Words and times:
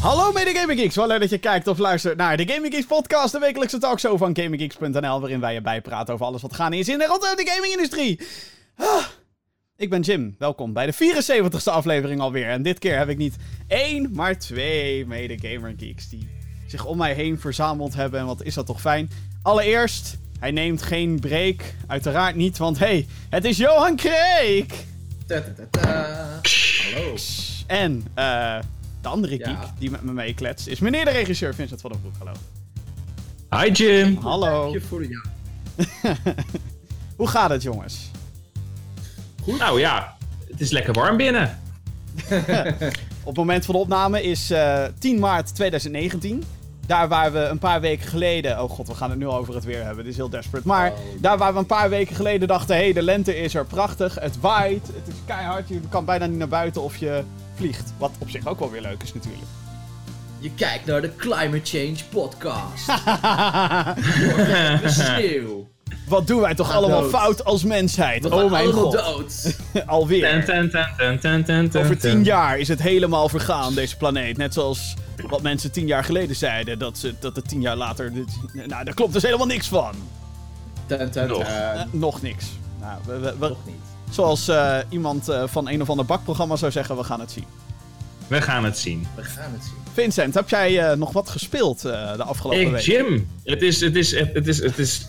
Hallo 0.00 0.32
mede 0.32 0.54
Gaming 0.54 0.80
Geeks, 0.80 0.96
wel 0.96 1.06
leuk 1.06 1.20
dat 1.20 1.30
je 1.30 1.38
kijkt 1.38 1.66
of 1.66 1.78
luistert 1.78 2.16
naar 2.16 2.36
de 2.36 2.48
Gaming 2.48 2.74
Geeks 2.74 2.86
podcast, 2.86 3.32
de 3.32 3.38
wekelijkse 3.38 3.78
talkshow 3.78 4.18
van 4.18 4.36
GamingGeeks.nl, 4.36 5.20
waarin 5.20 5.40
wij 5.40 5.54
je 5.54 5.60
bijpraten 5.60 6.14
over 6.14 6.26
alles 6.26 6.42
wat 6.42 6.54
gaan 6.54 6.72
is 6.72 6.88
in 6.88 7.00
en 7.00 7.08
rondom 7.08 7.36
de 7.36 7.50
gaming-industrie. 7.50 8.20
Ah, 8.76 9.04
ik 9.76 9.90
ben 9.90 10.00
Jim, 10.00 10.34
welkom 10.38 10.72
bij 10.72 10.86
de 10.86 10.94
74ste 10.94 11.72
aflevering 11.72 12.20
alweer. 12.20 12.48
En 12.48 12.62
dit 12.62 12.78
keer 12.78 12.98
heb 12.98 13.08
ik 13.08 13.16
niet 13.16 13.36
één, 13.68 14.10
maar 14.12 14.38
twee 14.38 15.06
mede 15.06 15.38
Gamer 15.48 15.74
Geeks 15.76 16.08
die 16.08 16.28
zich 16.66 16.84
om 16.84 16.96
mij 16.96 17.14
heen 17.14 17.40
verzameld 17.40 17.94
hebben. 17.94 18.20
En 18.20 18.26
wat 18.26 18.42
is 18.42 18.54
dat 18.54 18.66
toch 18.66 18.80
fijn. 18.80 19.10
Allereerst, 19.42 20.16
hij 20.40 20.50
neemt 20.50 20.82
geen 20.82 21.20
break, 21.20 21.74
uiteraard 21.86 22.34
niet, 22.34 22.58
want 22.58 22.78
hey, 22.78 23.06
het 23.30 23.44
is 23.44 23.56
Johan 23.56 23.96
Kreek! 23.96 24.84
Hallo. 25.80 27.14
En 27.66 28.04
eh, 28.14 28.58
de 29.00 29.08
andere 29.08 29.38
Ja. 29.38 29.44
geek 29.54 29.68
die 29.78 29.90
met 29.90 30.02
me 30.02 30.12
meekletst 30.12 30.66
is 30.66 30.78
meneer 30.80 31.04
de 31.04 31.10
regisseur 31.10 31.54
Vincent 31.54 31.80
van 31.80 31.90
den 31.92 32.00
Broek. 32.00 32.14
Hallo. 32.18 32.32
Hi 33.64 33.70
Jim. 33.72 34.16
Hallo. 34.16 34.70
Je 34.72 34.80
voor 34.80 35.02
ja. 35.08 35.22
Hoe 37.16 37.28
gaat 37.28 37.50
het 37.50 37.62
jongens? 37.62 38.10
Nou 39.58 39.80
ja, 39.80 40.16
het 40.50 40.60
is 40.60 40.70
lekker 40.70 40.92
warm 40.92 41.16
binnen. 41.16 41.58
Op 43.22 43.26
het 43.26 43.36
moment 43.36 43.64
van 43.64 43.74
de 43.74 43.80
opname 43.80 44.22
is 44.22 44.50
eh, 44.50 44.84
10 44.98 45.18
maart 45.18 45.54
2019. 45.54 46.44
Daar 46.86 47.08
waar 47.08 47.32
we 47.32 47.38
een 47.38 47.58
paar 47.58 47.80
weken 47.80 48.08
geleden... 48.08 48.62
Oh 48.62 48.70
god, 48.70 48.86
we 48.88 48.94
gaan 48.94 49.10
het 49.10 49.18
nu 49.18 49.26
over 49.26 49.54
het 49.54 49.64
weer 49.64 49.84
hebben. 49.84 50.04
Dit 50.04 50.12
is 50.12 50.18
heel 50.18 50.28
desperate. 50.28 50.66
Maar 50.66 50.90
Oh. 50.90 50.98
daar 51.20 51.38
waar 51.38 51.52
we 51.52 51.58
een 51.58 51.66
paar 51.66 51.90
weken 51.90 52.16
geleden 52.16 52.48
dachten... 52.48 52.76
Hé, 52.76 52.82
hey, 52.82 52.92
de 52.92 53.02
lente 53.02 53.36
is 53.36 53.54
er 53.54 53.64
prachtig. 53.64 54.14
Het 54.20 54.40
waait. 54.40 54.86
Het 54.86 55.08
is 55.08 55.14
keihard. 55.26 55.68
Je 55.68 55.80
kan 55.88 56.04
bijna 56.04 56.26
niet 56.26 56.38
naar 56.38 56.48
buiten 56.48 56.82
of 56.82 56.96
je 56.96 57.22
vliegt. 57.58 57.92
Wat 57.98 58.10
op 58.18 58.30
zich 58.30 58.46
ook 58.46 58.58
wel 58.58 58.70
weer 58.70 58.80
leuk 58.80 59.02
is 59.02 59.14
natuurlijk. 59.14 59.44
Je 60.40 60.50
kijkt 60.54 60.86
naar 60.86 61.00
de 61.00 61.16
Climate 61.16 61.60
Change 61.62 61.96
podcast. 62.10 62.86
De 64.82 64.88
sneeuw. 64.88 65.66
Wat 66.08 66.26
doen 66.26 66.40
wij 66.40 66.54
toch 66.54 66.66
Gaat 66.66 66.76
allemaal 66.76 67.00
dood. 67.00 67.10
fout 67.10 67.44
als 67.44 67.64
mensheid? 67.64 68.22
We 68.28 68.34
Oh 68.34 68.50
mijn 68.50 68.72
god. 68.72 68.92
dood. 68.92 69.56
Alweer. 69.86 70.44
Ten, 70.44 70.44
ten, 70.44 70.70
ten, 70.70 70.94
ten, 70.96 71.20
ten, 71.20 71.44
ten, 71.44 71.70
ten, 71.70 71.80
Over 71.82 71.98
tien 71.98 72.24
jaar 72.24 72.58
is 72.58 72.68
het 72.68 72.82
helemaal 72.82 73.28
vergaan, 73.28 73.74
deze 73.74 73.96
planeet. 73.96 74.36
Net 74.36 74.54
zoals 74.54 74.94
wat 75.28 75.42
mensen 75.42 75.72
tien 75.72 75.86
jaar 75.86 76.04
geleden 76.04 76.36
zeiden. 76.36 76.78
Dat, 76.78 76.98
ze, 76.98 77.14
dat 77.20 77.36
het 77.36 77.48
tien 77.48 77.60
jaar 77.60 77.76
later... 77.76 78.12
dit- 78.12 78.38
nou, 78.52 78.84
daar 78.84 78.94
klopt 78.94 79.12
dus 79.12 79.22
helemaal 79.22 79.46
niks 79.46 79.68
van. 79.68 79.94
Ten, 80.86 81.10
ten, 81.10 81.28
Nog. 81.28 81.44
ten. 81.44 81.74
Eh, 81.74 81.82
nog 81.90 82.22
niks. 82.22 82.44
Nou, 82.80 82.98
we, 83.06 83.18
we- 83.18 83.34
we- 83.38 83.48
Nog 83.48 83.66
niet. 83.66 83.74
Zoals 84.10 84.48
eh, 84.48 84.78
iemand 84.88 85.28
eh, 85.28 85.42
van 85.46 85.68
een 85.68 85.82
of 85.82 85.90
ander 85.90 86.04
bakprogramma 86.04 86.56
zou 86.56 86.72
zeggen, 86.72 86.96
we 86.96 87.04
gaan 87.04 87.20
het 87.20 87.32
zien. 87.32 87.44
We 88.26 88.40
gaan 88.42 88.64
het 88.64 88.78
zien. 88.78 89.06
We 89.16 89.22
gaan 89.22 89.52
het 89.52 89.64
zien. 89.64 89.72
Vincent, 89.92 90.34
heb 90.34 90.48
jij 90.48 90.90
eh, 90.90 90.96
nog 90.96 91.12
wat 91.12 91.28
gespeeld 91.28 91.84
eh, 91.84 92.16
de 92.16 92.22
afgelopen 92.22 92.60
Ik, 92.60 92.70
week? 92.70 92.80
Jim, 92.80 93.28
het 93.44 93.62
is, 93.62 93.80
het, 93.80 93.96
is, 93.96 94.10
het, 94.10 94.46
is, 94.46 94.62
het 94.62 94.78
is 94.78 95.08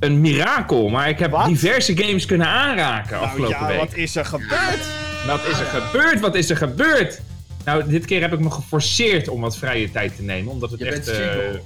een 0.00 0.20
mirakel, 0.20 0.88
maar 0.88 1.08
ik 1.08 1.18
heb 1.18 1.30
Wat? 1.30 1.46
diverse 1.46 1.96
games 1.96 2.26
kunnen 2.26 2.46
aanraken 2.46 3.10
Nou 3.12 3.24
afgelopen 3.24 3.56
ja, 3.58 3.66
week. 3.66 3.78
wat 3.78 3.94
is 3.94 4.16
er 4.16 4.24
gebeurd? 4.24 4.86
Wat 5.26 5.44
is 5.46 5.58
er 5.58 5.66
gebeurd? 5.66 6.20
Wat 6.20 6.34
is 6.34 6.50
er 6.50 6.56
gebeurd? 6.56 7.20
Nou, 7.64 7.88
dit 7.88 8.04
keer 8.04 8.20
heb 8.20 8.32
ik 8.32 8.40
me 8.40 8.50
geforceerd 8.50 9.28
om 9.28 9.40
wat 9.40 9.56
vrije 9.56 9.90
tijd 9.90 10.16
te 10.16 10.22
nemen, 10.22 10.52
omdat 10.52 10.70
het 10.70 10.80
Je 10.80 10.86
echt... 10.86 11.04
bent 11.04 11.18
eh. 11.18 11.60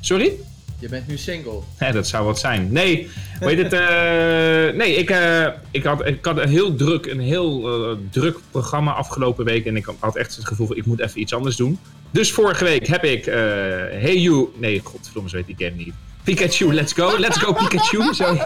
Sorry? 0.00 0.32
Je 0.78 0.88
bent 0.88 1.06
nu 1.06 1.16
single. 1.16 1.60
Ja, 1.78 1.92
dat 1.92 2.06
zou 2.06 2.24
wat 2.24 2.38
zijn. 2.38 2.72
Nee, 2.72 3.08
weet 3.40 3.58
het, 3.58 3.72
eh, 3.72 4.78
nee 4.78 4.94
ik, 4.96 5.10
eh, 5.10 5.46
ik, 5.70 5.84
had, 5.84 6.06
ik 6.06 6.24
had 6.24 6.38
een 6.38 6.48
heel 6.48 6.74
druk, 6.74 7.06
een 7.06 7.20
heel 7.20 7.68
eh, 7.68 7.96
druk 8.10 8.38
programma 8.50 8.92
afgelopen 8.92 9.44
week. 9.44 9.66
En 9.66 9.76
ik 9.76 9.88
had 9.98 10.16
echt 10.16 10.36
het 10.36 10.46
gevoel 10.46 10.66
van, 10.66 10.76
ik 10.76 10.86
moet 10.86 11.00
even 11.00 11.20
iets 11.20 11.34
anders 11.34 11.56
doen. 11.56 11.78
Dus 12.10 12.32
vorige 12.32 12.64
week 12.64 12.86
heb 12.86 13.04
ik 13.04 13.26
eh, 13.26 13.34
Hey 13.34 14.18
You... 14.18 14.48
Nee, 14.56 14.80
godverdomme, 14.84 15.28
zo 15.28 15.36
heet 15.36 15.46
die 15.46 15.56
game 15.58 15.76
niet. 15.76 15.94
Pikachu, 16.24 16.74
let's 16.74 16.92
go. 16.92 17.18
Let's 17.18 17.38
go 17.38 17.52
Pikachu. 17.52 18.14
Zo. 18.14 18.36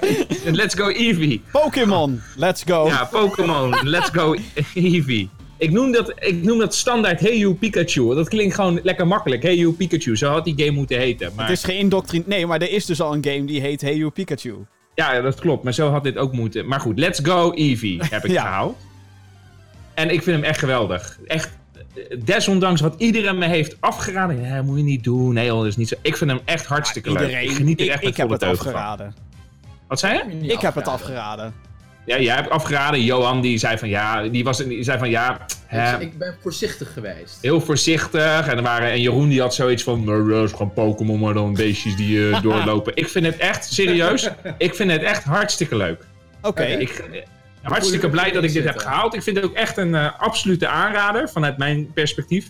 Let's 0.44 0.74
go 0.74 0.88
Eevee. 0.88 1.42
Pokémon, 1.52 2.22
let's 2.36 2.62
go. 2.66 2.86
Ja, 2.86 3.04
Pokémon, 3.04 3.76
let's 3.82 4.10
go 4.12 4.36
Eevee. 4.74 5.28
Ik 5.60 5.70
noem, 5.70 5.92
dat, 5.92 6.12
ik 6.18 6.42
noem 6.42 6.58
dat 6.58 6.74
standaard 6.74 7.20
Hey 7.20 7.38
You 7.38 7.54
Pikachu. 7.54 8.14
Dat 8.14 8.28
klinkt 8.28 8.54
gewoon 8.54 8.80
lekker 8.82 9.06
makkelijk. 9.06 9.42
Hey 9.42 9.56
You 9.56 9.72
Pikachu. 9.72 10.16
Zo 10.16 10.30
had 10.30 10.44
die 10.44 10.54
game 10.56 10.70
moeten 10.70 10.98
heten. 10.98 11.32
Maar... 11.36 11.48
Het 11.48 11.56
is 11.56 11.64
geïndoctrineerd. 11.64 12.28
Nee, 12.28 12.46
maar 12.46 12.60
er 12.60 12.70
is 12.70 12.86
dus 12.86 13.00
al 13.00 13.14
een 13.14 13.24
game 13.24 13.44
die 13.44 13.60
heet 13.60 13.80
Hey 13.80 13.96
You 13.96 14.10
Pikachu. 14.10 14.54
Ja, 14.94 15.20
dat 15.20 15.40
klopt. 15.40 15.64
Maar 15.64 15.74
zo 15.74 15.90
had 15.90 16.02
dit 16.04 16.16
ook 16.16 16.32
moeten. 16.32 16.66
Maar 16.66 16.80
goed, 16.80 16.98
Let's 16.98 17.20
Go 17.22 17.52
Eevee 17.54 18.00
heb 18.10 18.24
ik 18.24 18.30
Ja. 18.38 18.42
gehaald. 18.42 18.76
En 19.94 20.10
ik 20.10 20.22
vind 20.22 20.36
hem 20.36 20.44
echt 20.44 20.58
geweldig. 20.58 21.18
Echt, 21.26 21.50
eh, 21.94 22.18
desondanks 22.24 22.80
wat 22.80 22.94
iedereen 22.98 23.38
me 23.38 23.46
heeft 23.46 23.76
afgeraden. 23.80 24.40
Ja, 24.42 24.62
moet 24.62 24.76
je 24.76 24.82
niet 24.84 25.04
doen. 25.04 25.34
Nee, 25.34 25.48
dat 25.48 25.66
is 25.66 25.76
niet 25.76 25.88
zo. 25.88 25.94
Ik 26.02 26.16
vind 26.16 26.30
hem 26.30 26.40
echt 26.44 26.66
hartstikke 26.66 27.12
leuk. 27.12 27.30
Ik 27.42 27.50
geniet 27.50 27.80
er 27.80 27.84
ik, 27.86 27.90
echt 27.92 28.00
ik 28.02 28.06
met 28.08 28.16
heb 28.16 28.26
volle 28.26 28.32
het 28.38 28.40
teugen 28.40 28.64
van. 28.64 28.74
afgeraden. 28.74 29.14
Wat 29.88 29.98
zei 29.98 30.14
je? 30.40 30.46
Ik 30.52 30.60
heb 30.60 30.74
het 30.74 30.88
afgeraden. 30.88 31.54
Ja, 32.04 32.20
jij 32.20 32.34
hebt 32.34 32.50
afgeraden. 32.50 33.02
Johan 33.02 33.40
die 33.40 33.58
zei 33.58 33.78
van 33.78 33.88
ja, 33.88 34.28
die, 34.28 34.44
was, 34.44 34.58
die 34.58 34.82
zei 34.82 34.98
van 34.98 35.10
ja, 35.10 35.46
hè, 35.66 35.94
Ik, 35.94 36.00
ik 36.00 36.18
ben 36.18 36.36
voorzichtig 36.42 36.92
geweest. 36.92 37.38
heel 37.40 37.60
voorzichtig. 37.60 38.46
En, 38.48 38.56
er 38.56 38.62
waren, 38.62 38.90
en 38.90 39.00
Jeroen 39.00 39.28
die 39.28 39.40
had 39.40 39.54
zoiets 39.54 39.82
van, 39.82 40.04
nou, 40.04 40.30
dat 40.30 40.44
is 40.44 40.50
gewoon 40.50 40.72
Pokémon, 40.72 41.20
maar 41.20 41.34
dan 41.34 41.54
beestjes 41.54 41.96
die 41.96 42.30
eh, 42.30 42.42
doorlopen. 42.42 42.96
ik 42.96 43.08
vind 43.08 43.26
het 43.26 43.36
echt, 43.36 43.72
serieus, 43.72 44.28
ik 44.58 44.74
vind 44.74 44.90
het 44.90 45.02
echt 45.02 45.24
hartstikke 45.24 45.76
leuk. 45.76 46.04
Oké. 46.42 46.62
Ik, 46.64 46.90
eh, 46.90 47.20
hartstikke 47.62 48.08
blij 48.08 48.30
dat 48.30 48.44
ik 48.44 48.52
dit 48.52 48.64
heb 48.64 48.78
gehaald. 48.78 49.14
Ik 49.14 49.22
vind 49.22 49.36
het 49.36 49.44
ook 49.44 49.54
echt 49.54 49.76
een 49.76 49.94
eh, 49.94 50.20
absolute 50.20 50.66
aanrader 50.68 51.28
vanuit 51.28 51.58
mijn 51.58 51.92
perspectief. 51.92 52.48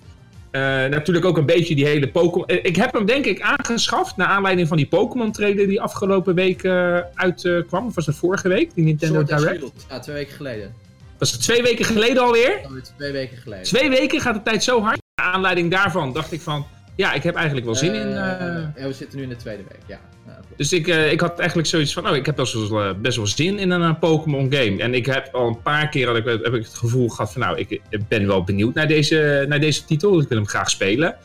Eh, 0.50 0.60
natuurlijk 0.86 1.26
ook 1.26 1.36
een 1.36 1.46
beetje 1.46 1.74
die 1.74 1.86
hele 1.86 2.08
Pokémon. 2.08 2.46
eh, 2.46 2.58
ik 2.62 2.76
heb 2.76 2.92
hem 2.92 3.06
denk 3.06 3.24
ik 3.24 3.40
aangeschaft 3.40 4.16
naar 4.16 4.26
aanleiding 4.26 4.68
van 4.68 4.76
die 4.76 4.86
Pokémon 4.86 5.32
trailer 5.32 5.66
die 5.66 5.80
afgelopen 5.80 6.34
week 6.34 6.62
eh, 6.62 6.98
uitkwam. 7.14 7.86
of 7.86 7.94
was 7.94 8.06
het 8.06 8.16
vorige 8.16 8.48
week? 8.48 8.74
Die 8.74 8.84
Nintendo 8.84 9.24
Sword 9.26 9.40
Direct. 9.40 9.72
Ja, 9.88 9.98
twee 9.98 10.14
weken 10.16 10.34
geleden. 10.34 10.74
Was 11.18 11.32
het 11.32 11.42
twee 11.42 11.62
weken 11.62 11.84
geleden 11.84 12.22
alweer? 12.22 12.60
Alweer 12.64 12.82
twee 12.96 13.12
weken 13.12 13.36
geleden. 13.36 13.64
Twee 13.64 13.88
weken 13.90 14.20
gaat 14.20 14.34
de 14.34 14.42
tijd 14.42 14.64
zo 14.64 14.80
hard. 14.82 14.98
Naar 15.14 15.32
aanleiding 15.32 15.70
daarvan 15.70 16.12
dacht 16.12 16.32
ik 16.32 16.40
van. 16.40 16.66
Ja, 17.00 17.12
ik 17.12 17.22
heb 17.22 17.34
eigenlijk 17.34 17.66
wel 17.66 17.74
zin 17.74 17.94
in. 17.94 18.06
Eh, 18.06 18.56
eh, 18.56 18.62
ja, 18.76 18.86
we 18.86 18.92
zitten 18.92 19.18
nu 19.18 19.22
in 19.22 19.28
de 19.28 19.36
tweede 19.36 19.62
week, 19.68 19.80
ja. 19.86 20.00
Klopt. 20.24 20.46
Dus 20.56 20.72
ik, 20.72 20.88
eh, 20.88 21.12
ik 21.12 21.20
had 21.20 21.38
eigenlijk 21.38 21.68
zoiets 21.68 21.92
van, 21.92 22.08
oh, 22.08 22.16
ik 22.16 22.26
heb 22.26 22.36
best 22.36 22.68
wel, 22.68 22.94
best 22.94 23.16
wel 23.16 23.26
zin 23.26 23.58
in 23.58 23.70
een 23.70 23.98
Pokémon 23.98 24.52
game. 24.52 24.82
En 24.82 24.94
ik 24.94 25.06
heb 25.06 25.28
al 25.32 25.46
een 25.46 25.62
paar 25.62 25.88
keer 25.88 26.06
had 26.06 26.16
ik, 26.16 26.24
heb 26.24 26.54
ik 26.54 26.64
het 26.64 26.74
gevoel 26.74 27.08
gehad 27.08 27.32
van, 27.32 27.40
nou, 27.40 27.58
ik 27.58 27.80
ben 28.08 28.26
wel 28.26 28.44
benieuwd 28.44 28.74
naar 28.74 28.88
deze, 28.88 29.44
naar 29.48 29.60
deze 29.60 29.84
titel. 29.84 30.12
Dus 30.12 30.22
ik 30.22 30.28
wil 30.28 30.38
hem 30.38 30.46
graag 30.46 30.70
spelen. 30.70 31.16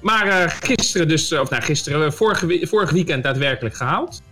Maar 0.00 0.50
gisteren 0.62 1.08
dus, 1.08 1.32
of 1.32 1.50
nou 1.50 1.62
gisteren, 1.62 2.12
vorige, 2.12 2.66
vorig 2.66 2.90
weekend 2.90 3.22
daadwerkelijk 3.22 3.74
gehaald. 3.74 4.22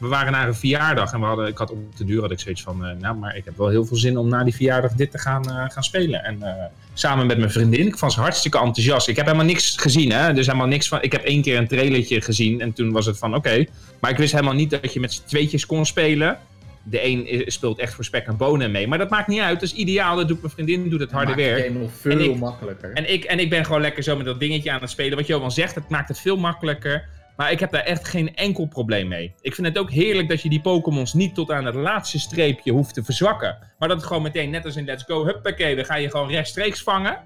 We 0.00 0.08
waren 0.08 0.32
naar 0.32 0.48
een 0.48 0.54
verjaardag 0.54 1.12
en 1.12 1.20
we 1.20 1.26
hadden, 1.26 1.46
ik 1.46 1.58
had 1.58 1.70
op 1.70 1.96
de 1.96 2.04
duur 2.04 2.20
had 2.20 2.30
ik 2.30 2.40
zoiets 2.40 2.62
van, 2.62 2.84
eh, 2.84 2.96
nou, 3.00 3.16
maar 3.16 3.36
ik 3.36 3.44
heb 3.44 3.56
wel 3.56 3.68
heel 3.68 3.84
veel 3.84 3.96
zin 3.96 4.16
om 4.16 4.28
na 4.28 4.44
die 4.44 4.54
verjaardag 4.54 4.92
dit 4.92 5.10
te 5.10 5.18
gaan, 5.18 5.44
eh, 5.50 5.64
gaan 5.70 5.84
spelen. 5.84 6.24
En 6.24 6.42
eh, 6.42 6.64
samen 6.94 7.26
met 7.26 7.38
mijn 7.38 7.50
vriendin, 7.50 7.86
ik 7.86 7.96
was 7.96 8.16
hartstikke 8.16 8.58
enthousiast. 8.58 9.08
Ik 9.08 9.16
heb 9.16 9.24
helemaal 9.26 9.46
niks 9.46 9.76
gezien, 9.76 10.12
hè. 10.12 10.32
Dus 10.32 10.46
helemaal 10.46 10.66
niks 10.66 10.88
van, 10.88 11.02
ik 11.02 11.12
heb 11.12 11.22
één 11.24 11.42
keer 11.42 11.56
een 11.58 11.68
trailertje 11.68 12.20
gezien 12.20 12.60
en 12.60 12.72
toen 12.72 12.92
was 12.92 13.06
het 13.06 13.18
van, 13.18 13.34
oké. 13.34 13.64
Maar 14.00 14.10
ik 14.10 14.16
wist 14.16 14.32
helemaal 14.32 14.54
niet 14.54 14.70
dat 14.70 14.92
je 14.92 15.00
met 15.00 15.12
z'n 15.12 15.22
tweetjes 15.26 15.66
kon 15.66 15.86
spelen. 15.86 16.38
De 16.82 17.04
een 17.06 17.42
speelt 17.46 17.78
echt 17.78 17.94
voor 17.94 18.04
spek 18.04 18.26
en 18.26 18.36
bonen 18.36 18.70
mee. 18.70 18.88
Maar 18.88 18.98
dat 18.98 19.10
maakt 19.10 19.28
niet 19.28 19.40
uit, 19.40 19.60
dat 19.60 19.68
is 19.68 19.74
ideaal. 19.74 20.16
Dat 20.16 20.28
doet 20.28 20.40
mijn 20.40 20.52
vriendin, 20.52 20.88
doet 20.88 21.00
het 21.00 21.10
harde 21.10 21.34
werk. 21.34 21.66
game 21.66 21.78
nog 21.78 21.90
veel 22.00 22.12
En 22.12 22.20
ik- 22.20 22.38
makkelijker. 22.38 22.92
En 22.92 23.12
ik, 23.12 23.24
en 23.24 23.38
ik 23.38 23.50
ben 23.50 23.64
gewoon 23.64 23.80
lekker 23.80 24.02
zo 24.02 24.16
met 24.16 24.26
dat 24.26 24.40
dingetje 24.40 24.70
aan 24.70 24.80
het 24.80 24.90
spelen. 24.90 25.16
Wat 25.18 25.26
Johan 25.26 25.50
zegt, 25.52 25.74
het 25.74 25.88
maakt 25.88 26.08
het 26.08 26.20
veel 26.20 26.36
makkelijker. 26.36 27.04
Maar 27.40 27.50
ik 27.50 27.60
heb 27.60 27.70
daar 27.70 27.82
echt 27.82 28.08
geen 28.08 28.34
enkel 28.34 28.66
probleem 28.66 29.08
mee. 29.08 29.34
Ik 29.40 29.54
vind 29.54 29.66
het 29.66 29.78
ook 29.78 29.90
heerlijk 29.90 30.28
dat 30.28 30.42
je 30.42 30.48
die 30.48 30.60
Pokémons 30.60 31.14
niet 31.14 31.34
tot 31.34 31.50
aan 31.50 31.64
het 31.64 31.74
laatste 31.74 32.18
streepje 32.18 32.72
hoeft 32.72 32.94
te 32.94 33.04
verzwakken. 33.04 33.58
Maar 33.78 33.88
dat 33.88 33.96
het 33.96 34.06
gewoon 34.06 34.22
meteen, 34.22 34.50
net 34.50 34.64
als 34.64 34.76
in 34.76 34.84
Let's 34.84 35.04
Go, 35.04 35.24
huppakee, 35.24 35.76
dan 35.76 35.84
ga 35.84 35.94
je 35.94 36.10
gewoon 36.10 36.30
rechtstreeks 36.30 36.82
vangen. 36.82 37.18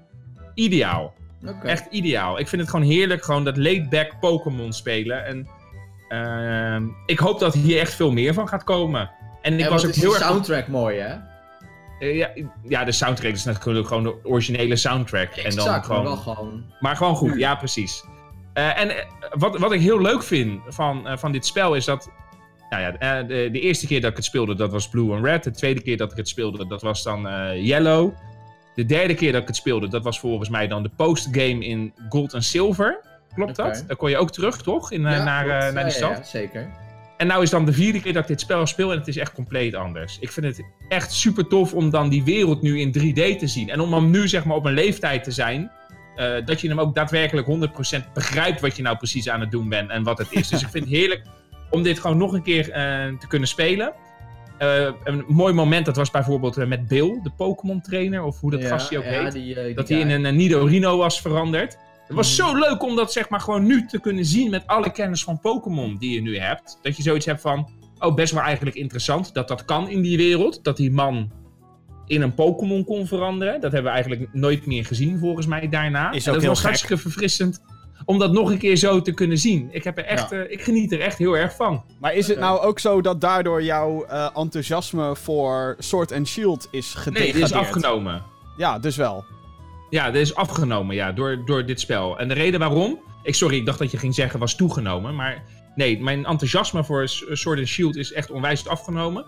Ideaal. 0.53 1.13
Echt 1.63 1.85
ideaal. 1.89 2.39
Ik 2.39 2.47
vind 2.47 2.61
het 2.61 2.71
gewoon 2.71 2.85
heerlijk, 2.85 3.23
gewoon 3.23 3.43
dat 3.43 3.57
laid-back 3.57 4.19
Pokémon 4.19 4.73
spelen. 4.73 5.25
En 5.25 5.47
ehm, 6.07 6.83
ik 7.05 7.19
hoop 7.19 7.39
dat 7.39 7.53
hier 7.53 7.79
echt 7.79 7.93
veel 7.93 8.11
meer 8.11 8.33
van 8.33 8.47
gaat 8.47 8.63
komen. 8.63 9.11
En 9.41 9.53
ik 9.53 9.65
en 9.65 9.71
was 9.71 9.85
ook 9.85 9.93
heel 9.93 10.09
de 10.09 10.15
erg... 10.15 10.25
soundtrack 10.25 10.67
mooi, 10.67 10.99
hè? 10.99 11.15
Eh, 11.99 12.17
ja, 12.17 12.29
ja, 12.63 12.83
de 12.83 12.91
soundtrack 12.91 13.33
is 13.33 13.43
natuurlijk 13.43 13.87
gewoon 13.87 14.03
de 14.03 14.15
originele 14.23 14.75
soundtrack. 14.75 15.29
en 15.29 15.55
dan 15.55 15.65
Exact, 15.65 15.85
gewoon... 15.85 16.03
maar 16.03 16.11
wel 16.11 16.21
gewoon... 16.21 16.63
Maar 16.79 16.95
gewoon 16.95 17.15
goed, 17.15 17.37
ja, 17.37 17.55
precies. 17.55 18.03
Eh, 18.55 18.79
en 18.79 18.89
eh, 18.89 19.05
wat, 19.31 19.57
wat 19.57 19.71
ik 19.71 19.81
heel 19.81 20.01
leuk 20.01 20.23
vind 20.23 20.61
van, 20.67 21.07
eh, 21.07 21.17
van 21.17 21.31
dit 21.31 21.45
spel 21.45 21.75
is 21.75 21.85
dat. 21.85 22.09
Nou 22.69 22.81
ja, 22.81 23.23
de, 23.23 23.49
de 23.51 23.59
eerste 23.59 23.87
keer 23.87 24.01
dat 24.01 24.09
ik 24.09 24.15
het 24.15 24.25
speelde, 24.25 24.55
dat 24.55 24.71
was 24.71 24.89
Blue 24.89 25.13
and 25.13 25.25
Red. 25.25 25.43
De 25.43 25.51
tweede 25.51 25.81
keer 25.81 25.97
dat 25.97 26.11
ik 26.11 26.17
het 26.17 26.27
speelde, 26.27 26.67
dat 26.67 26.81
was 26.81 27.03
dan 27.03 27.21
Yellow. 27.61 28.13
De 28.75 28.85
derde 28.85 29.13
keer 29.13 29.31
dat 29.31 29.41
ik 29.41 29.47
het 29.47 29.55
speelde, 29.55 29.87
dat 29.87 30.03
was 30.03 30.19
volgens 30.19 30.49
mij 30.49 30.67
dan 30.67 30.83
de 30.83 30.89
postgame 30.95 31.65
in 31.65 31.93
Gold 32.09 32.33
en 32.33 32.43
Silver. 32.43 32.99
Klopt 33.33 33.55
dat? 33.55 33.83
Daar 33.87 33.95
kon 33.95 34.09
je 34.09 34.17
ook 34.17 34.31
terug, 34.31 34.61
toch? 34.61 34.91
In, 34.91 35.01
Ja, 35.01 35.23
naar, 35.23 35.59
klopt. 35.59 35.73
naar 35.73 35.83
die 35.83 35.93
stad. 35.93 36.17
ja, 36.17 36.23
zeker. 36.23 36.69
En 37.17 37.27
nou 37.27 37.43
is 37.43 37.49
dan 37.49 37.65
de 37.65 37.73
vierde 37.73 38.01
keer 38.01 38.13
dat 38.13 38.21
ik 38.21 38.27
dit 38.27 38.41
spel 38.41 38.65
speel 38.65 38.91
en 38.91 38.97
het 38.97 39.07
is 39.07 39.17
echt 39.17 39.33
compleet 39.33 39.75
anders. 39.75 40.17
Ik 40.19 40.31
vind 40.31 40.45
het 40.45 40.65
echt 40.89 41.13
super 41.13 41.47
tof 41.47 41.73
om 41.73 41.89
dan 41.89 42.09
die 42.09 42.23
wereld 42.23 42.61
nu 42.61 42.79
in 42.79 42.87
3D 42.97 43.39
te 43.39 43.47
zien. 43.47 43.69
En 43.69 43.79
om 43.79 43.93
hem 43.93 44.09
nu 44.09 44.27
zeg 44.27 44.45
maar 44.45 44.55
op 44.55 44.65
een 44.65 44.73
leeftijd 44.73 45.23
te 45.23 45.31
zijn. 45.31 45.71
Eh, 46.15 46.45
dat 46.45 46.61
je 46.61 46.67
hem 46.67 46.79
ook 46.79 46.95
daadwerkelijk 46.95 47.47
100% 47.47 48.13
begrijpt 48.13 48.61
wat 48.61 48.75
je 48.75 48.81
nou 48.81 48.97
precies 48.97 49.29
aan 49.29 49.39
het 49.39 49.51
doen 49.51 49.69
bent 49.69 49.89
en 49.89 50.03
wat 50.03 50.17
het 50.17 50.27
is. 50.31 50.47
dus 50.49 50.61
ik 50.61 50.67
vind 50.69 50.85
het 50.85 50.93
heerlijk 50.93 51.21
om 51.69 51.83
dit 51.83 51.99
gewoon 51.99 52.17
nog 52.17 52.33
een 52.33 52.43
keer 52.43 52.71
eh, 52.71 52.83
te 53.19 53.27
kunnen 53.27 53.47
spelen. 53.47 53.93
Eh, 54.57 54.89
een 55.03 55.23
mooi 55.27 55.53
moment, 55.53 55.85
dat 55.85 55.95
was 55.95 56.11
bijvoorbeeld 56.11 56.67
met 56.67 56.87
Bill, 56.87 57.19
de 57.23 57.31
Pokémon 57.37 57.81
trainer, 57.81 58.23
of 58.23 58.39
hoe 58.39 58.51
dat 58.51 58.61
Ja, 58.61 58.67
gastje 58.67 58.97
ook 58.97 59.03
ja, 59.03 59.09
heet. 59.23 59.31
die, 59.31 59.55
die 59.55 59.73
dat 59.73 59.89
hij 59.89 59.99
in 59.99 60.09
een, 60.09 60.35
Nidorino 60.35 60.97
was 60.97 61.21
veranderd. 61.21 61.77
Het 62.07 62.15
was 62.15 62.37
Mhm. 62.37 62.47
zo 62.47 62.55
leuk 62.59 62.83
om 62.83 62.95
dat 62.95 63.11
zeg 63.11 63.29
maar 63.29 63.39
gewoon 63.39 63.65
nu 63.65 63.85
te 63.85 63.99
kunnen 63.99 64.25
zien 64.25 64.49
met 64.49 64.67
alle 64.67 64.91
kennis 64.91 65.23
van 65.23 65.39
Pokémon 65.39 65.95
die 65.97 66.13
je 66.13 66.21
nu 66.21 66.37
hebt. 66.37 66.79
Dat 66.81 66.97
je 66.97 67.03
zoiets 67.03 67.25
hebt 67.25 67.41
van, 67.41 67.69
oh 67.99 68.15
best 68.15 68.33
wel 68.33 68.41
eigenlijk 68.43 68.75
interessant 68.75 69.33
dat 69.33 69.47
dat 69.47 69.65
kan 69.65 69.89
in 69.89 70.01
die 70.01 70.17
wereld. 70.17 70.63
Dat 70.63 70.77
die 70.77 70.91
man 70.91 71.31
in 72.07 72.21
een 72.21 72.33
Pokémon 72.33 72.83
kon 72.83 73.07
veranderen. 73.07 73.53
Dat 73.53 73.71
hebben 73.71 73.91
we 73.91 73.97
eigenlijk 73.97 74.27
nooit 74.33 74.65
meer 74.65 74.85
gezien 74.85 75.19
volgens 75.19 75.45
mij 75.47 75.69
daarna. 75.69 76.11
Is 76.11 76.25
En 76.25 76.31
dat 76.31 76.41
heel 76.41 76.49
was 76.49 76.59
gek. 76.59 76.67
hartstikke 76.67 76.97
verfrissend 76.97 77.61
om 78.05 78.19
dat 78.19 78.31
nog 78.31 78.51
een 78.51 78.57
keer 78.57 78.75
zo 78.75 79.01
te 79.01 79.11
kunnen 79.11 79.37
zien. 79.37 79.69
Ik, 79.71 79.83
heb 79.83 79.97
er 79.97 80.05
echt, 80.05 80.31
eh, 80.31 80.39
ik 80.51 80.61
geniet 80.61 80.91
er 80.91 80.99
echt 81.01 81.17
heel 81.17 81.37
erg 81.37 81.55
van. 81.55 81.83
Maar 81.99 82.13
is 82.13 82.27
het 82.27 82.39
nou 82.39 82.59
ook 82.59 82.79
zo 82.79 83.01
dat 83.01 83.21
daardoor 83.21 83.63
jouw 83.63 84.05
eh, 84.05 84.29
enthousiasme 84.35 85.15
voor 85.15 85.75
Sword 85.79 86.11
and 86.11 86.27
Shield 86.27 86.67
is 86.71 86.93
Nee, 86.93 87.03
gedegradeerd? 87.03 87.33
dit 87.33 87.43
is 87.43 87.53
afgenomen. 87.53 88.23
Ja, 88.57 88.79
dus 88.79 88.95
wel. 88.95 89.25
Ja, 89.89 90.11
dit 90.11 90.21
is 90.21 90.35
afgenomen 90.35 90.95
ja, 90.95 91.11
door, 91.11 91.41
door 91.45 91.65
dit 91.65 91.79
spel. 91.79 92.19
En 92.19 92.27
de 92.27 92.33
reden 92.33 92.59
waarom... 92.59 92.99
Ik, 93.23 93.35
sorry, 93.35 93.57
ik 93.57 93.65
dacht 93.65 93.79
dat 93.79 93.91
je 93.91 93.97
ging 93.97 94.15
zeggen 94.15 94.39
was 94.39 94.55
toegenomen. 94.55 95.15
Maar 95.15 95.43
nee, 95.75 96.03
mijn 96.03 96.25
enthousiasme 96.25 96.83
voor 96.83 97.07
Sword 97.31 97.59
and 97.59 97.67
Shield 97.67 97.95
is 97.95 98.11
echt 98.13 98.31
onwijs 98.31 98.67
afgenomen. 98.67 99.25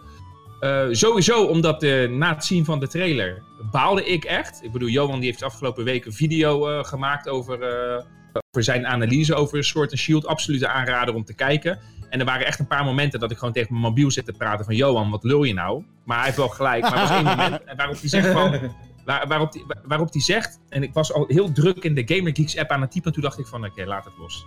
Eh, 0.60 0.88
sowieso 0.92 1.46
omdat 1.46 1.84
eh, 1.84 2.10
na 2.10 2.34
het 2.34 2.46
zien 2.46 2.66
van 2.66 2.80
de 2.80 2.88
trailer 2.88 3.44
baalde 3.72 4.06
ik 4.06 4.24
echt. 4.26 4.64
Ik 4.64 4.72
bedoel, 4.72 4.90
Johan 4.90 5.20
die 5.20 5.26
heeft 5.26 5.40
de 5.40 5.46
afgelopen 5.46 5.84
week 5.84 6.06
een 6.06 6.14
video 6.14 6.70
eh, 6.70 6.84
gemaakt 6.84 7.30
over, 7.30 7.62
eh, 7.62 8.04
over 8.34 8.64
zijn 8.64 8.88
analyse 8.88 9.36
over 9.36 9.64
Sword 9.64 9.90
and 9.90 10.00
Shield. 10.00 10.28
Absoluut 10.28 10.62
een 10.62 10.68
aanrader 10.68 11.16
om 11.16 11.26
te 11.26 11.34
kijken. 11.34 11.80
En 12.10 12.20
er 12.20 12.26
waren 12.26 12.46
echt 12.46 12.60
een 12.60 12.68
paar 12.68 12.84
momenten 12.84 13.20
dat 13.20 13.32
ik 13.32 13.38
gewoon 13.38 13.54
tegen 13.54 13.72
mijn 13.72 13.86
mobiel 13.86 14.12
zit 14.12 14.26
te 14.26 14.34
praten 14.34 14.66
van... 14.66 14.76
Johan, 14.76 15.10
wat 15.10 15.24
lul 15.24 15.44
je 15.44 15.54
nou? 15.54 15.84
Maar 16.06 16.18
hij 16.18 16.26
heeft 16.26 16.38
wel 16.38 16.50
gelijk. 16.50 16.82
Maar 16.82 16.94
er 16.94 17.00
was 17.00 17.12
één 17.12 17.24
moment 17.36 17.62
waarop 17.76 18.00
hij 18.00 18.10
zegt 18.10 18.32
van... 18.32 18.72
Waar, 19.06 19.28
waarop, 19.28 19.52
die, 19.52 19.66
waarop 19.84 20.12
die 20.12 20.22
zegt, 20.22 20.60
en 20.70 20.84
ik 20.84 20.94
was 20.94 21.14
al 21.14 21.26
heel 21.28 21.52
druk 21.52 21.84
in 21.84 21.96
de 21.96 22.16
Gamer 22.16 22.36
Geeks 22.36 22.58
app 22.58 22.72
aan 22.72 22.82
het 22.82 22.92
typen, 22.92 23.08
en 23.08 23.14
toen 23.14 23.24
dacht 23.24 23.40
ik 23.40 23.48
van, 23.48 23.66
oké, 23.66 23.86
laat 23.86 24.06
het 24.06 24.14
los. 24.18 24.46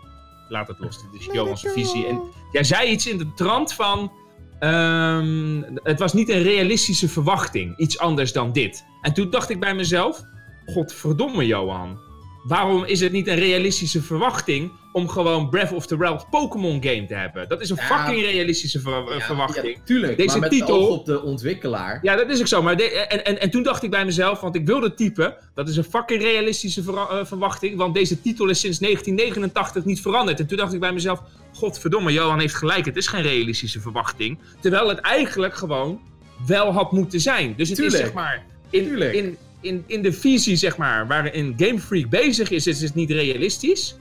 Laat 0.49 0.69
het 0.69 0.79
los, 0.79 1.03
dit 1.03 1.21
is 1.21 1.29
Johan's 1.33 1.67
visie. 1.75 2.07
En 2.07 2.21
jij 2.53 2.65
zei 2.65 2.91
iets 2.91 3.07
in 3.07 3.19
de 3.19 3.33
trant 3.33 3.73
van, 3.73 4.13
ehm, 4.61 5.63
het 5.83 5.99
was 5.99 6.13
niet 6.13 6.29
een 6.29 6.43
realistische 6.43 7.09
verwachting, 7.09 7.79
iets 7.79 7.99
anders 7.99 8.33
dan 8.33 8.53
dit. 8.53 8.85
En 9.03 9.15
toen 9.15 9.31
dacht 9.31 9.51
ik 9.51 9.61
bij 9.61 9.75
mezelf, 9.75 10.23
godverdomme 10.67 11.47
Johan, 11.47 11.99
waarom 12.43 12.85
is 12.85 13.01
het 13.01 13.13
niet 13.13 13.27
een 13.27 13.39
realistische 13.39 14.03
verwachting 14.03 14.71
om 14.93 15.09
gewoon 15.09 15.49
Breath 15.49 15.73
of 15.73 15.87
the 15.87 15.99
Wild 15.99 16.27
Pokémon 16.31 16.83
game 16.83 17.07
te 17.07 17.15
hebben? 17.15 17.49
Dat 17.49 17.61
is 17.61 17.71
een 17.71 17.77
Ja. 17.77 17.83
fucking 17.97 18.23
realistische 18.25 18.81
ver- 18.81 19.15
Ja, 19.15 19.21
verwachting. 19.21 19.77
ja, 19.77 19.83
tuurlijk, 19.85 20.17
Deze 20.17 20.31
maar 20.31 20.41
met 20.41 20.51
titel- 20.51 20.87
op 20.89 21.07
de 21.07 21.23
ontwikkelaar. 21.23 21.99
Ja, 22.03 22.17
dat 22.17 22.29
is 22.31 22.41
ook 22.41 22.47
zo. 22.47 22.63
Maar 22.63 22.77
de- 22.77 22.91
en, 23.07 23.25
en, 23.25 23.41
en 23.41 23.51
toen 23.51 23.63
dacht 23.63 23.83
ik 23.83 23.91
bij 23.91 24.05
mezelf, 24.05 24.41
want 24.41 24.55
ik 24.55 24.67
wilde 24.67 24.95
typen, 24.95 25.35
dat 25.55 25.69
is 25.69 25.77
een 25.77 25.85
fucking 25.85 26.23
realistische 26.23 26.83
eh, 26.93 27.25
verwachting, 27.25 27.77
want 27.77 27.95
deze 27.95 28.21
titel 28.21 28.49
is 28.49 28.61
sinds 28.61 28.79
1989 28.79 29.85
niet 29.85 30.01
veranderd. 30.01 30.41
En 30.41 30.47
toen 30.47 30.57
dacht 30.59 30.73
ik 30.73 30.81
bij 30.81 30.93
mezelf, 30.93 31.23
godverdomme, 31.55 32.13
Johan 32.13 32.39
heeft 32.41 32.55
gelijk, 32.55 32.85
het 32.85 32.97
is 32.97 33.07
geen 33.07 33.23
realistische 33.23 33.81
verwachting. 33.81 34.39
Terwijl 34.61 34.89
het 34.89 34.99
eigenlijk 34.99 35.55
gewoon 35.55 36.01
wel 36.47 36.73
had 36.73 36.93
moeten 36.93 37.21
zijn. 37.21 37.55
Dus 37.57 37.69
het 37.69 37.77
Tuurlijk. 37.79 37.99
is 37.99 38.05
zeg 38.07 38.15
maar, 38.15 38.45
in, 38.71 38.85
Tuurlijk. 38.85 39.13
in, 39.15 39.37
in, 39.61 39.85
in 39.87 40.03
de 40.03 40.13
visie 40.13 40.57
zeg 40.57 40.77
maar, 40.77 41.07
waarin 41.07 41.55
Game 41.57 41.79
Freak 41.79 42.09
bezig 42.09 42.51
is, 42.51 42.67
is 42.67 42.81
het 42.81 42.95
niet 42.95 43.11
realistisch. 43.11 43.97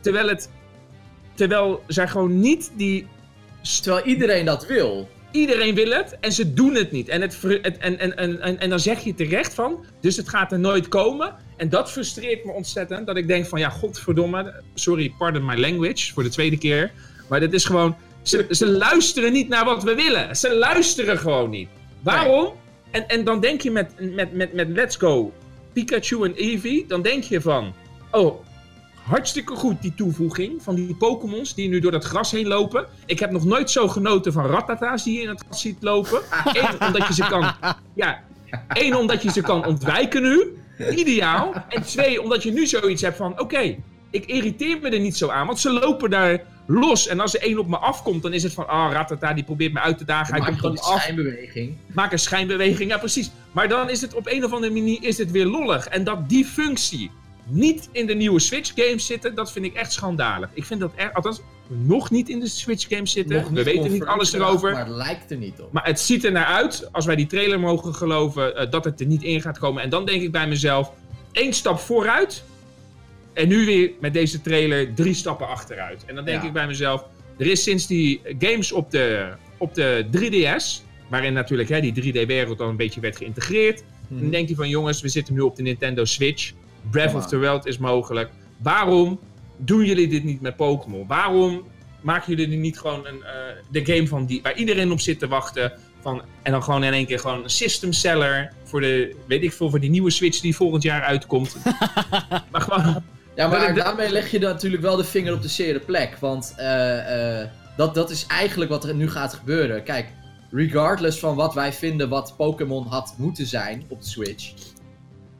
Terwijl 0.00 0.28
het, 0.28 0.50
terwijl 1.34 1.82
zij 1.86 2.08
gewoon 2.08 2.40
niet 2.40 2.70
die 2.76 3.06
Terwijl 3.82 4.04
iedereen 4.06 4.44
dat 4.44 4.66
wil. 4.66 5.08
Iedereen 5.30 5.74
wil 5.74 5.90
het 5.90 6.16
en 6.20 6.32
ze 6.32 6.54
doen 6.54 6.74
het 6.74 6.92
niet. 6.92 7.08
En, 7.08 7.20
het, 7.20 7.38
het- 7.42 7.78
en, 7.78 7.98
en, 7.98 8.16
en, 8.16 8.40
en, 8.40 8.58
en 8.60 8.70
dan 8.70 8.80
zeg 8.80 9.00
je 9.04 9.14
terecht 9.14 9.54
van, 9.54 9.84
dus 10.00 10.16
het 10.16 10.28
gaat 10.28 10.52
er 10.52 10.58
nooit 10.58 10.88
komen. 10.88 11.34
En 11.56 11.68
dat 11.68 11.90
frustreert 11.90 12.44
me 12.44 12.52
ontzettend. 12.52 13.06
Dat 13.06 13.16
ik 13.16 13.26
denk 13.28 13.46
van, 13.46 13.58
ja, 13.60 13.68
godverdomme. 13.68 14.62
Sorry, 14.74 15.14
pardon 15.18 15.44
my 15.44 15.56
language 15.56 16.12
voor 16.12 16.22
de 16.22 16.28
tweede 16.28 16.58
keer. 16.58 16.92
Maar 17.28 17.40
dit 17.40 17.52
is 17.52 17.64
gewoon, 17.64 17.96
ze, 18.22 18.46
ze 18.50 18.68
luisteren 18.68 19.32
niet 19.32 19.48
naar 19.48 19.64
wat 19.64 19.82
we 19.82 19.94
willen. 19.94 20.36
Ze 20.36 20.54
luisteren 20.54 21.18
gewoon 21.18 21.50
niet. 21.50 21.68
Waarom? 22.02 22.52
En, 22.90 23.08
en 23.08 23.24
dan 23.24 23.40
denk 23.40 23.60
je 23.60 23.70
met, 23.70 24.14
met, 24.14 24.32
met, 24.32 24.52
met 24.52 24.68
Let's 24.68 24.96
Go, 24.96 25.32
Pikachu 25.72 26.24
en 26.24 26.32
Eevee, 26.34 26.84
dan 26.86 27.02
denk 27.02 27.22
je 27.22 27.40
van, 27.40 27.74
oh, 28.10 28.44
hartstikke 29.02 29.54
goed 29.54 29.82
die 29.82 29.94
toevoeging 29.94 30.62
van 30.62 30.74
die 30.74 30.94
Pokémons 30.94 31.54
die 31.54 31.68
nu 31.68 31.80
door 31.80 31.90
dat 31.90 32.04
gras 32.04 32.30
heen 32.30 32.46
lopen. 32.46 32.86
Ik 33.06 33.18
heb 33.18 33.30
nog 33.30 33.44
nooit 33.44 33.70
zo 33.70 33.88
genoten 33.88 34.32
van 34.32 34.46
Rattata's 34.46 35.04
die 35.04 35.14
je 35.14 35.22
in 35.22 35.28
het 35.28 35.42
gras 35.46 35.60
ziet 35.60 35.76
lopen. 35.80 36.20
Eén, 36.44 36.86
omdat 36.86 37.06
je 37.06 37.14
ze 37.14 37.26
kan, 37.28 37.52
ja, 37.94 38.22
één, 38.72 38.98
omdat 38.98 39.22
je 39.22 39.30
ze 39.30 39.40
kan 39.40 39.66
ontwijken 39.66 40.22
nu. 40.22 40.54
Ideaal. 40.96 41.52
En 41.68 41.82
twee, 41.82 42.22
omdat 42.22 42.42
je 42.42 42.52
nu 42.52 42.66
zoiets 42.66 43.02
hebt 43.02 43.16
van, 43.16 43.40
oké, 43.40 43.76
ik 44.10 44.26
irriteer 44.26 44.78
me 44.82 44.90
er 44.90 45.00
niet 45.00 45.16
zo 45.16 45.28
aan, 45.28 45.46
want 45.46 45.58
ze 45.58 45.72
lopen 45.72 46.10
daar 46.10 46.42
los. 46.70 47.06
En 47.06 47.20
als 47.20 47.34
er 47.34 47.40
één 47.40 47.58
op 47.58 47.68
me 47.68 47.76
afkomt, 47.76 48.22
dan 48.22 48.32
is 48.32 48.42
het 48.42 48.52
van, 48.52 48.68
ah, 48.68 48.92
Rattata 48.92 49.32
die 49.32 49.44
probeert 49.44 49.72
me 49.72 49.80
uit 49.80 49.98
te 49.98 50.04
dagen. 50.04 50.42
Hij 50.42 50.54
komt 50.60 50.80
af 50.80 51.00
schijnbeweging. 51.00 51.76
maak 51.92 52.12
een 52.12 52.18
schijnbeweging. 52.18 52.90
Ja, 52.90 52.98
precies. 52.98 53.30
Maar 53.52 53.68
dan 53.68 53.90
is 53.90 54.00
het 54.00 54.14
op 54.14 54.26
een 54.26 54.44
of 54.44 54.52
andere 54.52 54.72
manier 54.72 54.98
is 55.02 55.18
het 55.18 55.30
weer 55.30 55.46
lollig. 55.46 55.86
En 55.86 56.04
dat 56.04 56.28
die 56.28 56.44
functie 56.44 57.10
niet 57.46 57.88
in 57.92 58.06
de 58.06 58.14
nieuwe 58.14 58.40
Switch 58.40 58.72
games 58.74 59.06
zitten, 59.06 59.34
dat 59.34 59.52
vind 59.52 59.64
ik 59.64 59.74
echt 59.74 59.92
schandalig. 59.92 60.48
Ik 60.54 60.64
vind 60.64 60.80
dat 60.80 60.92
echt, 60.94 61.14
althans, 61.14 61.40
nog 61.66 62.10
niet 62.10 62.28
in 62.28 62.40
de 62.40 62.48
Switch 62.48 62.88
games 62.88 63.12
zitten. 63.12 63.54
We 63.54 63.62
weten 63.62 63.92
niet 63.92 64.04
alles 64.04 64.32
erover. 64.32 64.72
Maar 64.72 64.86
het 64.86 64.94
lijkt 64.94 65.30
er 65.30 65.36
niet 65.36 65.60
op. 65.60 65.72
Maar 65.72 65.86
het 65.86 66.00
ziet 66.00 66.24
er 66.24 66.32
naar 66.32 66.44
uit, 66.44 66.88
als 66.92 67.06
wij 67.06 67.16
die 67.16 67.26
trailer 67.26 67.60
mogen 67.60 67.94
geloven, 67.94 68.56
eh, 68.56 68.70
dat 68.70 68.84
het 68.84 69.00
er 69.00 69.06
niet 69.06 69.22
in 69.22 69.40
gaat 69.40 69.58
komen. 69.58 69.82
En 69.82 69.90
dan 69.90 70.04
denk 70.04 70.22
ik 70.22 70.32
bij 70.32 70.48
mezelf, 70.48 70.92
één 71.32 71.52
stap 71.52 71.78
vooruit. 71.78 72.44
En 73.32 73.48
nu 73.48 73.66
weer 73.66 73.90
met 74.00 74.12
deze 74.12 74.40
trailer 74.40 74.94
drie 74.94 75.14
stappen 75.14 75.48
achteruit. 75.48 76.04
En 76.04 76.14
dan 76.14 76.24
denk 76.24 76.40
Ja. 76.42 76.46
ik 76.46 76.52
bij 76.52 76.66
mezelf, 76.66 77.04
er 77.38 77.46
is 77.46 77.62
sinds 77.62 77.86
die 77.86 78.20
games 78.38 78.72
op 78.72 78.90
de, 78.90 79.28
op 79.58 79.74
de 79.74 80.06
3DS, 80.10 80.82
waarin 81.08 81.32
natuurlijk 81.32 81.68
hè, 81.68 81.80
die 81.80 82.12
3D-wereld 82.12 82.58
dan 82.58 82.68
een 82.68 82.76
beetje 82.76 83.00
werd 83.00 83.16
geïntegreerd. 83.16 83.82
Mhm. 84.08 84.20
Dan 84.20 84.30
denk 84.30 84.48
je 84.48 84.54
van 84.54 84.68
jongens, 84.68 85.00
we 85.00 85.08
zitten 85.08 85.34
nu 85.34 85.40
op 85.40 85.56
de 85.56 85.62
Nintendo 85.62 86.04
Switch. 86.04 86.52
Breath 86.90 87.14
of 87.14 87.26
the 87.26 87.36
Wild 87.36 87.66
is 87.66 87.78
mogelijk. 87.78 88.30
Waarom 88.56 89.20
doen 89.56 89.84
jullie 89.84 90.08
dit 90.08 90.24
niet 90.24 90.40
met 90.40 90.56
Pokémon? 90.56 91.06
Waarom 91.06 91.62
maken 92.00 92.36
jullie 92.36 92.52
er 92.54 92.60
niet 92.60 92.78
gewoon 92.78 93.06
een, 93.06 93.22
eh, 93.22 93.32
de 93.70 93.84
game 93.94 94.08
van 94.08 94.26
die, 94.26 94.42
waar 94.42 94.56
iedereen 94.56 94.92
op 94.92 95.00
zit 95.00 95.18
te 95.18 95.28
wachten? 95.28 95.72
Van, 96.00 96.22
en 96.42 96.52
dan 96.52 96.62
gewoon 96.62 96.84
in 96.84 96.92
één 96.92 97.06
keer 97.06 97.18
gewoon 97.18 97.42
een 97.42 97.50
system 97.50 97.92
seller 97.92 98.52
voor 98.64 98.80
de, 98.80 99.16
weet 99.26 99.42
ik 99.42 99.52
veel, 99.52 99.70
voor 99.70 99.80
die 99.80 99.90
nieuwe 99.90 100.10
Switch 100.10 100.40
die 100.40 100.56
volgend 100.56 100.82
jaar 100.82 101.02
uitkomt. 101.02 101.56
maar 102.52 102.60
gewoon, 102.60 103.02
Ja, 103.34 103.48
maar 103.48 103.60
Maar 103.60 103.74
daarmee 103.74 104.10
leg 104.10 104.30
je 104.30 104.38
natuurlijk 104.38 104.82
wel 104.82 104.96
de 104.96 105.04
vinger 105.04 105.32
op 105.32 105.42
de 105.42 105.48
zere 105.48 105.78
plek. 105.78 106.16
Want 106.20 106.54
eh, 106.56 107.40
eh, 107.40 107.48
dat, 107.76 107.94
dat 107.94 108.10
is 108.10 108.26
eigenlijk 108.26 108.70
wat 108.70 108.84
er 108.84 108.94
nu 108.94 109.10
gaat 109.10 109.34
gebeuren. 109.34 109.82
Kijk, 109.82 110.08
regardless 110.50 111.18
van 111.18 111.34
wat 111.34 111.54
wij 111.54 111.72
vinden 111.72 112.08
wat 112.08 112.34
Pokémon 112.36 112.86
had 112.86 113.14
moeten 113.16 113.46
zijn 113.46 113.84
op 113.88 114.00
de 114.02 114.08
Switch. 114.08 114.52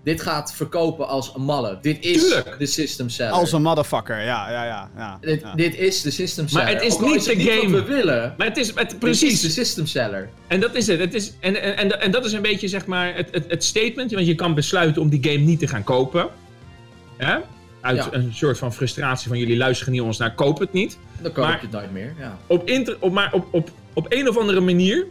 Dit 0.05 0.21
gaat 0.23 0.55
verkopen 0.55 1.09
als 1.09 1.33
een 1.35 1.43
malle. 1.43 1.79
Dit 1.83 2.05
is 2.05 2.21
Tuurlijk. 2.23 2.59
de 2.59 2.67
system 2.67 3.09
seller. 3.09 3.33
Als 3.33 3.53
een 3.53 3.63
motherfucker, 3.63 4.17
ja, 4.25 4.51
ja, 4.51 4.65
ja. 4.65 4.91
ja, 4.97 5.19
dit, 5.21 5.41
ja. 5.41 5.55
dit 5.55 5.75
is 5.79 6.03
de 6.03 6.11
system 6.11 6.45
Maar 6.53 6.63
seller. 6.67 6.75
het 6.83 6.93
is 6.93 6.99
niet 6.99 7.25
de 7.25 7.37
wat 7.37 7.55
game. 7.55 7.71
we 7.77 7.85
willen. 7.85 8.35
maar 8.37 8.47
het 8.47 8.57
is, 8.57 8.67
het, 8.67 8.77
Dit 8.77 8.87
is 8.87 8.93
de 8.93 8.99
precies, 8.99 9.53
system 9.55 9.87
seller. 9.87 10.29
en 10.47 10.61
dat 10.61 10.75
is 10.75 10.87
het. 10.87 10.99
het 11.01 11.15
is, 11.15 11.33
en, 11.41 11.63
en, 11.63 11.77
en, 11.77 12.01
en 12.01 12.11
dat 12.11 12.25
is 12.25 12.33
een 12.33 12.43
beetje 12.43 12.69
zeg 12.69 12.87
maar 12.87 13.15
het, 13.15 13.29
het, 13.33 13.45
het 13.49 13.65
statement, 13.65 14.13
want 14.13 14.27
je 14.27 14.35
kan 14.35 14.55
besluiten 14.55 15.03
om 15.03 15.09
die 15.09 15.23
game 15.31 15.45
niet 15.45 15.59
te 15.59 15.67
gaan 15.67 15.85
kopen. 15.85 16.29
Hè? 17.17 17.37
Uit 17.81 17.97
Ja. 17.97 18.09
een 18.13 18.35
soort 18.35 18.59
van 18.59 18.73
frustratie 18.73 19.29
van 19.29 19.39
jullie 19.39 19.57
luisteren 19.57 19.93
niet 19.93 20.03
ons 20.03 20.19
naar, 20.19 20.35
koop 20.35 20.59
het 20.59 20.73
niet. 20.73 20.99
Dan 21.23 21.33
koop 21.33 21.45
Maar- 21.45 21.55
je 21.55 21.61
het 21.61 21.71
nooit 21.71 21.93
meer. 21.93 22.15
Ja. 22.19 22.39
op, 22.47 22.69
inter, 22.69 22.97
op, 23.01 23.13
maar 23.13 23.33
op, 23.33 23.47
op, 23.51 23.71
op 23.93 24.07
een 24.09 24.29
of 24.29 24.37
andere 24.39 24.61
manier 24.61 25.07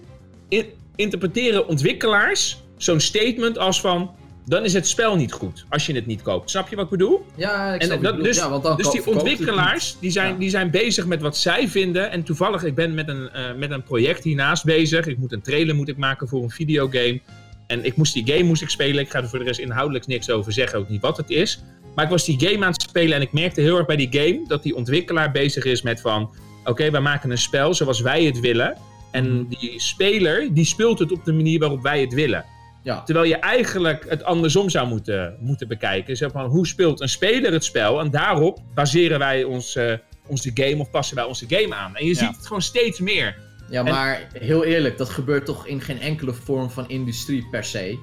in- 0.50 0.66
interpreteren 0.96 1.68
ontwikkelaars 1.68 2.62
zo'n 2.78 3.00
statement 3.00 3.58
als 3.58 3.82
van... 3.82 4.12
dan 4.46 4.64
is 4.64 4.74
het 4.74 4.88
spel 4.88 5.16
niet 5.16 5.32
goed 5.32 5.66
als 5.70 5.86
je 5.86 5.94
het 5.94 6.06
niet 6.06 6.22
koopt. 6.22 6.50
Snap 6.50 6.70
je 6.70 6.76
wat 6.76 6.86
ik 6.86 6.92
bedoel? 6.92 7.26
Ja, 7.36 7.74
ik 7.74 7.82
En 7.82 7.88
snap 7.88 8.16
je 8.16 8.22
dus 8.24 8.38
ja, 8.38 8.50
want 8.50 8.64
dan 8.64 8.78
dus 8.78 8.90
die 8.92 9.06
ontwikkelaars 9.08 9.98
die 10.00 10.12
zijn, 10.12 10.32
Ja. 10.34 10.38
die 10.40 10.50
zijn 10.50 10.72
bezig 10.72 11.06
met 11.06 11.22
wat 11.22 11.38
zij 11.38 11.68
vinden. 11.68 12.12
En 12.12 12.24
toevallig, 12.24 12.64
ik 12.64 12.76
ben 12.76 12.94
met 12.94 13.08
een, 13.08 13.30
eh, 13.30 13.54
met 13.58 13.72
een 13.72 13.84
project 13.84 14.24
hiernaast 14.24 14.64
bezig. 14.66 15.08
Ik 15.08 15.18
moet 15.18 15.32
een 15.32 15.42
trailer 15.42 15.76
moet 15.76 15.88
ik 15.88 15.98
maken 15.98 16.28
voor 16.28 16.44
een 16.44 16.50
videogame. 16.50 17.20
En 17.68 17.86
ik 17.86 17.96
moest 17.96 18.14
die 18.14 18.28
game 18.28 18.44
moest 18.44 18.62
ik 18.62 18.70
spelen. 18.70 19.04
Ik 19.04 19.10
ga 19.10 19.20
er 19.22 19.30
voor 19.30 19.40
de 19.40 19.46
rest 19.46 19.60
inhoudelijk 19.60 20.08
niks 20.08 20.30
over 20.30 20.52
zeggen, 20.54 20.80
ook 20.80 20.90
niet 20.90 21.02
wat 21.02 21.18
het 21.18 21.30
is. 21.30 21.64
Maar 22.00 22.08
ik 22.08 22.14
was 22.14 22.26
die 22.26 22.40
game 22.50 22.66
aan 22.66 22.72
het 22.72 22.82
spelen 22.82 23.16
en 23.16 23.22
ik 23.22 23.32
merkte 23.32 23.62
heel 23.62 23.78
erg 23.78 23.86
bij 23.86 23.96
die 23.96 24.08
game 24.12 24.44
dat 24.48 24.64
die 24.64 24.76
ontwikkelaar 24.76 25.32
bezig 25.32 25.64
is 25.66 25.82
met 25.82 26.02
van... 26.02 26.36
Oké, 26.66 26.92
wij 26.92 27.02
maken 27.02 27.32
een 27.32 27.38
spel 27.38 27.74
zoals 27.74 28.02
wij 28.02 28.24
het 28.24 28.40
willen. 28.40 28.78
En 29.12 29.34
Mhm. 29.34 29.50
die 29.50 29.80
speler, 29.82 30.54
die 30.54 30.66
speelt 30.66 31.00
het 31.00 31.12
op 31.12 31.26
de 31.26 31.34
manier 31.34 31.60
waarop 31.60 31.82
wij 31.82 32.02
het 32.02 32.14
willen. 32.14 32.46
Ja. 32.84 33.04
Terwijl 33.04 33.26
je 33.26 33.36
eigenlijk 33.36 34.06
het 34.10 34.24
andersom 34.24 34.70
zou 34.70 34.88
moeten, 34.88 35.38
moeten 35.40 35.68
bekijken. 35.68 36.18
Zeg 36.18 36.32
van, 36.32 36.46
hoe 36.46 36.68
speelt 36.68 37.02
een 37.02 37.10
speler 37.10 37.52
het 37.52 37.64
spel? 37.64 38.00
En 38.00 38.12
daarop 38.12 38.60
baseren 38.76 39.20
wij 39.20 39.44
ons, 39.44 39.76
eh, 39.76 39.94
onze 40.28 40.52
game 40.54 40.78
of 40.78 40.90
passen 40.90 41.16
wij 41.16 41.26
onze 41.26 41.46
game 41.50 41.76
aan. 41.76 41.96
En 41.96 42.06
je 42.06 42.14
Ja. 42.14 42.18
ziet 42.20 42.36
het 42.36 42.46
gewoon 42.48 42.62
steeds 42.62 43.00
meer. 43.00 43.36
Ja, 43.70 43.80
En- 43.86 43.92
maar 43.94 44.28
heel 44.34 44.64
eerlijk, 44.64 44.98
dat 44.98 45.10
gebeurt 45.10 45.46
toch 45.46 45.68
in 45.68 45.82
geen 45.82 46.00
enkele 46.02 46.34
vorm 46.34 46.70
van 46.70 46.90
industrie 46.90 47.48
per 47.52 47.64
se. 47.64 47.98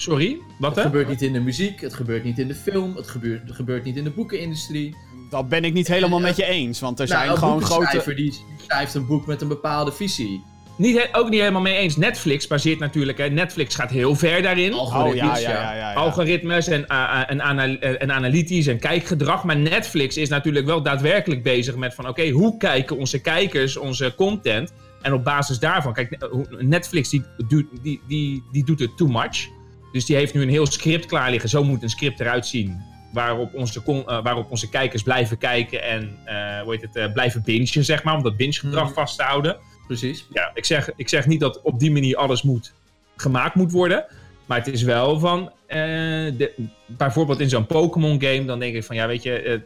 Sorry, 0.00 0.38
wat 0.58 0.68
Het 0.70 0.78
hè? 0.78 0.82
gebeurt 0.84 1.08
niet 1.08 1.22
in 1.22 1.32
de 1.32 1.40
muziek, 1.40 1.80
het 1.80 1.94
gebeurt 1.94 2.24
niet 2.24 2.38
in 2.38 2.48
de 2.48 2.54
film, 2.54 2.96
het 2.96 3.08
gebeurt, 3.08 3.42
het 3.46 3.56
gebeurt 3.56 3.84
niet 3.84 3.96
in 3.96 4.04
de 4.04 4.10
boekenindustrie. 4.10 4.96
Dat 5.30 5.48
ben 5.48 5.64
ik 5.64 5.72
niet 5.72 5.88
helemaal 5.88 6.20
met 6.20 6.36
je 6.36 6.44
eens, 6.44 6.80
want 6.80 7.00
er 7.00 7.08
Nou, 7.08 7.24
zijn 7.24 7.38
gewoon 7.38 7.62
grote... 7.62 8.14
die 8.14 8.34
schrijft 8.66 8.94
een 8.94 9.06
boek 9.06 9.26
met 9.26 9.40
een 9.40 9.48
bepaalde 9.48 9.92
visie. 9.92 10.44
Niet, 10.76 10.96
he- 10.98 11.18
ook 11.18 11.28
niet 11.30 11.40
helemaal 11.40 11.60
mee 11.62 11.76
eens. 11.76 11.96
Netflix 11.96 12.46
baseert 12.46 12.78
natuurlijk... 12.78 13.18
Hè, 13.18 13.28
Netflix 13.28 13.74
gaat 13.74 13.90
heel 13.90 14.14
ver 14.14 14.42
daarin. 14.42 14.74
Oh 14.74 14.88
ja, 14.88 14.94
Algoritmes, 14.94 15.40
ja, 15.42 15.50
ja, 15.50 15.72
ja. 15.72 15.90
ja. 15.90 15.92
Algoritmes 15.94 16.68
en, 16.68 16.84
uh, 16.88 17.22
en, 17.26 17.40
anal- 17.40 17.76
eh, 17.78 18.02
en 18.02 18.12
analytisch 18.12 18.66
en 18.66 18.78
kijkgedrag. 18.78 19.44
Maar 19.44 19.56
Netflix 19.56 20.16
is 20.16 20.28
natuurlijk 20.28 20.66
wel 20.66 20.82
daadwerkelijk 20.82 21.42
bezig 21.42 21.76
met 21.76 21.94
van... 21.94 22.08
Oké, 22.08 22.28
hoe 22.28 22.56
kijken 22.56 22.96
onze 22.96 23.20
kijkers 23.20 23.76
onze 23.76 24.14
content? 24.16 24.72
En 25.02 25.12
op 25.12 25.24
basis 25.24 25.58
daarvan... 25.58 25.92
Kijk, 25.92 26.10
eh, 26.12 26.28
hoe- 26.30 26.46
Netflix 26.62 27.08
die, 27.08 27.24
doet- 27.48 27.66
die, 27.82 28.00
die, 28.08 28.42
die 28.52 28.64
doet 28.64 28.80
het 28.80 28.96
too 28.96 29.08
much. 29.08 29.48
Dus 29.92 30.04
die 30.04 30.16
heeft 30.16 30.34
nu 30.34 30.42
een 30.42 30.48
heel 30.48 30.66
script 30.66 31.06
klaar 31.06 31.30
liggen. 31.30 31.48
Zo 31.48 31.64
moet 31.64 31.82
een 31.82 31.88
script 31.88 32.20
eruit 32.20 32.46
zien. 32.46 32.82
Waarop 33.12 33.54
onze, 33.54 33.82
eh, 34.06 34.22
waarop 34.22 34.50
onze 34.50 34.68
kijkers 34.68 35.02
blijven 35.02 35.38
kijken 35.38 35.82
en 35.82 36.18
eh, 36.24 36.60
hoe 36.62 36.72
heet 36.72 36.82
het, 36.82 36.96
eh, 36.96 37.12
blijven 37.12 37.42
bingen, 37.44 37.84
zeg 37.84 38.02
maar. 38.02 38.14
Om 38.14 38.22
dat 38.22 38.36
binge-gedrag 38.36 38.84
Mhm. 38.84 38.92
vast 38.94 39.16
te 39.16 39.22
houden 39.22 39.56
Precies. 39.86 40.26
ja, 40.32 40.50
ik 40.54 40.64
zeg, 40.64 40.90
ik 40.96 41.08
zeg 41.08 41.26
niet 41.26 41.40
dat 41.40 41.60
op 41.62 41.78
die 41.78 41.90
manier 41.90 42.16
alles 42.16 42.42
moet, 42.42 42.72
gemaakt 43.16 43.54
moet 43.54 43.72
worden. 43.72 44.04
Maar 44.46 44.58
het 44.58 44.66
is 44.66 44.82
wel 44.82 45.18
van. 45.18 45.52
de, 45.68 46.52
bijvoorbeeld 46.86 47.40
in 47.40 47.48
zo'n 47.48 47.66
Pokémon 47.66 48.20
game, 48.22 48.44
dan 48.44 48.58
denk 48.58 48.74
ik 48.74 48.84
van 48.84 48.96
ja, 48.96 49.06
weet 49.06 49.22
je. 49.22 49.60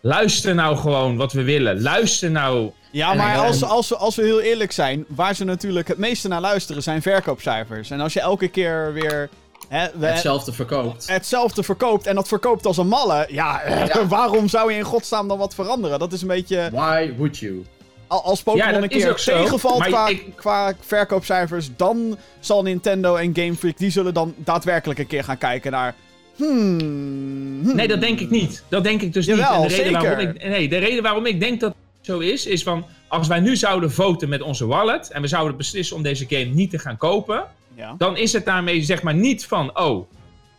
luister 0.00 0.54
nou 0.54 0.76
gewoon 0.76 1.16
wat 1.16 1.32
we 1.32 1.42
willen. 1.42 1.80
Luister 1.82 2.30
nou. 2.30 2.70
Ja, 2.90 3.10
En- 3.10 3.16
maar 3.16 3.38
als, 3.38 3.64
als, 3.64 3.88
we, 3.88 3.96
als 3.96 4.16
we 4.16 4.22
heel 4.22 4.40
eerlijk 4.40 4.72
zijn, 4.72 5.04
waar 5.08 5.34
ze 5.34 5.44
natuurlijk 5.44 5.88
het 5.88 5.98
meeste 5.98 6.28
naar 6.28 6.40
luisteren 6.40 6.82
zijn 6.82 7.02
verkoopcijfers. 7.02 7.90
En 7.90 8.00
als 8.00 8.12
je 8.12 8.20
elke 8.20 8.48
keer 8.48 8.92
weer 8.92 9.28
hè, 9.68 9.86
we- 9.94 10.06
Hetzelfde 10.06 10.52
verkoopt. 10.52 11.08
hetzelfde 11.08 11.62
verkoopt 11.62 12.06
en 12.06 12.14
dat 12.14 12.28
verkoopt 12.28 12.66
als 12.66 12.76
een 12.76 12.88
malle, 12.88 13.26
ja, 13.28 13.60
Ja. 13.68 14.06
waarom 14.08 14.48
zou 14.48 14.72
je 14.72 14.78
in 14.78 14.84
godsnaam 14.84 15.28
dan 15.28 15.38
wat 15.38 15.54
veranderen? 15.54 15.98
Dat 15.98 16.12
is 16.12 16.22
een 16.22 16.28
beetje, 16.28 16.68
Why 16.72 17.12
would 17.16 17.38
you? 17.38 17.64
al- 18.06 18.22
als 18.24 18.42
Pokémon 18.42 18.66
Ja, 18.66 18.72
dat 18.74 18.82
een 18.82 18.88
is 18.90 19.02
keer 19.02 19.10
ook 19.10 19.18
zo, 19.18 19.42
tegenvalt 19.42 19.78
maar 19.78 19.88
qua, 19.88 20.08
ik- 20.08 20.24
qua 20.36 20.72
verkoopcijfers, 20.80 21.70
dan 21.76 22.16
zal 22.40 22.62
Nintendo 22.62 23.16
en 23.16 23.30
Game 23.34 23.54
Freak, 23.54 23.78
die 23.78 23.90
zullen 23.90 24.14
dan 24.14 24.34
daadwerkelijk 24.36 24.98
een 24.98 25.06
keer 25.06 25.24
gaan 25.24 25.38
kijken 25.38 25.72
naar, 25.72 25.94
hmm, 26.36 26.78
hmm. 26.80 27.74
Nee, 27.76 27.88
dat 27.88 28.00
denk 28.00 28.20
ik 28.20 28.30
niet. 28.30 28.64
Dat 28.68 28.84
denk 28.84 29.02
ik 29.02 29.12
dus 29.12 29.26
Jawel, 29.26 29.62
niet. 29.62 29.62
En 29.62 29.68
de 29.68 29.74
reden 29.82 29.84
zeker. 30.00 30.16
Waarom 30.16 30.34
ik, 30.34 30.48
nee, 30.48 30.68
de 30.68 30.78
reden 30.78 31.02
waarom 31.02 31.26
ik 31.26 31.40
denk 31.40 31.60
dat 31.60 31.74
zo 32.00 32.18
is, 32.18 32.46
is 32.46 32.62
van. 32.62 32.86
Als 33.08 33.28
wij 33.28 33.40
nu 33.40 33.56
zouden 33.56 33.92
voten 33.92 34.28
met 34.28 34.42
onze 34.42 34.66
wallet. 34.66 35.10
en 35.10 35.22
we 35.22 35.28
zouden 35.28 35.56
beslissen 35.56 35.96
om 35.96 36.02
deze 36.02 36.26
game 36.28 36.44
niet 36.44 36.70
te 36.70 36.78
gaan 36.78 36.96
kopen. 36.96 37.44
Ja. 37.74 37.94
dan 37.98 38.16
is 38.16 38.32
het 38.32 38.44
daarmee 38.44 38.82
zeg 38.82 39.02
maar 39.02 39.14
niet 39.14 39.46
van, 39.46 39.78
oh, 39.78 40.10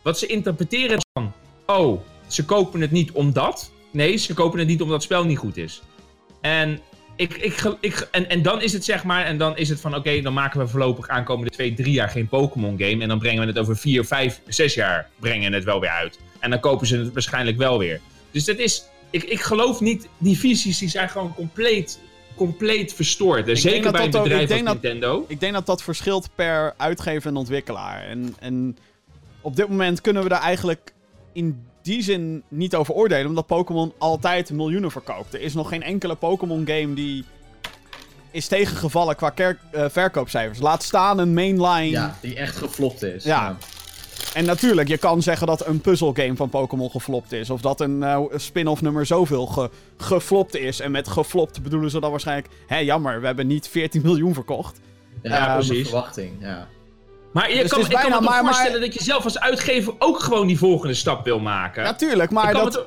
wat 0.02 0.18
ze 0.18 0.26
interpreteren 0.26 0.96
is 0.96 1.04
van, 1.12 1.32
oh, 1.66 2.00
ze 2.26 2.44
kopen 2.44 2.80
het 2.80 2.90
niet 2.90 3.12
omdat. 3.12 3.70
Nee, 3.90 4.16
ze 4.16 4.34
kopen 4.34 4.58
het 4.58 4.68
niet 4.68 4.80
omdat 4.80 4.94
het 4.94 5.04
spel 5.04 5.24
niet 5.24 5.38
goed 5.38 5.56
is. 5.56 5.82
En, 6.40 6.80
ik, 7.16 7.34
ik, 7.80 8.08
en, 8.10 8.28
en 8.28 8.42
dan 8.42 8.62
is 8.62 8.72
het 8.72 8.84
zeg 8.84 9.04
maar, 9.04 9.24
en 9.24 9.38
dan 9.38 9.56
is 9.56 9.68
het 9.68 9.80
van, 9.80 9.94
oké, 9.94 10.20
dan 10.20 10.32
maken 10.32 10.60
we 10.60 10.68
voorlopig 10.68 11.08
aankomende 11.08 11.50
twee, 11.50 11.74
drie 11.74 11.92
jaar 11.92 12.08
geen 12.08 12.28
Pokémon 12.28 12.78
game. 12.78 13.02
En 13.02 13.08
dan 13.08 13.18
brengen 13.18 13.40
we 13.40 13.46
het 13.46 13.58
over 13.58 13.76
vier, 13.76 14.04
vijf, 14.04 14.40
zes 14.46 14.74
jaar 14.74 15.08
brengen 15.18 15.50
we 15.50 15.56
het 15.56 15.64
wel 15.64 15.80
weer 15.80 15.90
uit. 15.90 16.18
En 16.38 16.50
dan 16.50 16.60
kopen 16.60 16.86
ze 16.86 16.96
het 16.96 17.12
waarschijnlijk 17.12 17.56
wel 17.56 17.78
weer. 17.78 18.00
Dus 18.30 18.44
dat 18.44 18.58
is, 18.58 18.84
ik, 19.12 19.22
ik 19.24 19.40
geloof 19.40 19.80
niet, 19.80 20.08
die 20.18 20.38
visies 20.38 20.78
die 20.78 20.88
zijn 20.88 21.08
gewoon 21.08 21.34
compleet, 21.34 21.98
compleet 22.34 22.92
verstoord. 22.94 23.58
Zeker 23.58 23.82
dat 23.82 23.92
bij 23.92 24.04
een 24.04 24.10
dat 24.10 24.20
ook- 24.20 24.26
ik 24.26 24.32
bedrijf 24.32 24.40
als 24.40 24.48
denk 24.50 24.66
dat- 24.66 24.82
Nintendo. 24.82 25.24
Ik 25.28 25.40
denk 25.40 25.52
dat 25.52 25.66
dat 25.66 25.82
verschilt 25.82 26.28
per 26.34 26.74
uitgever 26.76 27.30
en 27.30 27.36
ontwikkelaar. 27.36 28.02
En, 28.04 28.34
en 28.40 28.76
op 29.40 29.56
dit 29.56 29.68
moment 29.68 30.00
kunnen 30.00 30.22
we 30.22 30.28
daar 30.28 30.40
eigenlijk 30.40 30.92
in 31.32 31.62
die 31.82 32.02
zin 32.02 32.42
niet 32.48 32.74
over 32.74 32.94
oordelen, 32.94 33.26
omdat 33.26 33.46
Pokémon 33.46 33.92
altijd 33.98 34.50
miljoenen 34.50 34.90
verkoopt. 34.90 35.34
Er 35.34 35.40
is 35.40 35.54
nog 35.54 35.68
geen 35.68 35.82
enkele 35.82 36.14
Pokémon-game 36.14 36.94
die 36.94 37.24
is 38.30 38.46
tegengevallen 38.48 39.16
qua 39.16 39.30
kerk- 39.30 39.58
eh, 39.70 39.84
verkoopcijfers. 39.90 40.58
Laat 40.58 40.82
staan 40.82 41.18
een 41.18 41.34
mainline. 41.34 41.90
Ja, 41.90 42.18
die 42.20 42.34
echt 42.36 42.56
geflopt 42.56 43.02
is. 43.02 43.24
Ja. 43.24 43.56
En 44.34 44.44
natuurlijk, 44.44 44.88
je 44.88 44.98
kan 44.98 45.22
zeggen 45.22 45.46
dat 45.46 45.66
een 45.66 45.80
puzzelgame 45.80 46.36
van 46.36 46.48
Pokémon 46.48 46.90
geflopt 46.90 47.32
is. 47.32 47.50
Of 47.50 47.60
dat 47.60 47.80
een 47.80 48.02
eh, 48.02 48.20
spin-off 48.34 48.82
nummer 48.82 49.06
zoveel 49.06 49.46
ge 49.46 49.70
geflopt 49.96 50.56
is. 50.56 50.80
En 50.80 50.90
met 50.90 51.08
geflopt 51.08 51.62
bedoelen 51.62 51.90
ze 51.90 52.00
dan 52.00 52.10
waarschijnlijk... 52.10 52.48
Hé, 52.66 52.76
jammer, 52.78 53.20
we 53.20 53.26
hebben 53.26 53.46
niet 53.46 53.68
14 53.68 54.02
miljoen 54.04 54.34
verkocht. 54.34 54.80
Ja, 55.22 55.36
Ja, 55.36 55.54
precies. 55.54 55.88
verwachting, 55.88 56.32
ja. 56.40 56.68
Maar 57.32 57.52
je 57.52 57.60
Dus 57.62 57.70
kan, 57.70 57.80
ik 57.80 57.86
kan 57.88 58.00
bijna 58.00 58.08
me 58.08 58.22
toch 58.24 58.30
maar- 58.34 58.44
maar- 58.44 58.52
voorstellen 58.54 58.80
dat 58.80 58.94
je 58.94 59.02
zelf 59.02 59.24
als 59.24 59.38
uitgever 59.40 59.94
ook 59.98 60.20
gewoon 60.20 60.46
die 60.46 60.58
volgende 60.58 60.94
stap 60.94 61.24
wil 61.24 61.38
maken. 61.40 61.82
Natuurlijk, 61.82 62.30
Ik 62.30 62.36
maar 62.36 62.52
kan 62.52 62.64
dat... 62.64 62.84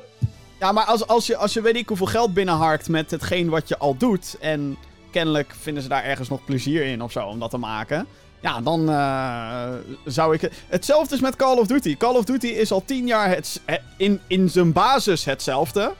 Ja, 0.60 0.72
maar 0.72 0.84
als, 0.84 1.06
als, 1.06 1.26
je, 1.26 1.36
als 1.36 1.52
je 1.52 1.60
weet 1.60 1.76
ik 1.76 1.88
hoeveel 1.88 2.06
geld 2.06 2.34
binnenharkt 2.34 2.88
met 2.88 3.10
hetgeen 3.10 3.48
wat 3.48 3.68
je 3.68 3.78
al 3.78 3.96
doet. 3.96 4.36
En 4.40 4.76
kennelijk 5.10 5.54
vinden 5.60 5.82
ze 5.82 5.88
daar 5.88 6.04
ergens 6.04 6.28
nog 6.28 6.44
plezier 6.44 6.84
in 6.86 7.02
of 7.02 7.12
zo 7.12 7.26
om 7.26 7.38
dat 7.38 7.50
te 7.50 7.56
maken. 7.58 8.06
Ja, 8.40 8.60
dan 8.60 8.88
eh, 8.90 9.68
zou 10.04 10.34
ik. 10.34 10.50
Hetzelfde 10.68 11.14
is 11.14 11.20
met 11.20 11.36
Call 11.36 11.56
of 11.58 11.66
Duty. 11.66 11.96
Call 11.96 12.14
of 12.16 12.24
Duty 12.24 12.46
is 12.46 12.72
al 12.72 12.82
tien 12.84 13.06
jaar 13.06 13.28
het, 13.28 13.60
in, 13.96 14.20
in 14.26 14.50
zijn 14.50 14.72
basis 14.72 15.24
hetzelfde. 15.24 15.92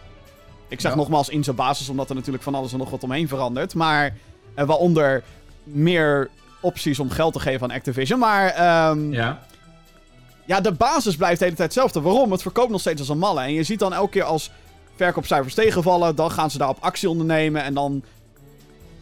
Ik 0.69 0.81
zeg 0.81 0.90
Ja. 0.90 0.97
nogmaals 0.97 1.28
in 1.28 1.45
zijn 1.45 1.57
basis, 1.57 1.88
omdat 1.88 2.09
er 2.09 2.14
natuurlijk 2.14 2.45
van 2.45 2.55
alles 2.55 2.73
en 2.73 2.78
nog 2.78 2.90
wat 2.90 3.02
omheen 3.02 3.28
verandert. 3.28 3.75
Maar 3.75 4.14
eh, 4.55 4.66
waaronder 4.66 5.23
meer 5.64 6.31
opties 6.61 6.99
om 6.99 7.11
geld 7.11 7.33
te 7.33 7.40
geven 7.40 7.71
aan 7.71 7.76
Activision. 7.76 8.19
Maar 8.19 8.49
ehm, 8.49 9.12
Ja. 9.12 9.43
ja, 10.45 10.61
de 10.61 10.73
basis 10.73 11.16
blijft 11.16 11.38
de 11.38 11.45
hele 11.45 11.57
tijd 11.57 11.69
hetzelfde. 11.75 12.00
Waarom? 12.00 12.33
Het 12.33 12.43
verkoopt 12.43 12.71
nog 12.71 12.81
steeds 12.81 13.00
als 13.00 13.09
een 13.09 13.19
malle. 13.19 13.40
En 13.40 13.52
je 13.52 13.62
ziet 13.62 13.78
dan 13.78 13.93
elke 13.93 14.11
keer 14.11 14.23
als 14.25 14.50
verkoopcijfers 14.97 15.55
tegenvallen, 15.55 16.14
dan 16.16 16.31
gaan 16.31 16.50
ze 16.50 16.59
daarop 16.59 16.78
actie 16.81 17.11
ondernemen. 17.11 17.62
En 17.62 17.75
dan 17.75 18.02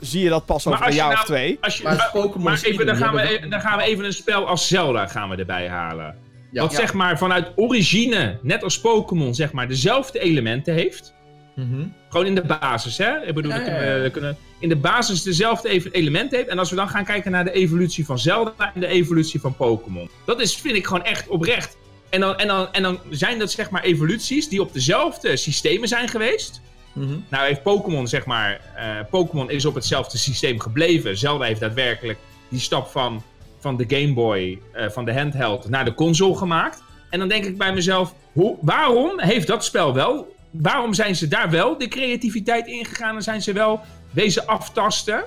zie 0.05 0.23
je 0.23 0.29
dat 0.29 0.47
pas 0.47 0.67
over 0.67 0.87
een 0.87 0.95
jaar 0.95 1.09
nou- 1.09 1.21
of 1.21 1.25
twee. 1.27 1.59
Als 1.61 1.77
je, 1.77 1.83
Maar 1.83 1.97
maar 1.97 2.11
Pokémon 2.13 2.43
maar 2.43 2.63
even, 2.63 2.87
dan, 2.87 2.97
gaan 2.97 3.15
we, 3.15 3.23
e- 3.45 3.49
dan 3.49 3.61
gaan 3.61 3.79
we 3.79 3.85
even 3.85 4.05
een 4.05 4.13
spel 4.13 4.47
als 4.47 4.69
Zelda 4.69 5.07
gaan 5.07 5.29
we 5.29 5.37
erbij 5.37 5.69
halen. 5.69 6.17
Ja. 6.53 6.63
Wat 6.63 6.71
Ja. 6.73 6.79
zeg 6.79 6.93
maar 6.95 7.19
vanuit 7.19 7.53
origine, 7.57 8.39
net 8.43 8.63
als 8.63 8.81
Pokémon, 8.81 9.35
zeg 9.35 9.53
maar 9.53 9.69
dezelfde 9.69 10.19
elementen 10.19 10.75
heeft. 10.75 11.13
Mhm. 11.55 11.81
Gewoon 12.09 12.27
in 12.27 12.35
de 12.35 12.43
basis, 12.61 12.99
hè? 12.99 13.21
Ik 13.27 13.35
bedoel, 13.35 13.51
Ja, 13.51 13.57
dat 13.59 13.67
ja, 13.67 13.73
kunnen 13.73 14.03
we- 14.03 14.11
kunnen, 14.11 14.37
in 14.59 14.69
de 14.69 14.77
basis 14.77 15.23
dezelfde 15.23 15.69
even- 15.69 15.93
elementen 15.93 16.37
heeft. 16.39 16.51
En 16.51 16.59
als 16.59 16.71
we 16.71 16.77
dan 16.77 16.89
gaan 16.89 17.05
kijken 17.05 17.31
naar 17.31 17.45
de 17.45 17.53
evolutie 17.53 18.05
van 18.05 18.19
Zelda 18.19 18.73
en 18.75 18.81
de 18.81 18.87
evolutie 18.87 19.41
van 19.41 19.57
Pokémon. 19.57 20.11
Dat 20.27 20.41
is, 20.41 20.57
vind 20.57 20.77
ik 20.77 20.87
gewoon 20.87 21.05
echt 21.05 21.29
oprecht. 21.29 21.77
En 22.11 22.21
dan, 22.21 22.37
en, 22.39 22.47
dan, 22.47 22.73
en 22.73 22.83
dan 22.83 22.99
zijn 23.11 23.39
dat 23.39 23.51
zeg 23.51 23.71
maar 23.71 23.83
evoluties 23.83 24.49
die 24.49 24.61
op 24.61 24.73
dezelfde 24.73 25.37
systemen 25.37 25.89
zijn 25.89 26.09
geweest. 26.09 26.61
Mhm. 26.95 27.15
Nou 27.29 27.47
heeft 27.47 27.63
Pokémon, 27.63 28.09
zeg 28.09 28.25
maar, 28.27 28.61
eh, 28.77 28.85
Pokémon 29.11 29.51
is 29.51 29.65
op 29.65 29.75
hetzelfde 29.75 30.19
systeem 30.19 30.61
gebleven. 30.61 31.19
Zelda 31.19 31.45
heeft 31.45 31.61
daadwerkelijk 31.61 32.19
die 32.49 32.61
stap 32.61 32.87
van, 32.91 33.23
van 33.59 33.77
de 33.77 33.85
Game 33.89 34.13
Boy, 34.13 34.59
eh, 34.73 34.89
van 34.91 35.05
de 35.05 35.15
handheld, 35.15 35.69
naar 35.69 35.85
de 35.85 35.95
console 35.95 36.37
gemaakt. 36.37 36.83
En 37.11 37.19
dan 37.19 37.29
denk 37.29 37.45
ik 37.45 37.59
bij 37.59 37.73
mezelf, 37.75 38.15
hoe, 38.33 38.57
waarom 38.61 39.21
heeft 39.21 39.47
dat 39.47 39.65
spel 39.65 39.95
wel, 39.95 40.35
waarom 40.51 40.95
zijn 40.95 41.17
ze 41.17 41.29
daar 41.29 41.51
wel 41.51 41.79
de 41.79 41.89
creativiteit 41.89 42.67
ingegaan 42.67 43.17
en 43.17 43.23
zijn 43.23 43.43
ze 43.43 43.53
wel 43.53 43.81
deze 44.11 44.47
aftasten? 44.47 45.25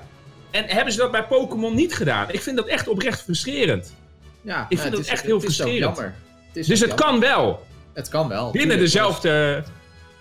En 0.50 0.64
hebben 0.66 0.92
ze 0.92 0.98
dat 0.98 1.10
bij 1.10 1.24
Pokémon 1.24 1.74
niet 1.74 1.94
gedaan? 1.94 2.26
Ik 2.30 2.42
vind 2.42 2.56
dat 2.56 2.66
echt 2.66 2.88
oprecht 2.88 3.22
frustrerend. 3.22 3.94
Ja, 4.42 4.60
Ik 4.60 4.66
vind 4.68 4.82
het 4.82 4.90
dat 4.92 5.00
is- 5.00 5.08
echt 5.08 5.22
heel 5.22 5.34
het 5.40 5.42
is 5.48 5.48
ook 5.60 5.66
frustrerend. 5.66 5.96
jammer. 5.96 6.14
Het 6.46 6.54
Dus 6.54 6.68
het 6.68 6.78
jammer. 6.78 6.96
kan 6.96 7.20
wel. 7.20 7.66
Het 7.92 8.08
kan 8.08 8.28
wel. 8.28 8.50
Binnen 8.50 8.78
dezelfde. 8.78 9.64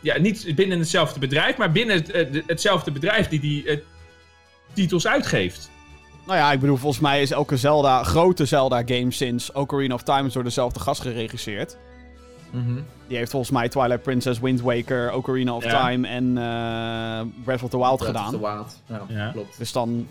Ja, 0.07 0.17
niet 0.19 0.55
binnen 0.55 0.79
hetzelfde 0.79 1.19
bedrijf, 1.19 1.57
maar 1.57 1.71
binnen 1.71 1.95
het, 1.95 2.11
eh, 2.11 2.31
de- 2.31 2.43
hetzelfde 2.47 2.91
bedrijf 2.91 3.27
die 3.27 3.39
die 3.39 3.65
eh, 3.69 3.77
titels 4.73 5.07
uitgeeft. 5.07 5.69
Nou 6.25 6.39
ja, 6.39 6.51
ik 6.51 6.59
bedoel, 6.59 6.77
volgens 6.77 7.01
mij 7.01 7.21
is 7.21 7.31
elke 7.31 7.57
Zelda, 7.57 8.03
grote 8.03 8.45
Zelda-game 8.45 9.11
sinds 9.11 9.51
Ocarina 9.51 9.93
of 9.93 10.03
Time 10.03 10.29
door 10.29 10.43
dezelfde 10.43 10.79
gast 10.79 11.01
geregisseerd. 11.01 11.77
Mhm. 12.51 12.73
Die 13.07 13.17
heeft 13.17 13.31
volgens 13.31 13.51
mij 13.51 13.69
Twilight 13.69 14.01
Princess, 14.03 14.39
Wind 14.39 14.61
Waker, 14.61 15.11
Ocarina 15.13 15.53
of 15.55 15.63
Ja. 15.63 15.87
Time 15.87 16.07
en 16.07 16.37
eh, 16.37 17.43
Breath 17.43 17.63
of 17.63 17.69
the 17.69 17.77
Wild 17.77 17.97
Breath 17.97 17.99
of 17.99 18.05
gedaan. 18.05 18.31
the 18.31 18.39
Wild. 18.39 18.81
Ja, 18.87 19.15
Ja. 19.15 19.31
klopt. 19.31 19.57
Dus 19.57 19.71
dan... 19.71 20.07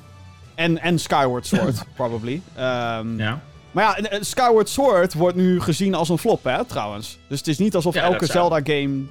En, 0.54 0.78
en 0.82 0.98
Skyward 0.98 1.46
Sword, 1.46 1.84
probably. 1.96 2.40
Ehm, 2.54 3.18
Ja. 3.18 3.40
Maar 3.70 4.00
ja, 4.10 4.18
Skyward 4.22 4.68
Sword 4.68 5.14
wordt 5.14 5.36
nu 5.36 5.60
gezien 5.60 5.94
als 5.94 6.08
een 6.08 6.18
flop, 6.18 6.44
hè, 6.44 6.64
trouwens. 6.64 7.18
Dus 7.28 7.38
het 7.38 7.48
is 7.48 7.58
niet 7.58 7.74
alsof 7.74 7.94
Ja, 7.94 8.02
elke 8.02 8.26
Zelda-game... 8.26 9.02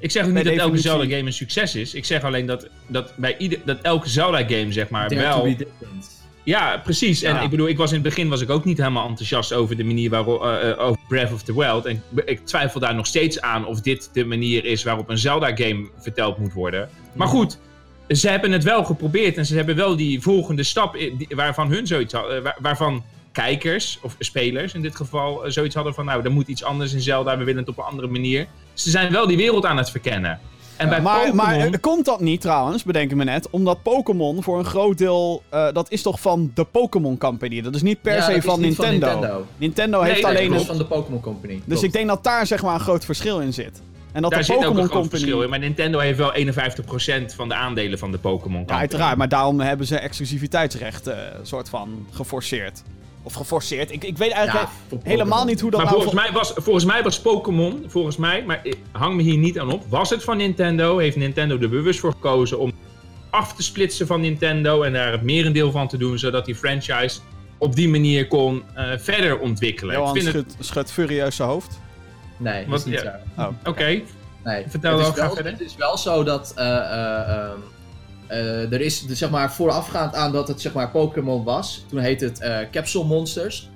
Ik 0.00 0.10
zeg 0.10 0.22
ook 0.26 0.32
niet 0.32 0.44
dat 0.44 0.52
elke 0.52 0.60
definitie. 0.62 0.90
Zelda 0.90 1.04
game 1.16 1.26
een 1.26 1.32
succes 1.32 1.74
is. 1.74 1.94
Ik 1.94 2.04
zeg 2.04 2.24
alleen 2.24 2.46
dat, 2.46 2.68
dat 2.86 3.12
bij 3.16 3.36
ieder, 3.38 3.58
dat 3.64 3.78
elke 3.82 4.08
Zelda 4.08 4.38
game 4.46 4.72
zeg 4.72 4.88
maar 4.88 5.08
wel. 5.18 5.54
Ja, 6.44 6.80
precies. 6.84 7.22
En 7.22 7.34
Ja. 7.34 7.40
ik 7.40 7.50
bedoel, 7.50 7.68
ik 7.68 7.76
was 7.76 7.88
in 7.88 7.94
het 7.94 8.02
begin 8.02 8.28
was 8.28 8.40
ik 8.40 8.50
ook 8.50 8.64
niet 8.64 8.78
helemaal 8.78 9.06
enthousiast 9.08 9.52
over 9.52 9.76
de 9.76 9.84
manier 9.84 10.10
waarop 10.10 10.42
eh, 10.42 10.70
eh, 10.70 10.78
over 10.80 11.00
Breath 11.08 11.32
of 11.32 11.42
the 11.42 11.54
Wild. 11.58 11.84
En 11.86 12.02
ik, 12.16 12.24
ik 12.24 12.46
twijfel 12.46 12.80
daar 12.80 12.94
nog 12.94 13.06
steeds 13.06 13.40
aan 13.40 13.66
of 13.66 13.80
dit 13.80 14.10
de 14.12 14.24
manier 14.24 14.64
is 14.64 14.82
waarop 14.82 15.08
een 15.08 15.18
Zelda-game 15.18 15.88
verteld 15.98 16.38
moet 16.38 16.52
worden. 16.52 16.88
Maar 17.14 17.28
goed, 17.28 17.58
ze 18.08 18.28
hebben 18.28 18.52
het 18.52 18.64
wel 18.64 18.84
geprobeerd 18.84 19.36
en 19.36 19.46
ze 19.46 19.56
hebben 19.56 19.76
wel 19.76 19.96
die 19.96 20.20
volgende 20.22 20.62
stap 20.62 20.96
waarvan 21.28 21.70
hun 21.70 21.86
zoiets 21.86 22.12
hadden, 22.12 22.42
waar- 22.42 22.58
waarvan 22.60 23.04
kijkers 23.32 23.98
of 24.02 24.16
spelers 24.18 24.74
in 24.74 24.82
dit 24.82 24.96
geval 24.96 25.44
eh, 25.44 25.50
zoiets 25.50 25.74
hadden 25.74 25.94
van, 25.94 26.04
nou, 26.04 26.24
er 26.24 26.30
moet 26.32 26.48
iets 26.48 26.64
anders 26.64 26.92
in 26.92 27.00
Zelda, 27.00 27.38
we 27.38 27.44
willen 27.44 27.60
het 27.60 27.68
op 27.68 27.78
een 27.78 27.84
andere 27.84 28.08
manier. 28.08 28.46
Ze 28.82 28.90
zijn 28.90 29.12
wel 29.12 29.26
die 29.26 29.36
wereld 29.36 29.66
aan 29.66 29.76
het 29.76 29.90
verkennen. 29.90 30.40
En 30.76 30.88
bij 30.88 31.00
maar, 31.00 31.16
Pokémon... 31.18 31.36
maar 31.36 31.56
eh, 31.58 31.72
komt 31.80 32.04
dat 32.04 32.20
niet 32.20 32.40
trouwens, 32.40 32.82
bedenk 32.82 33.10
ik 33.10 33.16
me 33.16 33.24
net, 33.24 33.50
omdat 33.50 33.82
Pokémon 33.82 34.42
voor 34.42 34.58
een 34.58 34.64
groot 34.64 34.98
deel, 34.98 35.42
eh, 35.48 35.66
dat 35.72 35.90
is 35.90 36.02
toch 36.02 36.20
van 36.20 36.50
de 36.54 36.64
Pokémon 36.64 37.18
Company. 37.18 37.60
Dat 37.60 37.74
is 37.74 37.82
niet 37.82 38.02
per 38.02 38.14
Ja, 38.14 38.22
se 38.22 38.42
van, 38.42 38.60
niet 38.60 38.74
van 38.74 38.90
Nintendo. 38.90 39.46
Nintendo. 39.56 40.00
Nee, 40.02 40.10
heeft 40.10 40.22
nee, 40.22 40.30
alleen 40.36 40.44
Dat 40.48 40.52
het... 40.52 40.60
is 40.60 40.66
van 40.66 40.78
de 40.78 40.84
Pokémon 40.86 41.20
Company. 41.20 41.52
Dus 41.54 41.62
Klopt. 41.66 41.82
ik 41.82 41.92
denk 41.92 42.08
dat 42.08 42.24
daar 42.24 42.46
zeg 42.46 42.62
maar 42.62 42.74
een 42.74 42.80
groot 42.80 43.04
verschil 43.04 43.40
in 43.40 43.52
zit. 43.52 43.82
En 44.12 44.22
dat 44.22 44.30
daar 44.30 44.40
de 44.40 44.46
zit 44.46 44.54
ook 44.54 44.60
Pokémon 44.62 44.82
een 44.82 44.88
groot 44.88 45.00
Company... 45.00 45.20
verschil 45.20 45.42
in. 45.42 45.50
Maar 45.50 45.58
Nintendo 45.58 45.98
heeft 45.98 46.18
wel 46.18 46.32
51% 47.32 47.34
van 47.36 47.48
de 47.48 47.54
aandelen 47.54 47.98
van 47.98 48.10
de 48.10 48.18
Pokémon 48.18 48.52
Ja, 48.52 48.56
Company. 48.58 48.78
uiteraard, 48.78 49.16
maar 49.16 49.28
daarom 49.28 49.60
hebben 49.60 49.86
ze 49.86 49.98
exclusiviteitsrechten 49.98 51.32
eh, 51.32 51.38
soort 51.42 51.68
van 51.68 52.06
geforceerd. 52.10 52.82
Of 53.22 53.34
geforceerd. 53.34 53.90
Ik, 53.92 54.04
ik 54.04 54.18
weet 54.18 54.30
eigenlijk 54.30 54.68
Ja, 54.90 54.96
helemaal 55.02 55.44
niet 55.44 55.60
hoe 55.60 55.70
dat 55.70 55.80
Maar 55.82 55.90
nou... 55.90 56.02
volgens 56.02 56.22
mij, 56.24 56.32
was, 56.32 56.52
volgens 56.56 56.84
mij 56.84 57.02
was 57.02 57.20
Pokémon, 57.20 57.84
volgens 57.86 58.16
mij, 58.16 58.44
maar 58.44 58.60
ik 58.62 58.78
hang 58.92 59.16
me 59.16 59.22
hier 59.22 59.36
niet 59.36 59.58
aan 59.58 59.72
op, 59.72 59.84
was 59.88 60.10
het 60.10 60.24
van 60.24 60.36
Nintendo, 60.36 60.98
heeft 60.98 61.16
Nintendo 61.16 61.58
er 61.58 61.68
bewust 61.68 62.00
voor 62.00 62.12
gekozen 62.12 62.58
om 62.58 62.72
af 63.30 63.54
te 63.54 63.62
splitsen 63.62 64.06
van 64.06 64.20
Nintendo 64.20 64.82
en 64.82 64.92
daar 64.92 65.12
het 65.12 65.22
merendeel 65.22 65.70
van 65.70 65.88
te 65.88 65.96
doen, 65.96 66.18
zodat 66.18 66.44
die 66.44 66.54
franchise 66.54 67.20
op 67.58 67.74
die 67.74 67.88
manier 67.88 68.28
kon 68.28 68.62
eh, 68.74 68.84
verder 68.98 69.38
ontwikkelen. 69.38 69.94
Johan 69.94 70.16
ik 70.16 70.22
vind 70.22 70.34
het... 70.34 70.56
schudt, 70.58 70.92
furieus 70.92 71.36
zijn 71.36 71.48
hoofd. 71.48 71.80
Nee, 72.36 72.60
dat 72.60 72.70
Wat- 72.70 72.78
is 72.78 72.84
niet 72.84 73.02
ja. 73.02 73.20
zo. 73.36 73.42
Oh. 73.42 73.48
Oké, 73.64 74.02
Nee. 74.44 74.64
Vertel 74.68 74.98
het 74.98 75.14
wel, 75.14 75.24
wel, 75.26 75.34
verder. 75.34 75.52
Het 75.52 75.60
is 75.60 75.76
wel 75.76 75.98
zo 75.98 76.22
dat 76.22 76.52
eh, 76.56 76.66
eh, 76.66 77.50
eh, 78.30 78.72
er 78.72 78.80
is, 78.80 79.06
dus 79.06 79.18
zeg 79.18 79.30
maar, 79.30 79.52
voorafgaand 79.52 80.14
aan 80.14 80.32
dat 80.32 80.48
het 80.48 80.60
zeg 80.60 80.72
maar 80.72 80.90
Pokémon 80.90 81.44
was, 81.44 81.84
toen 81.88 81.98
heette 81.98 82.24
het 82.24 82.40
eh, 82.40 82.58
Capsule 82.70 83.04
Monsters. 83.04 83.70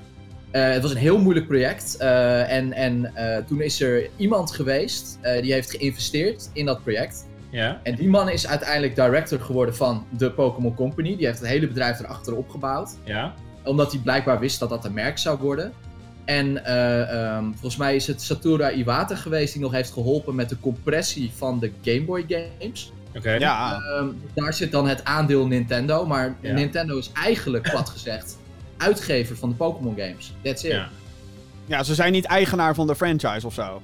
Eh, 0.50 0.70
het 0.70 0.82
was 0.82 0.90
een 0.90 0.96
heel 0.96 1.18
moeilijk 1.18 1.46
project 1.46 1.96
en, 1.96 2.72
en 2.72 3.12
toen 3.46 3.60
is 3.60 3.80
er 3.80 4.10
iemand 4.16 4.52
geweest 4.52 5.18
die 5.40 5.52
heeft 5.52 5.70
geïnvesteerd 5.70 6.50
in 6.52 6.66
dat 6.66 6.82
project. 6.82 7.26
ja. 7.50 7.80
En 7.82 7.94
die 7.94 8.08
man 8.08 8.28
is 8.28 8.46
uiteindelijk 8.46 8.94
director 8.94 9.40
geworden 9.40 9.76
van 9.76 10.06
de 10.18 10.30
Pokémon 10.30 10.74
Company. 10.74 11.16
Die 11.16 11.26
heeft 11.26 11.38
het 11.38 11.48
hele 11.48 11.66
bedrijf 11.66 12.00
erachter 12.00 12.36
opgebouwd 12.36 12.90
Ja, 13.04 13.34
omdat 13.64 13.92
hij 13.92 14.00
blijkbaar 14.00 14.40
wist 14.40 14.58
dat 14.58 14.68
dat 14.68 14.84
een 14.84 14.94
merk 14.94 15.18
zou 15.18 15.38
worden. 15.38 15.72
En 16.24 16.64
eh, 16.64 17.00
ehm, 17.00 17.50
volgens 17.50 17.76
mij 17.76 17.94
is 17.94 18.06
het 18.06 18.22
Satura 18.22 18.70
Iwata 18.70 19.14
geweest 19.14 19.52
die 19.52 19.62
nog 19.62 19.72
heeft 19.72 19.92
geholpen 19.92 20.34
met 20.34 20.48
de 20.48 20.60
compressie 20.60 21.30
van 21.36 21.58
de 21.58 21.72
Game 21.82 22.04
Boy 22.04 22.24
games. 22.28 22.92
Oké. 23.16 23.30
Ja, 23.32 23.80
Ehm, 23.98 24.06
daar 24.34 24.54
zit 24.54 24.72
dan 24.72 24.88
het 24.88 25.04
aandeel 25.04 25.46
Nintendo. 25.46 26.06
Maar 26.06 26.36
Ja. 26.40 26.52
Nintendo 26.52 26.98
is 26.98 27.10
eigenlijk, 27.14 27.70
plat 27.70 27.88
gezegd, 27.88 28.38
uitgever 28.76 29.36
van 29.36 29.48
de 29.48 29.54
Pokémon 29.54 29.94
games. 29.98 30.32
That's 30.42 30.62
it. 30.64 30.70
Ja. 30.72 30.88
ja, 31.66 31.82
ze 31.82 31.94
zijn 31.94 32.12
niet 32.12 32.24
eigenaar 32.24 32.74
van 32.74 32.86
de 32.86 32.96
franchise 32.96 33.46
of 33.46 33.54
zo. 33.54 33.82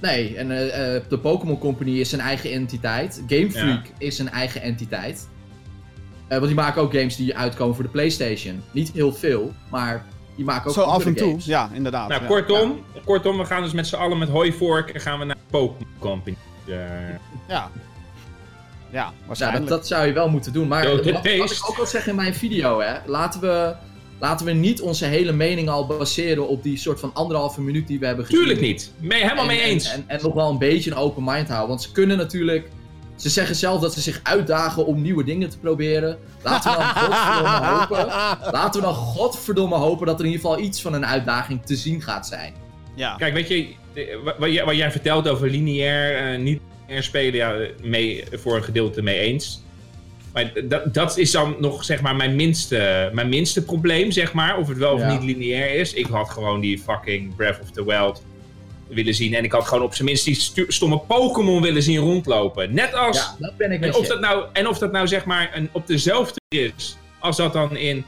Nee, 0.00 0.36
en 0.36 0.50
eh, 0.50 0.96
eh, 0.96 1.02
de 1.08 1.18
Pokémon 1.18 1.58
Company 1.58 1.90
is 1.98 2.12
een 2.12 2.20
eigen 2.20 2.52
entiteit. 2.52 3.22
Game 3.26 3.50
Freak 3.50 3.84
is 3.98 4.18
een 4.18 4.30
eigen 4.30 4.62
entiteit. 4.62 5.28
Eh, 6.28 6.36
want 6.36 6.46
die 6.46 6.54
maken 6.54 6.82
ook 6.82 6.92
games 6.92 7.16
die 7.16 7.36
uitkomen 7.36 7.74
voor 7.74 7.84
de 7.84 7.90
PlayStation. 7.90 8.62
Niet 8.70 8.92
heel 8.92 9.12
veel, 9.12 9.52
maar 9.70 10.04
die 10.36 10.44
maken 10.44 10.68
ook 10.68 10.74
Zo 10.74 10.82
af 10.82 11.06
en 11.06 11.14
toe, 11.14 11.28
games. 11.28 11.44
ja, 11.44 11.70
inderdaad. 11.72 12.08
Nou, 12.08 12.20
ja. 12.20 12.26
kortom, 12.28 12.84
kortom, 13.04 13.38
we 13.38 13.44
gaan 13.44 13.62
dus 13.62 13.72
met 13.72 13.86
z'n 13.86 13.94
allen 13.96 14.18
met 14.18 14.28
hooivork 14.28 14.90
en 14.90 15.00
gaan 15.00 15.18
we 15.18 15.24
naar 15.24 15.36
Pokémon 15.50 15.86
Company. 15.98 16.36
Eh, 16.68 16.74
Ja. 17.48 17.70
Ja, 18.96 19.12
waarschijnlijk. 19.26 19.68
dat, 19.68 19.78
dat 19.78 19.86
zou 19.86 20.06
je 20.06 20.12
wel 20.12 20.28
moeten 20.28 20.52
doen. 20.52 20.68
Maar 20.68 20.82
het 20.84 21.04
wat, 21.04 21.36
wat 21.36 21.50
ik 21.50 21.68
ook 21.70 21.78
al 21.78 21.86
zeg 21.86 22.06
in 22.06 22.14
mijn 22.14 22.34
video, 22.34 22.80
hè, 22.80 22.94
laten, 23.06 23.40
we, 23.40 23.74
laten 24.20 24.46
we 24.46 24.52
niet 24.52 24.80
onze 24.80 25.04
hele 25.04 25.32
mening 25.32 25.68
al 25.68 25.86
baseren 25.86 26.48
op 26.48 26.62
die 26.62 26.76
soort 26.76 27.00
van 27.00 27.10
anderhalve 27.14 27.60
minuut 27.60 27.86
die 27.86 27.98
we 27.98 28.06
hebben 28.06 28.24
gezien. 28.24 28.40
tuurlijk 28.40 28.60
niet. 28.60 28.92
Mee, 28.98 29.22
helemaal 29.22 29.42
En- 29.42 29.46
mee 29.46 29.60
en- 29.60 29.68
eens. 29.68 29.92
En, 29.92 30.04
en, 30.06 30.18
nog 30.22 30.34
wel 30.34 30.50
een 30.50 30.58
beetje 30.58 30.90
een 30.90 30.96
open 30.96 31.24
mind 31.24 31.48
houden. 31.48 31.68
Want 31.68 31.82
ze 31.82 31.92
kunnen 31.92 32.16
natuurlijk. 32.16 32.68
Ze 33.16 33.28
zeggen 33.28 33.56
zelf 33.56 33.80
dat 33.80 33.92
ze 33.94 34.00
zich 34.00 34.20
uitdagen 34.22 34.86
om 34.86 35.02
nieuwe 35.02 35.24
dingen 35.24 35.50
te 35.50 35.58
proberen. 35.58 36.18
Laten 36.42 36.70
we 36.70 36.76
dan 36.76 36.86
godverdomme 37.02 37.66
hopen. 37.66 38.06
Laten 38.52 38.80
we 38.80 38.86
dan 38.86 38.94
godverdomme 38.94 39.76
hopen 39.76 40.06
dat 40.06 40.18
er 40.18 40.24
in 40.24 40.30
ieder 40.30 40.46
geval 40.46 40.64
iets 40.64 40.82
van 40.82 40.92
een 40.94 41.06
uitdaging 41.06 41.66
te 41.66 41.76
zien 41.76 42.02
gaat 42.02 42.26
zijn. 42.26 42.54
Ja. 42.94 43.14
Kijk, 43.16 43.34
weet 43.34 43.48
je, 43.48 43.74
wat, 44.24 44.34
wat 44.38 44.52
jij, 44.52 44.64
wat 44.64 44.76
jij 44.76 44.90
vertelt 44.90 45.28
over 45.28 45.50
lineair, 45.50 46.32
eh, 46.32 46.38
niet 46.40 46.60
lineair 46.86 47.02
spelen, 47.04 47.34
ja, 47.34 47.56
mee, 47.82 48.24
voor 48.32 48.56
een 48.56 48.64
gedeelte 48.64 49.02
mee 49.02 49.18
eens. 49.18 49.64
Maar 50.32 50.52
dat, 50.64 50.94
dat 50.94 51.18
is 51.18 51.30
dan 51.30 51.56
nog, 51.58 51.84
zeg 51.84 52.00
maar, 52.00 52.16
mijn 52.16 52.36
minste, 52.36 53.10
mijn 53.12 53.28
minste 53.28 53.64
probleem, 53.64 54.10
zeg 54.10 54.32
maar. 54.32 54.58
Of 54.58 54.68
het 54.68 54.78
wel 54.78 54.94
of 54.94 55.00
Ja. 55.00 55.12
niet 55.18 55.36
lineair 55.36 55.74
is. 55.74 55.92
Ik 55.92 56.06
had 56.06 56.30
gewoon 56.30 56.60
die 56.60 56.78
fucking 56.78 57.36
Breath 57.36 57.60
of 57.62 57.70
the 57.70 57.84
Wild 57.84 58.22
willen 58.88 59.14
zien. 59.14 59.34
En 59.34 59.44
ik 59.44 59.52
had 59.52 59.66
gewoon 59.66 59.84
op 59.84 59.94
zijn 59.94 60.08
minst 60.08 60.24
die 60.24 60.64
stomme 60.68 60.98
Pokémon 60.98 61.62
willen 61.62 61.82
zien 61.82 61.98
rondlopen. 61.98 62.74
Net 62.74 62.94
als... 62.94 63.16
Ja, 63.16 63.36
dat 63.38 63.56
ben 63.56 63.72
ik 63.72 63.82
En 63.82 63.94
of, 63.94 64.06
dat 64.06 64.20
nou, 64.20 64.46
en 64.52 64.68
of 64.68 64.78
dat 64.78 64.92
nou 64.92 65.06
zeg 65.06 65.24
maar 65.24 65.50
een, 65.54 65.68
op 65.72 65.86
dezelfde 65.86 66.40
is 66.48 66.96
als 67.18 67.36
dat 67.36 67.52
dan 67.52 67.76
in 67.76 68.04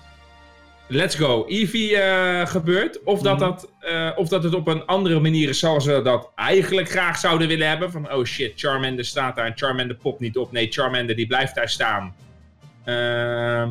Let's 0.91 1.15
Go 1.15 1.45
Eevee 1.49 1.97
eh, 1.97 2.47
gebeurt. 2.47 3.03
Of 3.05 3.21
dat, 3.23 3.39
Mhm. 3.39 3.49
dat, 3.49 3.73
eh, 3.81 4.11
of 4.17 4.29
dat 4.29 4.43
het 4.43 4.55
op 4.55 4.69
een 4.69 4.85
andere 4.87 5.21
manier 5.21 5.49
is 5.49 5.59
zoals 5.59 5.85
we 5.85 6.03
dat 6.03 6.31
eigenlijk 6.35 6.91
graag 6.91 7.19
zouden 7.19 7.49
willen 7.49 7.69
hebben. 7.69 7.91
Van 7.91 8.13
oh 8.13 8.25
shit, 8.25 8.53
Charmander 8.57 9.05
staat 9.05 9.37
daar 9.37 9.47
en 9.47 9.53
Charmander 9.57 9.97
popt 9.97 10.21
niet 10.21 10.37
op. 10.37 10.53
Nee, 10.53 10.67
Charmander 10.71 11.17
die 11.17 11.27
blijft 11.27 11.55
daar 11.55 11.69
staan. 11.69 12.15
Ehm, 12.85 13.69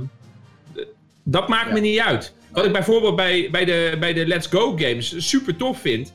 dat 1.23 1.47
maakt 1.47 1.67
Ja. 1.67 1.73
me 1.73 1.79
niet 1.79 1.99
uit. 1.99 2.33
Wat 2.51 2.65
ik 2.65 2.71
bijvoorbeeld 2.71 3.15
bij, 3.15 3.47
bij, 3.51 3.65
de, 3.65 3.95
bij 3.99 4.13
de 4.13 4.27
Let's 4.27 4.47
Go 4.47 4.69
games 4.77 5.29
super 5.29 5.55
tof 5.55 5.81
vind. 5.81 6.13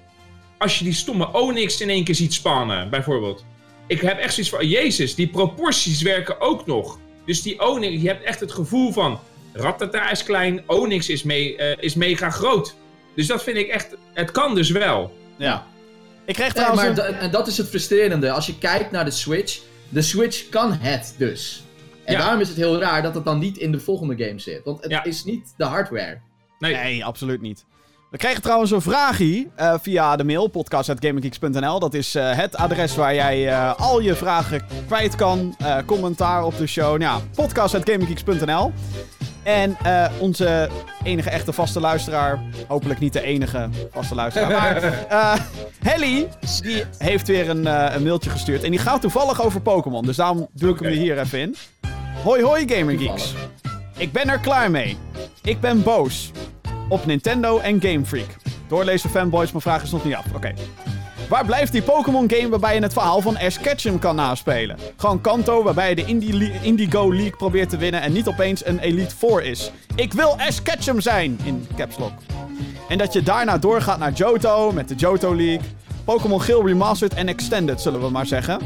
Als 0.59 0.79
je 0.79 0.85
die 0.85 0.93
stomme 0.95 1.33
Onyx 1.33 1.81
in 1.81 1.89
één 1.91 2.05
keer 2.05 2.15
ziet 2.15 2.33
spannen, 2.33 2.91
bijvoorbeeld. 2.91 3.45
Ik 3.87 4.01
heb 4.01 4.19
echt 4.19 4.35
zoiets 4.35 4.53
van, 4.53 4.69
jezus, 4.69 5.15
die 5.15 5.29
proporties 5.29 6.03
werken 6.03 6.41
ook 6.41 6.67
nog. 6.67 6.99
Dus 7.27 7.43
die 7.43 7.61
Onyx, 7.69 8.03
je 8.03 8.09
hebt 8.09 8.25
echt 8.25 8.41
het 8.41 8.53
gevoel 8.53 8.93
van... 8.93 9.21
Rattata 9.53 10.11
is 10.11 10.23
klein, 10.25 10.63
Onyx 10.67 11.09
is, 11.09 11.23
mee, 11.23 11.57
eh, 11.57 11.77
is 11.85 11.95
mega 11.95 12.31
groot. 12.31 12.75
Dus 13.15 13.27
dat 13.27 13.43
vind 13.43 13.57
ik 13.57 13.69
echt... 13.69 13.97
Het 14.15 14.31
kan 14.31 14.55
dus 14.55 14.71
wel. 14.71 15.17
ja. 15.37 15.65
Ik 16.25 16.35
kreeg 16.35 16.55
Nee, 16.55 16.65
trouwens... 16.65 16.83
maar 16.99 17.07
een- 17.09 17.13
da- 17.15 17.19
en 17.19 17.31
dat 17.31 17.47
is 17.47 17.57
het 17.59 17.69
frustrerende. 17.69 18.31
Als 18.31 18.47
je 18.47 18.59
kijkt 18.59 18.91
naar 18.91 19.05
de 19.05 19.11
Switch. 19.11 19.61
De 19.89 20.03
Switch 20.03 20.49
kan 20.49 20.73
het 20.73 21.15
dus. 21.19 21.63
En 22.05 22.13
Ja. 22.13 22.19
daarom 22.21 22.41
is 22.41 22.49
het 22.49 22.57
heel 22.57 22.79
raar 22.81 23.03
dat 23.03 23.15
het 23.15 23.25
dan 23.25 23.39
niet 23.39 23.59
in 23.59 23.73
de 23.73 23.81
volgende 23.81 24.25
game 24.25 24.39
zit. 24.39 24.61
Want 24.65 24.83
het 24.83 24.91
Ja. 24.91 25.05
is 25.05 25.25
niet 25.25 25.55
de 25.57 25.65
hardware. 25.65 26.19
Nee, 26.59 26.75
Nee, 26.75 27.05
absoluut 27.05 27.41
niet. 27.41 27.65
We 28.11 28.17
kregen 28.19 28.43
trouwens 28.43 28.71
een 28.71 28.81
vraagje 28.83 29.49
eh, 29.57 29.75
via 29.83 30.17
de 30.17 30.25
mail, 30.25 30.47
podcast.gaminggeeks.nl. 30.49 31.79
Dat 31.79 31.95
is 31.95 32.15
eh, 32.15 32.37
het 32.37 32.57
adres 32.57 32.95
waar 32.97 33.15
jij 33.15 33.49
eh, 33.49 33.75
al 33.81 34.01
je 34.01 34.15
vragen 34.15 34.67
kwijt 34.87 35.15
kan. 35.17 35.55
Eh, 35.59 35.77
commentaar 35.87 36.45
op 36.45 36.59
de 36.59 36.67
show. 36.67 36.99
Nou, 36.99 37.01
ja, 37.01 37.21
podcast.gaminggeeks.nl. 37.35 38.73
En 39.43 39.77
eh, 39.83 40.11
onze 40.19 40.69
enige 41.03 41.31
echte 41.31 41.53
vaste 41.53 41.81
luisteraar, 41.81 42.41
hopelijk 42.69 43.01
niet 43.01 43.13
de 43.13 43.23
enige 43.23 43.69
vaste 43.91 44.15
luisteraar, 44.15 44.51
maar 44.61 45.07
eh 45.09 45.41
Helly, 45.83 46.29
die 46.61 46.85
heeft 46.99 47.27
weer 47.27 47.49
een, 47.49 47.67
eh, 47.67 47.95
een 47.95 48.03
mailtje 48.03 48.31
gestuurd. 48.31 48.63
En 48.63 48.71
die 48.71 48.81
gaat 48.81 49.01
toevallig 49.01 49.43
over 49.43 49.61
Pokémon, 49.61 50.05
dus 50.05 50.17
daarom 50.17 50.49
doe 50.53 50.73
ik 50.73 50.81
hem 50.81 50.89
er 50.89 50.97
hier 50.97 51.19
even 51.19 51.41
in. 51.41 51.57
Hoi 52.25 52.43
hoi 52.43 52.69
Gaming 52.69 53.01
Geeks. 53.01 53.23
Toevallig. 53.23 53.51
Ik 53.97 54.13
ben 54.13 54.29
er 54.29 54.39
klaar 54.39 54.71
mee. 54.71 54.97
Ik 55.43 55.61
ben 55.61 55.83
boos. 55.83 56.31
Op 56.89 57.07
Nintendo 57.07 57.59
en 57.59 57.81
Game 57.81 58.05
Freak. 58.05 58.29
Doorlezen 58.69 59.11
fanboys, 59.11 59.51
mijn 59.51 59.63
vraag 59.63 59.83
is 59.83 59.91
nog 59.91 60.05
niet 60.05 60.15
af. 60.15 60.25
Oké. 60.35 60.53
Waar 61.33 61.45
blijft 61.45 61.73
die 61.73 61.83
Pokémon 61.83 62.31
game 62.31 62.49
waarbij 62.49 62.75
je 62.75 62.81
het 62.83 62.93
verhaal 62.93 63.21
van 63.21 63.39
Ash 63.39 63.59
Ketchum 63.59 63.99
kan 63.99 64.17
naspelen? 64.17 64.77
Gewoon 64.97 65.21
Kanto 65.21 65.63
waarbij 65.63 65.89
je 65.89 65.95
de 65.95 66.05
Indigo 66.63 67.13
League 67.13 67.37
probeert 67.37 67.69
te 67.69 67.77
winnen 67.77 68.03
en 68.03 68.13
niet 68.13 68.29
opeens 68.29 68.67
een 68.67 68.79
Elite 68.79 69.17
Four 69.17 69.43
is. 69.43 69.71
Ik 69.95 70.13
wil 70.13 70.37
Ash 70.39 70.59
Ketchum 70.63 71.01
zijn! 71.01 71.39
In 71.45 71.67
Caps 71.77 71.99
Lock. 71.99 72.13
En 72.89 72.99
dat 72.99 73.13
je 73.13 73.23
daarna 73.23 73.59
doorgaat 73.59 73.99
naar 73.99 74.13
Johto 74.13 74.73
met 74.73 74.89
de 74.89 74.95
Johto 74.95 75.37
League. 75.37 75.67
Pokémon 76.05 76.43
Geel 76.43 76.67
Remastered 76.67 77.15
en 77.15 77.29
Extended, 77.29 77.81
zullen 77.81 78.01
we 78.01 78.11
maar 78.11 78.27
zeggen. 78.27 78.61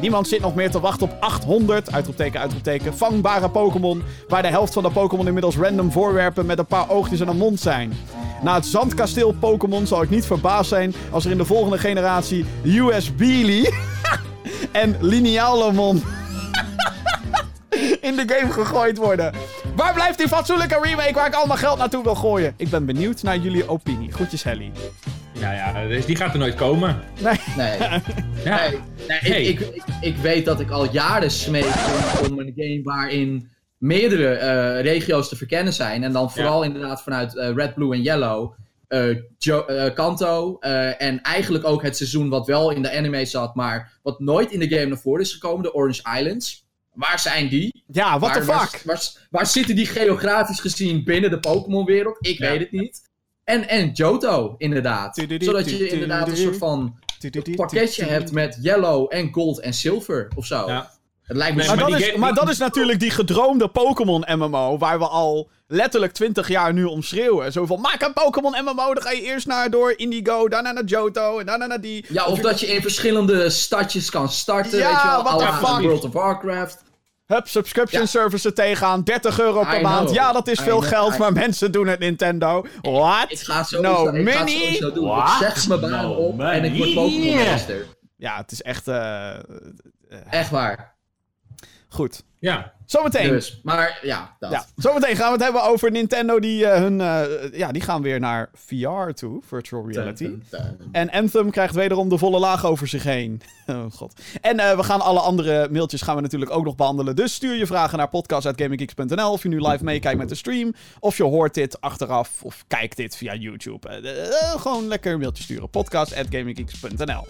Niemand 0.00 0.28
zit 0.28 0.40
nog 0.40 0.54
meer 0.54 0.70
te 0.70 0.80
wachten 0.80 1.06
op 1.06 1.16
800, 1.20 1.92
uitroepteken, 1.92 2.40
uitroepteken, 2.40 2.96
vangbare 2.96 3.50
Pokémon. 3.50 4.02
Waar 4.28 4.42
de 4.42 4.48
helft 4.48 4.72
van 4.72 4.82
de 4.82 4.90
Pokémon 4.90 5.26
inmiddels 5.26 5.56
random 5.56 5.92
voorwerpen 5.92 6.46
met 6.46 6.58
een 6.58 6.66
paar 6.66 6.90
oogjes 6.90 7.20
en 7.20 7.28
een 7.28 7.36
mond 7.36 7.60
zijn. 7.60 7.92
Na 8.42 8.54
het 8.54 8.66
zandkasteel 8.66 9.32
Pokémon 9.32 9.86
zal 9.86 10.02
ik 10.02 10.10
niet 10.10 10.26
verbaasd 10.26 10.68
zijn 10.68 10.94
als 11.10 11.24
er 11.24 11.30
in 11.30 11.36
de 11.38 11.44
volgende 11.44 11.78
generatie 11.78 12.44
US 12.64 13.14
Beely 13.14 13.72
en 14.72 14.96
Linealemon 15.00 15.96
in 18.08 18.16
de 18.16 18.24
game 18.26 18.52
gegooid 18.52 18.96
worden. 18.96 19.34
Waar 19.76 19.94
blijft 19.94 20.18
die 20.18 20.28
fatsoenlijke 20.28 20.78
remake 20.82 21.12
waar 21.14 21.26
ik 21.26 21.34
al 21.34 21.46
mijn 21.46 21.58
geld 21.58 21.78
naartoe 21.78 22.02
wil 22.02 22.14
gooien? 22.14 22.54
Ik 22.56 22.68
ben 22.70 22.86
benieuwd 22.86 23.22
naar 23.22 23.36
jullie 23.36 23.68
opinie. 23.68 24.12
Groetjes, 24.12 24.42
Helly. 24.42 24.70
Ja, 25.32 25.52
ja, 25.52 25.86
dus 25.88 26.06
die 26.06 26.16
gaat 26.16 26.32
er 26.32 26.38
nooit 26.38 26.54
komen. 26.54 27.00
Nee. 27.20 27.40
Nee. 27.56 27.78
Ja. 28.44 28.56
Nee, 28.60 28.78
nee, 29.08 29.18
Hey. 29.20 29.42
ik, 29.42 29.60
ik, 29.60 29.74
ik, 29.74 29.82
ik 30.00 30.16
weet 30.16 30.44
dat 30.44 30.60
ik 30.60 30.70
al 30.70 30.92
jaren 30.92 31.30
smeek 31.30 31.64
om, 31.64 32.32
om 32.32 32.38
een 32.38 32.52
game 32.56 32.80
waarin 32.84 33.50
meerdere 33.80 34.28
eh, 34.34 34.80
regio's 34.82 35.28
te 35.28 35.36
verkennen 35.36 35.72
zijn. 35.72 36.04
En 36.04 36.12
dan 36.12 36.30
vooral 36.30 36.62
inderdaad 36.62 37.02
vanuit 37.02 37.36
eh, 37.36 37.50
Red, 37.54 37.74
Blue 37.74 37.94
en 37.94 38.02
Yellow. 38.02 38.52
eh, 38.88 39.16
Jo- 39.38 39.64
eh, 39.66 39.94
Kanto. 39.94 40.56
eh, 40.60 41.02
en 41.02 41.20
eigenlijk 41.22 41.64
ook 41.64 41.82
het 41.82 41.96
seizoen 41.96 42.28
wat 42.28 42.46
wel 42.46 42.70
in 42.70 42.82
de 42.82 42.96
anime 42.96 43.24
zat, 43.24 43.54
maar 43.54 43.92
wat 44.02 44.20
nooit 44.20 44.50
in 44.52 44.58
de 44.60 44.68
game 44.68 44.86
naar 44.86 44.98
voren 44.98 45.20
is 45.22 45.32
gekomen, 45.32 45.62
de 45.62 45.74
Orange 45.74 46.18
Islands. 46.18 46.64
Waar 46.92 47.18
zijn 47.18 47.48
die? 47.48 47.82
Ja, 47.86 48.18
what 48.18 48.32
the 48.34 48.44
Waar- 48.44 48.68
fuck? 48.68 48.82
Waar, 48.82 48.96
waar, 48.96 49.26
waar 49.30 49.46
zitten 49.46 49.76
die 49.76 49.86
geografisch 49.86 50.60
gezien 50.60 51.04
binnen 51.04 51.30
de 51.30 51.40
Pokémon-wereld? 51.40 52.16
Ik 52.20 52.38
Ja. 52.38 52.50
weet 52.50 52.60
het 52.60 52.72
niet. 52.72 53.08
En, 53.44 53.68
en 53.68 53.90
Johto, 53.92 54.54
inderdaad. 54.58 55.24
Zodat 55.38 55.70
je 55.70 55.88
inderdaad 55.88 56.28
een 56.28 56.36
soort 56.36 56.56
van 56.56 56.98
pakketje 57.56 58.04
hebt 58.04 58.32
met 58.32 58.58
yellow 58.62 59.06
en 59.14 59.32
gold 59.32 59.60
en 59.60 59.72
silver 59.72 60.28
of 60.36 60.46
zo. 60.46 60.66
Ja. 60.68 60.90
Het 61.30 61.38
lijkt 61.38 61.56
me 61.56 61.62
Nee, 61.62 61.68
Maar, 61.68 61.76
maar 61.80 61.90
dat 61.90 62.00
is, 62.00 62.06
game- 62.06 62.18
maar 62.18 62.34
dat 62.34 62.48
is 62.48 62.58
natuurlijk 62.58 63.00
die 63.00 63.10
gedroomde 63.10 63.68
Pokémon 63.68 64.24
MMO, 64.28 64.78
waar 64.78 64.98
we 64.98 65.06
al 65.08 65.48
letterlijk 65.66 66.12
20 66.12 66.48
jaar 66.48 66.72
nu 66.72 66.84
om 66.84 67.02
schreeuwen. 67.02 67.52
Zo 67.52 67.66
van, 67.66 67.80
maak 67.80 68.02
een 68.02 68.12
Pokémon 68.12 68.52
MMO, 68.64 68.94
dan 68.94 69.02
ga 69.02 69.10
je 69.10 69.22
eerst 69.22 69.46
naar 69.46 69.70
door 69.70 69.92
Indigo, 69.96 70.48
daarna 70.48 70.72
naar 70.72 70.84
Johto 70.84 71.38
en 71.38 71.46
daarna 71.46 71.66
naar 71.66 71.80
die. 71.80 72.04
Ja, 72.08 72.24
of 72.26 72.36
je- 72.36 72.42
dat 72.42 72.60
je 72.60 72.66
in 72.66 72.82
verschillende 72.82 73.50
stadjes 73.50 74.10
kan 74.10 74.28
starten, 74.28 74.78
Ja, 74.78 74.88
weet 74.92 75.02
je 75.02 75.22
wel. 75.30 75.38
la 75.40 75.52
fuck? 75.52 75.80
World 75.84 76.04
of 76.04 76.12
Warcraft. 76.12 76.82
Hup, 77.26 77.48
subscription 77.48 78.00
Ja. 78.00 78.06
services 78.06 78.54
tegenaan, 78.54 79.02
30 79.04 79.40
euro 79.40 79.64
per 79.64 79.78
I 79.78 79.82
maand. 79.82 80.00
know. 80.04 80.14
Ja, 80.14 80.32
dat 80.32 80.48
is 80.48 80.60
I 80.60 80.62
veel 80.62 80.78
know. 80.78 80.88
geld, 80.92 81.14
I- 81.14 81.18
maar 81.18 81.32
mensen 81.32 81.72
doen 81.72 81.86
het 81.86 81.98
Nintendo. 81.98 82.64
What? 82.82 83.24
Ik 83.28 83.38
ga 83.38 83.62
zo, 83.64 83.80
No 83.80 83.90
ik 83.90 83.96
ga 83.96 84.04
het 84.04 84.24
money? 84.24 84.48
sowieso 84.48 84.92
doen. 84.92 85.06
What? 85.08 85.28
Ik 85.28 85.34
zeg 85.48 85.68
mijn 85.68 85.80
baan 85.80 85.90
No 85.90 86.12
op 86.12 86.40
en 86.40 86.64
ik 86.64 86.76
word? 86.76 86.94
Pokémon 86.94 87.44
Master. 87.50 87.86
Ja, 88.16 88.36
het 88.36 88.52
is 88.52 88.62
echt 88.62 88.88
eh, 88.88 89.30
Echt 90.30 90.50
waar. 90.50 90.98
Goed. 91.90 92.22
Ja. 92.38 92.72
Zometeen. 92.86 93.28
Dus, 93.28 93.60
maar 93.62 93.98
ja, 94.02 94.36
dat. 94.38 94.50
Ja, 94.50 94.64
zometeen 94.76 95.16
gaan 95.16 95.26
we 95.26 95.32
het 95.32 95.42
hebben 95.42 95.62
over 95.62 95.90
Nintendo. 95.90 96.38
Die, 96.38 96.66
eh, 96.66 96.80
hun, 96.80 97.00
eh, 97.00 97.52
ja, 97.52 97.72
die 97.72 97.82
gaan 97.82 98.02
weer 98.02 98.20
naar 98.20 98.50
VR 98.54 99.10
toe, 99.14 99.40
virtual 99.46 99.90
reality. 99.90 100.24
Dun, 100.24 100.44
dun, 100.50 100.76
dun. 100.78 100.88
En 100.92 101.10
Anthem 101.10 101.50
krijgt 101.50 101.74
wederom 101.74 102.08
de 102.08 102.18
volle 102.18 102.38
laag 102.38 102.66
over 102.66 102.88
zich 102.88 103.02
heen. 103.02 103.40
Oh 103.70 103.92
god. 103.92 104.20
En 104.40 104.58
eh, 104.58 104.76
we 104.76 104.82
gaan 104.82 105.00
alle 105.00 105.20
andere 105.20 105.68
mailtjes 105.70 106.02
gaan 106.02 106.16
we 106.16 106.20
natuurlijk 106.20 106.50
ook 106.50 106.64
nog 106.64 106.74
behandelen. 106.74 107.16
Dus 107.16 107.34
stuur 107.34 107.54
je 107.54 107.66
vragen 107.66 107.98
naar 107.98 108.08
podcast.gaminggeeks.nl. 108.08 109.32
Of 109.32 109.42
je 109.42 109.48
nu 109.48 109.66
live 109.66 109.84
meekijkt 109.84 110.18
met 110.18 110.28
de 110.28 110.34
stream. 110.34 110.74
Of 111.00 111.16
je 111.16 111.22
hoort 111.22 111.54
dit 111.54 111.80
achteraf. 111.80 112.42
Of 112.42 112.64
kijkt 112.66 112.96
dit 112.96 113.16
via 113.16 113.34
YouTube. 113.34 114.00
Gewoon 114.56 114.86
lekker 114.86 115.12
een 115.12 115.18
mailtje 115.18 115.42
sturen. 115.42 115.70
Podcast.gaminggeeks.nl 115.70 117.26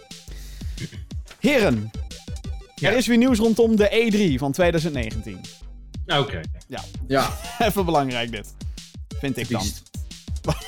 Heren. 1.40 1.90
Ja. 2.80 2.90
Er 2.90 2.96
is 2.96 3.06
weer 3.06 3.16
nieuws 3.16 3.38
rondom 3.38 3.76
de 3.76 4.10
E3 4.34 4.38
van 4.38 4.52
2019. 4.52 5.40
Oké. 6.06 6.40
Ja, 7.08 7.30
Even 7.58 7.84
belangrijk 7.84 8.30
dit. 8.30 8.54
Vind 9.20 9.36
ik 9.36 9.48
dan. 9.50 9.60
triest. 9.60 9.82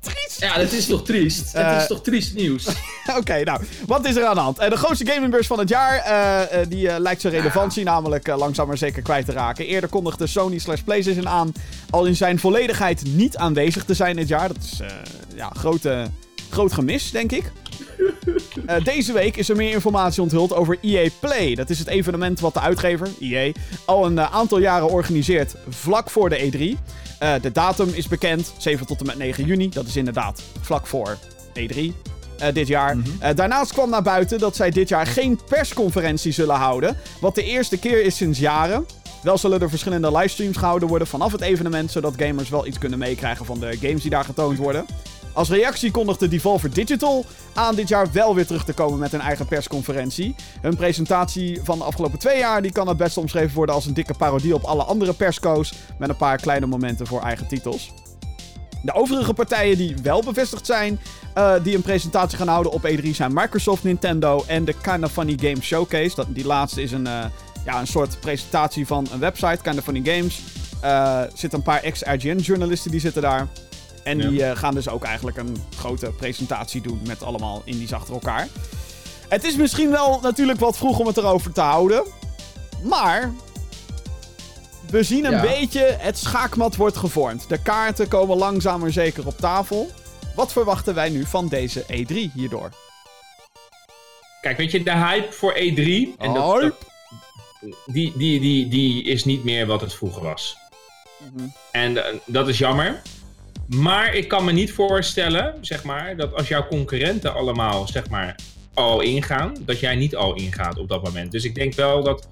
Triest. 0.00 0.40
Ja, 0.40 0.52
het 0.52 0.72
is 0.72 0.86
toch 0.86 1.04
triest? 1.04 1.54
Eh, 1.54 1.72
het 1.72 1.80
is 1.80 1.86
toch 1.86 2.02
triest 2.02 2.34
nieuws? 2.34 2.66
Oké, 3.18 3.42
nou, 3.42 3.62
wat 3.86 4.04
is 4.06 4.16
er 4.16 4.24
aan 4.24 4.34
de 4.34 4.40
hand? 4.40 4.58
Eh, 4.58 4.70
de 4.70 4.76
grootste 4.76 5.06
gamingbeurs 5.06 5.46
van 5.46 5.58
het 5.58 5.68
jaar, 5.68 5.96
eh, 5.98 6.66
die 6.68 6.88
eh, 6.88 6.98
lijkt 7.00 7.20
zijn 7.20 7.32
relevantie 7.32 7.84
namelijk 7.84 8.26
langzaam 8.26 8.66
maar 8.66 8.78
zeker 8.78 9.02
kwijt 9.02 9.24
te 9.24 9.32
raken. 9.32 9.66
Eerder 9.66 9.90
kondigde 9.90 10.26
Sony 10.26 10.58
slash 10.58 10.80
PlayStation 10.80 11.28
aan 11.28 11.52
al 11.90 12.04
in 12.04 12.16
zijn 12.16 12.38
volledigheid 12.38 13.02
niet 13.04 13.36
aanwezig 13.36 13.84
te 13.84 13.94
zijn 13.94 14.16
dit 14.16 14.28
jaar. 14.28 14.48
Dat 14.48 14.62
is, 14.72 14.80
eh, 14.80 14.88
ja, 15.36 15.50
grote, 15.56 16.06
groot 16.50 16.72
gemis, 16.72 17.10
denk 17.10 17.32
ik. 17.32 17.52
Eh, 18.66 18.84
deze 18.84 19.12
week 19.12 19.36
is 19.36 19.48
er 19.48 19.56
meer 19.56 19.72
informatie 19.72 20.22
onthuld 20.22 20.54
over 20.54 20.78
EA 20.80 21.08
Play. 21.20 21.54
Dat 21.54 21.70
is 21.70 21.78
het 21.78 21.88
evenement 21.88 22.40
wat 22.40 22.54
de 22.54 22.60
uitgever, 22.60 23.08
EA, 23.20 23.52
al 23.84 24.06
een 24.06 24.18
eh, 24.18 24.34
aantal 24.34 24.58
jaren 24.58 24.88
organiseert 24.88 25.54
vlak 25.68 26.10
voor 26.10 26.28
de 26.28 26.38
E3. 26.38 26.78
Eh, 27.18 27.32
de 27.42 27.52
datum 27.52 27.88
is 27.92 28.08
bekend, 28.08 28.52
7 28.58 28.86
tot 28.86 29.00
en 29.00 29.06
met 29.06 29.18
9 29.18 29.44
juni. 29.44 29.68
Dat 29.68 29.86
is 29.86 29.96
inderdaad 29.96 30.42
vlak 30.60 30.86
voor 30.86 31.16
E3 31.54 31.92
eh, 32.38 32.52
dit 32.52 32.66
jaar. 32.66 32.96
Eh, 33.18 33.34
daarnaast 33.34 33.72
kwam 33.72 33.90
naar 33.90 34.02
buiten 34.02 34.38
dat 34.38 34.56
zij 34.56 34.70
dit 34.70 34.88
jaar 34.88 35.06
geen 35.06 35.40
persconferentie 35.48 36.32
zullen 36.32 36.56
houden. 36.56 36.96
Wat 37.20 37.34
de 37.34 37.44
eerste 37.44 37.78
keer 37.78 38.04
is 38.04 38.16
sinds 38.16 38.38
jaren. 38.38 38.86
Wel 39.22 39.38
zullen 39.38 39.60
er 39.60 39.68
verschillende 39.68 40.12
livestreams 40.12 40.56
gehouden 40.56 40.88
worden 40.88 41.06
vanaf 41.06 41.32
het 41.32 41.40
evenement, 41.40 41.90
zodat 41.90 42.14
gamers 42.16 42.48
wel 42.48 42.66
iets 42.66 42.78
kunnen 42.78 42.98
meekrijgen 42.98 43.46
van 43.46 43.60
de 43.60 43.76
games 43.80 44.02
die 44.02 44.10
daar 44.10 44.24
getoond 44.24 44.58
worden. 44.58 44.86
Als 45.38 45.48
reactie 45.48 45.90
kondigde 45.90 46.28
Devolver 46.28 46.70
Digital 46.74 47.24
aan 47.54 47.74
dit 47.74 47.88
jaar 47.88 48.12
wel 48.12 48.34
weer 48.34 48.46
terug 48.46 48.64
te 48.64 48.72
komen 48.72 48.98
met 48.98 49.12
een 49.12 49.20
eigen 49.20 49.46
persconferentie. 49.46 50.34
Hun 50.60 50.76
presentatie 50.76 51.60
van 51.62 51.78
de 51.78 51.84
afgelopen 51.84 52.18
twee 52.18 52.38
jaar 52.38 52.62
die 52.62 52.72
kan 52.72 52.88
het 52.88 52.96
best 52.96 53.16
omschreven 53.16 53.54
worden 53.54 53.74
als 53.74 53.86
een 53.86 53.94
dikke 53.94 54.14
parodie 54.14 54.54
op 54.54 54.62
alle 54.64 54.82
andere 54.82 55.12
persco's. 55.12 55.72
Met 55.98 56.08
een 56.08 56.16
paar 56.16 56.36
kleine 56.36 56.66
momenten 56.66 57.06
voor 57.06 57.22
eigen 57.22 57.46
titels. 57.46 57.92
De 58.82 58.94
overige 58.94 59.34
partijen 59.34 59.76
die 59.76 59.96
wel 60.02 60.22
bevestigd 60.22 60.66
zijn, 60.66 61.00
eh, 61.34 61.54
die 61.62 61.74
een 61.74 61.82
presentatie 61.82 62.38
gaan 62.38 62.48
houden 62.48 62.72
op 62.72 62.84
E3 62.86 63.14
zijn 63.14 63.32
Microsoft, 63.34 63.84
Nintendo 63.84 64.44
en 64.46 64.64
de 64.64 64.74
Kinda 64.80 65.08
Funny 65.08 65.38
Games 65.40 65.66
Showcase. 65.66 66.14
Dat, 66.14 66.26
die 66.28 66.46
laatste 66.46 66.82
is 66.82 66.92
een, 66.92 67.06
eh, 67.06 67.24
ja, 67.64 67.80
een 67.80 67.86
soort 67.86 68.20
presentatie 68.20 68.86
van 68.86 69.06
een 69.12 69.18
website, 69.18 69.62
Kinda 69.62 69.82
Funny 69.82 70.02
Games. 70.04 70.40
Eh, 70.80 71.20
Er 71.20 71.30
zitten 71.34 71.58
een 71.58 71.64
paar 71.64 71.82
ex-IGN-journalisten 71.82 72.90
die 72.90 73.00
zitten 73.00 73.22
daar. 73.22 73.46
En 74.08 74.18
Ja. 74.18 74.28
die 74.28 74.44
eh, 74.44 74.56
gaan 74.56 74.74
dus 74.74 74.88
ook 74.88 75.04
eigenlijk 75.04 75.36
een 75.36 75.56
grote 75.76 76.10
presentatie 76.10 76.80
doen 76.80 77.00
met 77.06 77.22
allemaal 77.22 77.62
indies 77.64 77.92
achter 77.92 78.14
elkaar. 78.14 78.48
Het 79.28 79.44
is 79.44 79.56
misschien 79.56 79.90
wel 79.90 80.18
natuurlijk 80.22 80.58
wat 80.60 80.76
vroeg 80.76 80.98
om 80.98 81.06
het 81.06 81.16
erover 81.16 81.52
te 81.52 81.60
houden. 81.60 82.02
Maar 82.82 83.32
we 84.90 85.02
zien 85.02 85.24
een 85.24 85.30
Ja. 85.30 85.40
beetje, 85.40 85.96
het 85.98 86.18
schaakmat 86.18 86.76
wordt 86.76 86.96
gevormd. 86.96 87.48
De 87.48 87.62
kaarten 87.62 88.08
komen 88.08 88.36
langzaam 88.36 88.80
maar 88.80 88.92
zeker 88.92 89.26
op 89.26 89.38
tafel. 89.38 89.90
Wat 90.34 90.52
verwachten 90.52 90.94
wij 90.94 91.08
nu 91.08 91.24
van 91.24 91.48
deze 91.48 91.82
E3 91.88 92.30
hierdoor? 92.34 92.70
Kijk, 94.40 94.56
weet 94.56 94.70
je, 94.70 94.82
de 94.82 94.96
hype 94.96 95.32
voor 95.32 95.52
E3. 95.54 96.14
En 96.18 96.34
dat- 96.34 96.74
die, 97.86 98.12
die, 98.16 98.40
die, 98.40 98.68
die 98.68 99.04
is 99.04 99.24
niet 99.24 99.44
meer 99.44 99.66
wat 99.66 99.80
het 99.80 99.94
vroeger 99.94 100.22
was. 100.22 100.56
Mhm. 101.34 101.46
En 101.72 102.04
eh, 102.06 102.14
dat 102.26 102.48
is 102.48 102.58
jammer. 102.58 103.02
Maar 103.68 104.14
ik 104.14 104.28
kan 104.28 104.44
me 104.44 104.52
niet 104.52 104.72
voorstellen, 104.72 105.54
zeg 105.60 105.84
maar, 105.84 106.16
dat 106.16 106.34
als 106.34 106.48
jouw 106.48 106.66
concurrenten 106.66 107.34
allemaal, 107.34 107.86
zeg 107.88 108.08
maar, 108.08 108.34
al 108.74 109.00
ingaan, 109.00 109.52
dat 109.60 109.80
jij 109.80 109.94
niet 109.96 110.16
al 110.16 110.34
ingaat 110.34 110.78
op 110.78 110.88
dat 110.88 111.02
moment. 111.04 111.32
Dus 111.32 111.44
ik 111.44 111.54
denk 111.54 111.74
wel 111.74 112.02
dat. 112.02 112.28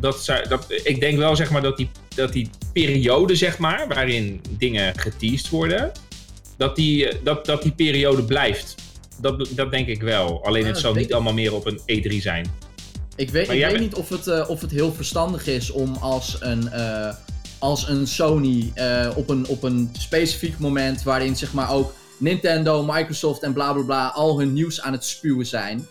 dat, 0.00 0.24
dat 0.48 0.66
ik 0.82 1.00
denk 1.00 1.18
wel, 1.18 1.36
zeg 1.36 1.50
maar, 1.50 1.62
dat 1.62 1.76
die, 1.76 1.90
dat 2.14 2.32
die 2.32 2.50
periode, 2.72 3.36
zeg 3.36 3.58
maar, 3.58 3.88
waarin 3.88 4.40
dingen 4.50 4.98
geteased 4.98 5.48
worden, 5.48 5.92
dat 6.56 6.76
die, 6.76 7.08
dat, 7.22 7.46
dat 7.46 7.62
die 7.62 7.72
periode 7.72 8.22
blijft. 8.24 8.74
Dat, 9.20 9.48
dat 9.50 9.70
denk 9.70 9.86
ik 9.88 10.02
wel. 10.02 10.44
Alleen 10.44 10.62
Ja, 10.66 10.68
het 10.68 10.82
denk 10.82 10.94
niet 10.96 11.12
allemaal 11.14 11.32
meer 11.32 11.54
op 11.54 11.66
een 11.66 11.78
E3 11.80 12.16
zijn. 12.22 12.46
Ik 13.16 13.30
weet, 13.30 13.42
ik 13.42 13.50
weet 13.50 13.68
bent- 13.68 13.80
niet 13.80 13.94
of 13.94 14.08
het, 14.08 14.26
eh, 14.26 14.50
of 14.50 14.60
het 14.60 14.70
heel 14.70 14.92
verstandig 14.92 15.46
is 15.46 15.70
om 15.70 15.94
als 15.94 16.36
een, 16.40 16.68
eh, 16.68 17.14
als 17.64 17.88
een 17.88 18.06
Sony 18.06 18.70
eh, 18.74 19.10
op, 19.16 19.28
een, 19.28 19.46
op 19.46 19.62
een 19.62 19.90
specifiek 19.98 20.58
moment 20.58 21.02
waarin 21.02 21.36
zeg 21.36 21.52
maar 21.52 21.72
ook 21.72 21.94
Nintendo, 22.18 22.82
Microsoft 22.82 23.42
en 23.42 23.52
bla 23.52 23.72
bla 23.72 23.82
bla 23.82 24.06
al 24.08 24.38
hun 24.38 24.52
nieuws 24.52 24.80
aan 24.80 24.92
het 24.92 25.04
spuwen 25.04 25.46
zijn. 25.46 25.86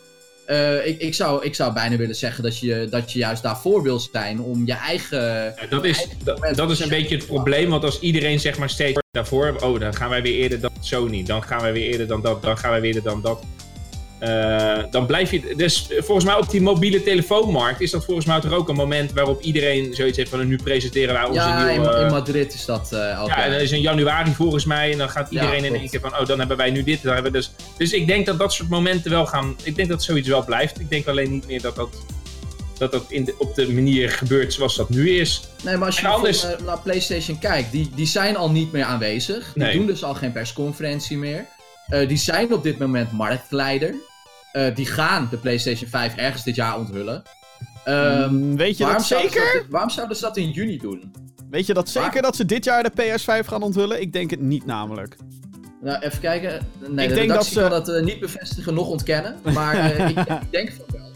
Eh, 0.46 0.88
ik, 0.88 1.00
ik, 1.00 1.14
zou, 1.14 1.46
ik 1.46 1.56
zou 1.56 1.74
bijna 1.74 1.96
willen 1.96 2.16
zeggen 2.16 2.44
dat 2.44 2.60
je, 2.60 2.88
dat 2.90 3.12
je 3.12 3.20
juist 3.20 3.44
daarvoor 3.44 3.84
wil 3.84 4.00
zijn 4.00 4.42
om 4.42 4.66
je 4.66 4.74
eigen. 4.74 5.22
Ja, 5.22 5.68
dat, 5.70 5.84
is, 5.84 6.08
dat, 6.24 6.56
dat 6.56 6.72
is 6.72 6.80
een 6.80 6.90
beetje 6.90 7.16
het 7.16 7.26
probleem, 7.26 7.70
want 7.70 7.84
als 7.84 8.00
iedereen 8.00 8.40
zeg 8.40 8.58
maar 8.58 8.70
steeds 8.70 9.00
daarvoor, 9.12 9.56
oh 9.60 9.80
dan 9.80 9.96
gaan 9.96 10.10
wij 10.10 10.22
weer 10.22 10.36
eerder 10.36 10.60
dan 10.60 10.72
Sony, 10.80 11.24
dan 11.24 11.44
gaan 11.44 11.62
wij 11.62 11.74
weer 11.74 11.92
eerder 11.92 12.08
dan 12.08 12.22
dat, 12.22 12.42
dan 12.42 12.58
gaan 12.58 12.72
wij 12.72 12.82
weer 12.82 12.96
eerder 12.96 13.12
dan 13.12 13.22
dat. 13.22 13.44
Eh, 14.24 14.84
dan 14.92 15.06
blijf 15.06 15.32
je. 15.32 15.54
Dus 15.56 15.88
eh, 15.90 16.02
volgens 16.04 16.26
mij 16.26 16.36
op 16.36 16.50
die 16.50 16.62
mobiele 16.62 17.04
telefoonmarkt 17.04 17.82
is 17.82 17.92
dat 17.92 18.06
volgens 18.06 18.26
mij 18.26 18.40
toch 18.40 18.52
ook 18.52 18.70
een 18.70 18.76
moment 18.76 19.12
waarop 19.14 19.42
iedereen 19.42 19.94
zoiets 19.94 20.18
heeft 20.18 20.30
van 20.30 20.48
nu 20.48 20.56
presenteren 20.64 21.14
wij 21.14 21.24
onze 21.24 21.40
Ja, 21.40 21.70
in, 21.70 21.80
nieuwe. 21.82 21.96
in 22.00 22.12
Madrid 22.12 22.54
is 22.54 22.66
dat 22.66 22.94
eh 22.94 23.12
elk 23.12 23.28
ja, 23.28 23.44
en 23.46 23.52
dat 23.52 23.62
is 23.62 23.72
in 23.72 23.82
januari 23.82 24.32
volgens 24.34 24.66
mij. 24.66 24.92
En 24.92 24.98
dan 24.98 25.10
gaat 25.10 25.28
Ja, 25.32 25.42
iedereen 25.42 25.64
in 25.66 25.76
één 25.76 25.90
keer 25.90 26.00
van, 26.00 26.20
oh, 26.20 26.26
dan 26.26 26.40
hebben 26.40 26.58
wij 26.58 26.70
nu 26.72 26.84
dit. 26.84 27.04
Dan 27.04 27.14
hebben 27.14 27.32
we 27.32 27.38
dus, 27.38 27.52
dus 27.78 27.92
ik 27.92 28.08
denk 28.08 28.26
dat 28.26 28.40
dat 28.40 28.54
soort 28.54 28.70
momenten 28.70 29.12
wel 29.12 29.26
gaan. 29.26 29.56
Ik 29.64 29.76
denk 29.76 29.90
dat 29.90 30.04
zoiets 30.04 30.28
wel 30.28 30.46
blijft. 30.46 30.80
Ik 30.80 30.90
denk 30.90 31.08
alleen 31.08 31.32
niet 31.32 31.48
meer 31.48 31.62
dat 31.62 31.76
dat, 31.76 31.90
dat, 32.78 32.92
dat 32.92 33.06
in 33.08 33.24
de, 33.24 33.36
op 33.38 33.56
de 33.56 33.72
manier 33.74 34.10
gebeurt 34.10 34.54
zoals 34.54 34.76
dat 34.76 34.90
nu 34.90 35.10
is. 35.10 35.42
Nee, 35.64 35.78
maar 35.78 35.86
als 35.86 36.00
je 36.00 36.08
anders- 36.08 36.44
naar, 36.44 36.64
naar 36.66 36.80
PlayStation 36.80 37.40
kijkt, 37.40 37.72
die, 37.72 37.90
die 37.96 38.08
zijn 38.08 38.36
al 38.38 38.52
niet 38.52 38.72
meer 38.72 38.84
aanwezig. 38.84 39.52
Die 39.54 39.64
Nee. 39.64 39.78
doen 39.78 39.86
dus 39.86 40.04
al 40.04 40.14
geen 40.14 40.32
persconferentie 40.32 41.18
meer. 41.18 41.46
Eh, 41.88 42.08
die 42.08 42.18
zijn 42.18 42.54
op 42.54 42.64
dit 42.64 42.78
moment 42.80 43.12
marktleider. 43.12 43.96
Eh, 44.54 44.76
die 44.76 44.86
gaan 44.86 45.28
de 45.32 45.38
PlayStation 45.38 45.90
5 45.90 46.16
ergens 46.16 46.44
dit 46.44 46.56
jaar 46.56 46.78
onthullen. 46.78 47.24
Ehm, 47.84 48.34
Mm, 48.36 48.56
weet 48.58 48.78
je 48.78 48.86
dat 48.86 49.02
ze 49.06 49.18
zeker? 49.22 49.54
dat, 49.54 49.66
waarom 49.70 49.90
zouden 49.90 50.16
ze 50.18 50.24
dat 50.24 50.38
in 50.38 50.50
juni 50.50 50.78
doen? 50.78 51.12
Weet 51.50 51.66
je 51.66 51.74
dat 51.74 51.90
zeker 51.90 52.12
Waar? 52.12 52.22
dat 52.22 52.36
ze 52.36 52.46
dit 52.46 52.64
jaar 52.66 52.84
de 52.84 52.92
PS5 52.92 53.46
gaan 53.48 53.62
onthullen? 53.64 54.02
Ik 54.02 54.14
denk 54.14 54.30
het 54.30 54.42
niet 54.42 54.66
namelijk. 54.66 55.16
Nou, 55.82 56.02
even 56.04 56.20
kijken. 56.20 56.68
Nee, 56.90 57.04
Ik 57.06 57.10
de 57.10 57.16
denk 57.16 57.30
dat 57.30 57.46
ze- 57.46 57.60
kan 57.60 57.70
dat 57.70 57.90
eh, 57.90 58.04
niet 58.04 58.20
bevestigen, 58.20 58.74
nog 58.74 58.88
ontkennen. 58.88 59.36
Maar 59.54 59.76
eh, 59.76 60.10
ik, 60.10 60.18
ik 60.48 60.52
denk 60.52 60.72
van 60.72 60.86
wel. 61.00 61.12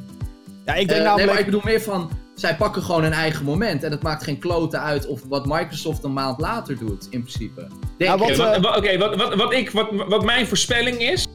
Ja, 0.65 0.73
ik 0.73 0.87
denk 0.87 1.15
nee, 1.15 1.25
maar 1.25 1.39
ik 1.39 1.45
bedoel 1.45 1.61
meer 1.63 1.81
van, 1.81 2.09
zij 2.35 2.55
pakken 2.55 2.81
gewoon 2.83 3.03
een 3.03 3.13
eigen 3.13 3.45
moment. 3.45 3.83
En 3.83 3.91
het 3.91 4.01
maakt 4.01 4.23
geen 4.23 4.39
kloten 4.39 4.81
uit 4.81 5.05
of 5.07 5.21
wat 5.27 5.45
Microsoft 5.45 6.03
een 6.03 6.13
maand 6.13 6.39
later 6.39 6.77
doet, 6.77 7.07
in 7.09 7.23
principe. 7.23 7.67
Denk. 7.97 8.21
Oké, 8.21 8.35
wat, 8.35 8.77
oké, 8.77 8.97
wat, 8.97 9.15
wat, 9.15 9.35
wat, 9.35 9.53
ik, 9.53 9.69
wat, 9.71 9.87
wat 10.07 10.23
mijn 10.23 10.47
voorspelling 10.47 10.99
is, 10.99 11.27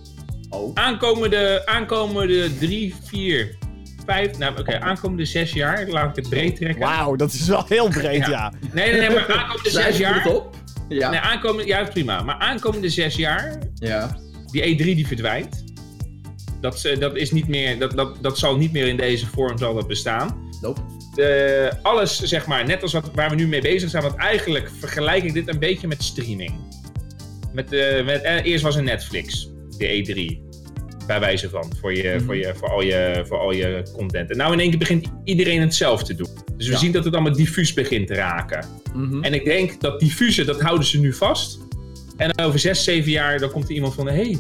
Oh. 0.55 0.71
aankomende, 0.75 1.63
aankomende 1.67 2.59
drie, 2.59 2.95
vier, 3.05 3.57
vijf, 4.07 4.39
nou 4.39 4.59
oké, 4.59 4.81
aankomende 4.81 5.25
zes 5.25 5.53
jaar, 5.53 5.87
laat 5.89 6.11
ik 6.11 6.17
het 6.17 6.29
breed 6.29 6.57
trekken. 6.57 6.81
Wauw, 6.81 7.17
dat 7.17 7.33
is 7.33 7.47
wel 7.49 7.65
heel 7.69 7.89
breed, 7.89 8.27
ja. 8.27 8.29
Ja. 8.29 8.53
Nee, 8.73 8.91
nee, 8.91 9.01
nee, 9.01 9.11
maar 9.11 9.33
aankomende 9.39 9.71
zes 9.71 9.97
jaar, 9.99 10.27
op? 10.29 10.55
Ja. 10.89 11.11
nee, 11.11 11.21
aankomende, 11.21 11.67
ja 11.67 11.85
prima, 11.85 12.23
maar 12.23 12.35
aankomende 12.39 12.89
zes 12.89 13.15
jaar, 13.17 13.59
ja. 13.75 14.19
die 14.51 14.63
E3 14.63 14.77
die 14.85 15.07
verdwijnt, 15.07 15.65
dat, 16.61 16.79
ze- 16.81 16.99
dat, 16.99 17.17
is 17.17 17.31
niet 17.31 17.49
meer, 17.49 17.79
dat, 17.79 17.91
dat, 17.97 18.23
dat 18.23 18.39
zal 18.39 18.57
niet 18.57 18.73
meer 18.73 18.87
in 18.89 18.97
deze 18.97 19.27
vorm 19.27 19.59
zal 19.59 19.75
dat 19.75 19.87
bestaan. 19.87 20.51
Nope. 20.61 20.81
de, 21.15 21.73
alles, 21.83 22.19
zeg 22.21 22.47
maar, 22.47 22.65
net 22.67 22.83
als 22.83 22.93
wat, 22.93 23.11
waar 23.15 23.31
we 23.31 23.35
nu 23.35 23.47
mee 23.47 23.61
bezig 23.61 23.91
zijn. 23.91 24.03
Want 24.03 24.15
eigenlijk 24.17 24.71
vergelijk 24.79 25.23
ik 25.25 25.33
dit 25.33 25.49
een 25.49 25.59
beetje 25.59 25.87
met 25.89 26.03
streaming. 26.03 26.53
Met, 27.53 27.73
eh, 27.73 28.05
met, 28.05 28.23
eh, 28.23 28.45
eerst 28.45 28.63
was 28.65 28.77
er 28.77 28.83
Netflix, 28.83 29.49
de 29.83 30.15
E3. 30.15 30.51
Bij 31.07 31.21
wijze 31.21 31.49
van, 31.51 31.73
voor, 31.81 31.95
je, 31.95 32.13
Mhm. 32.17 32.25
voor, 32.25 32.37
je, 32.37 32.53
voor, 32.57 32.69
al 32.69 32.83
je, 32.83 33.25
voor 33.29 33.39
al 33.39 33.53
je 33.53 33.83
content. 33.97 34.31
En 34.31 34.37
nou 34.37 34.53
in 34.53 34.61
één 34.61 34.71
keer 34.71 34.79
begint 34.79 35.07
iedereen 35.25 35.61
hetzelfde 35.61 36.07
te 36.07 36.15
doen. 36.15 36.29
Dus 36.57 36.67
we 36.67 36.73
Ja. 36.73 36.79
zien 36.79 36.93
dat 36.93 37.05
het 37.05 37.15
allemaal 37.15 37.33
diffuus 37.33 37.73
begint 37.73 38.07
te 38.07 38.15
raken. 38.15 38.67
Mhm. 38.95 39.23
En 39.25 39.35
ik 39.35 39.45
denk 39.45 39.81
dat 39.81 40.01
diffuse, 40.01 40.45
dat 40.45 40.61
houden 40.61 40.87
ze 40.87 40.99
nu 41.01 41.13
vast. 41.13 41.59
En 42.17 42.39
over 42.39 42.59
zes, 42.59 42.85
zeven 42.85 43.11
jaar, 43.11 43.39
dan 43.39 43.51
komt 43.51 43.65
er 43.69 43.75
iemand 43.75 43.95
van... 43.95 44.09
Hey, 44.09 44.39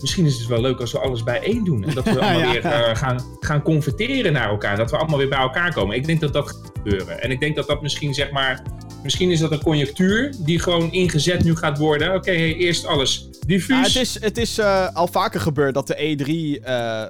misschien 0.00 0.26
is 0.26 0.38
het 0.38 0.46
wel 0.46 0.60
leuk 0.60 0.80
als 0.80 0.92
we 0.92 0.98
alles 0.98 1.22
bijeen 1.22 1.64
doen. 1.64 1.84
En 1.84 1.94
dat 1.94 2.04
we 2.04 2.10
allemaal 2.20 2.40
Ja. 2.40 2.50
weer 2.52 2.64
eh, 2.64 2.96
gaan, 2.96 3.20
gaan 3.40 3.62
converteren 3.62 4.32
naar 4.32 4.48
elkaar. 4.48 4.76
Dat 4.76 4.90
we 4.90 4.96
allemaal 4.96 5.18
weer 5.18 5.28
bij 5.28 5.38
elkaar 5.38 5.72
komen. 5.74 5.96
Ik 5.96 6.06
denk 6.06 6.20
dat 6.20 6.32
dat 6.32 6.48
gaat 6.48 6.70
gebeuren. 6.76 7.22
En 7.22 7.30
ik 7.30 7.40
denk 7.40 7.56
dat 7.56 7.66
dat 7.66 7.82
misschien, 7.82 8.14
zeg 8.14 8.30
maar... 8.30 8.62
Misschien 9.06 9.30
is 9.30 9.40
dat 9.40 9.52
een 9.52 9.62
conjunctuur 9.62 10.34
die 10.38 10.58
gewoon 10.58 10.92
ingezet 10.92 11.44
nu 11.44 11.56
gaat 11.56 11.78
worden. 11.78 12.14
Oké, 12.14 12.30
hey, 12.30 12.54
eerst 12.54 12.86
alles 12.86 13.28
diffuus. 13.46 13.76
Ja, 13.76 13.82
het 13.82 14.08
is, 14.08 14.20
het 14.20 14.38
is 14.38 14.58
eh, 14.58 14.94
al 14.94 15.06
vaker 15.06 15.40
gebeurd 15.40 15.74
dat 15.74 15.86
de 15.86 15.94
E3 15.94 16.24
eh, 16.64 17.02
eh, 17.02 17.08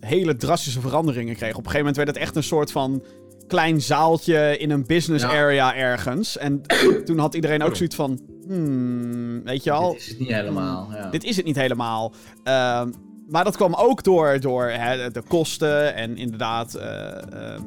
hele 0.00 0.36
drastische 0.36 0.80
veranderingen 0.80 1.34
kreeg. 1.34 1.50
Op 1.50 1.56
een 1.56 1.70
gegeven 1.70 1.78
moment 1.78 1.96
werd 1.96 2.08
het 2.08 2.18
echt 2.18 2.36
een 2.36 2.42
soort 2.42 2.72
van 2.72 3.02
klein 3.46 3.80
zaaltje 3.80 4.58
in 4.58 4.70
een 4.70 4.86
business 4.86 5.24
Ja. 5.24 5.30
area 5.30 5.76
ergens. 5.76 6.38
En 6.38 6.62
toen 7.04 7.18
had 7.18 7.34
iedereen 7.34 7.62
ook 7.62 7.76
zoiets 7.76 7.96
van... 7.96 8.20
Hmm, 8.46 9.44
weet 9.44 9.64
je 9.64 9.70
al, 9.70 9.92
Dit 9.92 10.00
is 10.00 10.08
het 10.08 10.18
niet 10.18 10.32
helemaal. 10.32 10.88
Ja. 10.92 11.10
dit 11.10 11.24
is 11.24 11.36
het 11.36 11.44
niet 11.44 11.56
helemaal. 11.56 12.12
Ehm, 12.44 12.90
maar 13.28 13.44
dat 13.44 13.56
kwam 13.56 13.74
ook 13.74 14.02
door, 14.02 14.40
door 14.40 14.64
hè, 14.64 15.10
de 15.10 15.22
kosten 15.28 15.94
en 15.94 16.16
inderdaad 16.16 16.74
eh, 16.74 17.08
ehm, 17.08 17.62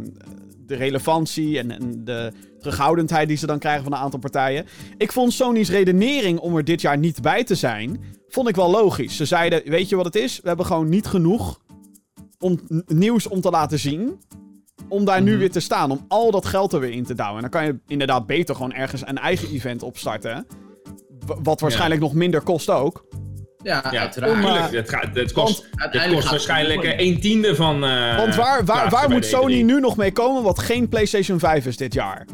de 0.65 0.75
relevantie 0.75 1.59
en, 1.59 1.71
en 1.71 2.01
de 2.03 2.31
terughoudendheid 2.69 3.27
die 3.27 3.37
ze 3.37 3.45
dan 3.47 3.59
krijgen 3.59 3.83
van 3.83 3.93
een 3.93 3.99
aantal 3.99 4.19
partijen. 4.19 4.65
Ik 4.97 5.11
vond 5.11 5.33
Sony's 5.33 5.69
redenering 5.69 6.39
om 6.39 6.55
er 6.57 6.63
dit 6.63 6.81
jaar 6.81 6.97
niet 6.97 7.21
bij 7.21 7.43
te 7.43 7.55
zijn, 7.55 8.03
vond 8.27 8.47
ik 8.49 8.55
wel 8.55 8.69
logisch. 8.71 9.15
Ze 9.15 9.25
zeiden, 9.25 9.61
weet 9.65 9.89
je 9.89 9.95
wat 9.95 10.05
het 10.05 10.15
is? 10.15 10.39
We 10.41 10.47
hebben 10.47 10.65
gewoon 10.65 10.89
niet 10.89 11.05
genoeg 11.07 11.59
om, 12.39 12.59
nieuws 12.87 13.27
om 13.27 13.41
te 13.41 13.49
laten 13.49 13.79
zien. 13.79 14.19
Om 14.89 15.05
daar 15.05 15.21
nu 15.21 15.29
Mhm. 15.31 15.39
weer 15.39 15.51
te 15.51 15.59
staan, 15.59 15.91
om 15.91 16.05
al 16.07 16.31
dat 16.31 16.45
geld 16.45 16.73
er 16.73 16.79
weer 16.79 16.91
in 16.91 17.03
te 17.03 17.13
douwen. 17.13 17.35
En 17.35 17.41
dan 17.41 17.49
kan 17.61 17.65
je 17.65 17.79
inderdaad 17.87 18.25
beter 18.25 18.55
gewoon 18.55 18.73
ergens 18.73 19.01
een 19.07 19.17
eigen 19.17 19.49
event 19.49 19.83
opstarten. 19.83 20.47
Wat 21.43 21.59
waarschijnlijk 21.59 22.01
nog 22.01 22.13
minder 22.13 22.41
kost 22.41 22.69
ook. 22.69 23.05
ja, 23.63 23.83
ja, 23.91 23.99
uiteraard. 23.99 24.31
om, 24.33 24.39
eh, 24.39 24.45
tuurlijk. 24.53 24.73
Het, 24.73 24.89
gaat, 24.89 25.15
het 25.15 25.31
kost, 25.31 25.57
het 25.71 25.79
uiteindelijk 25.81 26.21
kost 26.21 26.23
het 26.23 26.45
waarschijnlijk 26.47 26.83
eh, 26.83 27.07
een 27.07 27.19
tiende 27.19 27.55
van... 27.55 27.83
eh, 27.83 28.17
Want 28.17 28.35
waar, 28.35 28.65
waar, 28.65 28.89
waar 28.89 29.09
moet 29.09 29.25
Sony 29.25 29.61
E3. 29.61 29.65
nu 29.65 29.79
nog 29.79 29.97
mee 29.97 30.11
komen 30.11 30.43
wat 30.43 30.59
geen 30.59 30.89
PlayStation 30.89 31.39
5 31.39 31.65
is 31.65 31.77
dit 31.77 31.93
jaar? 31.93 32.25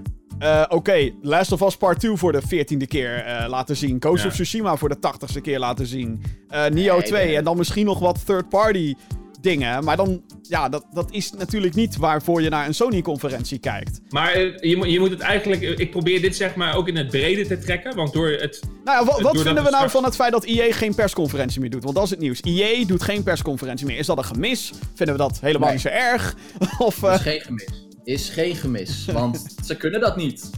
Eh, 0.41 0.63
Oké, 0.69 1.09
Last 1.21 1.51
of 1.51 1.61
Us 1.61 1.77
Part 1.77 1.99
2 1.99 2.15
voor 2.15 2.31
de 2.31 2.41
14e 2.41 2.87
keer 2.87 3.15
eh, 3.25 3.47
laten 3.49 3.75
zien. 3.75 3.97
Ghost 3.99 4.21
Ja. 4.23 4.27
of 4.29 4.33
Tsushima 4.33 4.75
voor 4.75 4.89
de 4.89 4.97
80ste 4.99 5.41
keer 5.41 5.59
laten 5.59 5.85
zien. 5.87 6.21
Eh 6.49 6.65
Nio 6.67 6.97
Nee, 6.97 7.03
2 7.07 7.25
nee. 7.25 7.35
en 7.35 7.43
dan 7.43 7.57
misschien 7.57 7.85
nog 7.85 7.99
wat 7.99 8.25
third-party 8.25 8.93
dingen. 9.41 9.83
Maar 9.83 9.97
dan, 9.97 10.21
ja, 10.41 10.69
dat, 10.69 10.85
dat 10.93 11.11
is 11.11 11.31
natuurlijk 11.31 11.75
niet 11.75 11.97
waarvoor 11.97 12.41
je 12.41 12.49
naar 12.49 12.67
een 12.67 12.73
Sony-conferentie 12.73 13.59
kijkt. 13.59 14.01
Maar 14.09 14.37
je, 14.67 14.73
moet- 14.77 14.91
je 14.91 14.99
moet 14.99 15.09
het 15.09 15.19
eigenlijk... 15.19 15.61
Ik 15.61 15.91
probeer 15.91 16.21
dit 16.21 16.35
zeg 16.35 16.55
maar 16.55 16.75
ook 16.75 16.87
in 16.87 16.95
het 16.95 17.07
brede 17.09 17.47
te 17.47 17.57
trekken. 17.57 17.95
Want 17.95 18.13
door 18.13 18.29
het... 18.29 18.59
Nou 18.83 19.05
ja, 19.05 19.11
wa- 19.11 19.21
wat 19.21 19.35
vinden 19.35 19.53
we 19.63 19.69
nou 19.69 19.73
straks- 19.73 19.91
van 19.91 20.03
het 20.03 20.15
feit 20.15 20.31
dat 20.31 20.43
EA 20.43 20.73
geen 20.73 20.95
persconferentie 20.95 21.61
meer 21.61 21.69
doet? 21.69 21.83
Want 21.83 21.95
dat 21.95 22.03
is 22.03 22.09
het 22.09 22.19
nieuws. 22.19 22.41
EA 22.41 22.85
doet 22.85 23.03
geen 23.03 23.23
persconferentie 23.23 23.85
meer. 23.85 23.97
Is 23.97 24.05
dat 24.05 24.17
een 24.17 24.23
gemis? 24.25 24.71
Vinden 24.93 25.15
we 25.15 25.21
dat 25.21 25.39
helemaal 25.39 25.67
Nee. 25.67 25.71
niet 25.77 25.81
zo 25.85 25.87
erg? 25.93 26.35
of, 26.77 27.03
eh, 27.03 27.13
Is 27.13 27.19
geen 27.21 27.41
gemis. 27.41 27.67
Is 28.03 28.29
geen 28.29 28.55
gemis. 28.55 29.05
Want 29.13 29.55
ze 29.65 29.75
kunnen 29.75 29.99
dat 30.01 30.15
niet. 30.15 30.49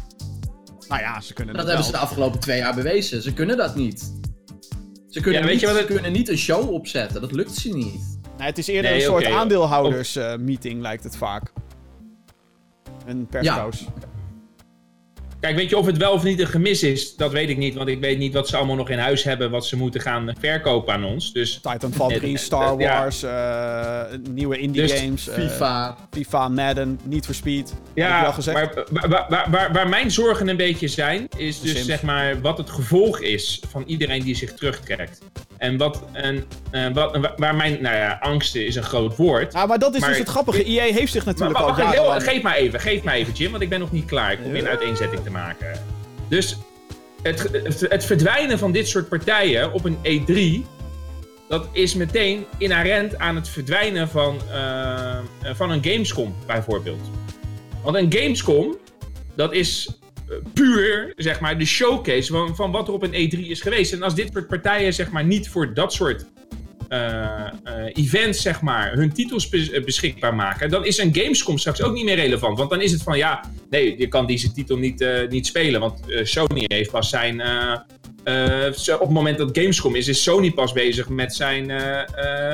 nou 0.87 1.01
ja, 1.01 1.21
ze 1.21 1.33
kunnen 1.33 1.53
Dat 1.55 1.63
het 1.63 1.73
hebben 1.73 1.91
ze 1.91 1.97
de 1.99 2.05
afgelopen 2.05 2.39
twee 2.39 2.57
jaar 2.57 2.75
bewezen. 2.75 3.21
Ze 3.21 3.33
kunnen 3.33 3.57
dat 3.57 3.75
niet. 3.75 4.13
Ze 5.09 5.21
kunnen, 5.21 5.41
Ja, 5.41 5.45
weet 5.47 5.51
niet, 5.55 5.61
je 5.61 5.67
wat 5.67 5.75
ze 5.75 5.81
het- 5.83 5.91
kunnen 5.93 6.11
niet 6.11 6.29
een 6.29 6.37
show 6.37 6.69
opzetten. 6.69 7.21
Dat 7.21 7.31
lukt 7.31 7.55
ze 7.55 7.69
niet. 7.69 8.19
Nee, 8.37 8.47
het 8.47 8.57
is 8.57 8.67
eerder 8.67 8.91
Nee, 8.91 8.99
een 8.99 9.05
soort 9.05 9.23
joh. 9.25 9.35
aandeelhouders-meeting, 9.37 10.81
lijkt 10.81 11.03
het 11.03 11.15
vaak. 11.17 11.51
Een 13.05 13.27
persco's. 13.27 13.85
Kijk, 15.43 15.55
weet 15.55 15.69
je 15.69 15.77
of 15.77 15.85
het 15.85 15.97
wel 15.97 16.11
of 16.11 16.23
niet 16.23 16.39
een 16.39 16.47
gemis 16.47 16.83
is? 16.83 17.15
Dat 17.15 17.31
weet 17.31 17.49
ik 17.49 17.57
niet. 17.57 17.73
Want 17.73 17.89
ik 17.89 17.99
weet 17.99 18.17
niet 18.17 18.33
wat 18.33 18.47
ze 18.47 18.57
allemaal 18.57 18.75
nog 18.75 18.89
in 18.89 18.97
huis 18.97 19.23
hebben. 19.23 19.51
Wat 19.51 19.65
ze 19.65 19.77
moeten 19.77 20.01
gaan 20.01 20.33
verkopen 20.39 20.93
aan 20.93 21.03
ons. 21.03 21.33
Dus 21.33 21.59
Titanfall 21.61 22.09
Eh, 22.11 22.17
3, 22.17 22.33
eh, 22.33 22.39
Star 22.39 22.79
ja. 22.79 22.99
Wars, 22.99 23.23
eh, 23.23 24.01
nieuwe 24.29 24.57
indie 24.57 24.81
Dus 24.81 24.91
games, 24.91 25.27
eh, 25.29 25.35
FIFA. 25.35 25.97
FIFA, 26.11 26.47
Madden, 26.47 26.99
Need 27.03 27.25
for 27.25 27.35
Speed. 27.35 27.73
Ja, 27.93 28.21
maar 28.21 28.53
waar, 28.53 28.85
waar, 28.91 29.25
waar, 29.29 29.47
waar, 29.51 29.73
waar 29.73 29.89
mijn 29.89 30.11
zorgen 30.11 30.47
een 30.47 30.57
beetje 30.57 30.87
zijn, 30.87 31.27
is 31.37 31.59
De 31.59 31.63
dus 31.65 31.71
Sims. 31.73 31.85
zeg 31.85 32.01
maar 32.01 32.41
wat 32.41 32.57
het 32.57 32.69
gevolg 32.69 33.19
is 33.19 33.61
van 33.69 33.83
iedereen 33.85 34.23
die 34.23 34.35
zich 34.35 34.53
terugtrekt. 34.53 35.19
En 35.57 35.77
wat, 35.77 36.03
en, 36.11 36.45
eh, 36.71 36.87
wat 36.93 37.17
wa- 37.17 37.33
waar 37.37 37.55
mijn, 37.55 37.81
nou 37.81 37.95
ja, 37.95 38.17
angsten 38.21 38.65
is 38.65 38.75
een 38.75 38.83
groot 38.83 39.15
woord. 39.15 39.53
Ja, 39.53 39.65
maar 39.65 39.79
dat 39.79 39.93
is 39.93 39.99
Maar- 39.99 40.09
dus 40.09 40.17
het 40.17 40.27
grappige. 40.29 40.63
EA 40.63 40.93
heeft 40.93 41.11
zich 41.11 41.25
natuurlijk 41.25 41.59
maar 41.59 41.67
al 41.67 41.75
heel- 41.91 42.19
geef 42.19 42.41
maar 42.41 42.55
even, 42.55 42.79
geef 42.79 43.03
maar 43.03 43.13
even 43.13 43.33
Jim, 43.33 43.51
want 43.51 43.63
ik 43.63 43.69
ben 43.69 43.79
nog 43.79 43.91
niet 43.91 44.05
klaar. 44.05 44.31
Ik 44.31 44.41
probeer 44.41 44.61
een 44.61 44.67
uiteenzetting 44.67 45.23
te 45.23 45.29
maken. 45.31 45.71
Dus 46.27 46.57
het, 47.21 47.49
het, 47.89 48.05
verdwijnen 48.05 48.59
van 48.59 48.71
dit 48.71 48.87
soort 48.87 49.09
partijen 49.09 49.73
op 49.73 49.85
een 49.85 49.97
E3, 50.03 50.65
dat 51.49 51.67
is 51.71 51.93
meteen 51.95 52.45
inherent 52.57 53.17
aan 53.19 53.35
het 53.35 53.49
verdwijnen 53.49 54.09
van, 54.09 54.37
eh, 54.51 55.17
van 55.53 55.71
een 55.71 55.83
Gamescom 55.83 56.35
bijvoorbeeld. 56.45 57.01
Want 57.83 57.95
een 57.95 58.13
Gamescom, 58.13 58.77
dat 59.35 59.53
is 59.53 59.87
eh, 59.87 60.02
puur, 60.53 61.13
zeg 61.15 61.39
maar, 61.39 61.57
de 61.57 61.65
showcase 61.65 62.31
van, 62.31 62.55
van 62.55 62.71
wat 62.71 62.87
er 62.87 62.93
op 62.93 63.03
een 63.03 63.31
E3 63.31 63.39
is 63.39 63.61
geweest. 63.61 63.93
En 63.93 64.03
als 64.03 64.15
dit 64.15 64.29
soort 64.33 64.47
partijen, 64.47 64.93
zeg 64.93 65.11
maar, 65.11 65.25
niet 65.25 65.49
voor 65.49 65.73
dat 65.73 65.93
soort 65.93 66.25
eh, 66.89 67.49
events, 67.93 68.41
zeg 68.41 68.61
maar, 68.61 68.93
hun 68.93 69.13
titels 69.13 69.49
eh, 69.49 69.83
beschikbaar 69.83 70.35
maken, 70.35 70.69
dan 70.69 70.85
is 70.85 70.97
een 70.97 71.15
Gamescom 71.15 71.57
straks 71.57 71.81
ook 71.81 71.93
niet 71.93 72.05
meer 72.05 72.15
relevant. 72.15 72.57
Want 72.57 72.69
dan 72.69 72.81
is 72.81 72.91
het 72.91 73.03
van, 73.03 73.17
ja, 73.17 73.43
nee, 73.69 73.97
je 73.97 74.07
kan 74.07 74.27
deze 74.27 74.51
titel 74.51 74.77
niet, 74.77 75.05
niet 75.29 75.47
spelen, 75.47 75.79
want 75.79 75.99
Sony 76.23 76.63
heeft 76.67 76.91
pas 76.91 77.09
zijn... 77.09 77.41
op 78.93 78.99
het 78.99 79.09
moment 79.09 79.37
dat 79.37 79.57
Gamescom 79.57 79.95
is, 79.95 80.07
is 80.07 80.23
Sony 80.23 80.51
pas 80.51 80.71
bezig 80.71 81.09
met 81.09 81.35
zijn 81.35 81.67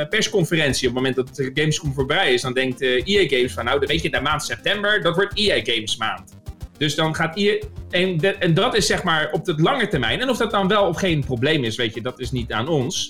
persconferentie. 0.10 0.88
Op 0.89 0.96
het 0.96 1.04
moment 1.04 1.15
dat 1.15 1.50
Gamescom 1.54 1.94
voorbij 1.94 2.34
is, 2.34 2.42
dan 2.42 2.54
denkt 2.54 2.82
EA 2.82 3.28
Games 3.28 3.54
van, 3.54 3.65
nou, 3.65 3.80
weet 3.80 4.02
je, 4.02 4.10
de 4.10 4.22
maand 4.22 4.44
september, 4.44 5.02
dat 5.02 5.15
wordt 5.15 5.38
EA 5.38 5.62
Games 5.63 5.98
maand. 5.98 6.38
Dus 6.80 6.96
dan 6.96 7.15
gaat 7.15 7.36
EA... 7.38 7.62
En, 7.89 8.18
de- 8.18 8.34
en 8.36 8.54
dat 8.54 8.76
is 8.76 8.86
zeg 8.86 9.04
maar 9.04 9.30
op 9.32 9.46
de 9.46 9.54
lange 9.62 9.88
termijn. 9.88 10.20
En 10.22 10.30
of 10.30 10.38
dat 10.38 10.52
dan 10.52 10.68
wel 10.68 10.88
of 10.88 10.98
geen 10.98 11.24
probleem 11.26 11.63
is, 11.63 11.76
weet 11.76 11.94
je, 11.94 12.02
dat 12.02 12.20
is 12.20 12.32
niet 12.32 12.52
aan 12.52 12.68
ons. 12.68 13.10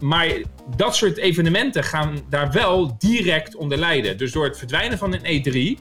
Maar 0.00 0.28
dat 0.76 0.96
soort 0.96 1.16
evenementen 1.16 1.84
gaan 1.84 2.18
daar 2.28 2.52
wel 2.52 2.96
direct 2.98 3.54
onder 3.56 3.78
lijden. 3.78 4.16
Dus 4.18 4.32
door 4.32 4.44
het 4.44 4.58
verdwijnen 4.58 4.98
van 4.98 5.14
een 5.22 5.44
E3, 5.76 5.80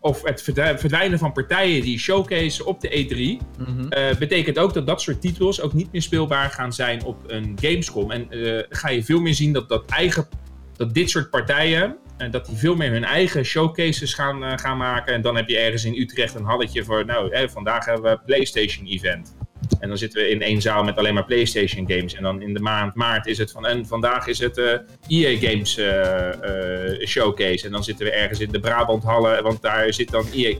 of 0.00 0.22
het 0.22 0.42
verdwij- 0.42 0.78
verdwijnen 0.78 1.18
van 1.18 1.32
partijen 1.32 1.82
die 1.82 1.98
showcase 1.98 2.64
op 2.64 2.80
de 2.80 2.88
E3, 2.88 3.40
Mhm. 3.58 3.88
eh, 3.88 4.16
betekent 4.16 4.58
ook 4.58 4.74
dat 4.74 4.86
dat 4.86 5.00
soort 5.00 5.20
titels 5.20 5.60
ook 5.60 5.72
niet 5.72 5.92
meer 5.92 6.02
speelbaar 6.02 6.50
gaan 6.50 6.72
zijn 6.72 7.04
op 7.04 7.16
een 7.26 7.58
Gamescom. 7.60 8.10
En 8.10 8.30
eh, 8.30 8.62
ga 8.68 8.88
je 8.88 9.04
veel 9.04 9.20
meer 9.20 9.34
zien 9.34 9.52
dat, 9.52 9.68
dat, 9.68 9.84
eigen, 9.90 10.28
dat 10.76 10.94
dit 10.94 11.10
soort 11.10 11.30
partijen, 11.30 11.96
eh, 12.16 12.30
dat 12.30 12.46
die 12.46 12.56
veel 12.56 12.76
meer 12.76 12.90
hun 12.90 13.04
eigen 13.04 13.44
showcases 13.44 14.14
gaan, 14.14 14.44
eh, 14.44 14.58
gaan 14.58 14.76
maken. 14.76 15.14
En 15.14 15.22
dan 15.22 15.36
heb 15.36 15.48
je 15.48 15.58
ergens 15.58 15.84
in 15.84 16.00
Utrecht 16.00 16.34
een 16.34 16.44
halletje 16.44 16.84
voor, 16.84 17.04
nou, 17.04 17.34
hè, 17.34 17.48
vandaag 17.48 17.84
hebben 17.84 18.10
we 18.10 18.20
PlayStation 18.26 18.86
event. 18.86 19.36
En 19.80 19.88
dan 19.88 19.98
zitten 19.98 20.22
we 20.22 20.28
in 20.28 20.42
één 20.42 20.60
zaal 20.60 20.84
met 20.84 20.96
alleen 20.96 21.14
maar 21.14 21.24
PlayStation 21.24 21.88
games. 21.88 22.14
En 22.14 22.22
dan 22.22 22.42
in 22.42 22.54
de 22.54 22.60
maand 22.60 22.94
maart 22.94 23.26
is 23.26 23.38
het 23.38 23.50
van, 23.50 23.66
en 23.66 23.86
vandaag 23.86 24.26
is 24.26 24.38
het 24.38 24.58
eh 24.58 24.78
EA 25.08 25.38
Games 25.38 25.76
eh, 25.76 27.06
showcase. 27.06 27.66
En 27.66 27.72
dan 27.72 27.84
zitten 27.84 28.06
we 28.06 28.12
ergens 28.12 28.40
in 28.40 28.50
de 28.50 28.60
Brabant 28.60 29.02
Hallen, 29.02 29.42
want 29.42 29.62
daar 29.62 29.92
zit 29.92 30.10
dan 30.10 30.26
EA. 30.32 30.56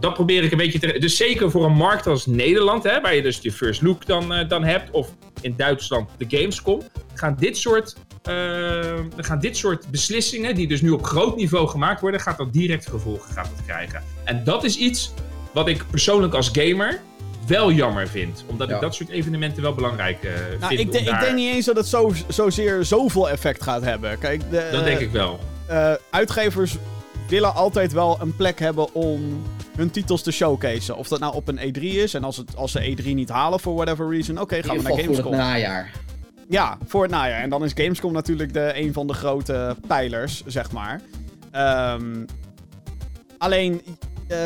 dat 0.00 0.14
probeer 0.14 0.44
ik 0.44 0.50
een 0.50 0.58
beetje 0.58 0.78
te... 0.78 0.98
Dus 0.98 1.16
zeker 1.16 1.50
voor 1.50 1.64
een 1.64 1.72
markt 1.72 2.06
als 2.06 2.26
Nederland, 2.26 2.82
hè, 2.82 3.00
waar 3.00 3.14
je 3.14 3.22
dus 3.22 3.38
je 3.42 3.52
first 3.52 3.82
look 3.82 4.06
dan, 4.06 4.44
dan 4.48 4.64
hebt, 4.64 4.90
of 4.90 5.14
in 5.40 5.54
Duitsland 5.56 6.10
de 6.18 6.36
Gamescom, 6.36 6.82
gaan 7.14 7.36
dit 7.38 7.56
soort... 7.56 7.96
eh, 8.22 8.98
gaan 9.16 9.38
dit 9.40 9.56
soort 9.56 9.90
beslissingen, 9.90 10.54
die 10.54 10.68
dus 10.68 10.80
nu 10.80 10.90
op 10.90 11.04
groot 11.04 11.36
niveau 11.36 11.68
gemaakt 11.68 12.00
worden, 12.00 12.20
gaat 12.20 12.38
dat 12.38 12.52
direct 12.52 12.88
gevolgen 12.88 13.32
gaat 13.32 13.48
dat 13.56 13.64
krijgen. 13.66 14.02
En 14.24 14.44
dat 14.44 14.64
is 14.64 14.76
iets 14.76 15.12
wat 15.52 15.68
ik 15.68 15.84
persoonlijk 15.90 16.34
als 16.34 16.48
gamer 16.52 17.00
wel 17.46 17.72
jammer 17.72 18.08
vind. 18.08 18.44
Omdat 18.46 18.68
Ja. 18.68 18.74
ik 18.74 18.80
dat 18.80 18.94
soort 18.94 19.08
evenementen 19.08 19.62
wel 19.62 19.74
belangrijk 19.74 20.24
eh, 20.24 20.30
Nou, 20.60 20.66
vind. 20.76 20.80
ik, 20.80 20.86
om 20.86 20.92
de- 20.92 20.98
ik 20.98 21.04
daar- 21.06 21.20
denk 21.20 21.34
niet 21.34 21.54
eens 21.54 21.66
dat 21.66 21.76
het 21.76 21.86
zo, 21.86 22.12
zozeer 22.28 22.84
zoveel 22.84 23.30
effect 23.30 23.62
gaat 23.62 23.82
hebben. 23.82 24.18
Kijk, 24.18 24.50
de, 24.50 24.68
Dat 24.72 24.84
denk 24.84 24.98
ik 25.00 25.10
wel. 25.10 25.38
eh, 25.66 25.92
uitgevers 26.10 26.76
willen 27.28 27.54
altijd 27.54 27.92
wel 27.92 28.18
een 28.20 28.36
plek 28.36 28.58
hebben 28.58 28.94
om 28.94 29.42
hun 29.76 29.90
titels 29.90 30.22
te 30.22 30.30
showcaseen. 30.32 30.94
Of 30.96 31.08
dat 31.08 31.20
nou 31.20 31.34
op 31.34 31.48
een 31.48 31.58
E3 31.58 31.82
is. 31.82 32.14
En 32.14 32.24
als, 32.24 32.36
het, 32.36 32.56
als 32.56 32.72
ze 32.72 32.96
E3 32.96 33.04
niet 33.14 33.28
halen 33.28 33.60
for 33.60 33.74
whatever 33.74 34.08
reason, 34.10 34.40
oké, 34.40 34.62
gaan 34.62 34.76
we 34.76 34.82
naar 34.82 34.92
geval 34.92 35.04
voor 35.04 35.14
het 35.14 35.24
Gamescom. 35.24 35.36
najaar. 35.36 35.90
Ja, 36.50 36.78
voor 36.86 37.02
het 37.02 37.10
najaar. 37.10 37.42
En 37.42 37.50
dan 37.50 37.64
is 37.64 37.72
Gamescom 37.74 38.12
natuurlijk 38.12 38.52
de, 38.52 38.72
een 38.74 38.92
van 38.92 39.06
de 39.06 39.12
grote 39.12 39.76
pijlers, 39.86 40.42
zeg 40.46 40.72
maar. 40.72 41.00
Ehm, 41.50 42.24
alleen, 43.38 43.82
eh, 44.28 44.38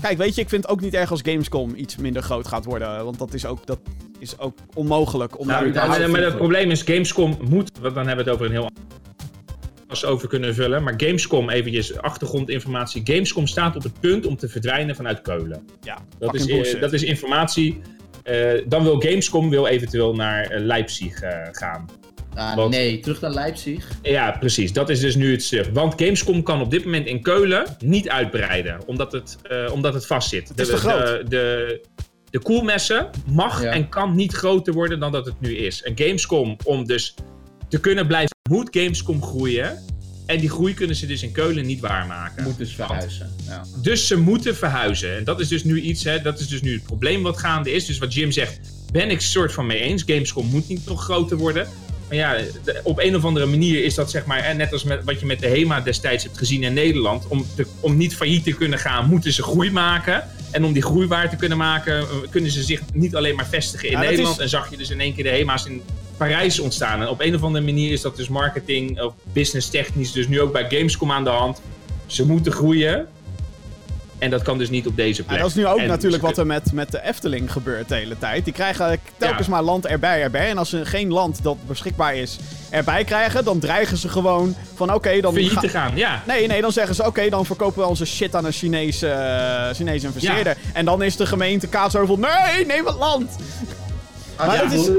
kijk, 0.00 0.18
weet 0.18 0.34
je, 0.34 0.40
ik 0.40 0.48
vind 0.48 0.62
het 0.62 0.72
ook 0.72 0.80
niet 0.80 0.94
erg 0.94 1.10
als 1.10 1.20
Gamescom 1.22 1.74
iets 1.74 1.96
minder 1.96 2.22
groot 2.22 2.46
gaat 2.46 2.64
worden. 2.64 3.04
Want 3.04 3.18
dat 3.18 3.34
is 3.34 3.46
ook, 3.46 3.66
dat 3.66 3.78
is 4.18 4.38
ook 4.38 4.58
onmogelijk 4.74 5.38
om 5.38 5.46
Nou, 5.46 5.72
daar 5.72 5.88
maar, 5.88 6.10
maar 6.10 6.20
het 6.20 6.36
probleem 6.36 6.70
is, 6.70 6.82
Gamescom 6.82 7.36
moet, 7.48 7.70
want 7.80 7.94
dan 7.94 8.06
hebben 8.06 8.24
we 8.24 8.30
het 8.30 8.40
over 8.40 8.46
een 8.46 8.60
heel 8.60 8.70
als 9.88 10.04
over 10.04 10.28
kunnen 10.28 10.54
vullen. 10.54 10.82
Maar 10.82 10.94
Gamescom, 10.96 11.50
eventjes 11.50 11.98
achtergrondinformatie. 11.98 13.00
Gamescom 13.04 13.46
staat 13.46 13.76
op 13.76 13.82
het 13.82 14.00
punt 14.00 14.26
om 14.26 14.36
te 14.36 14.48
verdwijnen 14.48 14.96
vanuit 14.96 15.20
Keulen. 15.20 15.66
Ja, 15.80 15.98
Dat, 16.18 16.34
is, 16.34 16.46
eh, 16.46 16.80
dat 16.80 16.92
is 16.92 17.02
informatie. 17.02 17.80
Eh, 18.28 18.62
dan 18.66 18.82
wil 18.82 19.00
Gamescom 19.00 19.50
wil 19.50 19.66
eventueel 19.66 20.14
naar 20.14 20.44
eh, 20.44 20.60
Leipzig 20.60 21.20
eh, 21.20 21.30
gaan. 21.52 21.88
Ah, 22.34 22.56
Want- 22.56 22.70
nee, 22.70 23.00
terug 23.00 23.20
naar 23.20 23.30
Leipzig. 23.30 23.88
Ja, 24.02 24.36
precies. 24.40 24.72
Dat 24.72 24.88
is 24.88 25.00
dus 25.00 25.14
nu 25.14 25.30
het 25.32 25.42
stuk. 25.42 25.66
Want 25.72 25.94
Gamescom 26.02 26.42
kan 26.42 26.60
op 26.60 26.70
dit 26.70 26.84
moment 26.84 27.06
in 27.06 27.22
Keulen 27.22 27.64
niet 27.78 28.08
uitbreiden. 28.08 28.78
Omdat 28.86 29.12
het, 29.12 29.36
eh, 29.42 29.72
omdat 29.72 29.94
het 29.94 30.06
vastzit. 30.06 30.50
is 30.54 30.66
te 30.66 30.72
de, 30.72 30.76
groot. 30.78 31.06
De, 31.06 31.24
de, 31.28 31.80
de 32.30 32.38
koelmessen 32.38 33.10
mag 33.32 33.62
Ja. 33.62 33.70
en 33.72 33.88
kan 33.88 34.14
niet 34.14 34.32
groter 34.32 34.72
worden 34.72 35.00
dan 35.00 35.12
dat 35.12 35.26
het 35.26 35.40
nu 35.40 35.56
is. 35.56 35.82
En 35.82 35.92
Gamescom, 35.94 36.56
om 36.64 36.84
dus 36.86 37.14
te 37.68 37.80
kunnen 37.80 38.06
blijven, 38.06 38.36
moet 38.50 38.68
Gamescom 38.70 39.22
groeien. 39.22 39.78
En 40.28 40.38
die 40.40 40.50
groei 40.50 40.74
kunnen 40.74 40.96
ze 40.96 41.06
dus 41.06 41.22
in 41.22 41.32
Keulen 41.32 41.66
niet 41.66 41.80
waarmaken. 41.80 42.42
Moet 42.44 42.58
dus 42.58 42.74
verhuizen. 42.74 43.30
Ja. 43.46 43.64
Dus 43.82 44.06
ze 44.06 44.16
moeten 44.18 44.56
verhuizen. 44.56 45.16
En 45.16 45.24
dat 45.24 45.40
is 45.40 45.48
dus 45.48 45.64
nu 45.64 45.80
iets, 45.80 46.04
hè, 46.04 46.20
dat 46.20 46.40
is 46.40 46.48
dus 46.48 46.60
nu 46.60 46.72
het 46.72 46.82
probleem 46.82 47.22
wat 47.22 47.38
gaande 47.38 47.72
is. 47.72 47.86
Dus 47.86 47.98
wat 47.98 48.14
Jim 48.14 48.30
zegt, 48.32 48.60
ben 48.92 49.10
ik 49.10 49.20
soort 49.20 49.52
van 49.52 49.66
mee 49.66 49.78
eens. 49.80 50.02
Gamescom 50.06 50.46
moet 50.46 50.68
niet 50.68 50.86
nog 50.86 51.02
groter 51.04 51.36
worden. 51.36 51.66
Maar 52.08 52.16
ja, 52.16 52.36
op 52.82 52.98
een 52.98 53.16
of 53.16 53.24
andere 53.24 53.46
manier 53.46 53.84
is 53.84 53.94
dat 53.94 54.10
zeg 54.10 54.24
maar, 54.24 54.56
net 54.56 54.72
als 54.72 54.84
met, 54.84 55.04
wat 55.04 55.20
je 55.20 55.26
met 55.26 55.40
de 55.40 55.46
HEMA 55.48 55.80
destijds 55.80 56.24
hebt 56.24 56.38
gezien 56.38 56.62
in 56.62 56.72
Nederland. 56.74 57.26
Om, 57.28 57.46
te, 57.56 57.66
om 57.80 57.96
niet 57.96 58.16
failliet 58.16 58.44
te 58.44 58.52
kunnen 58.52 58.78
gaan, 58.78 59.08
moeten 59.08 59.32
ze 59.32 59.42
groei 59.42 59.70
maken. 59.70 60.24
En 60.50 60.64
om 60.64 60.72
die 60.72 60.82
groei 60.82 61.06
waar 61.06 61.30
te 61.30 61.36
kunnen 61.36 61.58
maken, 61.58 61.98
eh, 61.98 62.06
kunnen 62.30 62.50
ze 62.50 62.62
zich 62.62 62.80
niet 62.92 63.16
alleen 63.16 63.34
maar 63.36 63.46
vestigen 63.48 63.88
in 63.88 63.94
Ja, 63.94 64.00
Nederland. 64.00 64.36
is- 64.36 64.42
En 64.42 64.48
zag 64.48 64.70
je 64.70 64.76
dus 64.76 64.90
in 64.90 65.00
één 65.00 65.14
keer 65.14 65.24
de 65.24 65.30
HEMA's 65.30 65.64
in 65.66 65.82
Parijs 66.18 66.58
ontstaan. 66.58 67.00
En 67.00 67.08
op 67.08 67.20
een 67.20 67.34
of 67.34 67.42
andere 67.42 67.64
manier 67.64 67.92
is 67.92 68.00
dat 68.00 68.16
dus 68.16 68.28
marketing 68.28 69.00
of 69.02 69.12
business 69.32 69.68
technisch 69.70 70.12
dus 70.12 70.28
nu 70.28 70.40
ook 70.40 70.52
bij 70.52 70.66
Gamescom 70.68 71.12
aan 71.12 71.24
de 71.24 71.30
hand. 71.30 71.60
Ze 72.06 72.26
moeten 72.26 72.52
groeien. 72.52 73.06
En 74.18 74.30
dat 74.30 74.42
kan 74.42 74.58
dus 74.58 74.70
niet 74.70 74.86
op 74.86 74.96
deze 74.96 75.22
plek. 75.22 75.36
Ja, 75.36 75.42
dat 75.42 75.50
is 75.50 75.56
nu 75.56 75.66
ook 75.66 75.78
En 75.78 75.86
natuurlijk 75.88 76.22
wat 76.22 76.38
er 76.38 76.46
met, 76.46 76.72
met 76.72 76.90
de 76.92 77.02
Efteling 77.02 77.52
gebeurt 77.52 77.88
de 77.88 77.94
hele 77.94 78.18
tijd. 78.18 78.44
Die 78.44 78.52
krijgen 78.52 78.98
telkens 79.16 79.46
Ja. 79.46 79.52
maar 79.52 79.62
land 79.62 79.86
erbij, 79.86 80.22
erbij. 80.22 80.48
En 80.48 80.58
als 80.58 80.68
ze 80.70 80.84
geen 80.86 81.08
land 81.12 81.42
dat 81.42 81.56
beschikbaar 81.66 82.16
is 82.16 82.38
erbij 82.70 83.04
krijgen, 83.04 83.44
dan 83.44 83.58
dreigen 83.58 83.96
ze 83.96 84.08
gewoon 84.08 84.54
van 84.74 84.94
oké, 84.94 85.20
dan... 85.20 85.32
failliet 85.32 85.52
ga- 85.52 85.60
te 85.60 85.68
gaan. 85.68 85.96
Ja, 85.96 86.22
Nee, 86.26 86.46
nee, 86.46 86.60
dan 86.60 86.72
zeggen 86.72 86.94
ze 86.94 87.06
oké, 87.06 87.28
dan 87.28 87.46
verkopen 87.46 87.82
we 87.82 87.88
onze 87.88 88.04
shit 88.04 88.34
aan 88.34 88.44
een 88.44 88.52
Chinese, 88.52 89.08
eh, 89.08 89.74
Chinese 89.74 90.06
investeerder. 90.06 90.56
En 90.72 90.84
dan 90.84 91.02
is 91.02 91.16
de 91.16 91.26
gemeente 91.26 91.66
Kaatsheuvel, 91.66 92.16
nee, 92.16 92.66
neem 92.66 92.86
het 92.86 92.96
land! 92.96 93.30
Maar 94.36 94.58
dat 94.58 94.72
is- 94.72 94.90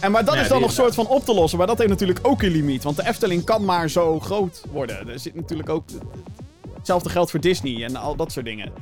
En 0.00 0.10
maar 0.10 0.24
dat 0.24 0.34
is 0.34 0.48
dan 0.48 0.60
nog 0.60 0.72
soort 0.72 0.94
van 0.94 1.06
op 1.06 1.24
te 1.24 1.34
lossen. 1.34 1.58
Maar 1.58 1.66
dat 1.66 1.78
heeft 1.78 1.90
natuurlijk 1.90 2.18
ook 2.22 2.42
een 2.42 2.50
limiet. 2.50 2.82
Want 2.82 2.96
de 2.96 3.06
Efteling 3.06 3.44
kan 3.44 3.64
maar 3.64 3.90
zo 3.90 4.20
groot 4.20 4.62
worden. 4.70 5.08
Er 5.08 5.18
zit 5.18 5.34
natuurlijk 5.34 5.68
ook... 5.68 5.84
Hetzelfde 6.74 7.08
geldt 7.08 7.30
voor 7.30 7.40
Disney 7.40 7.84
en 7.84 7.96
al 7.96 8.16
dat 8.16 8.32
soort 8.32 8.44
dingen. 8.44 8.72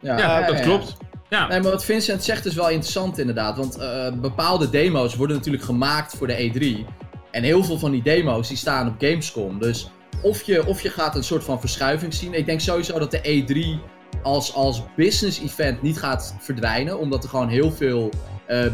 ja, 0.00 0.46
dat 0.46 0.60
klopt. 0.60 0.96
Ja, 1.28 1.46
Nee, 1.46 1.60
maar 1.60 1.70
wat 1.70 1.84
Vincent 1.84 2.24
zegt 2.24 2.46
is 2.46 2.54
wel 2.54 2.68
interessant 2.68 3.18
inderdaad. 3.18 3.56
Want 3.56 3.76
eh, 3.76 4.12
bepaalde 4.12 4.70
demo's 4.70 5.14
worden 5.14 5.36
natuurlijk 5.36 5.64
gemaakt 5.64 6.16
voor 6.16 6.26
de 6.26 6.50
E3. 6.50 6.90
En 7.30 7.42
heel 7.42 7.64
veel 7.64 7.78
van 7.78 7.90
die 7.90 8.02
demo's 8.02 8.48
die 8.48 8.56
staan 8.56 8.88
op 8.88 8.94
Gamescom. 8.98 9.58
Dus 9.58 9.90
of 10.22 10.42
je, 10.42 10.66
of 10.66 10.80
je 10.80 10.90
gaat 10.90 11.16
een 11.16 11.24
soort 11.24 11.44
van 11.44 11.60
verschuiving 11.60 12.14
zien. 12.14 12.34
Ik 12.34 12.46
denk 12.46 12.60
sowieso 12.60 12.98
dat 12.98 13.10
de 13.10 13.44
E3 13.44 13.90
als, 14.22 14.54
als 14.54 14.82
business 14.96 15.40
event 15.40 15.82
niet 15.82 15.98
gaat 15.98 16.34
verdwijnen. 16.40 16.98
Omdat 16.98 17.22
er 17.22 17.28
gewoon 17.28 17.48
heel 17.48 17.72
veel 17.72 18.10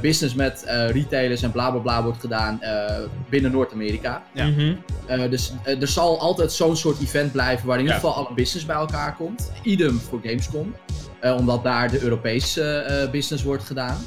business 0.00 0.34
met 0.34 0.62
eh, 0.64 0.90
retailers 0.90 1.42
en 1.42 1.52
bla 1.52 1.70
bla 1.70 1.80
bla 1.80 2.02
wordt 2.02 2.20
gedaan 2.20 2.62
eh, 2.62 2.96
binnen 3.28 3.50
Noord-Amerika. 3.52 4.22
Ja. 4.32 4.46
Mhm. 4.46 4.74
Eh, 5.06 5.30
dus 5.30 5.52
eh, 5.64 5.80
er 5.80 5.88
zal 5.88 6.20
altijd 6.20 6.52
zo'n 6.52 6.76
soort 6.76 7.00
event 7.00 7.32
blijven 7.32 7.66
waar 7.66 7.78
in 7.78 7.82
ieder 7.84 8.00
Ja. 8.00 8.08
geval 8.08 8.24
alle 8.26 8.34
business 8.34 8.66
bij 8.66 8.76
elkaar 8.76 9.14
komt. 9.16 9.52
Idem 9.62 9.98
voor 10.00 10.20
Gamescom. 10.22 10.74
Eh, 11.20 11.36
omdat 11.36 11.62
daar 11.64 11.90
de 11.90 12.00
Europese 12.02 12.62
eh, 12.72 13.10
business 13.10 13.42
wordt 13.44 13.64
gedaan. 13.64 13.98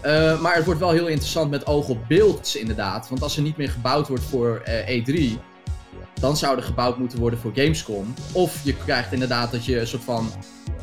Eh, 0.00 0.40
maar 0.40 0.54
het 0.54 0.64
wordt 0.64 0.80
wel 0.80 0.90
heel 0.90 1.06
interessant 1.06 1.50
met 1.50 1.66
oog 1.66 1.88
op 1.88 1.98
beeld 2.08 2.54
inderdaad. 2.58 3.08
Want 3.08 3.22
als 3.22 3.36
er 3.36 3.42
niet 3.42 3.56
meer 3.56 3.70
gebouwd 3.70 4.08
wordt 4.08 4.24
voor 4.24 4.60
eh, 4.64 4.98
E3, 5.04 5.38
dan 6.20 6.36
zou 6.36 6.56
er 6.56 6.62
gebouwd 6.62 6.98
moeten 6.98 7.18
worden 7.18 7.38
voor 7.38 7.52
Gamescom. 7.54 8.14
Of 8.32 8.60
je 8.64 8.74
krijgt 8.84 9.12
inderdaad 9.12 9.52
dat 9.52 9.64
je 9.64 9.80
een 9.80 9.86
soort 9.86 10.04
van 10.04 10.30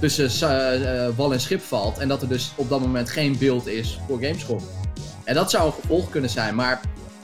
tussen 0.10 0.50
eh, 0.50 1.06
eh, 1.06 1.16
wal 1.16 1.34
en 1.34 1.39
schip 1.39 1.62
valt. 1.62 1.98
En 1.98 2.08
dat 2.08 2.22
er 2.22 2.28
dus 2.28 2.52
op 2.56 2.70
dat 2.70 2.80
moment 2.80 3.10
geen 3.10 3.38
beeld 3.38 3.68
is 3.68 4.00
voor 4.08 4.22
Gamescom. 4.22 4.60
En 5.24 5.36
dat 5.36 5.50
zou 5.50 5.66
een 5.66 5.74
gevolg 5.74 6.10
kunnen 6.10 6.30
zijn. 6.30 6.56
Maar 6.56 6.82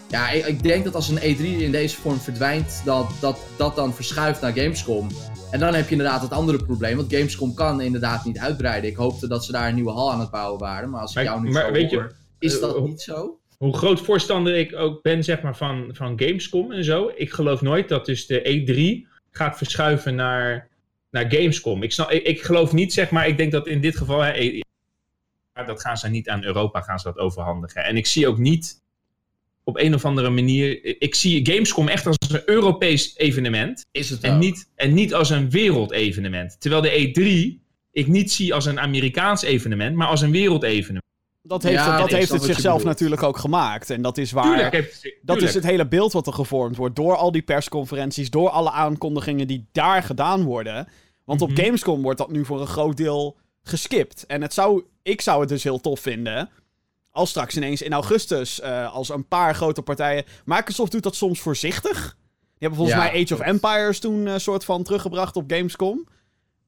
ja, 0.10 0.30
ik, 0.30 0.46
ik 0.46 0.64
denk 0.64 0.84
dat 0.84 0.96
als 0.96 1.10
een 1.10 1.20
E3 1.20 1.42
in 1.42 1.72
deze 1.72 1.96
vorm 1.96 2.20
verdwijnt, 2.20 2.82
dat, 2.86 3.12
dat 3.20 3.40
dat 3.58 3.76
dan 3.76 3.94
verschuift 3.94 4.42
naar 4.42 4.54
Gamescom. 4.54 5.08
En 5.52 5.60
dan 5.60 5.74
heb 5.74 5.86
je 5.86 5.92
inderdaad 5.92 6.22
het 6.22 6.32
andere 6.32 6.64
probleem, 6.66 6.98
want 6.98 7.14
Gamescom 7.14 7.54
kan 7.54 7.82
inderdaad 7.82 8.26
niet 8.26 8.40
uitbreiden. 8.40 8.90
Ik 8.90 8.96
hoopte 8.96 9.28
dat 9.28 9.46
ze 9.46 9.52
daar 9.52 9.68
een 9.68 9.76
nieuwe 9.76 9.92
hal 9.92 10.12
aan 10.12 10.20
het 10.20 10.32
bouwen 10.32 10.60
waren, 10.60 10.90
maar 10.90 11.02
als 11.02 11.16
ik 11.16 11.24
jou 11.24 11.42
nu 11.42 11.52
maar 11.52 11.66
zo 11.66 11.72
weet 11.72 11.90
je, 11.90 12.12
is 12.40 12.56
eh, 12.56 12.62
dat 12.62 12.82
niet 12.82 13.02
zo? 13.02 13.40
Hoe 13.58 13.78
groot 13.78 14.02
voorstander 14.02 14.56
ik 14.56 14.76
ook 14.76 15.02
ben 15.02 15.24
zeg 15.24 15.42
maar, 15.42 15.58
van, 15.58 15.90
van 15.94 16.20
Gamescom 16.20 16.72
en 16.72 16.84
zo. 16.84 17.12
Ik 17.16 17.32
geloof 17.32 17.62
nooit 17.62 17.90
dat 17.90 18.06
dus 18.06 18.28
de 18.28 18.42
E3 18.42 19.10
gaat 19.32 19.58
verschuiven 19.58 20.16
naar, 20.16 20.69
naar 21.12 21.32
Gamescom. 21.32 21.84
Ik, 21.84 21.92
snap, 21.92 22.12
ik, 22.12 22.24
ik 22.24 22.42
geloof 22.42 22.74
niet, 22.74 22.94
zeg 22.94 23.10
maar, 23.12 23.28
ik 23.28 23.38
denk 23.38 23.52
dat 23.52 23.68
in 23.68 23.82
dit 23.82 23.98
geval, 23.98 24.20
hè, 24.22 24.32
E- 24.34 24.60
ja, 25.54 25.64
dat 25.64 25.82
gaan 25.82 25.98
ze 25.98 26.10
niet 26.10 26.30
aan 26.30 26.44
Europa 26.44 26.82
gaan 26.82 27.00
ze 27.00 27.08
dat 27.08 27.18
overhandigen. 27.18 27.84
En 27.84 27.98
ik 27.98 28.06
zie 28.06 28.28
ook 28.28 28.38
niet 28.38 28.82
op 29.64 29.78
een 29.78 29.94
of 29.94 30.06
andere 30.06 30.30
manier, 30.30 30.86
ik 31.02 31.16
zie 31.16 31.46
Gamescom 31.52 31.88
echt 31.88 32.08
als 32.08 32.18
een 32.30 32.42
Europees 32.46 33.18
evenement. 33.18 33.86
Is 33.92 34.10
het 34.10 34.24
En 34.24 34.34
ook. 34.34 34.40
niet, 34.40 34.70
en 34.76 34.94
niet 34.94 35.14
als 35.14 35.30
een 35.30 35.50
wereldevenement. 35.50 36.62
Terwijl 36.62 36.82
de 36.82 37.12
E3 37.60 37.60
ik 37.92 38.08
niet 38.08 38.32
zie 38.32 38.54
als 38.54 38.66
een 38.66 38.80
Amerikaans 38.80 39.42
evenement, 39.42 39.96
maar 39.96 40.08
als 40.08 40.22
een 40.22 40.32
wereldevenement. 40.32 41.06
Dat 41.42 41.64
heeft, 41.64 41.76
Ja, 41.76 41.92
het, 41.92 42.00
dat 42.00 42.10
heeft 42.10 42.32
het 42.32 42.44
zichzelf 42.44 42.84
natuurlijk 42.84 43.24
ook 43.24 43.38
gemaakt. 43.38 43.90
En 43.90 44.02
dat 44.02 44.18
is 44.18 44.32
waar... 44.32 44.44
Tuurlijk 44.44 44.72
heeft 44.74 45.16
Dat 45.22 45.42
is 45.42 45.54
het 45.54 45.64
hele 45.64 45.88
beeld 45.88 46.14
wat 46.14 46.28
er 46.28 46.34
gevormd 46.34 46.76
wordt 46.76 46.96
door 46.96 47.16
al 47.16 47.32
die 47.32 47.42
persconferenties, 47.42 48.30
door 48.30 48.50
alle 48.50 48.72
aankondigingen 48.72 49.48
die 49.48 49.68
daar 49.72 50.04
gedaan 50.04 50.44
worden. 50.44 50.88
Want 51.26 51.42
op 51.42 51.50
Mhm. 51.50 51.62
Gamescom 51.62 52.02
wordt 52.02 52.18
dat 52.18 52.32
nu 52.32 52.46
voor 52.46 52.62
een 52.62 52.68
groot 52.68 52.98
deel 52.98 53.38
geskipt. 53.64 54.26
En 54.26 54.42
het 54.42 54.54
zou, 54.54 54.84
ik 55.04 55.22
zou 55.22 55.40
het 55.40 55.50
dus 55.50 55.64
heel 55.64 55.80
tof 55.80 56.00
vinden 56.00 56.50
als 57.12 57.30
straks 57.30 57.58
ineens 57.58 57.82
in 57.82 57.94
augustus, 57.94 58.60
eh, 58.60 58.94
als 58.94 59.10
een 59.10 59.28
paar 59.28 59.56
grote 59.56 59.82
partijen... 59.82 60.24
Microsoft 60.46 60.92
doet 60.92 61.04
dat 61.04 61.16
soms 61.16 61.40
voorzichtig. 61.40 62.16
Die 62.58 62.68
hebben 62.68 62.78
volgens 62.78 62.98
Ja, 62.98 63.04
mij 63.12 63.22
Age 63.24 63.34
of. 63.34 63.40
Empires 63.40 64.00
toen 64.00 64.26
een 64.26 64.42
soort 64.42 64.66
van 64.66 64.84
teruggebracht 64.84 65.36
op 65.36 65.52
Gamescom. 65.52 66.08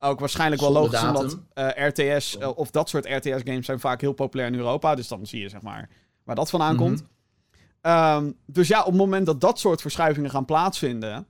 Ook 0.04 0.20
waarschijnlijk 0.20 0.62
wel 0.62 0.72
logisch, 0.72 1.04
omdat 1.04 1.40
eh, 1.54 1.88
RTS 1.88 2.38
eh, 2.38 2.50
of 2.58 2.72
dat 2.72 2.90
soort 2.90 3.06
RTS-games 3.06 3.66
zijn 3.66 3.80
vaak 3.80 4.02
heel 4.02 4.14
populair 4.14 4.48
in 4.52 4.56
Europa. 4.56 4.96
Dus 4.96 5.08
dan 5.08 5.26
zie 5.26 5.42
je 5.42 5.50
zeg 5.50 5.62
maar 5.62 5.90
waar 6.24 6.36
dat 6.36 6.50
vandaan 6.50 6.76
Mhm. 6.76 6.84
komt. 6.84 7.04
Ehm, 7.82 8.32
dus 8.46 8.68
ja, 8.68 8.80
op 8.80 8.86
het 8.86 8.96
moment 8.96 9.26
dat 9.26 9.42
dat 9.42 9.60
soort 9.60 9.82
verschuivingen 9.82 10.30
gaan 10.30 10.46
plaatsvinden. 10.46 11.28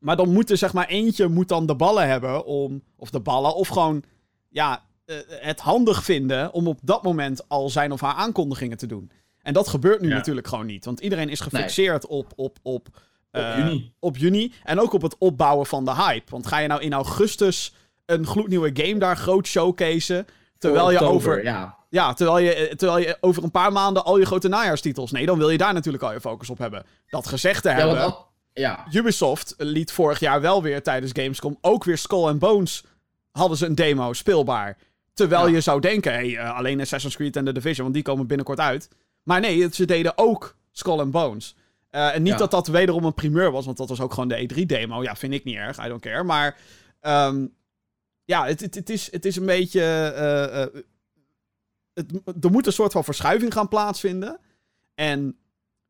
Maar 0.00 0.16
dan 0.16 0.32
moet 0.32 0.50
er 0.50 0.56
zeg 0.56 0.72
maar 0.72 0.86
eentje 0.88 1.28
moet 1.28 1.48
dan 1.48 1.66
de 1.66 1.76
ballen 1.76 2.08
hebben 2.08 2.44
om. 2.44 2.82
Of 2.96 3.10
de 3.10 3.20
ballen, 3.20 3.54
of 3.54 3.68
gewoon 3.68 4.02
ja, 4.48 4.82
eh, 5.04 5.16
het 5.28 5.60
handig 5.60 6.04
vinden 6.04 6.52
om 6.52 6.66
op 6.66 6.78
dat 6.82 7.02
moment 7.02 7.48
al 7.48 7.70
zijn 7.70 7.92
of 7.92 8.00
haar 8.00 8.14
aankondigingen 8.14 8.76
te 8.76 8.86
doen. 8.86 9.10
En 9.42 9.52
dat 9.52 9.68
gebeurt 9.68 10.00
nu 10.00 10.08
Ja. 10.08 10.14
natuurlijk 10.14 10.46
gewoon 10.48 10.66
niet. 10.66 10.84
Want 10.84 11.00
iedereen 11.00 11.28
is 11.28 11.40
gefixeerd 11.40 12.06
op, 12.06 12.32
op, 12.36 12.58
op, 12.62 12.88
Op 13.32 13.40
eh, 13.40 13.56
juni. 13.56 13.92
op 13.98 14.16
juni. 14.16 14.52
En 14.64 14.80
ook 14.80 14.92
op 14.92 15.02
het 15.02 15.16
opbouwen 15.18 15.66
van 15.66 15.84
de 15.84 15.94
hype. 15.94 16.30
Want 16.30 16.46
ga 16.46 16.58
je 16.58 16.68
nou 16.68 16.80
in 16.82 16.92
augustus 16.92 17.74
een 18.06 18.26
gloednieuwe 18.26 18.70
game 18.72 18.98
daar 18.98 19.16
groot 19.16 19.46
showcase. 19.46 20.24
Terwijl 20.58 20.90
je 20.90 20.96
oktober, 20.96 21.14
over. 21.16 21.44
Ja. 21.44 21.76
Ja, 21.90 22.12
terwijl 22.12 22.38
je, 22.38 22.72
terwijl 22.76 22.98
je 22.98 23.16
over 23.20 23.42
een 23.44 23.50
paar 23.50 23.72
maanden 23.72 24.04
al 24.04 24.18
je 24.18 24.26
grote 24.26 24.48
najaarstitels. 24.48 25.10
Nee, 25.10 25.26
dan 25.26 25.38
wil 25.38 25.50
je 25.50 25.58
daar 25.58 25.72
natuurlijk 25.72 26.04
al 26.04 26.12
je 26.12 26.20
focus 26.20 26.50
op 26.50 26.58
hebben. 26.58 26.84
Dat 27.06 27.26
gezegd 27.26 27.62
te 27.62 27.68
Ja, 27.68 27.74
hebben. 27.74 28.02
al- 28.04 28.26
ja. 28.52 28.86
Ubisoft 28.92 29.54
liet 29.58 29.92
vorig 29.92 30.20
jaar 30.20 30.40
wel 30.40 30.62
weer 30.62 30.82
tijdens 30.82 31.12
Gamescom 31.14 31.58
ook 31.60 31.84
weer 31.84 31.98
Skull 31.98 32.26
and 32.26 32.38
Bones. 32.38 32.84
Hadden 33.30 33.56
ze 33.58 33.66
een 33.66 33.74
demo 33.74 34.12
speelbaar. 34.12 34.76
Terwijl 35.14 35.46
Ja. 35.46 35.52
je 35.54 35.60
zou 35.60 35.80
denken, 35.80 36.12
hey, 36.12 36.36
eh, 36.36 36.56
alleen 36.56 36.80
Assassin's 36.80 37.16
Creed 37.16 37.36
en 37.36 37.44
The 37.44 37.52
Division, 37.52 37.82
want 37.82 37.94
die 37.94 38.02
komen 38.02 38.26
binnenkort 38.26 38.60
uit. 38.60 38.88
Maar 39.22 39.40
nee, 39.40 39.68
ze 39.72 39.84
deden 39.84 40.12
ook 40.18 40.56
Skull 40.72 40.98
and 40.98 41.10
Bones. 41.10 41.54
Eh, 41.92 42.14
en 42.14 42.22
niet 42.22 42.32
Ja. 42.32 42.38
dat 42.38 42.50
dat 42.50 42.66
wederom 42.66 43.04
een 43.04 43.14
primeur 43.14 43.50
was, 43.50 43.64
want 43.64 43.76
dat 43.76 43.88
was 43.88 44.00
ook 44.00 44.12
gewoon 44.12 44.28
de 44.28 44.48
E3-demo. 44.48 45.02
Ja, 45.02 45.16
vind 45.16 45.32
ik 45.32 45.44
niet 45.44 45.56
erg, 45.56 45.84
I 45.84 45.88
don't 45.88 46.00
care. 46.00 46.22
Maar 46.22 46.56
ehm, 47.00 47.46
ja, 48.24 48.46
het, 48.46 48.60
het, 48.60 48.74
het, 48.74 48.90
is, 48.90 49.12
het 49.12 49.24
is 49.24 49.36
een 49.36 49.46
beetje... 49.46 49.80
eh, 49.80 50.62
eh, 50.62 50.68
het, 51.94 52.12
er 52.44 52.50
moet 52.50 52.66
een 52.66 52.72
soort 52.72 52.92
van 52.92 53.04
verschuiving 53.04 53.52
gaan 53.52 53.68
plaatsvinden. 53.68 54.38
En 54.94 55.36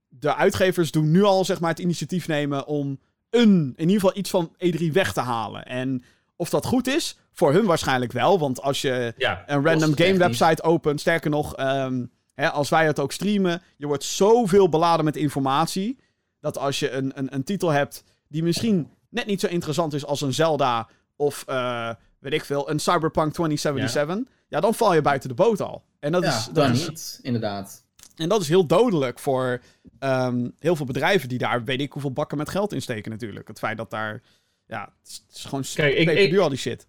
de 0.08 0.34
uitgevers 0.34 0.90
doen 0.90 1.10
nu 1.10 1.22
al 1.22 1.44
zeg 1.44 1.60
maar, 1.60 1.70
het 1.70 1.78
initiatief 1.78 2.28
nemen 2.28 2.66
om 2.66 2.98
een, 3.30 3.72
in 3.76 3.88
ieder 3.88 4.00
geval 4.00 4.16
iets 4.16 4.30
van 4.30 4.52
E3 4.66 4.92
weg 4.92 5.12
te 5.12 5.20
halen. 5.20 5.64
En 5.66 6.04
of 6.36 6.50
dat 6.50 6.66
goed 6.66 6.86
is, 6.86 7.18
voor 7.32 7.52
hun 7.52 7.64
waarschijnlijk 7.64 8.12
wel. 8.12 8.38
Want 8.38 8.62
als 8.62 8.80
je 8.82 9.14
Ja, 9.16 9.42
een 9.46 9.64
random 9.64 9.96
game 9.96 10.16
website 10.18 10.62
opent, 10.62 11.00
sterker 11.00 11.30
nog, 11.30 11.56
ehm, 11.56 12.04
hè, 12.34 12.50
als 12.50 12.68
wij 12.68 12.86
het 12.86 12.98
ook 13.00 13.12
streamen, 13.12 13.62
je 13.76 13.86
wordt 13.86 14.04
zoveel 14.04 14.68
beladen 14.68 15.04
met 15.04 15.16
informatie. 15.16 15.98
Dat 16.40 16.58
als 16.58 16.78
je 16.78 16.90
een, 16.90 17.12
een, 17.14 17.34
een 17.34 17.44
titel 17.44 17.70
hebt 17.70 18.04
die 18.28 18.42
misschien 18.42 18.90
net 19.08 19.26
niet 19.26 19.40
zo 19.40 19.46
interessant 19.46 19.92
is 19.94 20.04
als 20.04 20.20
een 20.20 20.34
Zelda 20.34 20.88
of 21.16 21.44
eh, 21.46 21.90
weet 22.18 22.32
ik 22.32 22.44
veel, 22.44 22.70
een 22.70 22.78
Cyberpunk 22.80 23.32
2077, 23.32 24.34
ja. 24.48 24.60
dan 24.60 24.74
val 24.74 24.94
je 24.94 25.02
buiten 25.02 25.28
de 25.28 25.34
boot 25.34 25.60
al. 25.60 25.82
En 26.00 26.12
dat, 26.12 26.22
ja, 26.22 26.36
is, 26.38 26.44
dat 26.44 26.54
dan 26.54 26.70
is, 26.72 26.88
niet, 26.88 27.18
inderdaad. 27.22 27.84
en 28.16 28.28
dat 28.28 28.40
is 28.40 28.48
heel 28.48 28.66
dodelijk 28.66 29.18
voor 29.18 29.60
ehm, 29.98 30.48
heel 30.58 30.76
veel 30.76 30.86
bedrijven 30.86 31.28
die 31.28 31.38
daar 31.38 31.64
weet 31.64 31.80
ik 31.80 31.92
hoeveel 31.92 32.12
bakken 32.12 32.38
met 32.38 32.48
geld 32.48 32.72
in 32.72 32.82
steken 32.82 33.10
natuurlijk. 33.10 33.48
Het 33.48 33.58
feit 33.58 33.76
dat 33.76 33.90
daar, 33.90 34.22
ja, 34.66 34.80
het 35.00 35.08
is, 35.10 35.22
het 35.26 35.36
is 35.36 35.44
gewoon 35.44 35.64
Kijk, 35.74 35.94
ik- 36.18 36.38
al 36.38 36.48
die 36.48 36.58
shit. 36.58 36.86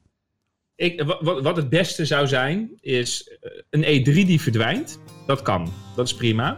ik, 0.75 1.01
wa- 1.03 1.23
wat, 1.23 1.41
wat 1.41 1.55
het 1.55 1.69
beste 1.69 2.05
zou 2.05 2.27
zijn, 2.27 2.71
is 2.79 3.37
eh, 3.41 3.51
een 3.69 3.83
E3 4.01 4.03
die 4.25 4.41
verdwijnt. 4.41 4.99
Dat 5.25 5.41
kan. 5.41 5.71
Dat 5.95 6.05
is 6.05 6.13
prima. 6.13 6.57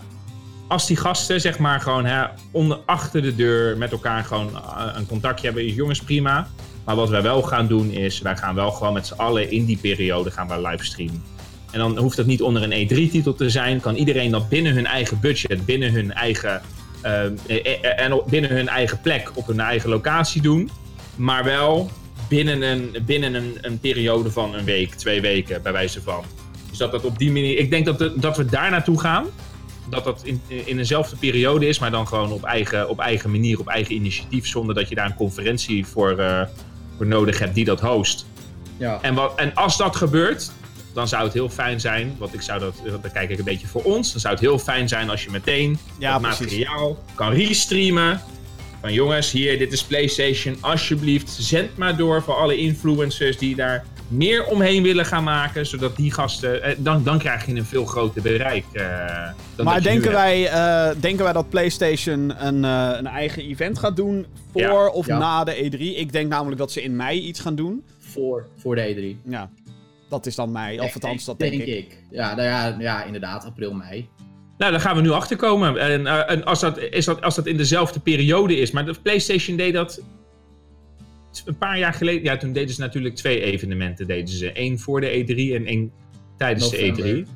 Als 0.67 0.87
die 0.87 0.97
gasten, 0.97 1.41
zeg 1.41 1.59
maar, 1.59 1.81
gewoon 1.81 2.05
hè, 2.05 2.25
onder, 2.51 2.79
achter 2.85 3.21
de 3.21 3.35
deur 3.35 3.77
met 3.77 3.91
elkaar 3.91 4.23
gewoon 4.23 4.55
eh, 4.55 4.87
een 4.93 5.05
contactje 5.05 5.45
hebben, 5.45 5.65
is 5.65 5.75
jongens 5.75 6.01
prima. 6.01 6.47
Maar 6.85 6.95
wat 6.95 7.09
wij 7.09 7.21
wel 7.21 7.41
gaan 7.41 7.67
doen 7.67 7.91
is, 7.91 8.21
wij 8.21 8.37
gaan 8.37 8.55
wel 8.55 8.71
gewoon 8.71 8.93
met 8.93 9.07
z'n 9.07 9.13
allen 9.13 9.51
in 9.51 9.65
die 9.65 9.77
periode 9.77 10.31
gaan 10.31 10.47
wij 10.47 10.61
livestreamen. 10.61 11.23
En 11.71 11.79
dan 11.79 11.97
hoeft 11.97 12.17
dat 12.17 12.25
niet 12.25 12.41
onder 12.41 12.71
een 12.71 12.87
E3-titel 12.87 13.33
te 13.33 13.49
zijn. 13.49 13.79
Kan 13.79 13.95
iedereen 13.95 14.31
dat 14.31 14.49
binnen 14.49 14.73
hun 14.73 14.85
eigen 14.85 15.19
budget, 15.19 15.65
binnen 15.65 15.91
hun 15.91 16.13
eigen, 16.13 16.61
eh, 17.01 17.25
eh, 17.25 17.99
en 18.05 18.21
binnen 18.29 18.49
hun 18.49 18.67
eigen 18.67 19.01
plek, 19.01 19.31
op 19.33 19.47
hun 19.47 19.59
eigen 19.59 19.89
locatie 19.89 20.41
doen. 20.41 20.69
Maar 21.15 21.43
wel 21.43 21.89
binnen 22.29 22.61
een, 22.61 22.95
binnen 23.05 23.57
een 23.61 23.79
periode 23.79 24.31
van 24.31 24.55
een 24.55 24.65
week, 24.65 24.93
twee 24.93 25.21
weken, 25.21 25.61
bij 25.61 25.71
wijze 25.71 26.01
van. 26.01 26.23
Dus 26.77 26.83
dat 26.89 27.01
dat 27.01 27.11
op 27.11 27.17
die 27.17 27.31
manier. 27.31 27.57
Ik 27.57 27.69
denk 27.69 27.85
dat, 27.85 27.97
de- 27.97 28.13
dat 28.15 28.37
we 28.37 28.45
daar 28.45 28.71
naartoe 28.71 28.99
gaan. 28.99 29.25
Dat 29.89 30.03
dat 30.03 30.21
in, 30.23 30.41
in 30.47 30.77
dezelfde 30.77 31.15
periode 31.15 31.67
is, 31.67 31.79
maar 31.79 31.91
dan 31.91 32.07
gewoon 32.07 32.31
op 32.31 32.43
eigen, 32.43 32.89
op 32.89 32.99
eigen 32.99 33.31
manier, 33.31 33.59
op 33.59 33.67
eigen 33.67 33.95
initiatief. 33.95 34.47
Zonder 34.47 34.75
dat 34.75 34.89
je 34.89 34.95
daar 34.95 35.05
een 35.05 35.15
conferentie 35.15 35.85
voor, 35.85 36.17
eh, 36.17 36.41
voor 36.97 37.05
nodig 37.05 37.39
hebt 37.39 37.55
die 37.55 37.65
dat 37.65 37.79
host. 37.79 38.25
Ja. 38.77 38.99
En, 39.01 39.13
wat, 39.13 39.33
en 39.35 39.53
als 39.53 39.77
dat 39.77 39.95
gebeurt, 39.95 40.51
dan 40.93 41.07
zou 41.07 41.23
het 41.23 41.33
heel 41.33 41.49
fijn 41.49 41.79
zijn. 41.79 42.15
Want 42.17 42.33
ik 42.33 42.41
zou 42.41 42.59
dat, 42.59 42.75
dan 43.01 43.11
kijk 43.13 43.29
ik 43.29 43.37
een 43.37 43.43
beetje 43.43 43.67
voor 43.67 43.83
ons. 43.83 44.11
Dan 44.11 44.21
zou 44.21 44.33
het 44.33 44.43
heel 44.43 44.59
fijn 44.59 44.87
zijn 44.87 45.09
als 45.09 45.23
je 45.23 45.29
meteen 45.31 45.77
Ja, 45.99 46.19
precies. 46.19 46.39
materiaal 46.39 47.03
kan 47.15 47.33
restreamen. 47.33 48.21
Van 48.81 48.93
jongens, 48.93 49.31
hier, 49.31 49.57
dit 49.57 49.73
is 49.73 49.83
PlayStation. 49.83 50.57
Alsjeblieft, 50.59 51.29
zend 51.39 51.77
maar 51.77 51.97
door 51.97 52.23
voor 52.23 52.35
alle 52.35 52.57
influencers 52.57 53.37
die 53.37 53.55
daar 53.55 53.85
meer 54.07 54.45
omheen 54.45 54.83
willen 54.83 55.05
gaan 55.05 55.23
maken. 55.23 55.65
Zodat 55.65 55.95
die 55.95 56.11
gasten. 56.11 56.63
eh, 56.63 56.75
dan, 56.77 57.03
dan 57.03 57.17
krijg 57.19 57.45
je 57.45 57.55
een 57.55 57.65
veel 57.65 57.85
groter 57.85 58.21
bereik. 58.21 58.65
eh, 58.73 59.29
dan 59.55 59.65
Maar 59.65 59.81
denken 59.81 60.11
wij, 60.11 60.47
eh, 60.47 60.89
denken 60.99 61.23
wij 61.23 61.33
dat 61.33 61.49
PlayStation 61.49 62.45
een, 62.45 62.65
eh, 62.65 62.91
een 62.97 63.07
eigen 63.07 63.43
event 63.43 63.79
gaat 63.79 63.95
doen 63.95 64.25
voor 64.51 64.61
Ja. 64.61 64.87
of 64.87 65.07
Ja. 65.07 65.17
na 65.17 65.43
de 65.43 65.55
E3? 65.65 65.95
Ik 65.95 66.11
denk 66.11 66.29
namelijk 66.29 66.57
dat 66.57 66.71
ze 66.71 66.83
in 66.83 66.95
mei 66.95 67.19
iets 67.21 67.39
gaan 67.39 67.55
doen. 67.55 67.83
Voor, 67.99 68.47
voor 68.57 68.75
de 68.75 68.81
E3. 68.81 69.29
Ja, 69.31 69.49
dat 70.09 70.25
is 70.25 70.35
dan 70.35 70.51
mei. 70.51 70.79
Of 70.79 70.93
althans, 70.93 71.25
dat 71.25 71.39
denk, 71.39 71.53
ik. 71.53 71.97
Ja, 72.11 72.35
nou 72.35 72.47
ja, 72.47 72.75
ja, 72.79 73.03
inderdaad, 73.03 73.45
april, 73.45 73.73
mei. 73.73 74.09
Nou, 74.57 74.71
daar 74.71 74.81
gaan 74.81 74.95
we 74.95 75.01
nu 75.01 75.09
achter 75.11 75.37
komen. 75.37 75.77
En, 75.77 76.07
eh, 76.07 76.31
en 76.31 76.45
als, 76.45 76.59
dat, 76.59 76.77
is 76.79 77.05
dat, 77.05 77.21
als 77.21 77.35
dat 77.35 77.45
in 77.45 77.57
dezelfde 77.57 77.99
periode 77.99 78.57
is. 78.57 78.71
Maar 78.71 78.85
de 78.85 78.93
PlayStation 79.01 79.57
deed 79.57 79.73
dat. 79.73 80.01
Een 81.45 81.57
paar 81.57 81.77
jaar 81.79 81.93
geleden. 81.93 82.23
Ja, 82.23 82.37
toen 82.37 82.53
deden 82.53 82.73
ze 82.75 82.81
natuurlijk 82.81 83.15
twee 83.15 83.41
evenementen. 83.41 84.07
Deden 84.07 84.27
ze 84.27 84.51
één 84.51 84.79
voor 84.79 85.01
de 85.01 85.07
E3 85.23 85.55
en 85.55 85.65
één 85.65 85.91
tijdens 86.37 86.71
November. 86.71 87.03
de 87.03 87.23
E3. 87.25 87.27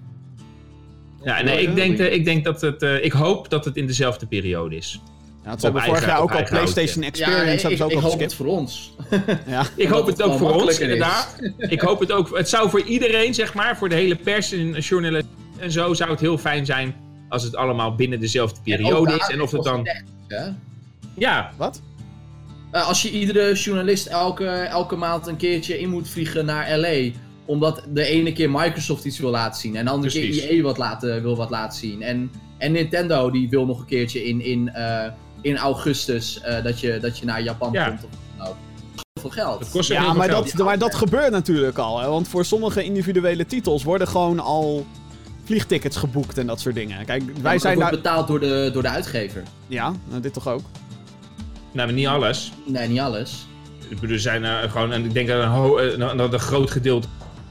Ja, 1.23 1.41
nee, 1.43 1.61
ik 1.61 1.75
denk, 1.75 1.97
ik 1.99 2.25
denk 2.25 2.43
dat 2.43 2.61
het. 2.61 2.81
eh, 2.81 3.03
ik 3.03 3.11
hoop 3.11 3.49
dat 3.49 3.65
het 3.65 3.75
in 3.77 3.87
dezelfde 3.87 4.25
periode 4.27 4.75
is. 4.75 5.01
Ja, 5.43 5.57
ze 5.57 5.63
hebben 5.65 5.83
vorig 5.83 6.05
jaar 6.05 6.19
ook 6.21 6.31
al 6.31 6.43
PlayStation 6.43 7.03
Experience. 7.03 7.21
ja, 7.21 7.45
nee, 7.45 7.57
hebben 7.57 7.71
ik, 7.71 7.77
ze 7.77 7.83
ook 7.83 7.91
ik 7.91 7.95
al 7.97 8.01
hoop 8.03 8.11
het 8.11 8.21
geskipt. 8.21 8.33
voor 8.33 8.57
ons. 8.57 8.95
Ja. 9.47 9.65
Ik 9.75 9.87
hoop 9.87 10.05
het 10.05 10.17
het 10.17 10.27
ook 10.27 10.37
voor 10.37 10.51
ons, 10.53 10.79
inderdaad. 10.79 11.35
Ik 11.57 11.81
hoop 11.81 11.99
het 11.99 12.11
ook. 12.11 12.37
Het 12.37 12.49
zou 12.49 12.69
voor 12.69 12.81
iedereen, 12.81 13.33
zeg 13.33 13.53
maar, 13.53 13.77
voor 13.77 13.89
de 13.89 13.95
hele 13.95 14.15
pers 14.15 14.51
en 14.51 14.71
journalisten 14.79 15.31
en 15.57 15.71
zo, 15.71 15.93
zou 15.93 16.09
het 16.11 16.19
heel 16.19 16.37
fijn 16.37 16.65
zijn 16.65 16.95
als 17.29 17.43
het 17.43 17.55
allemaal 17.55 17.95
binnen 17.95 18.19
dezelfde 18.19 18.59
periode 18.63 19.13
is. 19.13 19.27
En 19.27 19.41
of 19.41 19.51
het 19.51 19.63
dan. 19.63 19.87
Hè? 20.27 20.49
Ja, 21.17 21.51
Wat? 21.57 21.81
Eh, 22.71 22.87
als 22.87 23.01
je 23.01 23.11
iedere 23.11 23.53
journalist 23.53 24.05
elke, 24.07 24.45
elke 24.47 24.95
maand 24.95 25.27
een 25.27 25.37
keertje 25.37 25.79
in 25.79 25.89
moet 25.89 26.09
vliegen 26.09 26.45
naar 26.45 26.77
LA. 26.77 27.09
Omdat 27.45 27.83
de 27.93 28.03
ene 28.05 28.33
keer 28.33 28.49
Microsoft 28.49 29.05
iets 29.05 29.19
wil 29.19 29.29
laten 29.29 29.59
zien. 29.61 29.75
En 29.75 29.85
de 29.85 29.91
andere 29.91 30.11
Precies. 30.11 30.39
keer 30.41 30.49
EA 30.57 30.61
wat 30.61 30.77
laten, 30.77 31.21
wil 31.21 31.35
wat 31.35 31.49
laten 31.49 31.77
zien. 31.79 32.01
En, 32.01 32.31
en 32.57 32.71
Nintendo 32.71 33.31
die 33.31 33.49
wil 33.49 33.65
nog 33.65 33.79
een 33.79 33.85
keertje 33.85 34.23
in, 34.23 34.41
in, 34.41 34.69
eh, 34.69 35.11
in 35.41 35.57
augustus 35.57 36.41
eh, 36.41 36.63
dat, 36.63 36.79
je, 36.79 36.97
dat 37.01 37.17
je 37.19 37.25
naar 37.25 37.41
Japan 37.41 37.71
Ja. 37.71 37.87
komt. 37.87 38.03
Of, 38.03 38.09
nou, 38.37 38.55
veel 39.21 39.29
geld. 39.29 39.59
het 39.59 39.69
kost 39.71 39.89
Ja, 39.89 40.13
maar 40.13 40.27
veel 40.29 40.35
dat, 40.41 40.51
geld. 40.51 40.65
maar 40.65 40.77
dat 40.77 40.95
gebeurt 40.95 41.31
natuurlijk 41.31 41.77
al. 41.77 41.99
Hè? 41.99 42.07
Want 42.07 42.27
voor 42.27 42.45
sommige 42.45 42.83
individuele 42.83 43.45
titels 43.45 43.83
worden 43.83 44.07
gewoon 44.07 44.39
al 44.39 44.85
vliegtickets 45.43 45.97
geboekt 45.97 46.37
en 46.37 46.47
dat 46.47 46.59
soort 46.59 46.75
dingen. 46.75 47.05
Kijk, 47.05 47.23
wij 47.25 47.33
Maar 47.41 47.59
zijn 47.59 47.79
daar... 47.79 47.89
wordt 47.89 48.03
betaald 48.03 48.27
door 48.27 48.39
de, 48.39 48.69
door 48.73 48.81
de 48.81 48.89
uitgever. 48.89 49.43
Ja, 49.67 49.93
nou, 50.09 50.21
dit 50.21 50.33
toch 50.33 50.47
ook? 50.47 50.61
Nou, 51.71 51.87
maar 51.87 51.95
niet 51.95 52.07
alles. 52.07 52.51
Nee, 52.65 52.87
niet 52.87 52.99
alles. 52.99 53.47
Ik 53.89 53.99
bedoel, 53.99 54.15
er 54.15 54.21
zijn 54.21 54.45
eh, 54.45 54.71
gewoon, 54.71 54.91
en 54.93 55.05
ik 55.05 55.13
denk 55.13 55.27
dat 55.27 55.41
een, 55.43 55.49
ho- 55.49 55.77
eh, 55.77 56.17
dat 56.17 56.33
een 56.33 56.39
groot 56.39 56.71
gedeelte 56.71 57.07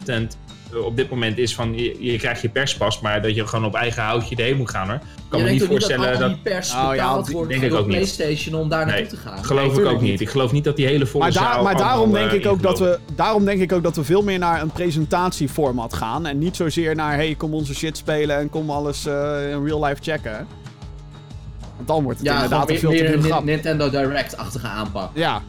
eh, 0.07 0.17
op 0.85 0.97
dit 0.97 1.11
moment 1.11 1.39
is 1.39 1.55
van 1.55 1.75
je, 1.79 1.97
je 2.13 2.19
krijgt 2.19 2.41
je 2.43 2.49
perspas, 2.49 3.01
maar 3.01 3.23
dat 3.23 3.35
je 3.35 3.47
gewoon 3.47 3.65
op 3.65 3.75
eigen 3.75 4.03
houtje 4.03 4.37
erheen 4.37 4.57
moet 4.57 4.71
gaan 4.71 4.87
hoor. 4.87 4.95
Ik 4.95 5.03
kan 5.29 5.39
je 5.39 5.45
me 5.45 5.51
niet 5.51 5.65
voorstellen 5.65 6.19
dat. 6.19 6.29
die 6.29 6.39
pers 6.43 6.73
Oh, 6.75 6.91
ja, 6.95 7.23
wordt 7.33 7.51
denk 7.51 7.63
ik 7.63 7.75
ook 7.75 7.87
niet. 7.87 7.97
PlayStation 7.97 8.61
om 8.61 8.69
daar 8.69 8.87
naartoe 8.87 9.03
Nee, 9.03 9.11
te 9.11 9.17
gaan. 9.17 9.45
geloof 9.45 9.79
ik 9.79 9.85
ook 9.85 10.01
niet. 10.01 10.11
niet. 10.11 10.21
Ik 10.21 10.29
geloof 10.29 10.53
niet 10.53 10.65
dat 10.65 10.77
die 10.77 10.87
hele 10.87 11.07
volle 11.07 11.25
Maar, 11.25 11.33
daar- 11.33 11.53
zaal 11.53 11.63
maar 11.63 11.77
daarom, 11.77 12.13
denk 12.13 12.31
ik 12.31 12.47
ook 12.47 12.63
dat 12.63 12.79
we, 12.79 12.99
daarom 13.15 13.45
denk 13.45 13.61
ik 13.61 13.73
ook 13.73 13.83
dat 13.83 13.97
we 13.97 14.05
veel 14.05 14.23
meer 14.23 14.39
naar 14.39 14.63
een 14.63 14.71
presentatieformat 14.71 15.95
gaan. 15.95 16.27
En 16.27 16.39
niet 16.39 16.57
zozeer 16.57 16.95
naar, 16.95 17.15
hey, 17.15 17.35
kom 17.35 17.55
onze 17.55 17.75
shit 17.75 17.97
spelen 17.97 18.37
en 18.39 18.51
kom 18.51 18.71
alles 18.71 19.07
eh, 19.07 19.51
in 19.51 19.65
real 19.65 19.85
life 19.85 20.03
checken. 20.03 20.47
Dan 21.89 22.03
wordt 22.03 22.19
het 22.19 22.29
Ja, 22.29 22.35
inderdaad 22.35 22.71
een 22.71 22.79
veel 22.79 22.91
meer, 22.91 23.21
te 23.21 23.23
grap. 23.23 23.45
Nintendo 23.45 23.91
Direct-achtige 23.91 24.67
aanpak. 24.67 25.11
Ja, 25.15 25.43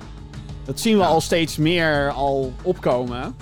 dat 0.66 0.80
zien 0.80 0.98
we 0.98 1.06
al 1.06 1.22
steeds 1.22 1.58
meer 1.58 2.12
al 2.12 2.54
opkomen. 2.62 3.36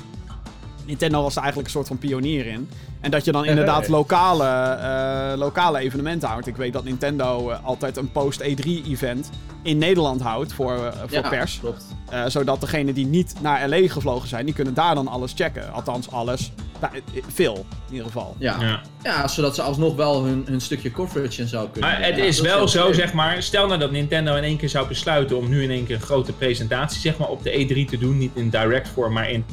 Nintendo 0.86 1.22
was 1.22 1.36
er 1.36 1.42
eigenlijk 1.42 1.68
een 1.68 1.74
soort 1.76 1.88
van 1.88 1.98
pionier 1.98 2.46
in. 2.46 2.70
En 3.02 3.12
dat 3.12 3.26
je 3.26 3.32
dan 3.32 3.46
inderdaad 3.54 3.88
lokale, 3.88 4.46
eh, 4.48 5.38
lokale 5.38 5.80
evenementen 5.80 6.30
houdt. 6.30 6.48
Ik 6.48 6.56
weet 6.56 6.74
dat 6.74 6.84
Nintendo 6.84 7.50
eh, 7.50 7.58
altijd 7.66 7.98
een 7.98 8.12
post-E3-event 8.12 9.30
in 9.62 9.78
Nederland 9.78 10.22
houdt 10.22 10.54
voor, 10.54 10.74
eh, 10.86 10.92
voor 11.00 11.12
Ja, 11.12 11.30
pers. 11.30 11.60
klopt. 11.60 11.86
Zodat 12.28 12.62
degenen 12.62 12.94
die 12.94 13.06
niet 13.06 13.34
naar 13.42 13.70
LA 13.70 13.88
gevlogen 13.88 14.28
zijn, 14.28 14.46
die 14.46 14.54
kunnen 14.54 14.74
daar 14.74 14.96
dan 14.96 15.08
alles 15.08 15.34
checken. 15.36 15.74
Althans, 15.74 16.12
alles. 16.12 16.52
Nou, 16.82 16.94
eh, 16.96 17.24
veel, 17.34 17.66
in 17.88 17.92
ieder 17.92 18.06
geval. 18.06 18.36
Ja. 18.40 18.58
Ja. 18.62 18.82
Ja. 19.04 19.28
zodat 19.28 19.56
ze 19.56 19.62
alsnog 19.62 19.96
wel 19.96 20.24
hun, 20.24 20.44
hun 20.50 20.62
stukje 20.62 20.92
coverage 20.92 21.42
en 21.42 21.48
zo 21.48 21.68
kunnen 21.72 21.90
Maar 21.90 22.00
doen. 22.00 22.08
het 22.10 22.18
Ja, 22.18 22.24
is 22.24 22.40
wel 22.42 22.68
zo, 22.68 22.94
zeg 22.94 23.14
maar. 23.14 23.44
Stel 23.44 23.68
nou 23.68 23.80
dat 23.80 23.92
Nintendo 23.92 24.36
in 24.36 24.44
één 24.44 24.58
keer 24.58 24.70
zou 24.70 24.88
besluiten 24.88 25.38
om 25.38 25.50
nu 25.50 25.64
in 25.64 25.70
één 25.72 25.86
keer 25.86 25.96
een 25.96 26.02
grote 26.02 26.34
presentatie 26.34 27.00
zeg 27.02 27.18
maar, 27.18 27.28
op 27.30 27.44
de 27.44 27.52
E3 27.52 27.90
te 27.90 27.98
doen. 27.98 28.18
Niet 28.18 28.32
in 28.34 28.50
direct 28.50 28.88
vorm, 28.90 29.14
maar 29.14 29.30
in. 29.30 29.46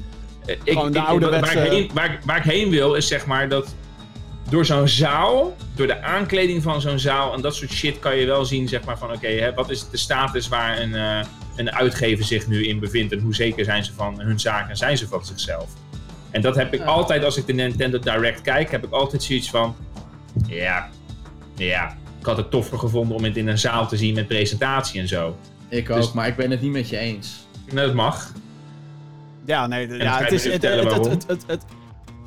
eh, 0.47 0.55
ik, 0.65 0.73
Gewoon 0.73 0.93
de 0.93 0.99
ik- 0.99 1.05
ouderwetse- 1.07 1.55
waar, 1.55 1.65
ik 1.67 1.71
heen, 1.73 1.91
waar, 1.95 2.19
waar 2.25 2.37
ik 2.37 2.43
heen 2.53 2.71
wil 2.71 2.95
is 2.95 3.07
zeg 3.09 3.27
maar 3.27 3.49
dat. 3.49 3.75
Door 4.51 4.65
zo'n 4.65 4.89
zaal, 4.89 5.57
door 5.75 5.87
de 5.87 6.03
aankleding 6.03 6.63
van 6.63 6.81
zo'n 6.81 6.99
zaal 6.99 7.35
en 7.35 7.41
dat 7.41 7.55
soort 7.55 7.71
shit 7.73 7.99
kan 7.99 8.17
je 8.17 8.27
wel 8.27 8.45
zien, 8.45 8.69
zeg 8.69 8.85
maar 8.85 8.99
van 8.99 9.13
oké, 9.13 9.27
hè, 9.29 9.55
wat 9.55 9.71
is 9.71 9.89
de 9.91 9.97
status 9.97 10.49
waar 10.49 10.81
een, 10.81 10.95
eh, 10.95 11.21
een 11.57 11.73
uitgever 11.73 12.25
zich 12.25 12.47
nu 12.47 12.67
in 12.67 12.79
bevindt 12.81 13.13
en 13.13 13.19
hoe 13.21 13.35
zeker 13.35 13.65
zijn 13.65 13.85
ze 13.85 13.93
van 13.93 14.21
hun 14.21 14.41
zaken 14.41 14.71
en 14.71 14.77
zijn 14.77 14.99
ze 14.99 15.09
van 15.09 15.25
zichzelf. 15.25 15.69
En 16.35 16.41
dat 16.41 16.55
heb 16.57 16.73
ik 16.75 16.81
Ja. 16.81 16.85
altijd 16.87 17.25
als 17.25 17.37
ik 17.37 17.47
de 17.47 17.53
Nintendo 17.53 17.99
Direct 17.99 18.41
kijk, 18.41 18.71
heb 18.71 18.85
ik 18.85 18.93
altijd 18.93 19.23
zoiets 19.23 19.51
van, 19.51 19.77
ja, 20.47 20.89
ja, 21.57 21.97
ik 22.21 22.27
had 22.27 22.37
het 22.37 22.51
toffer 22.51 22.79
gevonden 22.79 23.17
om 23.17 23.25
het 23.25 23.37
in 23.37 23.49
een 23.49 23.59
zaal 23.59 23.89
te 23.89 23.97
zien 23.97 24.15
met 24.15 24.27
presentatie 24.29 25.01
en 25.01 25.09
zo. 25.09 25.37
Ik 25.69 25.91
ook, 25.91 25.97
Dus- 25.97 26.13
maar 26.13 26.27
ik 26.27 26.37
ben 26.37 26.51
het 26.51 26.61
niet 26.61 26.71
met 26.73 26.89
je 26.89 26.97
eens. 26.99 27.47
Nou, 27.73 27.87
dat 27.87 27.95
mag. 27.97 28.33
Ja, 29.45 29.67
nee, 29.67 29.89
ja, 29.89 30.19
het, 30.19 30.33
is, 30.33 30.45
het, 30.45 30.53
het, 30.63 30.85
het, 30.93 31.05
het, 31.07 31.25
het, 31.27 31.45
het, 31.47 31.63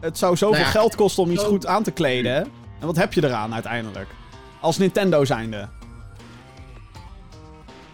het 0.02 0.18
zou 0.18 0.36
zoveel 0.38 0.56
Nou 0.56 0.66
ja, 0.74 0.80
geld 0.80 0.96
kosten 0.96 1.24
om 1.24 1.32
iets 1.32 1.44
goed 1.44 1.66
aan 1.66 1.84
te 1.84 1.92
kleden. 1.92 2.32
hè? 2.34 2.40
En 2.80 2.86
wat 2.86 2.96
heb 2.96 3.14
je 3.14 3.24
eraan 3.24 3.54
uiteindelijk? 3.54 4.08
Als 4.62 4.78
Nintendo 4.78 5.26
zijnde. 5.26 5.68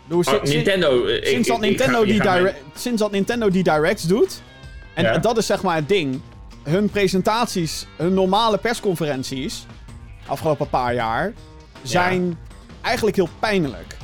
Doe, 0.07 0.23
Oh, 0.25 0.33
sinds, 0.33 0.51
Nintendo. 0.53 1.05
ik- 1.05 1.25
sinds, 1.25 1.47
dat 1.47 1.57
ik- 1.57 1.63
ik 1.63 1.69
Nintendo 1.69 1.99
ga- 1.99 2.05
die 2.05 2.21
direct, 2.21 2.61
sinds 2.75 3.01
dat 3.01 3.11
Nintendo 3.11 3.49
die 3.49 3.63
Directs 3.63 4.03
doet. 4.03 4.41
En 4.93 5.03
Ja. 5.03 5.17
dat 5.17 5.37
is 5.37 5.45
zeg 5.45 5.61
maar 5.61 5.75
het 5.75 5.87
ding. 5.89 6.21
Hun 6.63 6.89
presentaties, 6.89 7.85
hun 7.97 8.13
normale 8.13 8.57
persconferenties. 8.57 9.65
Afgelopen 10.27 10.69
paar 10.69 10.93
jaar. 10.93 11.33
Zijn 11.81 12.37
eigenlijk 12.81 13.15
heel 13.15 13.29
pijnlijk. 13.39 13.95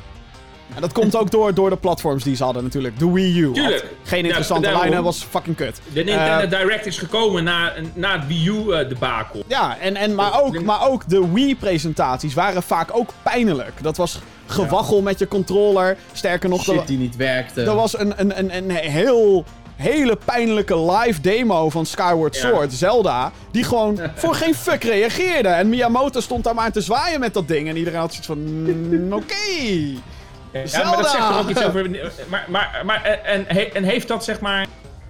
En 0.75 0.81
dat 0.81 0.91
komt 0.93 1.15
ook 1.15 1.31
door, 1.31 1.53
door 1.53 1.69
de 1.69 1.75
platforms 1.77 2.23
die 2.23 2.35
ze 2.35 2.43
hadden 2.43 2.63
natuurlijk. 2.63 2.99
De 2.99 3.11
Wii 3.11 3.39
U. 3.39 3.51
Tuurlijk. 3.53 3.85
Geen 4.03 4.19
Ja, 4.19 4.25
interessante 4.25 4.67
daarom. 4.69 4.83
line 4.89 5.01
was 5.01 5.23
fucking 5.29 5.55
kut. 5.55 5.81
De 5.93 6.03
Nintendo 6.03 6.43
Eh, 6.43 6.49
Direct 6.61 6.85
is 6.85 6.97
gekomen 6.97 7.43
na, 7.43 7.73
na 7.93 8.19
het 8.19 8.27
Wii 8.27 8.47
U 8.47 8.71
eh, 8.73 8.89
debakel. 8.89 9.43
Ja, 9.47 9.77
en, 9.79 9.95
en, 9.95 10.15
maar, 10.15 10.41
ook, 10.41 10.61
maar 10.61 10.87
ook 10.89 11.09
de 11.09 11.31
Wii-presentaties 11.31 12.33
waren 12.33 12.63
vaak 12.63 12.89
ook 12.97 13.09
pijnlijk. 13.23 13.71
Dat 13.81 13.97
was 13.97 14.19
gewaggel 14.45 15.01
met 15.01 15.19
je 15.19 15.27
controller. 15.27 15.97
Sterker 16.13 16.49
nog, 16.49 16.63
Shit 16.63 16.87
die 16.87 16.97
niet 16.97 17.15
werkte. 17.15 17.61
er 17.61 17.75
was 17.75 17.97
een, 17.99 18.13
een, 18.17 18.39
een, 18.39 18.55
een 18.55 18.69
heel, 18.71 19.45
hele 19.79 20.17
pijnlijke 20.25 20.91
live 20.91 21.21
demo 21.21 21.69
van 21.69 21.85
Skyward 21.85 22.35
Ja. 22.35 22.47
Sword, 22.47 22.73
Zelda. 22.73 23.31
Die 23.51 23.63
gewoon 23.63 23.99
voor 24.15 24.35
geen 24.35 24.55
fuck 24.55 24.83
reageerde. 24.83 25.47
En 25.47 25.69
Miyamoto 25.69 26.19
stond 26.19 26.43
daar 26.43 26.55
maar 26.55 26.71
te 26.71 26.81
zwaaien 26.81 27.19
met 27.19 27.33
dat 27.33 27.47
ding. 27.47 27.67
En 27.67 27.77
iedereen 27.77 27.99
had 27.99 28.09
zoiets 28.09 28.27
van, 28.27 28.63
mm, 28.63 29.13
oké. 29.13 29.35
Ja, 30.51 30.83
maar 30.83 30.97
dat 30.97 31.09
zegt 31.09 31.27
toch 31.27 31.39
ook 31.39 31.49
iets 31.49 31.63
over. 31.63 31.89
Maar, 32.29 32.45
maar, 32.47 32.81
maar 32.85 33.03
en, 33.03 33.47
en, 33.47 33.73
en 33.73 33.83
heeft 33.83 34.07
dat 34.07 34.23
zeg 34.23 34.39
maar. 34.39 34.65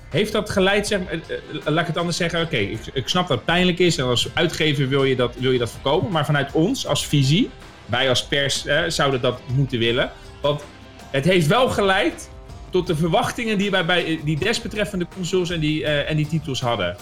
Heeft 0.10 0.32
dat 0.32 0.50
geleid, 0.50 0.88
zeg 0.88 1.00
maar, 1.00 1.12
eh, 1.12 1.20
eh, 1.20 1.66
laat 1.66 1.82
ik 1.82 1.88
het 1.88 1.98
anders 1.98 2.18
zeggen. 2.18 2.42
Oké, 2.42 2.58
ik, 2.58 2.80
ik 2.94 3.08
snap 3.08 3.28
dat 3.28 3.38
het 3.38 3.46
pijnlijk 3.46 3.80
is 3.80 3.98
en 3.98 4.06
als 4.06 4.30
uitgever 4.34 4.88
wil 4.88 5.04
je 5.04 5.16
dat, 5.16 5.36
wil 5.38 5.52
je 5.52 5.60
dat 5.60 5.70
voorkomen. 5.70 6.12
Maar 6.12 6.26
vanuit 6.26 6.52
ons 6.52 6.88
als 6.88 7.08
visie, 7.08 7.50
wij 7.86 8.10
als 8.10 8.24
pers 8.24 8.66
eh, 8.66 8.82
zouden 8.88 9.22
dat 9.22 9.40
moeten 9.56 9.80
willen. 9.80 10.12
Want 10.42 10.62
het 11.10 11.26
heeft 11.26 11.48
wel 11.48 11.70
geleid 11.70 12.30
tot 12.70 12.88
de 12.88 12.96
verwachtingen 12.96 13.58
die 13.58 13.72
wij 13.72 13.86
bij 13.86 14.20
die 14.24 14.40
desbetreffende 14.40 15.08
consoles 15.16 15.50
en 15.50 15.60
die, 15.60 15.86
eh, 15.86 16.10
en 16.10 16.16
die 16.16 16.28
titels 16.28 16.62
hadden. 16.62 16.96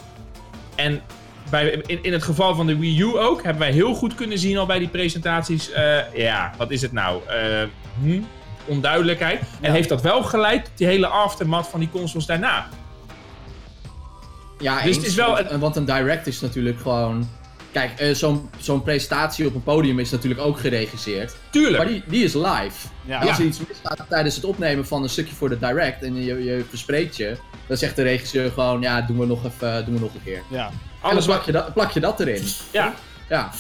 En 0.76 1.02
bij, 1.50 1.70
in, 1.86 2.04
in 2.04 2.14
het 2.14 2.24
geval 2.24 2.56
van 2.56 2.68
de 2.68 2.78
Wii 2.78 3.02
U 3.02 3.18
ook, 3.18 3.44
hebben 3.44 3.62
wij 3.62 3.72
heel 3.72 3.94
goed 3.94 4.16
kunnen 4.16 4.40
zien 4.40 4.58
al 4.58 4.66
bij 4.66 4.80
die 4.80 4.88
presentaties. 4.88 5.72
eh, 5.72 6.24
ja, 6.24 6.54
wat 6.58 6.72
is 6.72 6.82
het 6.82 6.92
nou? 6.92 7.22
Hm, 8.02 8.22
onduidelijkheid. 8.66 9.42
En 9.62 9.72
heeft 9.72 9.90
dat 9.90 10.02
wel 10.02 10.24
geleid 10.24 10.66
tot 10.66 10.78
die 10.78 10.88
hele 10.88 11.08
aftermath 11.08 11.68
van 11.68 11.80
die 11.80 11.90
consoles 11.90 12.26
daarna. 12.26 12.68
Ja, 14.60 14.76
Dus 14.76 14.86
eens, 14.86 14.96
het 14.98 15.06
is 15.06 15.16
wel 15.16 15.60
want 15.60 15.76
een 15.76 15.86
direct 15.86 16.28
is 16.28 16.42
natuurlijk 16.42 16.80
gewoon... 16.80 17.30
Kijk, 17.78 18.00
eh, 18.00 18.14
zo'n 18.16 18.50
zo'n 18.60 18.84
presentatie 18.84 19.46
op 19.46 19.56
een 19.56 19.64
podium 19.64 20.00
is 20.00 20.10
natuurlijk 20.10 20.42
ook 20.42 20.60
geregisseerd. 20.60 21.36
Tuurlijk. 21.52 21.78
Maar 21.78 21.88
die, 21.88 22.04
die 22.08 22.24
is 22.24 22.34
live. 22.34 22.88
Ja. 23.06 23.20
Als 23.20 23.40
er 23.40 23.46
iets 23.46 23.60
misgaat 23.68 24.06
tijdens 24.10 24.36
het 24.36 24.46
opnemen 24.46 24.88
van 24.88 25.04
een 25.04 25.10
stukje 25.10 25.36
voor 25.36 25.50
de 25.50 25.60
direct 25.60 26.04
en 26.04 26.16
je, 26.24 26.44
je 26.44 26.64
verspreekt 26.70 27.16
je, 27.18 27.38
dan 27.68 27.78
zegt 27.78 27.96
de 27.96 28.04
regisseur 28.04 28.52
gewoon, 28.52 28.82
ja, 28.82 29.02
doen 29.02 29.18
we 29.20 29.26
nog 29.26 29.46
even, 29.46 29.86
doen 29.86 29.94
we 29.94 30.00
nog 30.00 30.14
een 30.14 30.24
keer. 30.24 30.42
Ja. 30.50 30.66
En 30.68 30.74
Alles 31.02 31.26
dan 31.26 31.36
wat. 31.36 31.44
plak 31.44 31.46
je, 31.46 31.52
dat, 31.52 31.74
plak 31.74 31.92
je 31.92 32.00
dat 32.00 32.20
erin. 32.20 32.44
Ja, 32.72 32.94
Ja. 33.30 33.52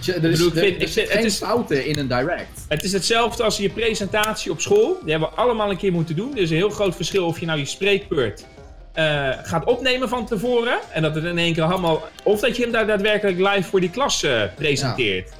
Je- 0.00 0.12
er 0.12 0.24
is, 0.24 0.38
bedoel, 0.38 0.46
ik 0.48 0.54
er- 0.54 0.60
vind- 0.62 0.76
er 0.82 0.88
ik 0.88 0.94
het 1.08 1.10
geen 1.18 1.24
is- 1.24 1.36
fouten 1.36 1.86
in 1.86 1.98
een 1.98 2.08
direct. 2.08 2.64
het 2.68 2.82
is 2.84 2.92
hetzelfde 2.92 3.42
als 3.42 3.56
je 3.56 3.68
presentatie 3.70 4.50
op 4.50 4.60
school. 4.60 4.98
Die 5.02 5.10
hebben 5.10 5.28
we 5.28 5.34
allemaal 5.34 5.70
een 5.70 5.76
keer 5.76 5.92
moeten 5.92 6.16
doen. 6.16 6.32
Er 6.36 6.42
is 6.42 6.50
een 6.50 6.56
heel 6.56 6.70
groot 6.70 6.96
verschil 6.96 7.26
of 7.26 7.40
je 7.40 7.46
nou 7.46 7.58
je 7.58 7.64
spreekbeurt 7.64 8.44
eh, 8.92 9.28
gaat 9.42 9.64
opnemen 9.64 10.08
van 10.08 10.26
tevoren. 10.26 10.78
En 10.90 11.02
dat 11.02 11.14
het 11.14 11.24
in 11.24 11.38
één 11.38 11.54
keer 11.54 11.62
allemaal. 11.62 12.02
Of 12.22 12.40
dat 12.40 12.56
je 12.56 12.62
hem 12.62 12.72
daar 12.72 12.86
daadwerkelijk 12.86 13.38
live 13.38 13.68
voor 13.68 13.80
die 13.80 13.90
klas 13.90 14.22
eh, 14.22 14.42
presenteert. 14.56 15.32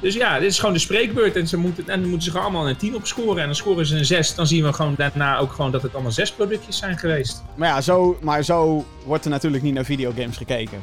Dus 0.00 0.14
ja, 0.14 0.38
dit 0.38 0.50
is 0.50 0.58
gewoon 0.58 0.74
de 0.74 0.80
spreekbeurt. 0.80 1.36
En, 1.36 1.46
ze 1.46 1.56
moeten, 1.56 1.88
en 1.88 2.00
dan 2.00 2.08
moeten 2.08 2.22
ze 2.22 2.30
gewoon 2.30 2.46
allemaal 2.46 2.68
een 2.68 2.76
10 2.76 2.94
op 2.94 3.06
scoren. 3.06 3.40
En 3.40 3.46
dan 3.46 3.54
scoren 3.54 3.86
ze 3.86 3.96
een 3.96 4.04
6. 4.04 4.34
Dan 4.34 4.46
zien 4.46 4.64
we 4.64 4.72
gewoon 4.72 4.94
daarna 4.96 5.38
ook 5.38 5.52
gewoon 5.52 5.70
dat 5.70 5.82
het 5.82 5.92
allemaal 5.92 6.12
zes 6.12 6.32
productjes 6.32 6.78
zijn 6.78 6.98
geweest. 6.98 7.42
Maar 7.54 7.68
ja, 7.68 7.80
zo, 7.80 8.18
maar 8.20 8.42
zo 8.42 8.84
wordt 9.04 9.24
er 9.24 9.30
natuurlijk 9.30 9.62
niet 9.62 9.74
naar 9.74 9.84
videogames 9.84 10.36
gekeken. 10.36 10.82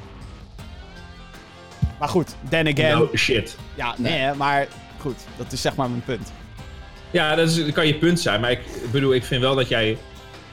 Maar 2.00 2.10
goed, 2.10 2.36
then 2.50 2.68
again. 2.68 2.98
No 2.98 3.10
shit. 3.16 3.58
Ja, 3.76 3.96
nee, 3.98 4.34
maar 4.34 4.68
goed, 4.98 5.18
dat 5.38 5.52
is 5.52 5.62
zeg 5.62 5.76
maar 5.76 5.90
mijn 5.90 6.04
punt. 6.04 6.32
Ja, 7.12 7.36
dat, 7.36 7.50
is, 7.50 7.56
dat 7.56 7.72
kan 7.72 7.88
je 7.88 7.96
punt 7.96 8.20
zijn. 8.20 8.42
Maar 8.42 8.52
ik 8.52 8.60
bedoel, 8.92 9.14
ik 9.14 9.24
vind 9.24 9.42
wel 9.42 9.56
dat 9.56 9.70
jij. 9.70 9.98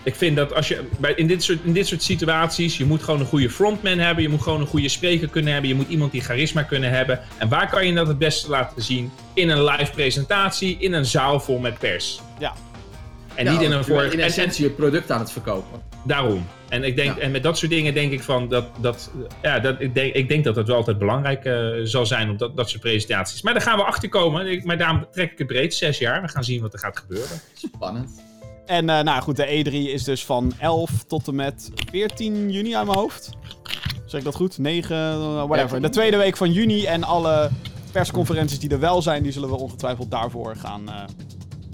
Ik 0.03 0.15
vind 0.15 0.37
dat 0.37 0.55
als 0.55 0.69
je 0.69 0.81
bij, 0.99 1.13
in, 1.15 1.27
dit 1.27 1.43
soort, 1.43 1.59
in 1.63 1.73
dit 1.73 1.87
soort 1.87 2.03
situaties. 2.03 2.77
Je 2.79 2.85
moet 2.85 3.03
gewoon 3.03 3.21
een 3.21 3.27
goede 3.27 3.51
frontman 3.51 3.99
hebben. 3.99 4.23
Je 4.23 4.29
moet 4.29 4.43
gewoon 4.43 4.61
een 4.61 4.67
goede 4.67 4.89
spreker 4.89 5.29
kunnen 5.29 5.53
hebben. 5.53 5.71
Je 5.71 5.77
moet 5.77 5.89
iemand 5.89 6.13
die 6.13 6.21
charisma 6.21 6.63
kunnen 6.63 6.91
hebben. 6.91 7.21
En 7.39 7.49
waar 7.49 7.71
kan 7.71 7.87
je 7.87 7.93
dat 7.95 8.07
het 8.07 8.19
beste 8.19 8.51
laten 8.51 8.83
zien? 8.83 9.11
In 9.35 9.49
een 9.49 9.65
live 9.65 9.93
presentatie. 9.93 10.77
In 10.79 10.93
een 10.93 11.07
zaal 11.07 11.41
vol 11.41 11.59
met 11.59 11.79
pers. 11.79 12.21
Ja. 12.39 12.53
En 13.35 13.45
Ja, 13.45 13.53
niet 13.53 13.61
in 13.61 13.73
een 13.73 13.85
voor. 13.85 13.97
bent 13.97 14.13
in 14.13 14.19
en- 14.19 14.25
en- 14.25 14.31
essentie 14.31 14.65
je 14.65 14.71
product 14.71 15.11
aan 15.11 15.21
het 15.21 15.33
verkopen. 15.33 15.81
daarom. 16.05 16.47
En, 16.69 16.85
ik 16.85 16.97
denk, 16.97 17.17
Ja. 17.17 17.23
en 17.23 17.31
met 17.31 17.43
dat 17.43 17.59
soort 17.59 17.71
dingen 17.71 17.95
denk 17.95 18.13
ik 18.13 18.23
van 18.23 18.49
dat. 18.49 18.67
dat, 18.81 19.11
ja, 19.43 19.59
dat 19.59 19.81
ik, 19.81 19.95
denk, 19.95 20.15
ik 20.15 20.29
denk 20.29 20.45
dat 20.45 20.57
het 20.57 20.67
wel 20.67 20.77
altijd 20.77 20.99
belangrijk 20.99 21.45
eh, 21.45 21.69
zal 21.83 22.07
zijn 22.07 22.31
op 22.31 22.39
dat, 22.39 22.57
dat 22.57 22.69
soort 22.71 22.83
presentaties. 22.83 23.43
Maar 23.43 23.53
daar 23.53 23.63
gaan 23.63 23.77
we 23.77 23.85
achter 23.85 24.09
komen. 24.09 24.47
Ik- 24.47 24.65
Maar 24.65 24.79
daarom 24.79 25.07
trek 25.13 25.33
ik 25.33 25.39
het 25.39 25.47
breed. 25.47 25.75
Zes 25.75 25.99
jaar. 25.99 26.23
We 26.23 26.29
gaan 26.29 26.45
zien 26.45 26.61
wat 26.61 26.73
er 26.73 26.79
gaat 26.79 26.97
gebeuren. 26.99 27.41
Spannend. 27.55 28.23
En 28.69 28.89
eh, 28.91 29.01
nou 29.05 29.23
goed, 29.23 29.37
de 29.37 29.47
E3 29.65 29.73
is 29.73 30.05
dus 30.05 30.25
van 30.25 30.53
11 30.59 30.91
tot 31.07 31.29
en 31.29 31.35
met 31.35 31.71
14 31.91 32.51
juni 32.51 32.73
aan 32.73 32.87
mijn 32.87 32.99
hoofd. 32.99 33.31
Zeg 34.07 34.19
ik 34.21 34.25
dat 34.27 34.35
goed? 34.35 34.59
9, 34.59 34.97
eh, 34.97 35.45
whatever. 35.47 35.83
De 35.83 35.89
tweede 35.89 36.17
week 36.17 36.37
van 36.37 36.53
juni 36.53 36.85
en 36.87 37.05
alle 37.05 37.51
persconferenties 37.93 38.59
die 38.59 38.71
er 38.71 38.79
wel 38.81 39.03
zijn, 39.03 39.23
die 39.23 39.33
zullen 39.33 39.49
we 39.49 39.57
ongetwijfeld 39.59 40.11
daarvoor 40.11 40.57
gaan, 40.57 40.89
eh, 40.89 41.03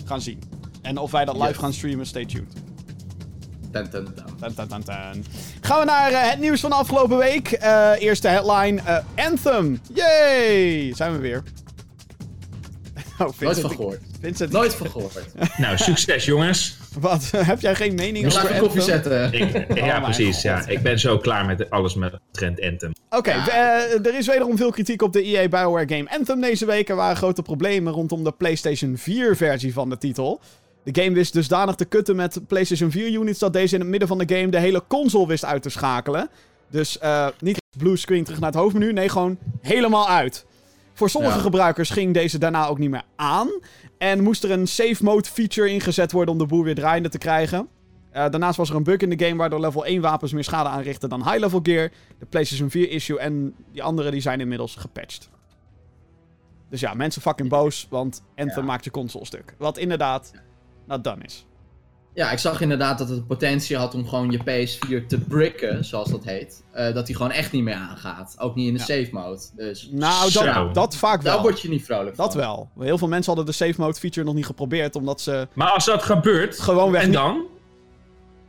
gaan 0.05 0.21
zien. 0.21 0.43
En 0.83 0.99
of 0.99 1.11
wij 1.11 1.25
dat 1.25 1.35
live 1.35 1.49
Yes. 1.49 1.57
gaan 1.57 1.73
streamen, 1.73 2.07
stay 2.07 2.25
tuned. 2.25 2.53
Tan, 3.73 3.89
tan, 4.69 4.83
tan. 4.83 5.25
Gaan 5.61 5.79
we 5.79 5.85
naar 5.85 6.31
het 6.31 6.41
nieuws 6.41 6.61
van 6.61 6.71
de 6.71 6.77
afgelopen 6.77 7.17
week. 7.19 7.53
Eh, 7.53 7.91
eerste 7.99 8.29
headline. 8.29 8.81
eh, 8.85 9.27
Anthem. 9.27 9.81
Yay! 9.95 10.93
Zijn 10.95 11.13
we 11.13 11.19
weer. 11.19 11.43
Oh, 13.19 13.29
Nooit 13.41 13.61
van 13.61 13.71
ik- 13.71 13.77
gehoord. 13.77 14.01
Vincent, 14.21 14.53
Nooit 14.53 14.75
van 14.75 14.91
gehoord. 14.91 15.25
Nou, 15.57 15.77
succes 15.79 16.25
jongens. 16.25 16.77
Wat? 17.01 17.31
Heb 17.37 17.61
jij 17.61 17.75
geen 17.75 17.95
mening 17.95 18.27
over 18.27 18.59
koffie 18.59 18.81
zetten. 18.81 19.33
Ik, 19.33 19.75
ja, 19.75 19.85
mijn 19.87 20.03
precies. 20.03 20.43
Ja. 20.43 20.67
Ik 20.67 20.83
ben 20.83 20.99
zo 20.99 21.19
klaar 21.19 21.45
met 21.47 21.71
alles 21.71 21.95
met 21.95 22.15
Trend 22.31 22.61
Anthem. 22.63 22.93
Oké, 23.11 23.33
Ja. 23.33 23.47
eh, 23.49 24.07
er 24.07 24.15
is 24.15 24.27
wederom 24.27 24.57
veel 24.57 24.71
kritiek 24.71 25.03
op 25.03 25.13
de 25.13 25.23
EA 25.23 25.49
Bioware 25.49 25.89
game 25.95 26.11
Anthem 26.11 26.41
deze 26.41 26.67
week. 26.67 26.89
Er 26.89 26.97
waren 26.97 27.17
grote 27.17 27.43
problemen 27.43 27.93
rondom 27.93 28.25
de 28.25 28.33
PlayStation 28.33 28.97
4 28.97 29.37
versie 29.37 29.73
van 29.73 29.89
de 29.91 29.99
titel. 29.99 30.41
De 30.83 31.03
game 31.03 31.15
wist 31.15 31.33
dusdanig 31.33 31.75
te 31.75 31.85
kutten 31.85 32.17
met 32.17 32.41
PlayStation 32.47 32.91
4 32.91 33.11
units 33.13 33.39
dat 33.39 33.53
deze 33.53 33.75
in 33.75 33.81
het 33.81 33.89
midden 33.91 34.09
van 34.09 34.19
de 34.19 34.35
game 34.37 34.49
de 34.51 34.59
hele 34.59 34.83
console 34.89 35.27
wist 35.27 35.45
uit 35.45 35.63
te 35.63 35.71
schakelen. 35.71 36.29
Dus 36.71 36.99
eh, 36.99 37.27
niet 37.41 37.63
blue 37.79 37.97
screen 37.97 38.25
terug 38.25 38.41
naar 38.41 38.51
het 38.51 38.59
hoofdmenu, 38.59 38.93
nee, 38.93 39.09
gewoon 39.09 39.39
helemaal 39.61 40.09
uit. 40.09 40.45
Voor 40.95 41.11
sommige 41.11 41.37
Ja. 41.37 41.41
gebruikers 41.43 41.91
ging 41.91 42.15
deze 42.15 42.39
daarna 42.39 42.67
ook 42.67 42.79
niet 42.79 42.91
meer 42.91 43.03
aan. 43.17 43.49
En 43.99 44.23
moest 44.23 44.45
er 44.45 44.51
een 44.51 44.67
save 44.67 45.05
mode 45.05 45.29
feature 45.29 45.69
ingezet 45.71 46.13
worden 46.13 46.33
om 46.33 46.39
de 46.41 46.47
boel 46.47 46.65
weer 46.65 46.75
draaiende 46.75 47.09
te 47.09 47.19
krijgen. 47.19 47.69
Eh, 48.11 48.31
daarnaast 48.31 48.57
was 48.57 48.71
er 48.71 48.77
een 48.77 48.83
bug 48.83 48.97
in 49.01 49.11
de 49.11 49.25
game 49.25 49.37
waardoor 49.37 49.61
level 49.61 49.87
1 49.87 50.01
wapens 50.01 50.33
meer 50.33 50.45
schade 50.45 50.69
aanrichten 50.69 51.09
dan 51.09 51.23
high 51.25 51.39
level 51.39 51.61
gear. 51.63 51.91
De 52.19 52.27
PlayStation 52.27 52.71
4 52.71 52.91
issue 52.91 53.19
en 53.19 53.55
die 53.73 53.83
andere 53.83 54.11
die 54.11 54.21
zijn 54.21 54.41
inmiddels 54.41 54.77
gepatcht. 54.77 55.31
Dus 56.71 56.81
ja, 56.81 56.95
mensen 56.95 57.23
fucking 57.23 57.49
boos, 57.49 57.87
want 57.91 58.23
Anthem 58.37 58.59
Ja. 58.61 58.65
maakt 58.69 58.85
je 58.85 58.91
console 58.91 59.25
stuk. 59.25 59.55
Wat 59.59 59.79
inderdaad 59.79 60.33
not 60.87 61.05
done 61.05 61.25
is. 61.25 61.47
Ja, 62.15 62.31
ik 62.31 62.39
zag 62.39 62.61
inderdaad 62.61 62.99
dat 62.99 63.09
het 63.09 63.19
de 63.19 63.25
potentie 63.25 63.77
had 63.77 63.95
om 63.95 64.09
gewoon 64.09 64.31
je 64.31 64.39
PS4 64.39 65.07
te 65.07 65.19
bricken, 65.21 65.85
zoals 65.85 66.11
dat 66.11 66.25
heet. 66.25 66.65
Eh, 66.73 66.95
dat 66.95 67.07
die 67.07 67.17
gewoon 67.17 67.31
echt 67.31 67.53
niet 67.53 67.63
meer 67.63 67.75
aangaat. 67.75 68.35
Ook 68.39 68.55
niet 68.55 68.67
in 68.67 68.73
de 68.73 68.79
Ja. 68.79 68.85
save 68.85 69.09
mode. 69.13 69.41
Dus 69.57 69.89
Nou, 69.93 70.33
dat, 70.33 70.75
dat 70.75 70.97
vaak 70.97 71.23
daar 71.25 71.33
wel. 71.35 71.43
word 71.43 71.61
je 71.61 71.69
niet 71.69 71.85
vrolijk 71.85 72.17
van. 72.17 72.25
Dat 72.25 72.35
wel. 72.35 72.71
Heel 72.79 72.99
veel 72.99 73.09
mensen 73.09 73.35
hadden 73.35 73.55
de 73.55 73.65
save 73.65 73.81
mode 73.81 73.99
feature 73.99 74.27
nog 74.27 74.35
niet 74.35 74.47
geprobeerd, 74.47 74.97
omdat 74.97 75.21
ze... 75.21 75.49
Maar 75.53 75.69
als 75.71 75.85
dat 75.85 76.03
gebeurt, 76.03 76.61
Gewoonweg 76.61 77.01
en 77.03 77.09
niet- 77.09 77.17
dan? 77.17 77.43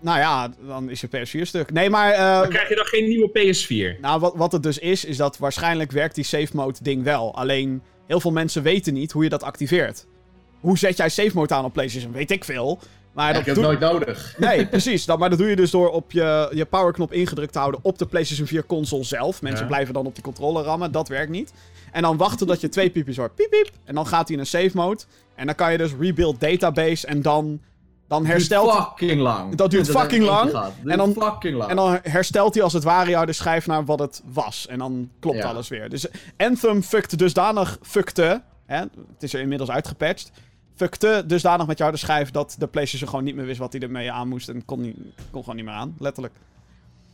Nou 0.01 0.17
ja, 0.19 0.53
dan 0.67 0.89
is 0.89 1.01
je 1.01 1.07
PS4 1.07 1.41
stuk. 1.41 1.71
Nee, 1.71 1.89
maar... 1.89 2.11
eh, 2.11 2.39
Dan 2.39 2.49
krijg 2.49 2.69
je 2.69 2.75
dan 2.75 2.85
geen 2.85 3.07
nieuwe 3.07 3.29
PS4. 3.29 3.99
Nou, 4.01 4.19
wat, 4.19 4.33
wat 4.35 4.51
het 4.51 4.63
dus 4.63 4.77
is, 4.77 5.05
is 5.05 5.17
dat 5.17 5.37
waarschijnlijk 5.37 5.91
werkt 5.91 6.15
die 6.15 6.23
save 6.23 6.49
mode 6.53 6.79
ding 6.81 7.03
wel. 7.03 7.35
Alleen, 7.35 7.81
heel 8.07 8.19
veel 8.19 8.31
mensen 8.31 8.63
weten 8.63 8.93
niet 8.93 9.11
hoe 9.11 9.23
je 9.23 9.29
dat 9.29 9.43
activeert. 9.43 10.05
Hoe 10.59 10.77
zet 10.77 10.97
jij 10.97 11.09
save 11.09 11.31
mode 11.33 11.53
aan 11.53 11.65
op 11.65 11.73
PlayStation? 11.73 12.11
Weet 12.11 12.31
ik 12.31 12.43
veel. 12.43 12.79
Maar 13.15 13.27
Ja, 13.27 13.31
dat 13.31 13.39
ik 13.41 13.45
heb 13.47 13.55
doe- 13.55 13.65
het 13.65 13.79
nooit 13.79 13.91
nodig. 13.93 14.33
Nee, 14.37 14.65
precies. 14.75 15.05
Dat, 15.05 15.19
maar 15.19 15.29
dat 15.29 15.37
doe 15.37 15.47
je 15.49 15.55
dus 15.55 15.71
door 15.71 15.89
op 15.89 16.11
je, 16.11 16.49
je 16.53 16.65
powerknop 16.65 17.13
ingedrukt 17.13 17.53
te 17.53 17.59
houden 17.59 17.79
op 17.83 17.97
de 17.97 18.05
PlayStation 18.05 18.47
4 18.47 18.65
console 18.65 19.03
zelf. 19.03 19.41
Mensen 19.41 19.61
Ja. 19.61 19.67
blijven 19.67 19.93
dan 19.93 20.05
op 20.05 20.13
die 20.15 20.23
controller 20.23 20.63
rammen. 20.63 20.91
Dat 20.91 21.07
werkt 21.07 21.31
niet. 21.31 21.53
En 21.91 22.01
dan 22.01 22.17
wachten 22.17 22.47
dat 22.47 22.61
je 22.61 22.69
twee 22.69 22.89
piepjes 22.89 23.17
hoort. 23.17 23.35
Piep, 23.35 23.49
piep. 23.49 23.69
En 23.83 23.95
dan 23.95 24.07
gaat 24.07 24.27
hij 24.27 24.35
in 24.35 24.39
een 24.41 24.47
save 24.47 24.71
mode. 24.73 25.01
En 25.35 25.45
dan 25.45 25.55
kan 25.55 25.71
je 25.71 25.77
dus 25.77 25.91
rebuild 25.99 26.39
database. 26.39 27.07
En 27.07 27.21
dan, 27.21 27.59
dan 28.07 28.25
herstelt 28.25 28.71
duurt 28.71 28.83
fucking 28.87 29.21
lang. 29.21 29.55
Dat 29.55 29.71
duurt 29.71 29.89
fucking 29.89 30.23
lang. 30.25 30.51
En 30.85 30.97
dan- 30.97 31.11
duurt 31.13 31.25
fucking 31.25 31.55
lang. 31.57 31.69
En 31.69 31.75
dan 31.75 31.99
herstelt 32.03 32.53
hij 32.53 32.63
als 32.63 32.73
het 32.73 32.83
ware 32.83 33.09
jou 33.09 33.25
de 33.25 33.33
schijf 33.33 33.67
naar 33.67 33.85
wat 33.85 33.99
het 33.99 34.21
was. 34.25 34.67
En 34.67 34.79
dan 34.79 35.09
klopt 35.19 35.37
Ja. 35.37 35.47
alles 35.47 35.67
weer. 35.67 35.89
Dus 35.89 36.07
Anthem 36.37 36.83
fuckte 36.83 37.15
dusdanig 37.15 37.77
fuckte. 37.81 38.41
Hè, 38.65 38.77
het 38.79 38.89
is 39.19 39.33
er 39.33 39.39
inmiddels 39.39 39.69
uitgepatcht. 39.69 40.31
Fuckte 40.75 41.23
dusdanig 41.27 41.67
met 41.67 41.77
jou 41.77 41.91
de 41.91 41.97
schijf 41.97 42.31
dat 42.31 42.55
de 42.59 42.67
PlayStation 42.67 43.09
gewoon 43.09 43.23
niet 43.25 43.35
meer 43.35 43.45
wist 43.45 43.59
wat 43.59 43.71
hij 43.73 43.81
ermee 43.81 44.11
aan 44.11 44.27
moest. 44.27 44.49
En 44.49 44.65
kon, 44.65 44.81
niet, 44.81 44.97
kon 45.31 45.41
gewoon 45.41 45.55
niet 45.55 45.65
meer 45.65 45.73
aan, 45.73 45.95
letterlijk. 45.99 46.33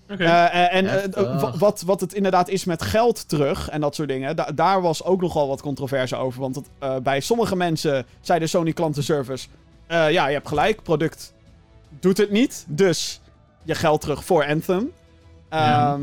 Oké. 0.10 0.24
Eh, 0.24 0.46
eh, 0.66 0.76
en 0.76 1.14
eh, 1.14 1.54
wat, 1.60 1.82
wat 1.82 2.02
het 2.02 2.14
inderdaad 2.14 2.50
is 2.50 2.66
met 2.66 2.82
geld 2.82 3.30
terug 3.30 3.70
en 3.70 3.82
dat 3.82 3.96
soort 3.96 4.08
dingen, 4.08 4.36
da- 4.36 4.52
daar 4.56 4.82
was 4.82 5.04
ook 5.04 5.22
nogal 5.22 5.48
wat 5.48 5.62
controverse 5.62 6.16
over. 6.16 6.42
Want 6.42 6.56
het, 6.56 6.70
eh, 6.80 6.96
bij 6.98 7.20
sommige 7.20 7.56
mensen 7.56 8.06
zei 8.22 8.40
de 8.40 8.48
Sony 8.48 8.74
klantenservice: 8.74 9.48
eh, 9.88 10.12
ja, 10.12 10.28
je 10.28 10.34
hebt 10.34 10.48
gelijk, 10.48 10.84
product 10.84 11.34
doet 12.00 12.18
het 12.18 12.32
niet, 12.32 12.66
dus 12.68 13.22
je 13.64 13.76
geld 13.76 14.02
terug 14.02 14.26
voor 14.26 14.46
Anthem. 14.46 14.92
Ja. 15.50 15.98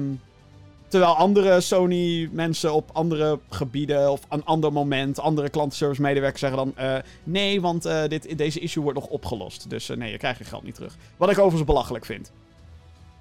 Terwijl 0.89 1.15
andere 1.15 1.61
Sony 1.61 2.29
mensen 2.33 2.73
op 2.75 2.91
andere 2.93 3.39
gebieden 3.51 4.11
of 4.11 4.21
een 4.29 4.45
ander 4.45 4.73
moment, 4.73 5.21
andere 5.21 5.49
klantenservice 5.49 6.01
medewerkers 6.03 6.41
zeggen 6.41 6.59
dan: 6.59 6.73
eh, 6.77 6.95
nee, 7.25 7.61
want 7.61 7.85
eh, 7.85 8.03
dit, 8.09 8.39
deze 8.39 8.59
issue 8.61 8.83
wordt 8.83 8.99
nog 8.99 9.09
opgelost. 9.09 9.71
Dus 9.71 9.89
eh, 9.89 9.97
nee, 9.97 10.11
je 10.11 10.19
krijgt 10.19 10.39
je 10.39 10.45
geld 10.45 10.63
niet 10.63 10.75
terug. 10.75 10.97
Wat 11.17 11.31
ik 11.31 11.39
overigens 11.39 11.65
belachelijk 11.65 12.05
vind. 12.05 12.33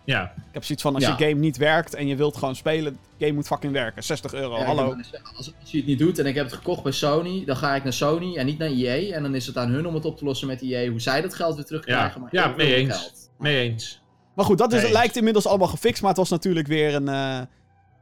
ja. 0.06 0.24
Ik 0.36 0.54
heb 0.54 0.64
zoiets 0.64 0.84
van, 0.84 0.96
als 0.96 1.04
Ja. 1.04 1.16
je 1.18 1.26
game 1.26 1.40
niet 1.40 1.58
werkt 1.58 1.94
en 1.94 2.08
je 2.08 2.16
wilt 2.16 2.38
gewoon 2.38 2.56
spelen, 2.56 2.98
game 3.20 3.32
moet 3.32 3.48
fucking 3.48 3.74
werken. 3.74 4.04
60 4.04 4.34
euro, 4.34 4.58
Ja, 4.58 4.64
hallo. 4.66 4.86
maar 4.96 5.06
Als, 5.38 5.52
als 5.62 5.72
je 5.72 5.78
het 5.78 5.86
niet 5.88 6.00
doet 6.00 6.20
en 6.20 6.26
ik 6.26 6.36
heb 6.36 6.46
het 6.46 6.54
gekocht 6.54 6.84
bij 6.84 6.92
Sony, 6.92 7.46
dan 7.46 7.56
ga 7.58 7.76
ik 7.76 7.84
naar 7.84 7.94
Sony 7.94 8.36
en 8.38 8.46
niet 8.46 8.58
naar 8.58 8.70
EA. 8.70 9.14
En 9.16 9.24
dan 9.24 9.36
is 9.36 9.46
het 9.48 9.58
aan 9.58 9.70
hun 9.70 9.88
om 9.88 9.94
het 9.94 10.06
op 10.06 10.18
te 10.18 10.26
lossen 10.26 10.48
met 10.48 10.62
EA, 10.62 10.90
hoe 10.90 11.00
zij 11.02 11.22
dat 11.22 11.34
geld 11.34 11.56
weer 11.56 11.66
terugkrijgen. 11.66 12.22
maar 12.22 12.30
Ja, 12.32 12.50
ik 12.50 12.56
wil 12.56 12.66
mee 12.66 12.76
eens. 12.76 12.98
geld. 12.98 13.30
Mee 13.38 13.70
eens. 13.70 14.02
Maar 14.38 14.46
goed, 14.46 14.58
dat 14.58 14.74
is, 14.74 14.82
Nee. 14.82 14.92
lijkt 14.92 15.16
inmiddels 15.16 15.48
allemaal 15.48 15.68
gefixt, 15.68 16.02
maar 16.02 16.10
het 16.10 16.20
was 16.20 16.30
natuurlijk 16.30 16.68
weer 16.68 16.96
een, 16.96 17.08
eh 17.08 17.40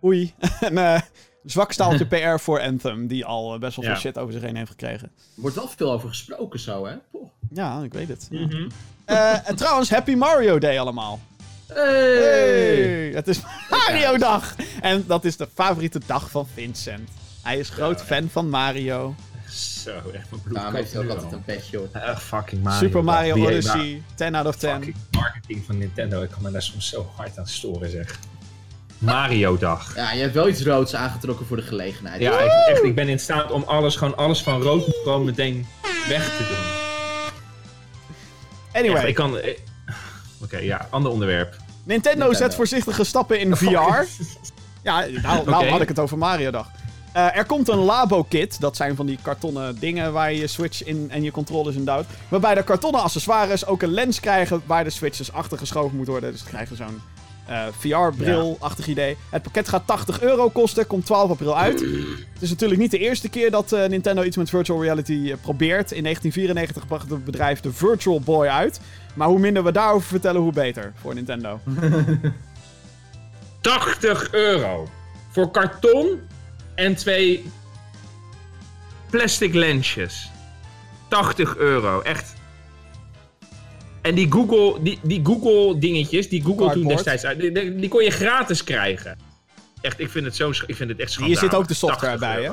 oei, 0.03 0.33
een 0.59 0.77
eh, 0.77 1.01
zwak 1.45 1.71
staaltje 1.71 2.05
PR 2.35 2.39
voor 2.39 2.61
Anthem, 2.61 3.07
die 3.07 3.25
al 3.25 3.53
eh, 3.53 3.59
best 3.59 3.75
wel 3.75 3.85
Ja. 3.85 3.91
veel 3.91 3.99
shit 3.99 4.17
over 4.17 4.33
zich 4.33 4.41
heen 4.41 4.55
heeft 4.55 4.69
gekregen. 4.69 5.07
Er 5.35 5.41
wordt 5.41 5.55
wel 5.55 5.67
veel 5.67 5.91
over 5.91 6.09
gesproken 6.09 6.59
zo, 6.59 6.85
hè? 6.85 6.95
Poh. 7.11 7.29
Ja, 7.53 7.81
ik 7.83 7.93
weet 7.93 8.07
het. 8.07 8.27
Mhm. 8.31 8.69
Eh, 9.05 9.49
en 9.49 9.55
trouwens, 9.55 9.89
Happy 9.89 10.13
Mario 10.15 10.57
Day 10.59 10.79
allemaal. 10.79 11.19
Hey! 11.67 12.17
Hey, 12.17 13.11
het 13.13 13.27
is 13.27 13.39
Mario 13.69 14.17
Dag! 14.17 14.55
En 14.81 15.03
dat 15.07 15.25
is 15.25 15.37
de 15.37 15.47
favoriete 15.53 15.99
dag 16.05 16.29
van 16.29 16.47
Vincent. 16.53 17.09
Hij 17.43 17.57
is 17.57 17.69
groot 17.69 17.99
Ja, 17.99 18.05
fan 18.05 18.29
van 18.29 18.49
Mario. 18.49 19.15
Zo, 19.83 19.91
echt 20.13 20.29
mijn 20.29 20.41
bloed. 20.41 20.55
Daarom 20.55 20.75
heeft 20.75 20.93
hij 20.93 21.03
ook 21.03 21.09
altijd 21.09 21.31
een 21.31 21.43
petje 21.43 21.81
op. 21.81 21.95
Ach, 21.95 22.23
fucking 22.23 22.63
Mario. 22.63 22.79
Super 22.79 23.03
Mario 23.03 23.45
Odyssey, 23.45 24.01
10 24.15 24.35
out 24.35 24.45
of 24.47 24.55
10. 24.55 24.69
Fucking 24.69 24.95
marketing 25.11 25.63
van 25.65 25.77
Nintendo. 25.77 26.21
Ik 26.21 26.29
kan 26.29 26.41
me 26.41 26.51
daar 26.51 26.61
soms 26.61 26.89
zo 26.89 27.11
hard 27.15 27.37
aan 27.37 27.47
storen, 27.47 27.89
zeg. 27.89 28.19
Mario 28.97 29.57
dag. 29.57 29.95
Ja, 29.95 30.11
je 30.11 30.21
hebt 30.21 30.33
wel 30.33 30.47
iets 30.47 30.63
roods 30.63 30.95
aangetrokken 30.95 31.45
voor 31.45 31.57
de 31.57 31.63
gelegenheid. 31.63 32.21
Ja, 32.21 32.39
ik, 32.39 32.51
echt, 32.69 32.83
ik 32.83 32.95
ben 32.95 33.07
in 33.09 33.19
staat 33.19 33.51
om 33.51 33.63
alles, 33.63 33.95
gewoon 33.95 34.17
alles 34.17 34.43
van 34.43 34.61
rood 34.61 34.85
gewoon 35.03 35.25
meteen 35.25 35.65
weg 36.07 36.37
te 36.37 36.43
doen. 36.47 36.83
Anyway, 38.81 38.97
Echt, 38.99 39.07
ik 39.07 39.15
kan... 39.15 39.37
eh, 39.37 39.57
Oké, 40.43 40.57
ja, 40.57 40.87
ander 40.89 41.11
onderwerp. 41.11 41.49
Nintendo, 41.49 42.19
Nintendo. 42.19 42.33
zet 42.33 42.55
voorzichtige 42.55 43.03
stappen 43.03 43.39
in 43.39 43.57
VR. 43.57 43.67
Ja, 43.67 45.05
nou, 45.21 45.49
nou 45.49 45.67
had 45.69 45.81
ik 45.81 45.87
het 45.87 45.99
over 45.99 46.17
Mario 46.17 46.51
dag. 46.51 46.69
Eh, 47.15 47.37
er 47.37 47.45
komt 47.45 47.69
een 47.69 47.77
Labo-kit. 47.77 48.59
Dat 48.59 48.75
zijn 48.75 48.95
van 48.95 49.05
die 49.05 49.19
kartonnen 49.21 49.79
dingen 49.79 50.13
waar 50.13 50.31
je 50.31 50.39
je 50.39 50.47
Switch 50.47 50.83
in 50.83 51.11
en 51.11 51.23
je 51.23 51.31
controllers 51.31 51.75
in 51.75 51.85
duwt. 51.85 52.05
Waarbij 52.29 52.55
de 52.55 52.63
kartonnen 52.63 53.01
accessoires 53.01 53.65
ook 53.65 53.81
een 53.81 53.93
lens 53.93 54.19
krijgen 54.19 54.61
waar 54.65 54.83
de 54.83 54.89
Switches 54.89 55.31
achter 55.31 55.57
geschoven 55.57 55.97
moet 55.97 56.07
worden. 56.07 56.31
Dus 56.31 56.39
ze 56.39 56.45
krijgen 56.45 56.75
zo'n 56.75 57.01
eh, 57.45 57.63
VR-bril-achtig 57.79 58.87
idee. 58.87 59.17
Het 59.29 59.41
pakket 59.41 59.69
gaat 59.69 59.87
80 59.87 60.21
euro 60.21 60.49
kosten, 60.49 60.87
komt 60.87 61.05
12 61.05 61.29
april 61.29 61.57
uit. 61.57 61.79
Het 62.33 62.41
is 62.41 62.49
natuurlijk 62.49 62.81
niet 62.81 62.91
de 62.91 62.99
eerste 62.99 63.29
keer 63.29 63.51
dat 63.51 63.71
eh, 63.71 63.89
Nintendo 63.89 64.23
iets 64.23 64.37
met 64.37 64.49
virtual 64.49 64.81
reality 64.81 65.35
probeert. 65.41 65.91
In 65.91 66.03
1994 66.03 66.87
bracht 66.87 67.09
het 67.09 67.25
bedrijf 67.25 67.59
de 67.59 67.73
Virtual 67.73 68.19
Boy 68.19 68.47
uit. 68.47 68.79
Maar 69.13 69.27
hoe 69.27 69.39
minder 69.39 69.63
we 69.63 69.71
daarover 69.71 70.07
vertellen, 70.07 70.41
hoe 70.41 70.53
beter 70.53 70.93
voor 71.01 71.13
Nintendo. 71.13 71.59
80 73.61 74.33
euro. 74.33 74.87
Voor 75.29 75.51
karton 75.51 76.19
en 76.75 76.95
twee 76.95 77.45
plastic 79.09 79.53
lensjes. 79.53 80.29
80 81.07 81.57
euro, 81.57 82.01
echt. 82.01 82.33
En 84.01 84.15
die 84.15 84.31
Google, 84.31 84.83
die, 84.83 84.99
die 85.03 85.21
Google 85.23 85.79
dingetjes, 85.79 86.29
die 86.29 86.43
Google 86.43 86.71
toen 86.71 86.87
destijds 86.87 87.25
uit, 87.25 87.39
die, 87.39 87.87
kon 87.87 88.03
je 88.03 88.09
gratis 88.09 88.63
krijgen. 88.63 89.17
Echt, 89.81 89.99
ik 89.99 90.09
vind 90.09 90.25
het 90.25 90.35
zo, 90.35 90.49
ik 90.49 90.75
vind 90.75 90.89
het 90.89 90.89
echt 90.89 90.97
Hier 90.97 91.09
schandalig. 91.09 91.39
zit 91.39 91.53
ook 91.55 91.67
de 91.67 91.73
software 91.73 92.17
80 92.17 92.19
bij, 92.19 92.43
hè? 92.43 92.51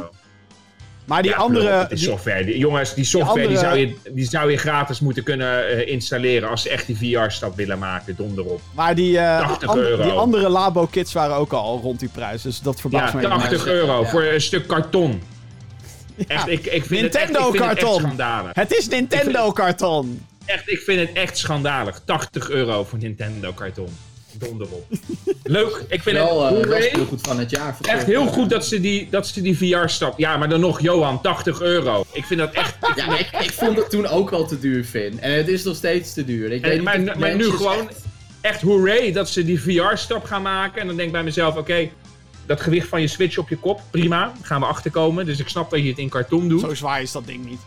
Maar 1.05 1.23
die 1.23 1.31
Ja, 1.31 1.37
andere... 1.37 1.69
klopt, 1.77 1.89
die 1.89 1.99
software. 1.99 2.45
Die, 2.45 2.59
jongens, 2.59 2.95
die 2.95 3.05
software 3.05 3.47
die, 3.49 3.57
andere- 3.59 3.67
zou 3.67 3.79
je, 3.79 3.97
die 4.15 4.25
zou 4.29 4.51
je 4.51 4.57
gratis 4.57 5.01
moeten 5.01 5.23
kunnen 5.23 5.69
eh, 5.69 5.89
installeren 5.93 6.49
als 6.49 6.63
ze 6.63 6.69
echt 6.71 6.87
die 6.87 6.97
VR-stap 6.97 7.57
willen 7.57 7.79
maken. 7.79 8.17
Donder 8.17 8.45
op. 8.45 8.61
maar 8.75 8.95
die, 8.95 9.19
eh, 9.19 9.41
80 9.49 9.69
an- 9.69 9.79
euro. 9.79 10.03
die 10.03 10.13
andere 10.13 10.49
Labo-kits 10.49 11.13
waren 11.13 11.37
ook 11.37 11.53
al 11.53 11.81
rond 11.83 12.01
die 12.01 12.09
prijs. 12.09 12.43
Dus 12.43 12.61
dat 12.61 12.75
Ja, 12.75 12.81
verbaast 12.81 13.15
me 13.15 13.21
even. 13.21 13.31
80 13.39 13.65
maar- 13.65 13.75
euro 13.75 14.01
ja. 14.03 14.09
voor 14.09 14.23
een 14.23 14.41
stuk 14.41 14.67
karton. 14.67 15.23
Ja. 16.17 16.25
Echt, 16.29 16.49
ik, 16.49 16.67
ik 16.67 16.85
vind 16.85 17.03
het 17.03 17.15
echt, 17.15 17.29
ik 17.29 17.31
Nintendo 17.31 17.51
vind 17.51 17.65
het 17.65 17.73
echt 17.79 17.81
karton. 17.81 18.51
Het 18.53 18.73
is 18.77 18.89
Nintendo-karton. 18.89 20.27
Echt, 20.45 20.71
ik 20.71 20.79
vind 20.81 21.01
het 21.01 21.13
echt 21.13 21.39
schandalig. 21.39 22.01
80 22.05 22.51
euro 22.51 22.85
voor 22.85 22.99
Nintendo 22.99 23.53
karton. 23.53 23.89
Donder 24.49 24.67
op. 24.71 24.87
Leuk, 25.45 25.85
ik 25.89 26.03
vind 26.03 26.17
Wel, 26.17 26.45
het 26.45 26.55
eh, 26.55 26.65
wel 26.69 26.79
hoe- 26.79 26.89
heel 26.93 27.07
goed 27.07 27.21
van 27.21 27.39
het 27.39 27.51
jaar. 27.51 27.77
echt 27.83 28.07
heel 28.07 28.27
goed 28.27 28.51
dat 28.51 28.67
ze 28.67 28.81
die, 28.81 29.09
dat 29.11 29.27
ze 29.27 29.43
die 29.43 29.57
VR-stap... 29.59 30.19
Ja, 30.19 30.37
maar 30.37 30.49
dan 30.49 30.61
nog, 30.61 30.81
Johan, 30.81 31.21
80 31.21 31.61
euro. 31.61 32.05
Ik 32.13 32.25
vind 32.25 32.41
dat 32.41 32.53
echt... 32.53 32.75
Ja, 32.97 33.19
ik, 33.19 33.31
ik 33.41 33.51
vond 33.53 33.77
het 33.77 33.91
toen 33.91 34.07
ook 34.07 34.31
al 34.31 34.47
te 34.47 34.59
duur, 34.59 34.85
Finn. 34.85 35.21
En 35.21 35.33
het 35.33 35.49
is 35.49 35.63
nog 35.65 35.77
steeds 35.77 36.13
te 36.15 36.25
duur. 36.25 36.53
Ik 36.53 36.63
En- 36.63 36.69
weet 36.71 36.83
maar- 36.83 37.19
maar 37.19 37.35
nu 37.37 37.45
gewoon- 37.45 37.89
echt- 37.89 38.01
Echt 38.41 38.61
hooray 38.63 39.13
dat 39.13 39.29
ze 39.29 39.45
die 39.45 39.61
VR-stap 39.63 40.25
gaan 40.25 40.43
maken. 40.43 40.81
En 40.81 40.87
dan 40.87 40.97
denk 40.97 41.07
ik 41.07 41.13
bij 41.15 41.23
mezelf, 41.23 41.57
oké... 41.57 41.89
dat 42.47 42.61
gewicht 42.61 42.89
van 42.89 43.01
je 43.01 43.07
Switch 43.07 43.39
op 43.39 43.49
je 43.49 43.57
kop, 43.57 43.81
prima. 43.91 44.33
Gaan 44.43 44.61
we 44.61 44.67
achterkomen. 44.67 45.27
Dus 45.27 45.39
ik 45.39 45.49
snap 45.49 45.71
dat 45.71 45.81
je 45.83 45.89
het 45.89 45.99
in 45.99 46.09
karton 46.09 46.49
doet. 46.49 46.61
Zo 46.61 46.75
zwaar 46.75 47.03
is 47.03 47.13
dat 47.13 47.27
ding 47.27 47.45
niet. 47.45 47.61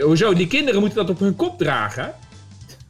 Hoezo? 0.00 0.34
Die 0.34 0.46
kinderen 0.46 0.80
moeten 0.80 0.98
dat 0.98 1.10
op 1.10 1.18
hun 1.18 1.36
kop 1.36 1.58
dragen. 1.58 2.14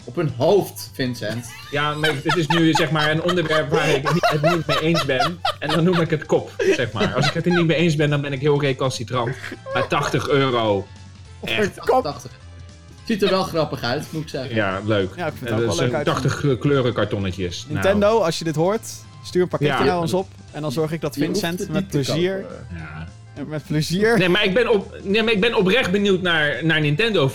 Op 0.07 0.17
hun 0.17 0.33
hoofd, 0.37 0.91
Vincent. 0.95 1.47
Ja, 1.71 1.95
maar 1.95 2.11
het 2.23 2.37
is 2.37 2.47
nu 2.47 2.73
zeg 2.73 2.91
maar 2.91 3.11
een 3.11 3.23
onderwerp 3.23 3.71
waar 3.71 3.89
ik 3.89 4.09
het 4.21 4.43
niet 4.43 4.67
mee 4.67 4.81
eens 4.81 5.05
ben. 5.05 5.41
En 5.59 5.69
dan 5.69 5.85
noem 5.85 6.01
ik 6.01 6.11
het 6.11 6.27
kop, 6.27 6.51
zeg 6.77 6.93
maar. 6.93 7.15
Als 7.15 7.27
ik 7.27 7.33
het 7.33 7.47
er 7.47 7.53
niet 7.53 7.67
mee 7.67 7.77
eens 7.77 7.97
ben, 7.97 8.11
dan 8.11 8.21
ben 8.21 8.33
ik 8.33 8.41
heel 8.41 8.61
recalcitrant. 8.61 9.37
Maar 9.75 9.87
80 9.89 10.29
euro. 10.29 10.87
Echt. 11.45 11.79
Kop. 11.79 12.03
80. 12.03 12.31
Ziet 13.05 13.23
er 13.23 13.31
wel 13.31 13.43
grappig 13.43 13.83
uit, 13.83 14.05
moet 14.11 14.23
ik 14.23 14.29
zeggen. 14.29 14.55
Ja, 14.55 14.81
leuk. 14.85 15.11
Ja, 15.17 15.27
ik 15.27 15.33
vind 15.39 15.51
het 15.51 15.59
Eh, 15.61 15.69
ook 15.69 15.77
wel 15.77 15.85
leuk 15.87 15.95
uitzien. 15.95 16.15
80 16.15 16.59
kleuren 16.59 16.93
kartonnetjes. 16.93 17.63
Nou, 17.63 17.73
Nintendo, 17.73 18.19
als 18.21 18.39
je 18.39 18.45
dit 18.45 18.55
hoort, 18.57 18.89
stuur 19.25 19.43
een 19.43 19.49
pakketje 19.49 19.75
Ja. 19.75 19.85
naar 19.85 19.99
ons 20.01 20.13
op. 20.15 20.29
En 20.53 20.63
dan 20.63 20.73
zorg 20.73 20.93
ik 20.93 21.01
dat 21.01 21.15
Vincent 21.17 21.69
met 21.69 21.89
plezier, 21.89 22.45
ja. 22.77 23.45
met 23.47 23.63
plezier... 23.67 24.19
Nee, 24.19 24.29
maar 24.29 24.45
ik 24.45 24.55
ben, 24.55 24.69
op, 24.73 24.97
nee, 25.03 25.23
maar 25.23 25.33
ik 25.33 25.41
ben 25.41 25.55
oprecht 25.55 25.91
benieuwd 25.91 26.23
naar, 26.23 26.65
naar 26.65 26.81
Nintendo. 26.81 27.31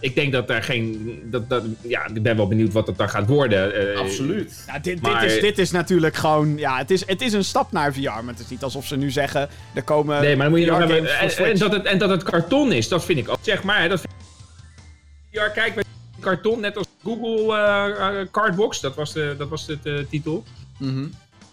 Ik 0.00 0.14
denk 0.14 0.32
dat 0.32 0.48
daar 0.48 0.62
geen. 0.62 1.18
Dat, 1.24 1.48
dat, 1.48 1.64
ja, 1.82 2.06
ik 2.06 2.22
ben 2.22 2.36
wel 2.36 2.48
benieuwd 2.48 2.72
wat 2.72 2.86
dat 2.86 2.98
dan 2.98 3.08
gaat 3.08 3.26
worden. 3.28 3.92
Eh, 3.94 4.00
Absoluut. 4.00 4.64
Ja, 4.66 4.78
dit, 4.78 5.00
Maar- 5.00 5.20
dit, 5.20 5.30
is, 5.32 5.40
dit 5.40 5.58
is 5.58 5.70
natuurlijk 5.70 6.16
gewoon... 6.16 6.56
Ja, 6.58 6.76
het 6.78 6.90
is, 6.90 7.06
het 7.06 7.20
is 7.22 7.32
een 7.32 7.44
stap 7.44 7.72
naar 7.72 7.92
VR. 7.94 8.00
Maar 8.02 8.24
het 8.26 8.38
is 8.38 8.48
niet 8.48 8.62
alsof 8.62 8.86
ze 8.86 8.96
nu 8.96 9.10
zeggen... 9.10 9.48
Er 9.74 9.82
komen 9.82 10.20
Nee, 10.20 10.36
maar 10.36 10.44
dan 10.44 10.54
moet 10.54 10.64
je 10.64 10.70
nog 10.70 10.78
hebben. 10.78 11.18
En, 11.18 11.58
dat 11.58 11.72
het, 11.72 11.84
en 11.84 11.98
dat 11.98 12.10
het 12.10 12.22
karton 12.22 12.72
is, 12.72 12.88
dat 12.88 13.04
vind 13.04 13.18
ik 13.18 13.28
ook. 13.28 13.38
Zeg 13.40 13.62
maar, 13.62 13.88
dat 13.88 14.00
vind 14.00 14.12
ik- 14.12 15.40
VR, 15.40 15.50
kijk, 15.50 15.82
karton, 16.20 16.60
net 16.60 16.76
als 16.76 16.86
Google 17.04 17.56
eh, 17.56 18.20
eh, 18.20 18.26
Cardbox, 18.30 18.80
dat 18.80 18.94
was 18.94 19.12
de, 19.12 19.34
dat 19.38 19.48
was 19.48 19.66
de 19.66 19.78
eh, 19.84 19.94
titel. 20.10 20.44
Mhm. 20.78 21.06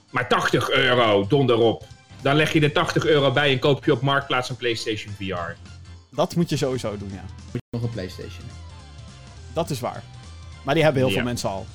Maar 0.09 0.27
80 0.27 0.69
euro, 0.71 1.25
donder 1.27 1.57
op. 1.57 1.83
Dan 2.21 2.35
leg 2.35 2.53
je 2.53 2.61
er 2.61 2.71
80 2.71 3.05
euro 3.05 3.31
bij 3.31 3.51
en 3.51 3.59
koop 3.59 3.85
je 3.85 3.91
op 3.91 4.01
Marktplaats 4.01 4.49
een 4.49 4.55
PlayStation 4.55 5.13
VR. 5.17 5.55
Dat 6.15 6.35
moet 6.35 6.49
je 6.49 6.57
sowieso 6.57 6.97
doen, 6.97 7.11
ja. 7.13 7.23
Nog 7.69 7.83
een 7.83 7.89
PlayStation. 7.89 8.45
Dat 9.53 9.69
is 9.69 9.79
waar. 9.79 10.03
Maar 10.63 10.73
die 10.73 10.83
hebben 10.83 11.01
heel 11.01 11.09
Ja. 11.11 11.15
veel 11.17 11.25
mensen 11.25 11.49
al. 11.49 11.65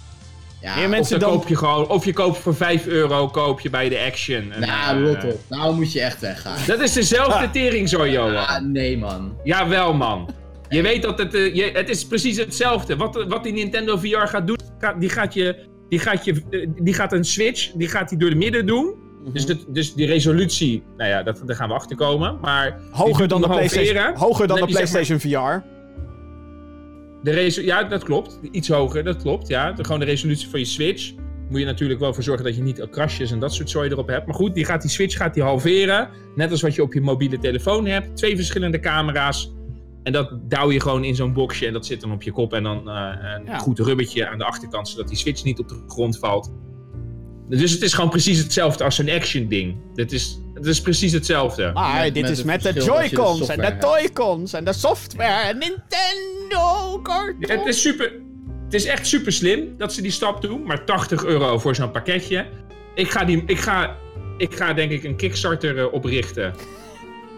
Ja, 0.60 0.74
Meer 0.74 0.84
Of, 0.84 0.90
mensen 0.90 1.20
dan 1.20 1.28
dan... 1.30 1.38
koop 1.38 1.48
je 1.48 1.56
gewoon, 1.56 1.88
of 1.88 2.04
je 2.04 2.12
koopt 2.12 2.38
voor 2.38 2.54
5 2.54 2.86
euro 2.86 3.28
koop 3.28 3.60
je 3.60 3.70
bij 3.70 3.88
de 3.88 3.98
Action. 4.06 4.50
een, 4.52 4.60
nou, 4.60 5.04
eh, 5.06 5.12
rot 5.22 5.32
op. 5.32 5.40
Nou 5.48 5.74
moet 5.74 5.92
je 5.92 6.00
echt 6.00 6.20
weggaan. 6.20 6.56
Dat 6.66 6.80
is 6.80 6.92
dezelfde 6.92 7.44
Ah. 7.46 7.50
tering 7.52 7.88
zo, 7.88 8.08
Johan. 8.08 8.36
Ah, 8.46 8.60
nee 8.62 8.98
man. 8.98 9.36
Jawel, 9.44 9.94
man. 9.94 10.30
Je 10.68 10.82
weet 10.82 11.02
dat 11.02 11.18
het, 11.18 11.34
eh, 11.34 11.54
je, 11.54 11.70
het 11.72 11.88
is 11.88 12.06
precies 12.06 12.36
hetzelfde. 12.36 12.96
Wat, 12.96 13.24
wat 13.28 13.42
die 13.42 13.52
Nintendo 13.52 13.96
VR 13.96 14.18
gaat 14.26 14.46
doen, 14.46 14.58
die, 14.98 15.08
gaat 15.08 15.34
je, 15.34 15.66
die, 15.88 15.98
gaat 15.98 16.24
je, 16.24 16.42
eh, 16.50 16.68
die 16.82 16.94
gaat 16.94 17.12
een 17.12 17.24
switch, 17.24 17.70
die 17.72 17.88
gaat 17.88 18.08
die 18.08 18.18
door 18.18 18.30
de 18.30 18.36
midden 18.36 18.66
doen. 18.66 18.94
Dus, 19.32 19.46
de, 19.46 19.58
dus 19.68 19.94
die 19.94 20.06
resolutie, 20.06 20.82
nou 20.96 21.10
ja, 21.10 21.22
dat, 21.22 21.42
daar 21.46 21.56
gaan 21.56 21.68
we 21.68 21.74
achter 21.74 21.96
komen. 21.96 22.38
Maar 22.40 22.80
Hoger 22.90 23.28
dan 23.28 23.40
de 23.40 23.46
PlayStation, 23.48 24.14
hoger 24.16 24.46
dan 24.46 24.56
de 24.56 24.60
Dan 24.62 24.70
zeg 24.72 24.90
PlayStation 24.90 25.20
VR. 25.20 25.64
de 27.22 27.62
ja, 27.64 27.84
dat 27.84 28.04
klopt. 28.04 28.38
Iets 28.50 28.68
hoger, 28.68 29.04
dat 29.04 29.16
klopt. 29.16 29.48
Ja. 29.48 29.72
De, 29.72 29.84
gewoon 29.84 30.00
de 30.00 30.06
resolutie 30.06 30.48
van 30.48 30.58
je 30.58 30.66
Switch. 30.66 31.12
Moet 31.48 31.60
je 31.60 31.66
natuurlijk 31.66 32.00
wel 32.00 32.14
voor 32.14 32.22
zorgen 32.22 32.44
dat 32.44 32.56
je 32.56 32.62
niet 32.62 32.86
krasjes 32.90 33.30
en 33.30 33.38
dat 33.38 33.54
soort 33.54 33.70
zooi 33.70 33.90
erop 33.90 34.06
hebt. 34.08 34.26
Maar 34.26 34.34
goed, 34.34 34.54
die 34.54 34.64
gaat 34.64 34.82
die 34.82 34.90
Switch 34.90 35.16
gaat 35.16 35.34
die 35.34 35.42
halveren. 35.42 36.08
Net 36.34 36.50
als 36.50 36.62
wat 36.62 36.74
je 36.74 36.82
op 36.82 36.92
je 36.92 37.00
mobiele 37.00 37.38
telefoon 37.38 37.86
hebt. 37.86 38.16
Twee 38.16 38.36
verschillende 38.36 38.80
camera's. 38.80 39.52
En 40.02 40.12
dat 40.12 40.38
douw 40.42 40.70
je 40.70 40.80
gewoon 40.80 41.04
in 41.04 41.14
zo'n 41.14 41.32
boxje 41.32 41.66
en 41.66 41.72
dat 41.72 41.86
zit 41.86 42.00
dan 42.00 42.12
op 42.12 42.22
je 42.22 42.32
kop. 42.32 42.52
En 42.52 42.62
dan 42.62 42.88
eh, 42.90 43.10
een 43.36 43.44
Ja. 43.44 43.58
goed 43.58 43.78
rubbertje 43.78 44.28
aan 44.28 44.38
de 44.38 44.44
achterkant, 44.44 44.88
zodat 44.88 45.08
die 45.08 45.16
Switch 45.16 45.44
niet 45.44 45.58
op 45.58 45.68
de 45.68 45.82
grond 45.88 46.18
valt. 46.18 46.52
Dus 47.48 47.72
het 47.72 47.82
is 47.82 47.92
gewoon 47.92 48.10
precies 48.10 48.38
hetzelfde 48.38 48.84
als 48.84 48.98
een 48.98 49.10
action 49.10 49.48
ding. 49.48 49.76
Het 49.94 50.12
is, 50.12 50.38
het 50.54 50.66
is 50.66 50.80
precies 50.80 51.12
hetzelfde. 51.12 51.70
Maar 51.74 52.02
Met- 52.02 52.14
dit 52.14 52.22
met 52.22 52.32
is 52.32 52.42
met 52.42 52.62
de 52.62 52.72
Joy-Cons 52.72 53.48
en 53.48 53.60
de. 53.60 53.76
Toy-Cons 53.78 54.52
en 54.52 54.64
de 54.64 54.72
software 54.72 55.48
en 55.48 55.58
Nintendo 55.58 57.00
cartons. 57.02 57.48
Het 57.48 57.66
is 57.66 57.80
super. 57.80 58.12
Het 58.64 58.74
is 58.74 58.84
echt 58.84 59.06
super 59.06 59.32
slim 59.32 59.74
dat 59.78 59.92
ze 59.92 60.02
die 60.02 60.10
stap 60.10 60.42
doen, 60.42 60.62
maar 60.62 60.84
80 60.84 61.24
euro 61.24 61.58
voor 61.58 61.74
zo'n 61.74 61.90
pakketje. 61.90 62.46
Ik 62.94 63.10
ga, 63.10 63.24
die, 63.24 63.42
ik 63.46 63.58
ga, 63.58 63.96
ik 64.36 64.54
ga 64.54 64.72
denk 64.72 64.90
ik 64.90 65.04
een 65.04 65.16
Kickstarter 65.16 65.78
eh, 65.78 65.92
oprichten. 65.92 66.54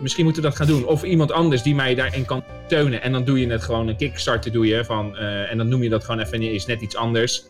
Misschien 0.01 0.25
moeten 0.25 0.43
we 0.43 0.49
dat 0.49 0.57
gaan 0.57 0.67
doen. 0.67 0.87
Of 0.87 1.03
iemand 1.03 1.33
anders 1.33 1.63
die 1.63 1.75
mij 1.75 1.95
daarin 1.95 2.25
kan 2.25 2.45
steunen. 2.67 3.03
En 3.03 3.13
dan 3.13 3.25
doe 3.25 3.41
je 3.41 3.51
het 3.51 3.63
gewoon 3.63 3.89
een 3.89 3.97
Kickstarter 3.97 4.53
doe 4.53 4.67
je 4.67 4.85
van, 4.85 5.17
eh, 5.17 5.51
en 5.51 5.57
dan 5.57 5.69
noem 5.69 5.83
je 5.83 5.89
dat 5.89 6.05
gewoon 6.05 6.21
even 6.21 6.43
is 6.43 6.67
net 6.67 6.81
iets 6.81 6.97
anders. 6.97 7.45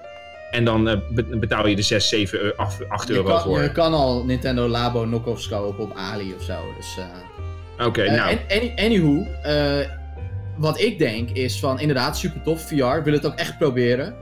En 0.51 0.64
dan 0.64 0.88
eh, 0.88 0.96
be- 1.11 1.36
betaal 1.38 1.66
je 1.66 1.76
de 1.76 1.82
6, 1.82 2.09
7, 2.09 2.38
eu- 2.40 2.53
8, 2.57 2.88
8 2.88 3.09
Je 3.09 3.14
euro 3.14 3.28
kan, 3.28 3.40
voor. 3.42 3.62
je 3.62 3.72
kan 3.72 3.92
al 3.94 4.24
Nintendo 4.24 4.68
Labo 4.68 5.03
knockoffs 5.03 5.48
kopen 5.48 5.84
op 5.84 5.92
Ali 5.96 6.34
of 6.38 6.42
zo. 6.42 6.55
Dus, 6.76 6.96
eh, 6.98 7.86
Oké, 7.86 8.03
eh, 8.03 8.16
nou. 8.16 8.36
any- 8.51 8.72
anywho, 8.76 9.22
eh, 9.42 9.88
wat 10.59 10.80
ik 10.80 10.98
denk 10.98 11.30
is 11.30 11.59
van 11.61 11.80
inderdaad 11.80 12.18
super 12.18 12.42
tof 12.42 12.62
VR. 12.68 12.74
Ik 12.96 13.05
wil 13.05 13.12
het 13.12 13.26
ook 13.26 13.34
echt 13.34 13.59
proberen. 13.59 14.16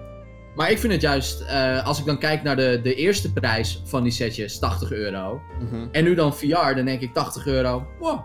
Maar 0.55 0.71
ik 0.71 0.79
vind 0.79 0.93
het 0.93 1.03
juist, 1.03 1.41
eh, 1.41 1.87
als 1.87 1.99
ik 1.99 2.05
dan 2.05 2.19
kijk 2.19 2.43
naar 2.43 2.57
de, 2.57 2.81
de 2.83 2.95
eerste 2.95 3.33
prijs 3.33 3.83
van 3.85 4.03
die 4.03 4.13
setjes, 4.13 4.59
80 4.59 4.93
euro. 4.93 5.41
Mhm. 5.61 5.87
En 5.93 6.05
nu 6.05 6.15
dan 6.15 6.37
VR, 6.37 6.75
dan 6.75 6.85
denk 6.85 7.01
ik 7.01 7.15
80 7.15 7.47
euro. 7.47 7.87
Wow, 8.01 8.21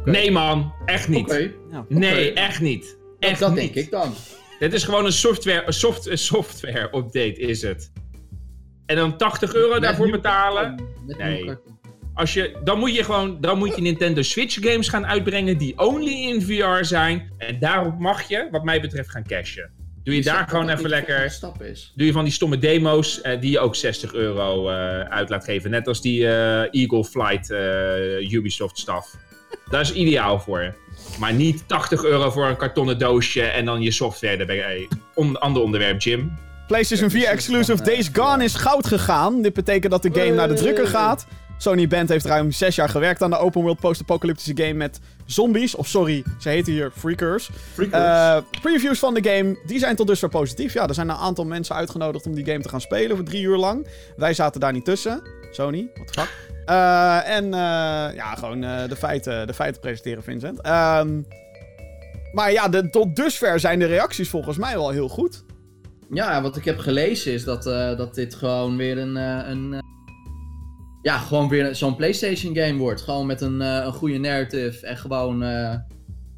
oké. 0.00 0.10
Nee 0.10 0.30
man, 0.30 0.72
echt 0.84 1.08
niet. 1.08 1.30
Oké, 1.30 1.50
Nee, 1.88 2.32
echt 2.32 2.60
niet. 2.60 2.82
dat, 3.20 3.30
Echt 3.30 3.40
dat 3.40 3.48
niet. 3.54 3.58
denk 3.74 3.74
ik 3.86 3.90
dan. 3.90 4.12
Dit 4.62 4.72
is 4.72 4.84
gewoon 4.84 5.04
een 5.04 5.12
software, 5.12 5.62
een 5.66 5.72
soft, 5.72 6.06
een 6.06 6.18
software 6.18 6.84
update 6.84 7.38
is 7.38 7.62
het. 7.62 7.92
En 8.86 8.96
dan 8.96 9.16
80 9.16 9.54
euro 9.54 9.72
Met 9.72 9.82
daarvoor 9.82 10.10
betalen. 10.10 10.80
Nee. 11.06 11.56
Als 12.14 12.34
je, 12.34 12.56
dan 12.64 12.78
moet 12.78 12.94
je 12.94 13.04
gewoon, 13.04 13.40
dan 13.40 13.58
moet 13.58 13.76
je 13.76 13.82
Nintendo 13.82 14.22
Switch 14.22 14.58
games 14.60 14.88
gaan 14.88 15.06
uitbrengen 15.06 15.58
die 15.58 15.78
only 15.78 16.12
in 16.12 16.42
VR 16.42 16.84
zijn. 16.84 17.32
En 17.38 17.58
daarop 17.58 17.98
mag 17.98 18.22
je, 18.22 18.48
wat 18.50 18.64
mij 18.64 18.80
betreft, 18.80 19.10
gaan 19.10 19.24
cashen. 19.24 19.70
Doe 20.02 20.14
je 20.14 20.22
daar 20.22 20.48
gewoon 20.48 20.68
even 20.68 20.88
lekker. 20.88 21.30
stap 21.30 21.62
is. 21.62 21.92
Doe 21.94 22.06
je 22.06 22.12
van 22.12 22.24
die 22.24 22.32
stomme 22.32 22.58
demo's 22.58 23.20
eh, 23.20 23.40
die 23.40 23.50
je 23.50 23.58
ook 23.58 23.74
60 23.74 24.14
euro 24.14 24.68
eh, 24.68 25.00
uit 25.00 25.28
laat 25.28 25.44
geven. 25.44 25.70
Net 25.70 25.88
als 25.88 26.00
die 26.00 26.26
eh, 26.26 26.80
Eagle 26.80 27.04
Flight 27.04 27.50
Ubisoft 28.32 28.78
staf. 28.78 29.16
Daar 29.72 29.80
is 29.80 29.92
ideaal 29.92 30.40
voor. 30.40 30.74
Maar 31.18 31.32
niet 31.32 31.62
80 31.66 32.04
euro 32.04 32.30
voor 32.30 32.46
een 32.46 32.56
kartonnen 32.56 32.98
doosje 32.98 33.42
en 33.42 33.64
dan 33.64 33.80
je 33.82 33.90
software 33.90 34.36
erbij. 34.36 34.88
On, 35.14 35.40
ander 35.40 35.62
onderwerp, 35.62 36.00
Jim. 36.00 36.32
PlayStation 36.66 37.10
4 37.10 37.26
exclusive 37.26 37.82
Days 37.82 38.10
Gone 38.12 38.44
is 38.44 38.54
goud 38.54 38.86
gegaan. 38.86 39.42
Dit 39.42 39.52
betekent 39.52 39.92
dat 39.92 40.02
de 40.02 40.10
game 40.12 40.32
naar 40.32 40.48
de 40.48 40.54
drukker 40.54 40.86
gaat. 40.86 41.26
Sony 41.58 41.88
Band 41.88 42.08
heeft 42.08 42.24
ruim 42.24 42.50
6 42.50 42.74
jaar 42.74 42.88
gewerkt 42.88 43.22
aan 43.22 43.30
de 43.30 43.38
open 43.38 43.62
world 43.62 43.80
post-apocalyptische 43.80 44.56
game 44.56 44.72
met 44.72 45.00
zombies. 45.26 45.74
Of 45.74 45.86
sorry, 45.86 46.24
ze 46.40 46.48
heten 46.48 46.72
hier 46.72 46.90
Freakers. 46.94 47.50
Freakers. 47.72 48.02
Eh, 48.02 48.60
previews 48.60 48.98
van 48.98 49.14
de 49.14 49.30
game, 49.30 49.58
die 49.66 49.78
zijn 49.78 49.96
tot 49.96 50.06
dusver 50.06 50.28
positief. 50.28 50.72
Ja, 50.72 50.88
er 50.88 50.94
zijn 50.94 51.08
een 51.08 51.16
aantal 51.16 51.44
mensen 51.44 51.74
uitgenodigd 51.74 52.26
om 52.26 52.34
die 52.34 52.44
game 52.44 52.60
te 52.60 52.68
gaan 52.68 52.80
spelen 52.80 53.16
voor 53.16 53.24
drie 53.24 53.42
uur 53.42 53.56
lang. 53.56 53.86
Wij 54.16 54.34
zaten 54.34 54.60
daar 54.60 54.72
niet 54.72 54.84
tussen. 54.84 55.22
Sony, 55.50 55.90
what 55.94 56.12
the 56.12 56.20
fuck. 56.20 56.51
Eh, 56.64 57.28
en 57.28 57.44
eh, 57.44 58.14
ja, 58.14 58.34
gewoon 58.34 58.64
eh, 58.64 58.88
de, 58.88 58.96
feiten, 58.96 59.46
de 59.46 59.54
feiten 59.54 59.80
presenteren, 59.80 60.22
Vincent. 60.22 60.60
Ehm, 60.60 61.22
maar 62.32 62.52
ja, 62.52 62.68
de, 62.68 62.90
tot 62.90 63.16
dusver 63.16 63.60
zijn 63.60 63.78
de 63.78 63.84
reacties 63.84 64.28
volgens 64.28 64.56
mij 64.56 64.74
wel 64.74 64.90
heel 64.90 65.08
goed. 65.08 65.44
Ja, 66.10 66.42
wat 66.42 66.56
ik 66.56 66.64
heb 66.64 66.78
gelezen 66.78 67.32
is 67.32 67.44
dat, 67.44 67.62
dat 67.98 68.14
dit 68.14 68.34
gewoon 68.34 68.76
weer 68.76 68.98
een. 68.98 69.16
een 69.16 69.80
ja, 71.02 71.18
gewoon 71.18 71.48
weer 71.48 71.74
zo'n 71.74 71.96
PlayStation 71.96 72.56
game 72.56 72.78
wordt. 72.78 73.00
Gewoon 73.00 73.26
met 73.26 73.40
een, 73.40 73.60
een 73.60 73.92
goede 73.92 74.18
narrative 74.18 74.86
en 74.86 74.96
gewoon. 74.96 75.40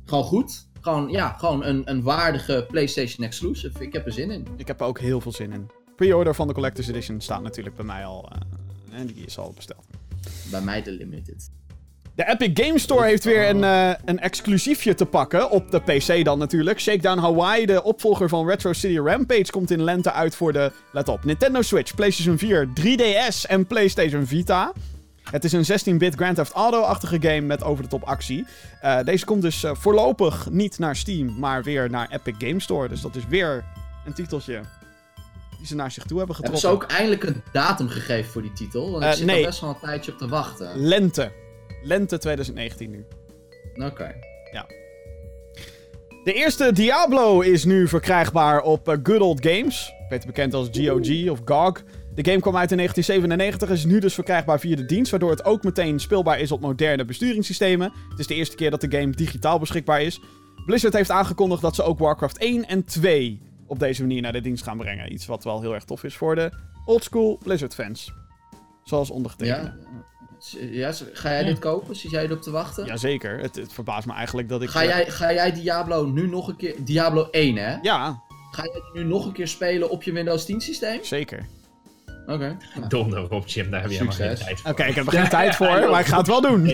gewoon 0.05 0.25
goed. 0.25 0.69
Gewoon, 0.81 1.09
ja, 1.09 1.33
gewoon 1.39 1.65
een, 1.65 1.83
een 1.85 2.03
waardige 2.03 2.67
PlayStation 2.69 3.27
exclusive. 3.27 3.83
Ik 3.83 3.93
heb 3.93 4.07
er 4.07 4.13
zin 4.13 4.31
in. 4.31 4.47
Ik 4.57 4.67
heb 4.67 4.81
er 4.81 4.87
ook 4.87 4.99
heel 4.99 5.21
veel 5.21 5.33
zin 5.33 5.53
in. 5.53 5.71
Pre-order 5.97 6.35
van 6.35 6.47
de 6.47 6.55
Collector's 6.55 6.89
Edition 6.89 7.21
staat 7.21 7.43
natuurlijk 7.43 7.77
bij 7.77 7.85
mij 7.85 8.05
al. 8.05 8.31
en 8.93 9.07
die 9.07 9.25
is 9.27 9.39
al 9.39 9.53
besteld. 9.55 9.94
Bij 10.51 10.61
mij 10.61 10.83
de 10.83 10.93
limited. 10.93 11.51
De 12.15 12.29
Epic 12.29 12.65
Game 12.65 12.79
Store 12.79 13.07
heeft 13.07 13.25
weer 13.25 13.49
een, 13.49 13.65
eh, 13.65 13.91
een 14.05 14.21
exclusiefje 14.21 14.95
te 14.95 15.07
pakken. 15.07 15.51
Op 15.51 15.71
de 15.71 15.81
PC 15.81 16.25
dan 16.25 16.39
natuurlijk. 16.39 16.81
Shakedown 16.81 17.19
Hawaii, 17.19 17.67
de 17.67 17.83
opvolger 17.83 18.29
van 18.29 18.49
Retro 18.49 18.73
City 18.73 18.99
Rampage, 18.99 19.51
komt 19.51 19.71
in 19.71 19.83
lente 19.83 20.13
uit 20.13 20.37
voor 20.37 20.53
de, 20.53 20.73
let 20.93 21.09
op, 21.09 21.25
Nintendo 21.25 21.63
Switch, 21.63 21.95
PlayStation 21.95 22.39
4, 22.39 22.69
3DS 22.75 23.47
en 23.47 23.67
PlayStation 23.67 24.27
Vita. 24.27 24.73
Het 25.31 25.45
is 25.45 25.53
een 25.53 25.65
16-bit 25.65 26.15
Grand 26.15 26.37
Theft 26.37 26.53
Auto-achtige 26.53 27.21
game 27.21 27.41
met 27.41 27.63
over-de-top 27.63 28.03
actie. 28.03 28.47
Eh, 28.81 28.99
deze 29.05 29.25
komt 29.25 29.43
dus 29.43 29.65
eh, 29.65 29.75
voorlopig 29.75 30.51
niet 30.51 30.79
naar 30.79 30.97
Steam, 30.97 31.39
maar 31.39 31.63
weer 31.63 31.91
naar 31.91 32.11
Epic 32.11 32.35
Game 32.39 32.61
Store. 32.61 32.89
Dus 32.89 33.01
dat 33.01 33.17
is 33.17 33.27
weer 33.29 33.65
een 34.07 34.13
titeltje 34.13 34.61
die 35.65 35.73
ze 35.77 35.83
naar 35.83 35.91
zich 35.93 36.05
toe 36.05 36.19
hebben 36.19 36.37
Hebben 36.37 36.55
getrokken. 36.59 36.89
ze 36.89 36.95
ook 36.95 36.99
eindelijk 36.99 37.23
een 37.23 37.43
datum 37.53 37.89
gegeven 37.89 38.33
voor 38.33 38.43
die 38.43 38.53
titel? 38.53 38.91
Want 38.91 39.03
ik 39.05 39.11
Eh, 39.11 39.17
zit 39.17 39.27
nee. 39.27 39.41
er 39.41 39.47
best 39.47 39.61
wel 39.61 39.71
een 39.71 39.77
tijdje 39.81 40.13
op 40.13 40.19
te 40.19 40.29
wachten. 40.29 40.71
Lente. 40.79 41.33
Lente 41.83 42.19
2019 42.19 42.91
nu. 42.91 43.05
Oké. 43.87 44.15
De 46.25 46.33
eerste 46.33 46.73
Diablo 46.73 47.41
is 47.41 47.65
nu 47.65 47.89
verkrijgbaar 47.89 48.61
op 48.63 48.89
eh, 48.89 48.97
Good 49.03 49.21
Old 49.21 49.47
Games. 49.47 49.93
Beter 50.09 50.27
bekend 50.27 50.55
als 50.55 50.69
GOG 50.73 51.31
of 51.31 51.41
GOG. 51.45 51.83
De 52.15 52.25
game 52.25 52.41
kwam 52.41 52.57
uit 52.57 52.71
in 52.71 52.77
1997 52.77 53.69
en 53.69 53.75
is 53.75 53.85
nu 53.85 53.99
dus 54.01 54.15
verkrijgbaar 54.15 54.61
via 54.61 54.77
de 54.77 54.85
dienst, 54.85 55.11
waardoor 55.11 55.31
het 55.31 55.45
ook 55.45 55.63
meteen 55.65 55.99
speelbaar 56.01 56.41
is 56.41 56.53
op 56.53 56.61
moderne 56.61 57.05
besturingssystemen. 57.05 57.93
Het 58.09 58.19
is 58.19 58.27
de 58.27 58.35
eerste 58.35 58.57
keer 58.57 58.71
dat 58.71 58.81
de 58.81 58.99
game 58.99 59.11
digitaal 59.11 59.59
beschikbaar 59.59 60.03
is. 60.03 60.21
Blizzard 60.67 60.95
heeft 60.95 61.11
aangekondigd 61.11 61.63
dat 61.63 61.75
ze 61.75 61.83
ook 61.83 61.99
Warcraft 61.99 62.39
1 62.39 62.67
en 62.69 62.85
2 62.85 63.41
op 63.67 63.79
deze 63.79 64.01
manier 64.01 64.23
naar 64.23 64.33
de 64.33 64.41
dienst 64.41 64.65
gaan 64.65 64.77
brengen. 64.79 65.13
Iets 65.13 65.27
wat 65.27 65.45
wel 65.45 65.61
heel 65.61 65.75
erg 65.75 65.85
tof 65.85 66.05
is 66.05 66.17
voor 66.17 66.35
de 66.35 66.51
oldschool 66.85 67.39
Blizzard 67.43 67.75
fans. 67.75 68.13
Zoals 68.85 69.11
ondergetekende. 69.11 69.75
Ja? 70.51 70.59
ja, 70.71 70.93
ga 71.13 71.31
jij 71.31 71.45
dit 71.45 71.59
kopen? 71.59 71.97
Zit 71.97 72.11
jij 72.11 72.25
erop 72.25 72.43
te 72.43 72.51
wachten? 72.51 72.87
Jazeker. 72.87 73.39
Het, 73.39 73.57
het 73.57 73.73
verbaast 73.73 74.07
me 74.07 74.13
eigenlijk 74.13 74.49
dat 74.49 74.63
ik... 74.63 74.69
Ga 74.69 74.85
jij, 74.85 75.11
ga 75.11 75.33
jij 75.33 75.53
Diablo 75.53 76.07
nu 76.07 76.29
nog 76.29 76.49
een 76.49 76.57
keer... 76.57 76.75
Diablo 76.85 77.29
1, 77.31 77.57
hè? 77.57 77.77
Ja, 77.83 78.23
Ga 78.51 78.63
jij 78.63 78.83
nu 79.03 79.09
nog 79.09 79.27
een 79.27 79.33
keer 79.33 79.49
spelen 79.49 79.91
op 79.91 80.03
je 80.03 80.13
Windows 80.13 80.45
10 80.45 80.61
systeem? 80.61 81.05
zeker. 81.05 81.47
Oké. 82.27 82.57
Nou, 82.75 82.89
Donder 82.89 83.31
op, 83.31 83.47
Jim. 83.47 83.71
Daar 83.71 83.81
heb 83.81 83.91
je 83.91 83.97
helemaal 83.97 84.17
geen 84.17 84.29
Succes. 84.29 84.47
tijd 84.47 84.61
voor. 84.61 84.71
Oké, 84.71 84.83
ik 84.85 84.95
heb 84.95 85.07
er 85.07 85.13
geen 85.21 85.29
tijd 85.29 85.55
voor, 85.57 85.67
maar 85.91 86.01
ik 86.01 86.07
ga 86.07 86.19
het 86.19 86.27
wel 86.27 86.41
doen. 86.41 86.65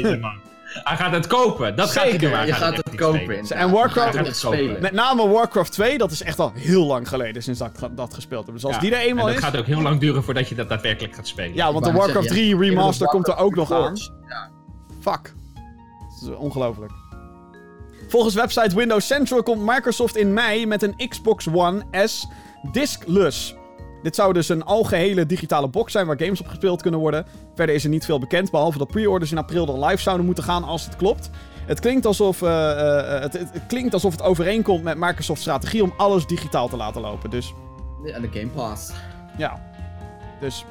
Hij 0.73 0.97
gaat 0.97 1.13
het 1.13 1.27
kopen. 1.27 1.77
Dat 1.77 1.91
gaat 1.91 2.03
hij 2.03 2.11
Zeker. 2.13 2.29
doen. 2.29 2.39
Hij 2.39 2.47
je 2.47 2.53
gaat 2.53 2.77
het 2.77 2.95
kopen. 2.95 3.45
En 3.49 3.71
Warcraft- 3.71 3.95
Je 3.95 4.01
gaat 4.01 4.05
Hij 4.05 4.05
het 4.07 4.15
gaat 4.15 4.27
het 4.27 4.37
spelen. 4.37 4.83
Met 4.83 4.93
name 4.93 5.29
Warcraft 5.29 5.73
2, 5.73 5.99
dat 5.99 6.11
is 6.11 6.23
echt 6.23 6.39
al 6.39 6.53
heel 6.55 6.87
lang 6.87 7.09
geleden 7.09 7.43
sinds 7.43 7.59
dat 7.59 7.69
ik 7.69 7.79
dat- 7.81 7.97
dat 7.97 8.15
gespeeld 8.15 8.45
heb. 8.47 8.55
Dus 8.55 8.65
als 8.65 8.75
Ja, 8.75 8.81
die 8.81 8.95
er 8.95 9.01
eenmaal 9.01 9.27
en 9.29 9.35
dat 9.35 9.43
is... 9.43 9.49
gaat 9.49 9.59
ook 9.59 9.67
heel 9.67 9.81
lang 9.83 10.01
duren 10.01 10.23
voordat 10.25 10.49
je 10.49 10.55
dat 10.55 10.69
daadwerkelijk 10.69 11.15
gaat 11.15 11.27
spelen. 11.27 11.55
Ja, 11.55 11.73
want 11.73 11.85
de 11.85 11.93
Warcraft 11.93 12.29
zeggen, 12.29 12.31
3 12.31 12.55
ja. 12.57 12.61
remaster 12.61 13.07
komt 13.07 13.29
er 13.29 13.37
ook 13.37 13.55
nog 13.55 13.73
aan. 13.73 13.97
Fuck. 15.01 15.33
Dat 16.21 16.31
is 16.31 16.37
ongelooflijk. 16.37 16.93
Volgens 18.09 18.35
website 18.35 18.77
Windows 18.77 19.07
Central 19.07 19.43
komt 19.43 19.63
Microsoft 19.67 20.17
in 20.17 20.33
mei 20.33 20.67
met 20.67 20.83
een 20.83 21.09
Xbox 21.09 21.47
One 21.53 21.83
S 22.07 22.27
diskless. 22.73 23.55
Dit 24.03 24.15
zou 24.15 24.33
dus 24.33 24.49
een 24.49 24.65
algehele 24.65 25.27
digitale 25.27 25.69
box 25.69 25.93
zijn 25.93 26.07
waar 26.07 26.19
games 26.21 26.41
op 26.41 26.47
gespeeld 26.49 26.83
kunnen 26.83 27.01
worden. 27.01 27.27
Verder 27.55 27.75
is 27.75 27.85
er 27.85 27.91
niet 27.91 28.05
veel 28.05 28.19
bekend, 28.19 28.51
behalve 28.51 28.79
dat 28.79 28.89
pre-orders 28.89 29.31
in 29.31 29.39
april 29.39 29.67
dan 29.67 29.85
live 29.85 30.03
zouden 30.03 30.27
moeten 30.27 30.45
gaan 30.45 30.65
als 30.65 30.85
het 30.85 30.97
klopt. 30.97 31.31
Het 31.67 31.81
klinkt 31.81 32.07
alsof, 32.07 32.43
eh, 32.43 32.71
eh, 33.15 33.21
het, 33.23 33.33
het, 33.33 33.51
klinkt 33.69 33.95
alsof 33.95 34.13
het 34.13 34.23
overeenkomt 34.23 34.83
met 34.83 34.99
Microsoft's 34.99 35.43
strategie 35.43 35.83
om 35.83 35.93
alles 35.97 36.27
digitaal 36.27 36.69
te 36.69 36.77
laten 36.77 37.01
lopen. 37.01 37.31
Dus 37.31 37.55
Ja, 38.05 38.21
de 38.21 38.29
Game 38.33 38.47
Pass. 38.47 38.91
ja. 39.37 39.61
Dus 40.41 40.65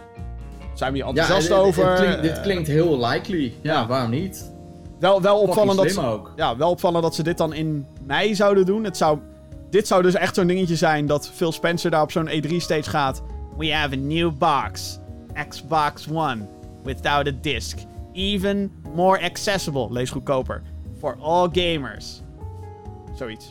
zijn 0.74 0.92
we 0.92 0.98
hier 0.98 1.08
enthousiast 1.08 1.48
dit- 1.48 1.58
over? 1.58 1.86
Dit 1.96 2.00
klinkt, 2.06 2.22
dit 2.22 2.42
klinkt 2.42 2.68
heel 2.68 3.06
likely. 3.08 3.54
Ja, 3.62 3.74
ja. 3.74 3.88
waarom 3.88 4.10
niet? 4.12 4.52
Wel, 5.00 5.22
wel 5.22 5.40
opvallend 5.40 5.78
dat 5.78 5.92
ze, 5.92 6.02
ook. 6.02 6.32
ja, 6.36 6.58
wel 6.58 6.70
opvallend 6.70 7.04
dat 7.04 7.16
ze 7.16 7.24
dit 7.24 7.38
dan 7.38 7.54
in 7.54 7.88
mei 8.06 8.36
zouden 8.36 8.66
doen. 8.66 8.84
Het 8.84 8.98
zou, 8.98 9.20
dit 9.70 9.88
zou 9.88 10.02
dus 10.02 10.14
echt 10.14 10.36
zo'n 10.36 10.48
dingetje 10.48 10.76
zijn 10.76 11.06
dat 11.06 11.30
Phil 11.30 11.52
Spencer 11.52 11.92
daar 11.92 12.02
op 12.02 12.12
zo'n 12.12 12.30
E3-stage 12.30 12.90
gaat. 12.90 13.22
We 13.58 13.74
have 13.74 13.94
a 13.96 13.98
new 13.98 14.38
box. 14.38 15.00
Xbox 15.50 16.08
One. 16.12 16.48
Without 16.84 17.28
a 17.28 17.32
disc. 17.42 17.78
Even 18.14 18.72
more 18.96 19.22
accessible. 19.22 19.88
Lees 19.92 20.10
goedkoper. 20.10 20.62
For 21.00 21.18
all 21.22 21.50
gamers. 21.52 22.22
Zoiets. 23.16 23.50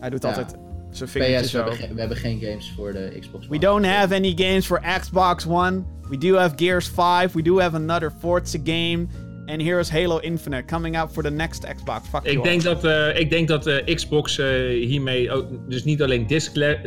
Hij 0.00 0.10
doet 0.10 0.22
Ja. 0.22 0.28
altijd 0.28 0.54
zijn 0.90 1.08
vingertje 1.08 1.36
PS, 1.36 1.42
we 1.42 1.48
zo. 1.48 1.56
hebben, 1.56 1.74
geen- 1.76 1.94
we 1.94 2.00
hebben 2.00 2.16
geen 2.18 2.40
games 2.40 2.72
voor 2.76 2.92
de 2.92 3.16
Xbox 3.20 3.46
We 3.46 3.50
One. 3.56 3.64
don't 3.64 3.86
have 3.86 4.14
any 4.14 4.32
games 4.36 4.66
for 4.66 4.80
Xbox 5.00 5.46
One. 5.46 5.82
We 6.08 6.18
do 6.18 6.34
have 6.36 6.52
Gears 6.56 6.88
5. 6.88 7.32
We 7.32 7.42
do 7.42 7.60
have 7.60 7.76
another 7.76 8.12
Forza 8.18 8.58
game. 8.64 9.06
And 9.46 9.62
here 9.62 9.78
is 9.78 9.90
Halo 9.90 10.18
Infinite 10.18 10.64
coming 10.74 10.96
out 10.96 11.12
for 11.12 11.22
the 11.22 11.30
next 11.30 11.66
Xbox. 11.76 12.08
Fuck 12.08 12.24
Ik 12.24 12.36
all. 12.38 12.42
denk 12.42 12.62
dat, 12.62 12.84
eh, 12.84 13.18
ik 13.18 13.30
denk 13.30 13.48
dat 13.48 13.62
de 13.62 13.82
Xbox 13.94 14.38
eh, 14.38 14.46
hiermee 14.86 15.30
ook, 15.32 15.46
dus 15.68 15.84
niet 15.84 16.02
alleen 16.02 16.26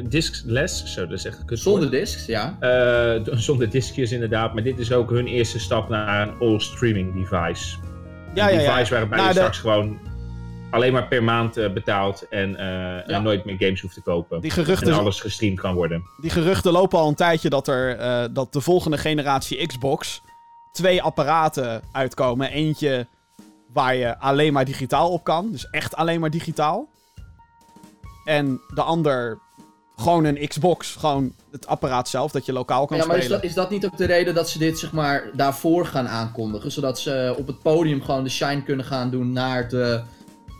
diskless, 0.09 0.93
zo 0.93 1.01
dat 1.07 1.17
is 1.17 1.25
echt 1.25 1.39
een 1.39 1.45
kutwoord. 1.45 1.59
Zonder 1.81 1.99
discs, 1.99 2.25
ja. 2.25 2.57
Eh, 2.59 3.21
zonder 3.31 3.69
diskjes 3.69 4.11
inderdaad, 4.11 4.53
maar 4.53 4.63
dit 4.63 4.79
is 4.79 4.91
ook 4.91 5.09
hun 5.09 5.27
eerste 5.27 5.59
stap 5.59 5.89
naar 5.89 6.27
een 6.27 6.33
all-streaming 6.39 7.13
device. 7.13 7.77
Ja, 8.33 8.47
een 8.49 8.53
ja, 8.55 8.61
ja. 8.61 8.73
device 8.75 8.93
waarbij 8.93 9.17
Nou, 9.17 9.27
je 9.29 9.33
de- 9.33 9.39
straks 9.39 9.57
gewoon 9.57 9.99
alleen 10.71 10.93
maar 10.93 11.07
per 11.07 11.23
maand 11.23 11.57
eh, 11.57 11.73
betaalt 11.73 12.27
en, 12.29 12.55
eh, 12.55 12.65
Ja. 12.65 13.03
en 13.05 13.23
nooit 13.23 13.45
meer 13.45 13.55
games 13.59 13.81
hoeft 13.81 13.93
te 13.93 14.01
kopen. 14.01 14.41
Die 14.41 14.49
En 14.49 14.55
geruchten, 14.63 14.93
alles 14.93 15.19
gestreamd 15.19 15.59
kan 15.59 15.73
worden. 15.73 16.03
die 16.21 16.29
geruchten 16.29 16.71
lopen 16.71 16.99
al 16.99 17.07
een 17.07 17.15
tijdje 17.15 17.49
dat, 17.49 17.67
er, 17.67 17.97
eh, 17.97 18.23
dat 18.31 18.53
de 18.53 18.61
volgende 18.61 18.97
generatie 18.97 19.65
Xbox 19.67 20.21
twee 20.77 21.01
apparaten 21.01 21.81
uitkomen. 21.91 22.51
Eentje 22.51 23.07
waar 23.73 23.95
je 23.95 24.19
alleen 24.19 24.53
maar 24.53 24.65
digitaal 24.65 25.09
op 25.09 25.23
kan. 25.23 25.51
Dus 25.51 25.69
echt 25.69 25.95
alleen 25.95 26.19
maar 26.19 26.29
digitaal. 26.29 26.87
En 28.25 28.61
de 28.73 28.81
ander 28.81 29.39
gewoon 29.95 30.25
een 30.25 30.47
Xbox. 30.47 30.95
Gewoon 30.95 31.33
het 31.51 31.67
apparaat 31.67 32.09
zelf 32.09 32.31
dat 32.31 32.45
je 32.45 32.53
lokaal 32.53 32.85
kan 32.85 32.97
Ja, 32.97 33.05
maar 33.05 33.17
is 33.17 33.27
dat, 33.27 33.43
is 33.43 33.53
dat 33.53 33.69
niet 33.69 33.85
ook 33.85 33.97
de 33.97 34.05
reden 34.05 34.33
dat 34.33 34.49
ze 34.49 34.59
dit 34.59 34.79
zeg 34.79 34.91
maar 34.91 35.29
daarvoor 35.33 35.85
gaan 35.85 36.07
aankondigen? 36.07 36.71
Zodat 36.71 36.99
ze 36.99 37.35
op 37.37 37.47
het 37.47 37.61
podium 37.61 38.01
gewoon 38.01 38.23
de 38.23 38.29
shine 38.29 38.63
kunnen 38.63 38.85
gaan 38.85 39.09
doen 39.09 39.31
naar 39.31 39.69
de 39.69 40.01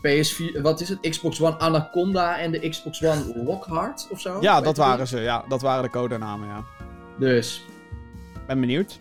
PS4, 0.06 0.60
wat 0.62 0.80
is 0.80 0.88
het? 0.88 1.00
Xbox 1.00 1.40
One 1.40 1.56
Anaconda 1.58 2.38
en 2.38 2.50
de 2.50 2.68
Xbox 2.68 3.04
One 3.04 3.42
Lockhart 3.44 4.08
of 4.10 4.20
zo? 4.20 4.38
Ja, 4.40 4.54
Weet 4.54 4.64
dat 4.64 4.76
waren 4.76 5.06
ze. 5.06 5.20
Ja, 5.20 5.44
dat 5.48 5.62
waren 5.62 5.82
de 5.82 5.90
codenamen, 5.90 6.48
ja. 6.48 6.64
Dus, 7.18 7.64
Ben 8.46 8.60
benieuwd. 8.60 9.00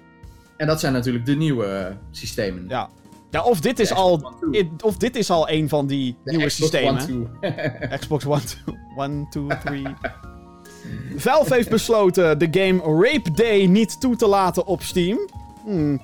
En 0.58 0.68
dat 0.68 0.80
zijn 0.80 0.94
natuurlijk 0.94 1.26
de 1.26 1.36
nieuwe 1.36 1.98
systemen. 2.12 2.66
Ja. 2.68 2.90
Ja, 3.32 3.44
of 3.44 3.60
dit 3.62 3.80
is 3.80 3.92
al... 3.94 4.16
Xbox 4.18 4.34
One 4.42 4.52
2. 4.52 4.64
i- 4.64 4.70
Of 4.84 4.98
dit 4.98 5.16
is 5.16 5.30
al 5.30 5.50
een 5.50 5.70
van 5.70 5.88
die 5.88 6.16
De 6.24 6.32
nieuwe 6.32 6.46
Xbox 6.46 6.72
systemen. 6.72 7.30
One 7.42 7.88
2. 7.88 7.98
Xbox 8.00 8.26
One, 8.26 8.42
two, 8.42 8.74
one, 8.96 9.28
two, 9.30 9.48
three. 9.64 9.84
Valve 11.16 11.54
heeft 11.54 11.70
besloten 11.70 12.40
de 12.40 12.48
game 12.52 12.82
Rape 13.04 13.32
Day 13.32 13.66
niet 13.66 14.00
toe 14.02 14.16
te 14.16 14.28
laten 14.28 14.66
op 14.66 14.82
Steam. 14.82 15.18
Hmm. 15.66 16.02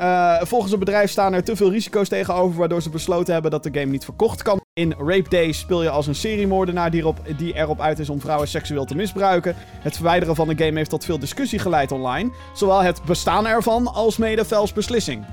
Eh, 0.00 0.36
volgens 0.42 0.70
het 0.70 0.80
bedrijf 0.80 1.10
staan 1.10 1.32
er 1.32 1.44
te 1.44 1.56
veel 1.56 1.70
risico's 1.70 2.08
tegenover, 2.08 2.58
waardoor 2.58 2.82
ze 2.82 2.90
besloten 2.90 3.32
hebben 3.32 3.50
dat 3.50 3.62
de 3.62 3.70
game 3.72 3.90
niet 3.90 4.04
verkocht 4.04 4.42
kan. 4.42 4.60
In 4.72 4.94
Rape 4.98 5.28
Day 5.28 5.52
speel 5.52 5.82
je 5.82 5.90
als 5.90 6.06
een 6.06 6.14
seriemoordenaar 6.14 6.90
die 6.90 7.00
erop, 7.00 7.18
die 7.36 7.54
erop 7.54 7.80
uit 7.80 7.98
is 7.98 8.10
om 8.10 8.20
vrouwen 8.20 8.48
seksueel 8.48 8.84
te 8.84 8.94
misbruiken. 8.94 9.54
Het 9.80 9.94
verwijderen 9.94 10.34
van 10.34 10.48
de 10.48 10.64
game 10.64 10.76
heeft 10.76 10.90
tot 10.90 11.04
veel 11.04 11.18
discussie 11.18 11.58
geleid 11.58 11.92
online. 11.92 12.30
Zowel 12.54 12.82
het 12.82 13.02
bestaan 13.02 13.46
ervan 13.46 13.86
als 13.86 14.16
mede 14.16 14.44
Valve's 14.44 14.72
beslissing. 14.72 15.24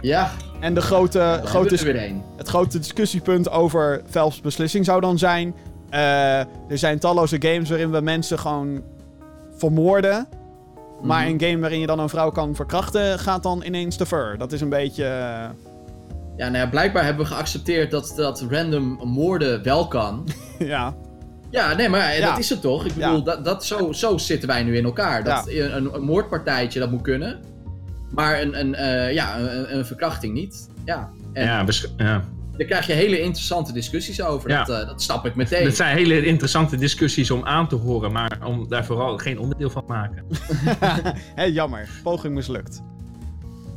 ja, 0.00 0.30
En 0.58 0.74
de 0.74 0.80
grote, 0.80 1.40
grote 1.44 2.04
het 2.36 2.48
grote 2.48 2.78
discussiepunt 2.78 3.50
over 3.50 4.02
Valve's 4.06 4.40
beslissing 4.40 4.84
zou 4.84 5.00
dan 5.00 5.18
zijn... 5.18 5.54
eh, 5.90 6.38
er 6.38 6.78
zijn 6.78 6.98
talloze 6.98 7.36
games 7.38 7.68
waarin 7.68 7.90
we 7.90 8.00
mensen 8.00 8.38
gewoon 8.38 8.82
vermoorden. 9.56 10.28
Maar 11.02 11.22
Mhm. 11.24 11.30
een 11.32 11.40
game 11.48 11.60
waarin 11.60 11.80
je 11.80 11.86
dan 11.86 11.98
een 11.98 12.08
vrouw 12.08 12.30
kan 12.30 12.54
verkrachten 12.54 13.18
gaat 13.18 13.42
dan 13.42 13.62
ineens 13.64 13.96
te 13.96 14.06
ver. 14.06 14.38
Dat 14.38 14.52
is 14.52 14.60
een 14.60 14.68
beetje... 14.68 15.04
eh, 15.04 15.48
Ja, 16.36 16.48
nou 16.48 16.56
ja, 16.56 16.66
blijkbaar 16.66 17.04
hebben 17.04 17.24
we 17.26 17.30
geaccepteerd 17.32 17.90
dat, 17.90 18.12
dat 18.16 18.44
random 18.50 19.00
moorden 19.04 19.62
wel 19.62 19.88
kan. 19.88 20.28
ja. 20.58 20.94
Ja, 21.50 21.74
nee, 21.74 21.88
maar 21.88 22.16
Ja. 22.16 22.28
dat 22.30 22.38
is 22.38 22.50
het 22.50 22.60
toch? 22.60 22.84
Ik 22.84 22.94
bedoel, 22.94 23.16
Ja. 23.16 23.22
dat, 23.24 23.44
dat, 23.44 23.64
zo, 23.64 23.92
zo 23.92 24.18
zitten 24.18 24.48
wij 24.48 24.62
nu 24.62 24.76
in 24.76 24.84
elkaar. 24.84 25.24
Dat 25.24 25.48
een, 25.48 25.76
een, 25.76 25.94
een 25.94 26.02
moordpartijtje, 26.02 26.80
dat 26.80 26.90
moet 26.90 27.02
kunnen. 27.02 27.40
Maar 28.10 28.40
een, 28.40 28.60
een, 28.60 28.74
eh, 28.74 29.12
ja, 29.12 29.38
een, 29.38 29.76
een 29.76 29.86
verkrachting 29.86 30.34
niet. 30.34 30.68
Ja. 30.84 31.10
En 31.32 31.44
Ja, 31.44 31.64
ja. 31.96 32.22
Daar 32.60 32.68
krijg 32.68 32.86
je 32.86 32.92
hele 32.92 33.20
interessante 33.20 33.72
discussies 33.72 34.22
over. 34.22 34.50
Ja. 34.50 34.64
Dat, 34.64 34.80
eh, 34.80 34.86
dat 34.86 35.02
snap 35.02 35.26
ik 35.26 35.34
meteen. 35.34 35.64
Dat 35.64 35.76
zijn 35.76 35.96
hele 35.96 36.24
interessante 36.24 36.76
discussies 36.76 37.30
om 37.30 37.44
aan 37.44 37.68
te 37.68 37.74
horen, 37.76 38.12
maar 38.12 38.38
om 38.44 38.68
daar 38.68 38.84
vooral 38.84 39.18
geen 39.18 39.38
onderdeel 39.38 39.70
van 39.70 39.86
te 39.86 39.92
maken. 39.92 40.26
Hé, 41.40 41.44
jammer. 41.44 41.88
Poging 42.02 42.34
mislukt. 42.34 42.82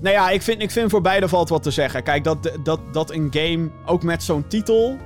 Nou 0.01 0.15
ja, 0.15 0.29
ik 0.29 0.41
vind, 0.41 0.61
ik 0.61 0.71
vind 0.71 0.89
voor 0.89 1.01
beide 1.01 1.27
valt 1.27 1.49
wat 1.49 1.63
te 1.63 1.71
zeggen. 1.71 2.03
Kijk, 2.03 2.23
dat, 2.23 2.57
dat, 2.63 2.79
dat 2.91 3.11
een 3.11 3.27
game, 3.31 3.69
ook 3.85 4.03
met 4.03 4.23
zo'n 4.23 4.47
titel... 4.47 4.97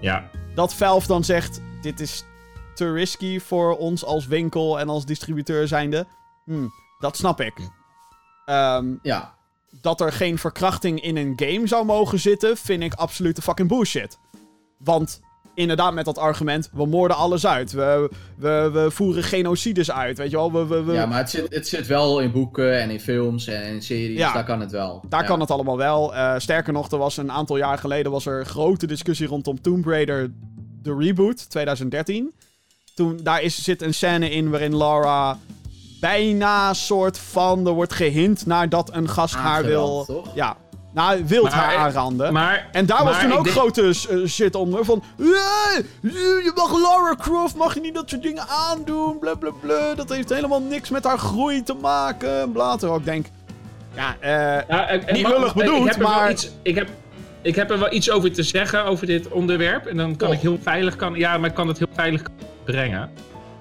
Ja, 0.00 0.30
dat 0.54 0.74
Valve 0.74 1.06
dan 1.06 1.24
zegt: 1.24 1.60
dit 1.80 2.00
is 2.00 2.24
te 2.74 2.92
risky 2.92 3.40
voor 3.40 3.76
ons 3.76 4.04
als 4.04 4.26
winkel 4.26 4.80
en 4.80 4.88
als 4.88 5.06
distributeur 5.06 5.68
zijnde. 5.68 6.06
Hm, 6.44 6.66
dat 6.98 7.16
snap 7.16 7.40
ik. 7.40 7.54
Ehm, 8.44 8.86
Ja. 9.02 9.36
Dat 9.70 10.00
er 10.00 10.12
geen 10.12 10.38
verkrachting 10.38 11.00
in 11.02 11.16
een 11.16 11.32
game 11.36 11.66
zou 11.66 11.84
mogen 11.84 12.18
zitten, 12.18 12.56
vind 12.56 12.82
ik 12.82 12.94
absolute 12.94 13.42
fucking 13.42 13.68
bullshit. 13.68 14.18
Want 14.78 15.20
inderdaad, 15.54 15.92
met 15.94 16.04
dat 16.04 16.18
argument, 16.18 16.70
we 16.72 16.86
moorden 16.86 17.16
alles 17.16 17.46
uit. 17.46 17.72
We, 17.72 18.10
we, 18.36 18.70
we 18.72 18.90
voeren 18.90 19.22
genocides 19.22 19.90
uit, 19.90 20.18
weet 20.18 20.30
je 20.30 20.36
wel. 20.36 20.52
We, 20.52 20.66
we, 20.66 20.82
we- 20.82 20.92
ja, 20.92 21.06
maar 21.06 21.18
het 21.18 21.30
zit, 21.30 21.54
het 21.54 21.68
zit 21.68 21.86
wel 21.86 22.20
in 22.20 22.30
boeken 22.32 22.80
en 22.80 22.90
in 22.90 23.00
films 23.00 23.46
en 23.46 23.62
in 23.62 23.82
series. 23.82 24.18
Ja. 24.18 24.32
Daar 24.32 24.44
kan 24.44 24.60
het 24.60 24.70
wel. 24.70 25.04
Daar 25.08 25.20
ja. 25.20 25.26
kan 25.26 25.40
het 25.40 25.50
allemaal 25.50 25.76
wel. 25.76 26.14
Eh, 26.14 26.34
sterker 26.38 26.72
nog, 26.72 26.90
er 26.90 26.98
was 26.98 27.16
een 27.16 27.32
aantal 27.32 27.56
jaar 27.56 27.78
geleden 27.78 28.12
was 28.12 28.26
er 28.26 28.46
grote 28.46 28.86
discussie 28.86 29.26
rondom 29.26 29.60
Tomb 29.60 29.86
Raider, 29.86 30.30
de 30.82 30.96
reboot, 30.98 31.50
2013. 31.50 32.32
Toen, 32.94 33.20
daar 33.22 33.42
is, 33.42 33.62
zit 33.62 33.82
een 33.82 33.94
scène 33.94 34.30
in 34.30 34.50
waarin 34.50 34.76
Laura 34.76 35.38
bijna 36.00 36.72
soort 36.74 37.18
van, 37.18 37.66
er 37.66 37.72
wordt 37.72 37.92
gehint 37.94 38.46
naar 38.46 38.68
dat 38.68 38.90
een 38.94 39.08
gast 39.08 39.34
haar 39.34 39.64
wil... 39.64 40.04
Toch? 40.06 40.34
Ja, 40.34 40.56
nou, 40.92 41.24
Maar- 41.42 41.52
haar 41.52 41.76
aanranden. 41.76 42.32
maar... 42.32 42.68
en 42.72 42.86
daar 42.86 43.04
was 43.04 43.20
toen 43.20 43.32
ook 43.32 43.44
denk- 43.44 43.56
grote 43.56 43.82
eh, 44.10 44.26
shit 44.26 44.54
onder. 44.54 44.84
Van, 44.84 45.02
"Eh, 45.18 45.26
je 46.44 46.52
mag 46.54 46.80
Lara 46.80 47.14
Croft, 47.14 47.56
mag 47.56 47.74
je 47.74 47.80
niet 47.80 47.94
dat 47.94 48.10
soort 48.10 48.22
dingen 48.22 48.44
aandoen, 48.48 49.18
bla 49.18 49.34
bla 49.34 49.50
bla. 49.60 49.94
Dat 49.94 50.08
heeft 50.08 50.28
helemaal 50.28 50.60
niks 50.60 50.90
met 50.90 51.04
haar 51.04 51.18
groei 51.18 51.62
te 51.62 51.74
maken, 51.74 52.52
bla. 52.52 52.76
Terwijl 52.76 52.98
ik 53.00 53.04
denk, 53.06 53.26
ja, 53.94 54.16
eh... 54.20 55.12
Niet 55.12 55.28
lullig 55.28 55.54
bedoeld, 55.54 55.96
maar- 55.98 56.30
Iets, 56.30 56.50
ik, 56.62 56.74
heb, 56.74 56.88
ik 57.42 57.54
heb 57.54 57.70
er 57.70 57.78
wel 57.78 57.92
iets 57.92 58.10
over 58.10 58.32
te 58.32 58.42
zeggen, 58.42 58.84
over 58.84 59.06
dit 59.06 59.28
onderwerp. 59.28 59.86
En 59.86 59.96
dan 59.96 60.16
kan 60.16 60.28
Oh. 60.28 60.34
ik 60.34 60.40
heel 60.40 60.58
veilig... 60.62 60.96
Kan, 60.96 61.14
ja, 61.14 61.38
maar 61.38 61.48
ik 61.48 61.54
kan 61.54 61.68
het 61.68 61.78
heel 61.78 61.88
veilig 61.94 62.22
brengen. 62.64 63.10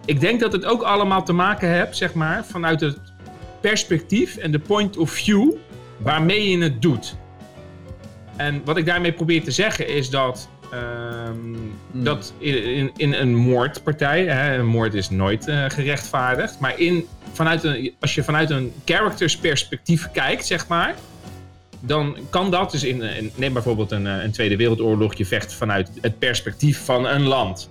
Ik 0.07 0.19
denk 0.19 0.39
dat 0.39 0.51
het 0.51 0.65
ook 0.65 0.81
allemaal 0.81 1.23
te 1.23 1.33
maken 1.33 1.69
heeft, 1.69 1.97
zeg 1.97 2.13
maar, 2.13 2.45
vanuit 2.45 2.81
het 2.81 2.97
perspectief 3.61 4.37
en 4.37 4.51
de 4.51 4.59
point 4.59 4.97
of 4.97 5.09
view 5.09 5.51
waarmee 5.97 6.49
je 6.49 6.57
het 6.57 6.81
doet. 6.81 7.15
En 8.35 8.61
wat 8.65 8.77
ik 8.77 8.85
daarmee 8.85 9.11
probeer 9.11 9.43
te 9.43 9.51
zeggen 9.51 9.87
is 9.87 10.09
dat, 10.09 10.49
ehm, 10.71 11.55
Hmm. 11.91 12.03
dat 12.03 12.33
in, 12.37 12.63
in, 12.63 12.91
in 12.97 13.13
een 13.13 13.35
moordpartij, 13.35 14.25
hè, 14.25 14.57
een 14.57 14.65
moord 14.65 14.93
is 14.93 15.09
nooit 15.09 15.47
eh, 15.47 15.63
gerechtvaardigd, 15.67 16.59
maar 16.59 16.79
in, 16.79 17.05
vanuit 17.33 17.63
een, 17.63 17.93
als 17.99 18.15
je 18.15 18.23
vanuit 18.23 18.49
een 18.49 18.73
characters 18.85 19.37
perspectief 19.37 20.11
kijkt, 20.11 20.45
zeg 20.45 20.67
maar, 20.67 20.95
dan 21.79 22.17
kan 22.29 22.51
dat 22.51 22.71
dus 22.71 22.83
in, 22.83 23.01
in 23.01 23.31
neem 23.35 23.53
bijvoorbeeld 23.53 23.91
een, 23.91 24.07
eh, 24.07 24.23
een 24.23 24.31
Tweede 24.31 24.55
Wereldoorlog, 24.55 25.13
je 25.13 25.25
vecht 25.25 25.53
vanuit 25.53 25.89
het 26.01 26.19
perspectief 26.19 26.85
van 26.85 27.07
een 27.07 27.23
land. 27.23 27.69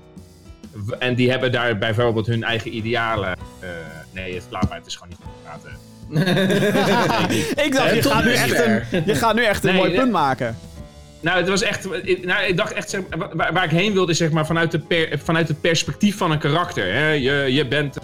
En 0.99 1.15
die 1.15 1.31
hebben 1.31 1.53
daar 1.53 1.79
bijvoorbeeld 1.79 2.27
hun 2.27 2.43
eigen 2.45 2.77
idealen. 2.77 3.37
Eh, 3.61 3.69
nee, 4.13 4.35
het, 4.35 4.47
laat 4.51 4.69
maar, 4.69 4.79
het 4.79 4.87
is 4.87 4.97
gewoon 4.97 5.09
niet 5.09 5.19
goed 5.23 5.43
praten. 5.43 5.71
ik 7.65 7.73
dacht, 7.75 7.95
je 7.95 8.03
gaat, 8.03 8.25
nu 8.25 8.33
echt 8.33 8.65
een, 8.67 9.03
je 9.07 9.15
gaat 9.15 9.35
nu 9.35 9.45
echt 9.45 9.65
een 9.65 9.71
Nee, 9.73 9.79
mooi 9.81 9.95
punt 9.95 10.13
maken. 10.13 10.57
Nou, 11.21 11.39
het 11.39 11.49
was 11.49 11.63
echt. 11.63 11.89
ik- 12.03 12.25
Nou, 12.25 12.45
ik 12.45 12.57
dacht 12.57 12.73
echt, 12.73 12.91
zeg, 12.91 13.01
waar, 13.33 13.53
waar 13.53 13.65
ik 13.65 13.71
heen 13.71 13.93
wilde, 13.93 14.13
is 14.13 14.19
zeg 14.19 14.31
maar 14.31 14.47
vanuit, 14.47 14.71
de 14.71 14.79
per- 14.79 15.19
vanuit 15.19 15.49
het 15.49 15.61
perspectief 15.61 16.17
van 16.17 16.31
een 16.31 16.39
karakter. 16.39 16.93
Hè? 16.95 17.09
Je, 17.11 17.53
je 17.53 17.67
bent. 17.69 17.97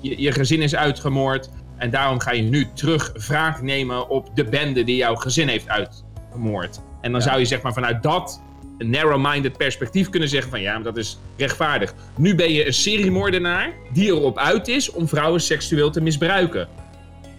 Je, 0.00 0.20
je 0.22 0.32
gezin 0.32 0.62
is 0.62 0.74
uitgemoord. 0.74 1.48
En 1.76 1.90
daarom 1.90 2.20
ga 2.20 2.32
je 2.32 2.42
nu 2.42 2.66
terug 2.74 3.12
wraak 3.26 3.62
nemen 3.62 4.08
op 4.08 4.28
de 4.36 4.44
bende 4.44 4.84
die 4.84 4.96
jouw 4.96 5.14
gezin 5.14 5.48
heeft 5.48 5.68
uitgemoord. 5.68 6.80
En 7.00 7.12
dan 7.12 7.20
Ja. 7.20 7.26
zou 7.26 7.38
je 7.38 7.44
zeg 7.44 7.62
maar 7.62 7.72
vanuit 7.72 8.02
dat 8.02 8.40
narrow-minded 8.78 9.56
perspectief 9.56 10.08
kunnen 10.10 10.28
zeggen 10.28 10.50
van 10.50 10.60
ja, 10.60 10.74
maar 10.74 10.82
dat 10.82 10.96
is 10.96 11.18
rechtvaardig. 11.36 11.94
Nu 12.16 12.34
ben 12.34 12.52
je 12.52 12.66
een 12.66 12.74
seriemoordenaar 12.74 13.72
die 13.92 14.06
erop 14.06 14.38
uit 14.38 14.68
is 14.68 14.90
om 14.90 15.08
vrouwen 15.08 15.40
seksueel 15.40 15.90
te 15.90 16.00
misbruiken. 16.00 16.68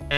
Eh, 0.08 0.18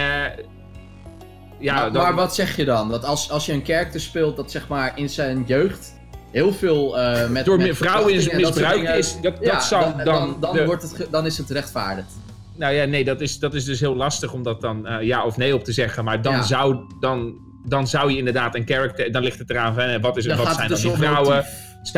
ja, 1.60 1.74
maar, 1.74 1.92
dan- 1.92 2.04
maar 2.04 2.16
wat 2.16 2.36
zeg 2.36 2.56
je 2.56 2.66
dan? 2.66 2.90
Dat 2.90 3.06
als, 3.06 3.30
als 3.32 3.46
je 3.46 3.54
een 3.54 3.66
character 3.66 4.00
speelt 4.02 4.36
dat 4.36 4.52
zeg 4.52 4.68
maar 4.68 4.92
in 4.96 5.10
zijn 5.10 5.44
jeugd 5.48 6.00
heel 6.32 6.54
veel 6.54 7.00
eh 7.00 7.30
met 7.30 7.46
door 7.46 7.58
met 7.58 7.78
vrouwen 7.78 8.14
is 8.14 8.26
dat 8.30 8.34
misbruikt 8.34 8.90
is, 8.98 9.18
dat, 9.22 9.34
ja, 9.42 9.52
dat 9.52 9.64
zal 9.64 9.82
dan, 9.96 10.06
dan... 10.06 10.38
dan, 10.40 10.54
de- 10.56 10.66
wordt 10.66 10.84
het, 10.84 11.08
dan 11.12 11.26
is 11.26 11.38
het 11.38 11.50
rechtvaardigd. 11.50 12.12
Nou 12.56 12.74
ja, 12.74 12.86
nee, 12.86 13.04
dat 13.04 13.22
is, 13.22 13.40
dat 13.40 13.54
is 13.54 13.66
dus 13.66 13.80
heel 13.80 13.96
lastig 13.96 14.34
om 14.34 14.44
dat 14.44 14.62
dan 14.62 14.88
eh, 14.88 15.06
ja 15.08 15.26
of 15.26 15.38
nee 15.38 15.54
op 15.56 15.64
te 15.64 15.72
zeggen. 15.72 16.04
Maar 16.04 16.22
dan, 16.22 16.34
Ja. 16.34 16.42
zou, 16.44 16.78
dan, 17.00 17.36
dan 17.66 17.88
zou 17.88 18.12
je 18.12 18.18
inderdaad 18.18 18.56
een 18.56 18.66
character... 18.66 19.12
Dan 19.12 19.24
ligt 19.24 19.40
het 19.40 19.50
eraan 19.50 19.74
van, 19.74 19.84
eh, 19.84 20.02
wat, 20.02 20.18
is, 20.18 20.26
Dan 20.26 20.38
wat 20.38 20.46
zijn 20.46 20.58
dan 20.58 20.68
dus 20.68 20.82
die 20.82 20.92
vrouwen? 20.92 21.46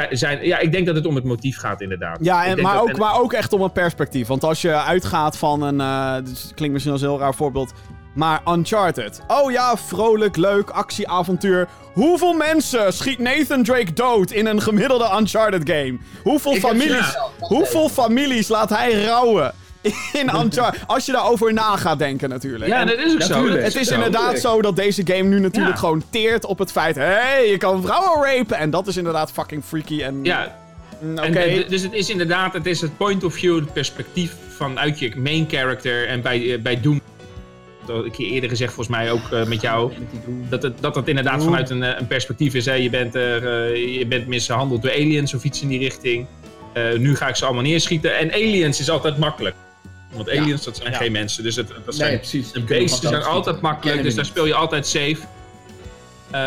Zijn, 0.10 0.46
ja, 0.46 0.60
ik 0.60 0.72
denk 0.72 0.86
dat 0.86 0.96
het 0.96 1.06
om 1.06 1.16
het 1.16 1.24
motief 1.24 1.58
gaat 1.58 1.82
inderdaad. 1.82 2.18
Ja, 2.22 2.44
Ik 2.44 2.50
en, 2.50 2.56
denk 2.56 2.68
maar, 2.68 2.82
ook, 2.82 2.98
maar 2.98 3.20
ook 3.20 3.34
echt 3.34 3.54
om 3.54 3.62
een 3.62 3.72
perspectief. 3.72 4.28
Want 4.28 4.44
als 4.44 4.62
je 4.62 4.82
uitgaat 4.82 5.38
van 5.38 5.62
een. 5.62 5.78
dus 6.26 6.42
het 6.44 6.54
klinkt 6.54 6.74
misschien 6.74 6.94
als 6.94 7.02
een 7.02 7.10
heel 7.10 7.20
raar 7.20 7.36
voorbeeld. 7.36 7.74
Maar 8.16 8.42
Uncharted. 8.48 9.22
Oh 9.28 9.52
ja, 9.52 9.78
vrolijk, 9.78 10.38
leuk, 10.38 10.70
actieavontuur. 10.70 11.68
Hoeveel 11.94 12.34
mensen 12.34 12.94
schiet 12.94 13.20
Nathan 13.20 13.64
Drake 13.64 13.94
dood 13.94 14.32
in 14.32 14.46
een 14.46 14.62
gemiddelde 14.62 15.18
Uncharted 15.20 15.70
game? 15.70 15.98
Hoeveel 16.24 16.54
Ik 16.54 16.60
families, 16.60 17.18
hoeveel 17.40 17.90
families 17.90 18.48
laat 18.48 18.70
hij 18.70 19.04
rouwen 19.04 19.54
in 20.22 20.30
Uncharted? 20.36 20.82
Als 20.88 21.06
je 21.06 21.12
daarover 21.12 21.54
na 21.54 21.78
gaat 21.78 22.00
denken 22.00 22.30
natuurlijk. 22.30 22.70
Ja, 22.70 22.80
En 22.80 22.88
dat 22.88 22.98
is 22.98 23.14
ook 23.14 23.22
zo. 23.22 23.28
natuurlijk. 23.34 23.64
het 23.64 23.76
is 23.76 23.88
zo. 23.88 23.94
inderdaad 23.94 24.40
zo 24.40 24.62
dat 24.62 24.76
deze 24.76 25.02
game 25.06 25.24
nu 25.30 25.40
natuurlijk 25.40 25.74
Ja. 25.74 25.80
gewoon 25.80 26.04
teert 26.10 26.46
op 26.46 26.60
het 26.60 26.72
feit... 26.72 26.96
Hé, 26.96 27.04
hey, 27.04 27.50
je 27.50 27.58
kan 27.58 27.82
vrouwen 27.82 28.24
rapen. 28.38 28.58
En 28.58 28.70
dat 28.70 28.88
is 28.88 28.98
inderdaad 28.98 29.32
fucking 29.32 29.64
freaky 29.64 30.02
en... 30.02 30.20
Ja, 30.24 30.56
mm, 31.02 31.18
en, 31.18 31.30
Oké. 31.30 31.66
dus 31.70 31.82
het 31.82 31.94
is 31.94 32.10
inderdaad 32.10 32.54
het, 32.54 32.66
is 32.66 32.82
het 32.82 32.98
point 32.98 33.24
of 33.24 33.34
view, 33.34 33.56
het 33.56 33.74
perspectief 33.74 34.36
vanuit 34.58 35.00
je 35.00 35.12
main 35.16 35.46
character. 35.50 36.08
En 36.08 36.22
bij, 36.22 36.54
eh, 36.54 36.60
bij 36.62 36.82
Doom, 36.82 37.02
dat 37.86 37.96
had 37.96 38.06
ik 38.06 38.16
je 38.16 38.26
eerder 38.26 38.50
gezegd 38.50 38.74
volgens 38.74 38.98
mij 38.98 39.12
ook 39.12 39.32
eh, 39.32 39.46
met 39.46 39.62
jou... 39.62 39.92
Met 40.00 40.12
die 40.12 40.20
groen. 40.24 40.46
Dat 40.50 40.64
het, 40.64 40.74
dat 40.82 40.96
het 40.96 41.08
inderdaad 41.08 41.36
Oeh. 41.36 41.44
vanuit 41.46 41.70
een, 41.70 41.84
eh, 41.84 42.00
een 42.00 42.08
perspectief 42.08 42.54
is. 42.54 42.66
Hè. 42.66 42.74
Je, 42.74 42.90
bent 42.90 43.16
er, 43.16 43.72
eh, 43.72 43.98
je 43.98 44.06
bent 44.08 44.28
mishandeld 44.28 44.82
door 44.82 44.92
aliens 44.92 45.34
of 45.34 45.44
iets 45.44 45.62
in 45.62 45.68
die 45.68 45.80
richting. 45.80 46.26
Eh, 46.74 46.84
nu 46.98 47.16
ga 47.16 47.28
ik 47.28 47.36
ze 47.36 47.46
allemaal 47.46 47.64
neerschieten. 47.64 48.18
En 48.18 48.32
aliens 48.32 48.80
is 48.80 48.90
altijd 48.90 49.18
makkelijk. 49.18 49.56
Want 50.14 50.32
Ja. 50.32 50.42
aliens, 50.42 50.64
dat 50.64 50.78
zijn 50.78 50.92
Ja. 50.92 50.98
geen 50.98 51.12
mensen. 51.12 51.44
Dus 51.44 51.56
het, 51.56 51.68
dat 51.68 51.78
Nee, 51.86 51.96
zijn, 51.96 52.18
precies. 52.18 52.52
de 52.52 52.62
beesten 52.62 53.10
zijn 53.10 53.24
altijd 53.24 53.62
makkelijk. 53.62 54.04
Dus 54.04 54.16
daar 54.16 54.26
speel 54.26 54.46
je 54.46 54.54
altijd 54.54 54.88
safe. 54.88 55.18
Eh, 56.32 56.40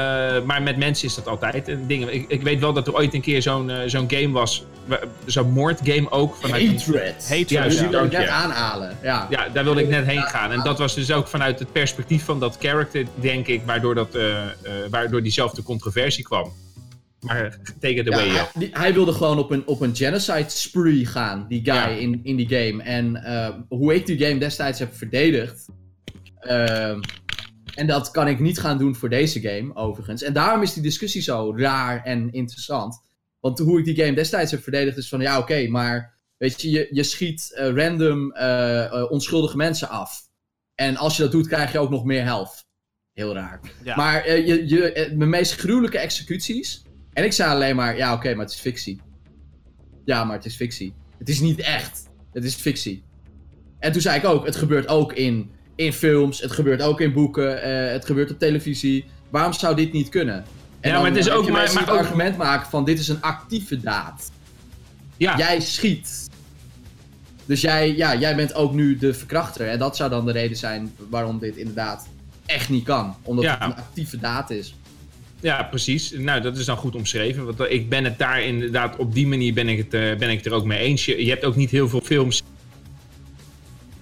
maar 0.45 0.63
met 0.63 0.77
mensen 0.77 1.09
is 1.09 1.15
dat 1.15 1.29
altijd 1.29 1.69
een 1.69 1.87
ding. 1.87 2.11
Ik, 2.11 2.25
ik 2.29 2.43
weet 2.43 2.61
wel 2.61 2.73
dat 2.73 2.87
er 2.87 2.95
ooit 2.95 3.15
een 3.15 3.21
keer 3.21 3.43
zo'n 3.43 3.71
eh, 3.71 3.77
zo'n 3.87 4.11
game 4.11 4.31
was. 4.31 4.65
wa- 4.85 5.01
Zo'n 5.27 5.51
moordgame 5.51 6.11
ook. 6.11 6.37
Vanuit 6.41 6.67
Hatred. 6.67 7.15
Hatred, 7.29 7.51
Ja, 7.51 7.63
Dus 7.65 7.75
ja. 7.75 7.81
die 7.81 7.89
wil 7.91 8.05
ik 8.05 8.11
dank 8.11 8.25
net 8.25 8.33
aanhalen. 8.33 8.99
Ja. 9.03 9.27
Ja, 9.31 9.49
daar 9.53 9.65
wilde 9.65 9.83
ik 9.83 9.89
net 9.89 10.07
heen 10.07 10.23
gaan. 10.23 10.53
En 10.53 10.61
dat 10.63 10.79
was 10.79 10.95
dus 10.95 11.13
ook 11.13 11.29
vanuit 11.29 11.59
het 11.59 11.73
perspectief 11.73 12.25
van 12.25 12.41
dat 12.41 12.57
character, 12.61 13.05
denk 13.15 13.47
ik, 13.47 13.63
waardoor, 13.67 13.95
dat, 13.95 14.15
eh, 14.15 14.43
eh, 14.43 14.49
waardoor 14.91 15.23
diezelfde 15.23 15.63
controversie 15.63 16.25
kwam. 16.25 16.53
Maar 17.27 17.59
take 17.81 17.95
it 17.95 18.13
away, 18.13 18.29
hij, 18.29 18.47
ja. 18.59 18.79
hij 18.81 18.95
wilde 18.95 19.13
gewoon 19.13 19.39
op 19.39 19.51
een, 19.51 19.67
op 19.67 19.81
een 19.81 19.97
genocide 19.97 20.45
spree 20.49 21.07
gaan, 21.07 21.47
die 21.49 21.65
guy 21.65 21.75
Ja. 21.75 21.87
in, 21.87 22.21
in 22.23 22.37
die 22.37 22.49
game. 22.49 22.83
En 22.83 23.17
eh, 23.17 23.49
hoe 23.69 23.95
ik 23.95 24.07
die 24.07 24.19
game 24.19 24.39
destijds 24.39 24.79
heb 24.79 24.95
verdedigd. 24.95 25.67
ehm, 26.41 27.01
en 27.75 27.87
dat 27.87 28.11
kan 28.11 28.29
ik 28.29 28.39
niet 28.41 28.59
gaan 28.61 28.79
doen 28.79 28.95
voor 28.97 29.09
deze 29.09 29.41
game, 29.41 29.75
overigens. 29.75 30.23
En 30.23 30.33
daarom 30.33 30.63
is 30.63 30.73
die 30.73 30.83
discussie 30.83 31.23
zo 31.23 31.55
raar 31.57 32.05
en 32.05 32.33
interessant. 32.33 33.03
Want 33.41 33.59
hoe 33.59 33.79
ik 33.79 33.85
die 33.85 33.97
game 34.05 34.15
destijds 34.15 34.51
heb 34.51 34.63
verdedigd 34.63 34.97
is 34.97 35.09
van, 35.09 35.21
ja 35.21 35.39
oké, 35.39 35.69
maar 35.69 36.15
weet 36.37 36.63
je, 36.63 36.71
je, 36.71 36.89
je 36.91 37.03
schiet 37.03 37.53
eh, 37.55 37.75
random 37.75 38.33
eh, 38.33 39.05
onschuldige 39.09 39.57
mensen 39.57 39.89
af. 39.89 40.21
En 40.75 40.97
als 40.97 41.17
je 41.17 41.23
dat 41.23 41.33
doet, 41.33 41.47
krijg 41.49 41.73
je 41.73 41.79
ook 41.79 41.91
nog 41.91 42.05
meer 42.05 42.23
health. 42.23 42.65
Heel 43.13 43.35
raar. 43.35 43.61
Ja. 43.85 43.97
Maar 43.97 44.25
eh, 44.25 44.47
je, 44.47 44.69
je, 44.69 45.13
mijn 45.17 45.31
meest 45.31 45.55
gruwelijke 45.55 45.99
executies. 45.99 46.83
En 47.17 47.25
ik 47.25 47.33
zei 47.33 47.51
alleen 47.51 47.77
maar, 47.77 47.97
ja 47.97 48.13
oké, 48.13 48.35
maar 48.35 48.45
het 48.45 48.55
is 48.55 48.61
fictie. 48.61 49.01
Ja, 50.05 50.25
maar 50.25 50.37
het 50.37 50.45
is 50.45 50.57
fictie. 50.57 50.95
Het 51.19 51.29
is 51.29 51.41
niet 51.41 51.59
echt. 51.61 52.09
Het 52.33 52.45
is 52.45 52.55
fictie. 52.55 53.03
En 53.79 53.93
toen 53.93 54.01
zei 54.01 54.19
ik 54.19 54.25
ook, 54.25 54.47
het 54.47 54.57
gebeurt 54.57 54.89
ook 54.89 55.13
in, 55.13 55.51
in 55.75 55.93
films, 55.93 56.41
het 56.41 56.53
gebeurt 56.53 56.83
ook 56.83 57.01
in 57.01 57.13
boeken, 57.13 57.63
eh, 57.63 57.93
het 57.93 58.05
gebeurt 58.05 58.31
op 58.31 58.39
televisie. 58.39 59.05
Waarom 59.31 59.53
zou 59.53 59.77
dit 59.77 59.93
niet 59.93 60.09
kunnen? 60.09 60.45
En 60.81 60.91
Ja, 60.91 60.97
maar 61.01 61.07
het 61.11 61.17
is 61.19 61.31
ook 61.31 61.43
maar- 61.51 61.73
maar 61.73 61.83
het 61.83 61.91
ook- 61.91 61.99
argument 61.99 62.37
maken 62.37 62.71
van 62.71 62.85
dit 62.85 62.99
is 62.99 63.09
een 63.09 63.23
actieve 63.23 63.81
daad. 63.81 64.31
Ja, 65.17 65.37
Jij 65.39 65.61
schiet. 65.61 66.29
Dus 67.45 67.61
jij, 67.61 67.97
ja, 67.97 68.17
jij 68.17 68.37
bent 68.37 68.55
ook 68.55 68.73
nu 68.73 68.97
de 68.99 69.15
verkrachter. 69.15 69.69
En 69.69 69.79
dat 69.79 69.97
zou 69.97 70.11
dan 70.11 70.27
de 70.27 70.33
reden 70.33 70.57
zijn 70.57 70.95
waarom 71.11 71.39
dit 71.39 71.57
inderdaad 71.57 72.07
echt 72.47 72.69
niet 72.69 72.85
kan. 72.85 73.15
Omdat 73.23 73.45
Ja. 73.45 73.53
het 73.53 73.63
een 73.63 73.77
actieve 73.77 74.19
daad 74.19 74.51
is. 74.51 74.75
Ja, 75.41 75.63
precies. 75.63 76.11
Nou, 76.11 76.41
dat 76.41 76.57
is 76.57 76.65
dan 76.65 76.77
goed 76.77 76.95
omschreven. 76.95 77.45
Want 77.45 77.71
ik 77.71 77.89
ben 77.89 78.05
het 78.05 78.19
daar 78.19 78.43
inderdaad, 78.43 78.97
op 78.97 79.15
die 79.15 79.27
manier 79.27 79.55
ben 79.55 79.69
ik 79.69 79.79
het, 79.79 79.95
eh, 79.95 80.17
ben 80.17 80.31
ik 80.31 80.45
er 80.45 80.53
ook 80.53 80.65
mee 80.65 80.79
eens. 80.79 81.05
Je, 81.05 81.25
je 81.25 81.31
hebt 81.31 81.45
ook 81.45 81.57
niet 81.57 81.71
heel 81.71 81.89
veel 81.89 82.01
films 82.01 82.43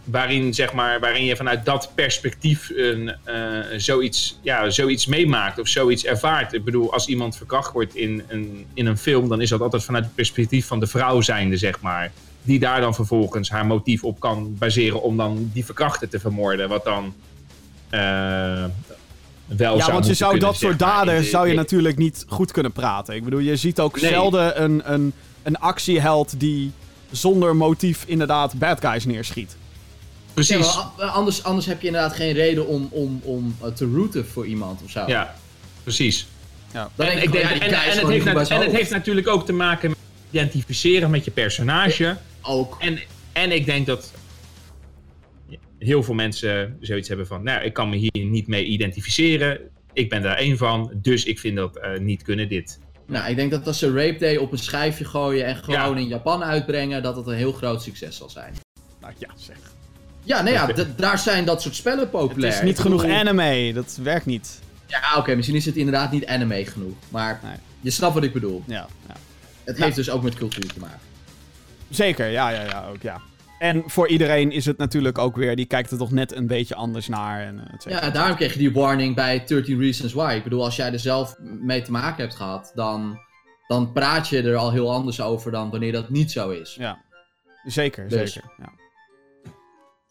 waarin, 0.04 0.54
zeg 0.54 0.72
maar, 0.72 1.00
waarin 1.00 1.24
je 1.24 1.36
vanuit 1.36 1.64
dat 1.64 1.90
perspectief 1.94 2.72
een, 2.76 3.14
eh, 3.24 3.60
zoiets, 3.76 4.38
ja, 4.42 4.70
zoiets 4.70 5.06
meemaakt 5.06 5.58
of 5.58 5.68
zoiets 5.68 6.04
ervaart. 6.04 6.52
Ik 6.52 6.64
bedoel, 6.64 6.92
als 6.92 7.06
iemand 7.06 7.36
verkracht 7.36 7.72
wordt 7.72 7.94
in 7.94 8.22
een, 8.28 8.66
in 8.74 8.86
een 8.86 8.98
film, 8.98 9.28
dan 9.28 9.40
is 9.40 9.48
dat 9.48 9.60
altijd 9.60 9.84
vanuit 9.84 10.04
het 10.04 10.14
perspectief 10.14 10.66
van 10.66 10.80
de 10.80 10.86
vrouw 10.86 11.20
zijnde, 11.20 11.56
zeg 11.56 11.80
maar. 11.80 12.12
Die 12.42 12.58
daar 12.58 12.80
dan 12.80 12.94
vervolgens 12.94 13.50
haar 13.50 13.66
motief 13.66 14.04
op 14.04 14.20
kan 14.20 14.56
baseren 14.58 15.02
om 15.02 15.16
dan 15.16 15.50
die 15.52 15.64
verkrachter 15.64 16.08
te 16.08 16.20
vermoorden. 16.20 16.68
Wat 16.68 16.84
dan 16.84 17.14
eh, 17.90 18.64
wel 19.46 19.74
Ja, 19.76 19.80
zou 19.80 19.92
want 19.92 20.06
je 20.06 20.14
zou 20.14 20.30
kunnen, 20.30 20.48
dat 20.48 20.58
soort 20.58 20.78
daden 20.78 21.16
de- 21.22 21.28
zou 21.28 21.48
je 21.48 21.54
natuurlijk 21.54 21.96
niet 21.98 22.24
goed 22.28 22.52
kunnen 22.52 22.72
praten. 22.72 23.14
Ik 23.14 23.24
bedoel, 23.24 23.38
je 23.38 23.56
ziet 23.56 23.80
ook 23.80 24.00
Nee. 24.00 24.10
zelden 24.10 24.62
een, 24.62 24.92
een, 24.92 25.12
een 25.42 25.58
actieheld 25.58 26.40
die 26.40 26.72
zonder 27.10 27.56
motief 27.56 28.04
inderdaad 28.06 28.58
bad 28.58 28.80
guys 28.80 29.04
neerschiet. 29.04 29.56
Precies. 30.34 30.74
Ja, 30.74 30.90
a- 31.04 31.06
anders, 31.06 31.44
anders 31.44 31.66
heb 31.66 31.80
je 31.80 31.86
inderdaad 31.86 32.12
geen 32.16 32.32
reden 32.32 32.66
om, 32.66 32.88
om, 32.90 33.20
om 33.22 33.56
eh, 33.62 33.68
te 33.68 33.90
rooten 33.94 34.26
voor 34.26 34.46
iemand 34.46 34.80
of 34.84 34.90
zo. 34.90 35.04
Ja, 35.06 35.34
precies. 35.82 36.26
Dan 36.72 36.82
En, 36.96 37.06
denk 37.06 37.20
ik 37.22 37.32
denk, 37.32 37.44
ja, 37.44 37.50
en, 37.50 37.60
en 37.60 37.98
het 37.98 38.08
heeft, 38.08 38.50
en 38.50 38.60
het 38.60 38.72
heeft 38.72 38.90
natuurlijk 38.90 39.28
ook 39.28 39.46
te 39.46 39.52
maken 39.52 39.88
met 39.90 39.98
identificeren 40.30 41.10
met 41.10 41.24
je 41.24 41.30
personage. 41.30 42.16
Ook. 42.42 42.76
En, 42.80 43.00
en 43.32 43.52
ik 43.52 43.66
denk 43.66 43.86
dat 43.86 44.12
heel 45.84 46.02
veel 46.02 46.14
mensen 46.14 46.76
zoiets 46.80 47.08
hebben 47.08 47.26
van... 47.26 47.42
Nou, 47.42 47.64
ik 47.64 47.72
kan 47.72 47.88
me 47.88 47.96
hier 47.96 48.24
niet 48.24 48.46
mee 48.46 48.64
identificeren. 48.64 49.58
Ik 49.92 50.08
ben 50.08 50.22
daar 50.22 50.36
één 50.36 50.56
van, 50.56 50.90
dus 50.94 51.24
ik 51.24 51.38
vind 51.38 51.56
dat 51.56 51.76
eh, 51.76 51.98
niet 51.98 52.22
kunnen 52.22 52.48
dit. 52.48 52.78
Nou, 53.06 53.30
ik 53.30 53.36
denk 53.36 53.50
dat 53.50 53.66
als 53.66 53.78
ze 53.78 53.92
Rape 53.92 54.18
Day 54.18 54.36
op 54.36 54.52
een 54.52 54.58
schijfje 54.58 55.04
gooien 55.04 55.44
en 55.46 55.56
gewoon 55.56 55.94
Ja. 55.94 55.96
in 56.00 56.06
Japan 56.08 56.44
uitbrengen, 56.44 57.02
dat 57.02 57.16
het 57.16 57.26
een 57.26 57.34
heel 57.34 57.52
groot 57.52 57.82
succes 57.82 58.16
zal 58.16 58.30
zijn. 58.30 58.54
Nou 59.00 59.12
ja, 59.18 59.28
zeg. 59.36 59.56
Ja, 60.22 60.42
nee, 60.42 60.52
ja, 60.52 60.68
daar 60.96 61.18
zijn 61.18 61.44
dat 61.44 61.62
soort 61.62 61.74
spellen 61.74 61.98
Het 61.98 62.10
populair. 62.10 62.52
is 62.52 62.62
niet 62.62 62.78
genoeg 62.78 63.04
anime, 63.04 63.72
dat 63.72 63.98
werkt 64.02 64.26
niet. 64.26 64.60
Ja, 64.86 65.00
oké, 65.16 65.34
misschien 65.34 65.56
is 65.56 65.64
het 65.64 65.76
inderdaad 65.76 66.12
niet 66.12 66.26
anime 66.26 66.64
genoeg. 66.66 66.94
Maar 67.08 67.40
Nee. 67.42 67.52
je 67.80 67.90
snapt 67.90 68.14
wat 68.14 68.24
ik 68.24 68.32
bedoel. 68.32 68.62
Ja, 68.66 68.86
ja. 69.08 69.14
Het 69.64 69.78
heeft 69.78 69.96
dus 69.96 70.10
ook 70.10 70.22
met 70.22 70.34
cultuur 70.34 70.66
te 70.72 70.80
maken. 70.80 70.98
Zeker, 71.90 72.28
ja, 72.30 72.48
ja, 72.50 72.62
ja, 72.62 72.86
ook 72.88 73.02
ja. 73.02 73.20
En 73.58 73.82
voor 73.86 74.08
iedereen 74.08 74.50
is 74.50 74.66
het 74.66 74.78
natuurlijk 74.78 75.18
ook 75.18 75.36
weer, 75.36 75.56
die 75.56 75.66
kijkt 75.66 75.90
er 75.90 75.98
toch 75.98 76.10
net 76.10 76.34
een 76.34 76.46
beetje 76.46 76.74
anders 76.74 77.08
naar. 77.08 77.40
En, 77.40 77.58
eh. 77.58 77.90
Ja, 77.90 78.10
daarom 78.10 78.36
kreeg 78.36 78.52
je 78.52 78.58
die 78.58 78.72
warning 78.72 79.14
bij 79.14 79.44
13 79.46 79.80
Reasons 79.80 80.12
Why. 80.12 80.34
Ik 80.36 80.42
bedoel, 80.42 80.64
als 80.64 80.76
jij 80.76 80.92
er 80.92 80.98
zelf 80.98 81.36
mee 81.40 81.82
te 81.82 81.90
maken 81.90 82.22
hebt 82.22 82.36
gehad, 82.36 82.72
dan, 82.74 83.18
dan 83.66 83.92
praat 83.92 84.28
je 84.28 84.42
er 84.42 84.56
al 84.56 84.72
heel 84.72 84.92
anders 84.92 85.20
over 85.20 85.50
dan 85.50 85.70
wanneer 85.70 85.92
dat 85.92 86.08
niet 86.08 86.32
zo 86.32 86.50
is. 86.50 86.74
Ja, 86.78 87.02
zeker, 87.64 88.08
Dus. 88.08 88.32
zeker. 88.32 88.50
Ja. 88.58 88.83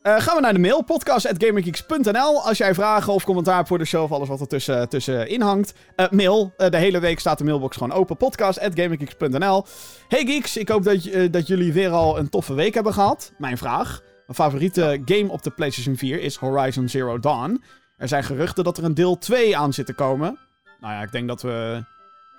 Eh, 0.04 0.20
gaan 0.20 0.36
we 0.36 0.42
naar 0.42 0.54
de 0.54 0.60
mail, 0.60 0.82
podcast.gamergeeks.nl. 0.84 2.42
Als 2.44 2.58
jij 2.58 2.74
vragen 2.74 3.14
of 3.14 3.24
commentaar 3.24 3.56
hebt 3.56 3.68
voor 3.68 3.78
de 3.78 3.86
show 3.86 4.04
of 4.04 4.12
alles 4.12 4.28
wat 4.28 4.42
er 4.42 4.48
tussen, 4.48 4.90
tussenin 4.90 5.42
hangt. 5.42 5.74
eh, 5.96 6.10
mail, 6.10 6.54
Eh, 6.58 6.70
de 6.70 6.78
hele 6.78 7.00
week 7.00 7.20
staat 7.20 7.38
de 7.38 7.44
mailbox 7.44 7.78
gewoon 7.78 7.98
open. 7.98 8.18
Podcast.gamergeeks.nl 8.18 9.66
Hey 10.08 10.26
geeks, 10.26 10.58
ik 10.58 10.70
hoop 10.70 10.84
dat, 10.84 11.04
eh, 11.06 11.32
dat 11.32 11.48
jullie 11.48 11.74
weer 11.74 11.90
al 11.90 12.18
een 12.20 12.30
toffe 12.30 12.54
week 12.54 12.74
hebben 12.74 12.94
gehad. 12.94 13.34
Mijn 13.38 13.58
vraag. 13.58 14.02
Mijn 14.04 14.38
favoriete 14.38 15.02
game 15.06 15.30
op 15.32 15.44
de 15.44 15.50
PlayStation 15.50 15.96
4 15.96 16.22
is 16.22 16.36
Horizon 16.36 16.90
Zero 16.90 17.20
Dawn. 17.20 17.64
Er 17.98 18.08
zijn 18.08 18.24
geruchten 18.24 18.64
dat 18.64 18.78
er 18.78 18.84
een 18.84 18.94
deel 18.94 19.18
2 19.18 19.58
aan 19.58 19.74
zit 19.74 19.86
te 19.86 19.94
komen. 19.94 20.38
Nou 20.80 20.94
ja, 20.94 21.02
ik 21.02 21.12
denk 21.12 21.28
dat 21.28 21.42
we 21.42 21.84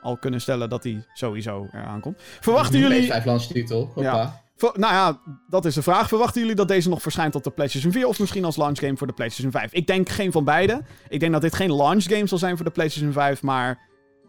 al 0.02 0.16
kunnen 0.16 0.40
stellen 0.40 0.68
dat 0.68 0.82
die 0.82 1.04
sowieso 1.12 1.68
eraan 1.72 2.00
komt. 2.00 2.22
Verwachten 2.40 2.78
jullie... 2.78 3.12
PS5 3.12 3.24
launch 3.24 3.42
titel. 3.42 3.90
Hoppa. 3.94 4.42
Nou 4.56 4.78
ja, 4.78 5.20
dat 5.48 5.64
is 5.64 5.74
de 5.74 5.82
vraag. 5.82 6.08
Verwachten 6.08 6.40
jullie 6.40 6.56
dat 6.56 6.68
deze 6.68 6.88
nog 6.88 7.02
verschijnt 7.02 7.34
op 7.34 7.42
de 7.42 7.50
PlayStation 7.50 7.92
4 7.92 8.06
of 8.06 8.18
misschien 8.18 8.44
als 8.44 8.56
launch 8.56 8.78
game 8.78 8.96
voor 8.96 9.06
de 9.06 9.12
PlayStation 9.12 9.52
5? 9.52 9.72
Ik 9.72 9.86
denk 9.86 10.08
geen 10.08 10.32
van 10.32 10.44
beide. 10.44 10.82
Ik 11.08 11.20
denk 11.20 11.32
dat 11.32 11.42
dit 11.42 11.54
geen 11.54 11.74
launch 11.74 12.02
game 12.02 12.26
zal 12.26 12.38
zijn 12.38 12.56
voor 12.56 12.64
de 12.64 12.70
PlayStation 12.70 13.12
5, 13.12 13.42
maar 13.42 13.78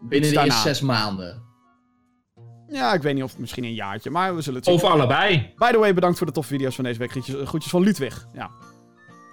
Binnen 0.00 0.30
de 0.30 0.40
eerste 0.40 0.60
zes 0.60 0.80
maanden. 0.80 1.42
Ja, 2.68 2.94
ik 2.94 3.02
weet 3.02 3.14
niet 3.14 3.22
of 3.22 3.38
misschien 3.38 3.64
een 3.64 3.74
jaartje, 3.74 4.10
maar 4.10 4.34
we 4.34 4.40
zullen 4.40 4.58
het 4.58 4.68
zien. 4.68 4.74
Of 4.74 4.84
allebei. 4.84 5.52
By 5.56 5.70
the 5.70 5.78
way, 5.78 5.94
bedankt 5.94 6.18
voor 6.18 6.26
de 6.26 6.32
toffe 6.32 6.52
video's 6.52 6.74
van 6.74 6.84
deze 6.84 6.98
week. 6.98 7.10
Groetjes, 7.10 7.36
groetjes 7.44 7.70
van 7.70 7.82
Ludwig. 7.82 8.26
Ja. 8.34 8.50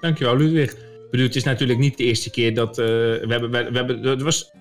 Dankjewel, 0.01 0.37
Ludwig. 0.37 0.75
bedoel, 1.11 1.25
het 1.25 1.35
is 1.35 1.43
natuurlijk 1.43 1.79
niet 1.79 1.97
de 1.97 2.03
eerste 2.03 2.31
keer 2.31 2.55
dat... 2.55 2.77
eh, 2.77 2.85
we 2.85 3.25
hebben, 3.27 3.51
we, 3.51 3.71
we 3.71 3.77
hebben, 3.77 4.01
dat 4.01 4.21
was, 4.21 4.51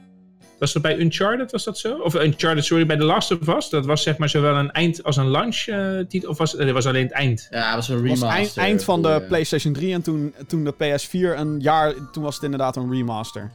was 0.63 0.73
dat 0.73 0.83
bij 0.83 0.99
Uncharted, 0.99 1.51
was 1.53 1.65
dat 1.65 1.79
zo? 1.79 1.95
Of 1.99 2.15
Uncharted, 2.15 2.65
sorry, 2.65 2.87
bij 2.87 2.97
The 2.97 3.05
Last 3.05 3.31
of 3.31 3.49
Us. 3.49 3.69
Dat 3.69 3.87
was 3.87 4.03
zeg 4.03 4.17
maar 4.19 4.29
zowel 4.29 4.57
een 4.57 4.71
eind 4.71 5.03
als 5.05 5.17
een 5.17 5.29
launch 5.29 5.57
eh, 5.67 5.99
titel. 6.09 6.31
Of 6.31 6.39
was, 6.39 6.53
het 6.53 6.71
was 6.71 6.87
alleen 6.87 7.03
het 7.03 7.13
eind? 7.13 7.47
Ja, 7.51 7.67
het 7.67 7.75
was 7.75 7.89
een 7.89 7.95
Het 7.95 8.03
remaster. 8.05 8.29
was 8.29 8.37
eind, 8.37 8.57
eind 8.57 8.85
van 8.85 9.03
de 9.03 9.09
eh, 9.09 9.27
PlayStation 9.29 9.73
3 9.73 9.93
en 9.95 10.03
toen, 10.03 10.35
toen 10.47 10.65
de 10.65 10.75
PS4 10.75 11.39
een 11.39 11.61
jaar, 11.61 11.95
toen 12.13 12.23
was 12.23 12.35
het 12.35 12.45
inderdaad 12.45 12.77
een 12.77 12.91
remaster. 12.91 13.51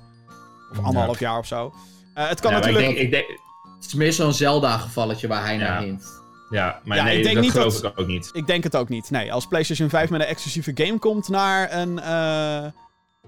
Of 0.71 0.77
Ja. 0.77 0.83
anderhalf 0.83 1.19
jaar 1.19 1.37
of 1.37 1.45
zo. 1.47 1.73
Eh, 2.13 2.27
het 2.29 2.39
kan 2.39 2.51
Ja, 2.51 2.57
natuurlijk... 2.57 2.87
Ik 2.87 2.95
denk, 2.95 3.05
ik 3.05 3.11
denk, 3.11 3.39
Het 3.77 3.85
is 3.85 3.93
meer 3.93 4.13
zo'n 4.13 4.33
Zelda-gevalletje 4.33 5.27
waar 5.27 5.43
hij 5.45 5.57
naar 5.57 5.81
hint. 5.81 6.05
ja, 6.49 6.79
maar 6.83 6.97
Ja, 6.97 7.03
nee, 7.03 7.17
ik 7.17 7.23
denk 7.23 7.35
dat 7.35 7.43
niet 7.43 7.53
geloof 7.53 7.79
dat- 7.79 7.91
ik 7.91 7.99
ook 7.99 8.07
niet. 8.07 8.29
Ik 8.33 8.47
denk 8.47 8.63
het 8.63 8.75
ook 8.75 8.89
niet. 8.89 9.09
Nee, 9.11 9.33
als 9.33 9.47
PlayStation 9.47 9.89
5 9.89 10.09
met 10.09 10.21
een 10.21 10.27
exclusieve 10.27 10.71
game 10.73 10.99
komt 10.99 11.27
naar 11.29 11.73
een. 11.73 11.99
eh, 11.99 12.65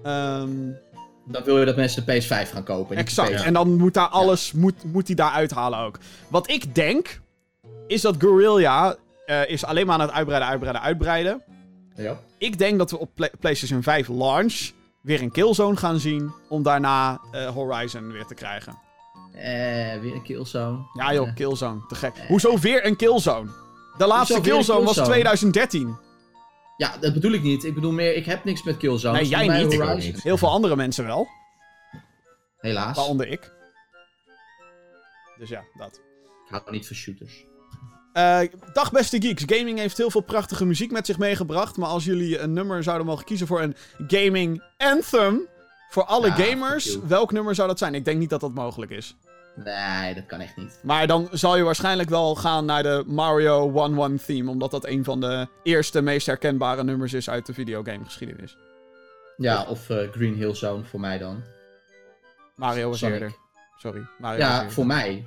ehm, 0.02 0.50
Dan 1.24 1.42
wil 1.44 1.58
je 1.58 1.64
dat 1.64 1.76
mensen 1.76 2.06
de 2.06 2.22
PS5 2.22 2.50
gaan 2.52 2.62
kopen. 2.64 2.96
exact. 2.96 3.30
PS4. 3.32 3.44
En 3.44 3.52
dan 3.52 3.76
moet 3.76 3.94
daar 3.94 4.08
alles. 4.08 4.52
Moet, 4.52 4.84
moet 4.84 5.06
hij 5.06 5.16
daar 5.16 5.30
uithalen 5.32 5.78
ook. 5.78 5.98
Wat 6.28 6.50
ik 6.50 6.74
denk. 6.74 7.20
Is 7.86 8.00
dat 8.00 8.14
Guerrilla. 8.18 8.96
eh, 9.26 9.48
is 9.48 9.64
alleen 9.64 9.86
maar 9.86 9.94
aan 9.94 10.00
het 10.00 10.10
uitbreiden, 10.12 10.48
uitbreiden, 10.48 10.82
uitbreiden. 10.82 11.42
Ja. 11.96 12.18
Ik 12.38 12.58
denk 12.58 12.78
dat 12.78 12.90
we 12.90 12.98
op 12.98 13.10
Pla- 13.14 13.30
PlayStation 13.40 13.82
5 13.82 14.08
launch. 14.08 14.70
weer 15.02 15.22
een 15.22 15.30
Killzone 15.30 15.76
gaan 15.76 15.98
zien. 15.98 16.32
Om 16.48 16.62
daarna 16.62 17.20
eh, 17.32 17.46
Horizon 17.46 18.12
weer 18.12 18.24
te 18.26 18.34
krijgen. 18.34 18.78
Eh, 19.32 19.40
weer 20.00 20.14
een 20.14 20.22
killzone. 20.22 20.78
Ja, 20.92 21.14
joh, 21.14 21.28
Eh. 21.28 21.34
Killzone. 21.34 21.80
Te 21.88 21.94
gek. 21.94 22.12
Hoezo 22.28 22.58
weer 22.58 22.86
een 22.86 22.96
Killzone? 22.96 23.50
De 23.98 24.06
laatste 24.06 24.34
een 24.34 24.42
Killzone 24.42 24.78
was 24.84 24.94
Killzone? 24.94 25.06
2013. 25.08 25.96
Ja, 26.80 26.96
dat 27.00 27.12
bedoel 27.12 27.32
ik 27.32 27.42
niet. 27.42 27.64
Ik 27.64 27.74
bedoel 27.74 27.92
meer, 27.92 28.14
ik 28.14 28.24
heb 28.24 28.44
niks 28.44 28.62
met 28.62 28.76
killzone. 28.76 29.18
Nee, 29.18 29.28
jij 29.28 29.64
niet. 29.64 29.96
Niet. 29.96 30.22
Heel 30.22 30.36
veel 30.36 30.48
andere 30.48 30.76
mensen 30.76 31.04
wel. 31.04 31.28
Helaas. 32.56 32.96
Waaronder 32.96 33.28
ik. 33.28 33.52
Dus 35.38 35.48
ja, 35.48 35.64
dat. 35.74 36.00
Ik 36.46 36.50
hou 36.50 36.70
niet 36.70 36.86
van 36.86 36.96
shooters. 36.96 37.44
Eh, 38.12 38.40
dag 38.72 38.92
beste 38.92 39.20
geeks. 39.22 39.42
Gaming 39.46 39.78
heeft 39.78 39.96
heel 39.96 40.10
veel 40.10 40.20
prachtige 40.20 40.66
muziek 40.66 40.90
met 40.90 41.06
zich 41.06 41.18
meegebracht. 41.18 41.76
Maar 41.76 41.88
als 41.88 42.04
jullie 42.04 42.38
een 42.38 42.52
nummer 42.52 42.82
zouden 42.82 43.06
mogen 43.06 43.24
kiezen 43.24 43.46
voor 43.46 43.62
een 43.62 43.76
gaming 44.08 44.62
anthem. 44.76 45.48
Voor 45.90 46.04
alle 46.04 46.26
Ja, 46.26 46.34
gamers, 46.34 46.98
welk 47.06 47.32
nummer 47.32 47.54
zou 47.54 47.68
dat 47.68 47.78
zijn? 47.78 47.94
Ik 47.94 48.04
denk 48.04 48.18
niet 48.18 48.30
dat 48.30 48.40
dat 48.40 48.54
mogelijk 48.54 48.90
is. 48.90 49.16
Nee, 49.64 50.14
dat 50.14 50.26
kan 50.26 50.40
echt 50.40 50.56
niet. 50.56 50.78
Maar 50.82 51.06
dan 51.06 51.28
zal 51.32 51.56
je 51.56 51.62
waarschijnlijk 51.62 52.08
wel 52.08 52.34
gaan 52.34 52.64
naar 52.64 52.82
de 52.82 53.02
Mario 53.06 53.70
1-1 54.18 54.24
theme. 54.26 54.50
Omdat 54.50 54.70
dat 54.70 54.86
een 54.86 55.04
van 55.04 55.20
de 55.20 55.46
eerste, 55.62 56.00
meest 56.02 56.26
herkenbare 56.26 56.84
nummers 56.84 57.12
is 57.12 57.30
uit 57.30 57.46
de 57.46 57.54
videogamegeschiedenis. 57.54 58.56
Ja, 59.36 59.64
of 59.68 59.90
eh, 59.90 59.96
Green 60.12 60.34
Hill 60.34 60.54
Zone 60.54 60.84
voor 60.84 61.00
mij 61.00 61.18
dan. 61.18 61.42
Mario 62.56 62.88
was 62.88 62.98
Sonic. 62.98 63.14
eerder. 63.14 63.32
Sorry. 63.78 64.02
Mario 64.18 64.38
Ja, 64.38 64.56
eerder. 64.58 64.72
voor 64.72 64.86
mij. 64.86 65.24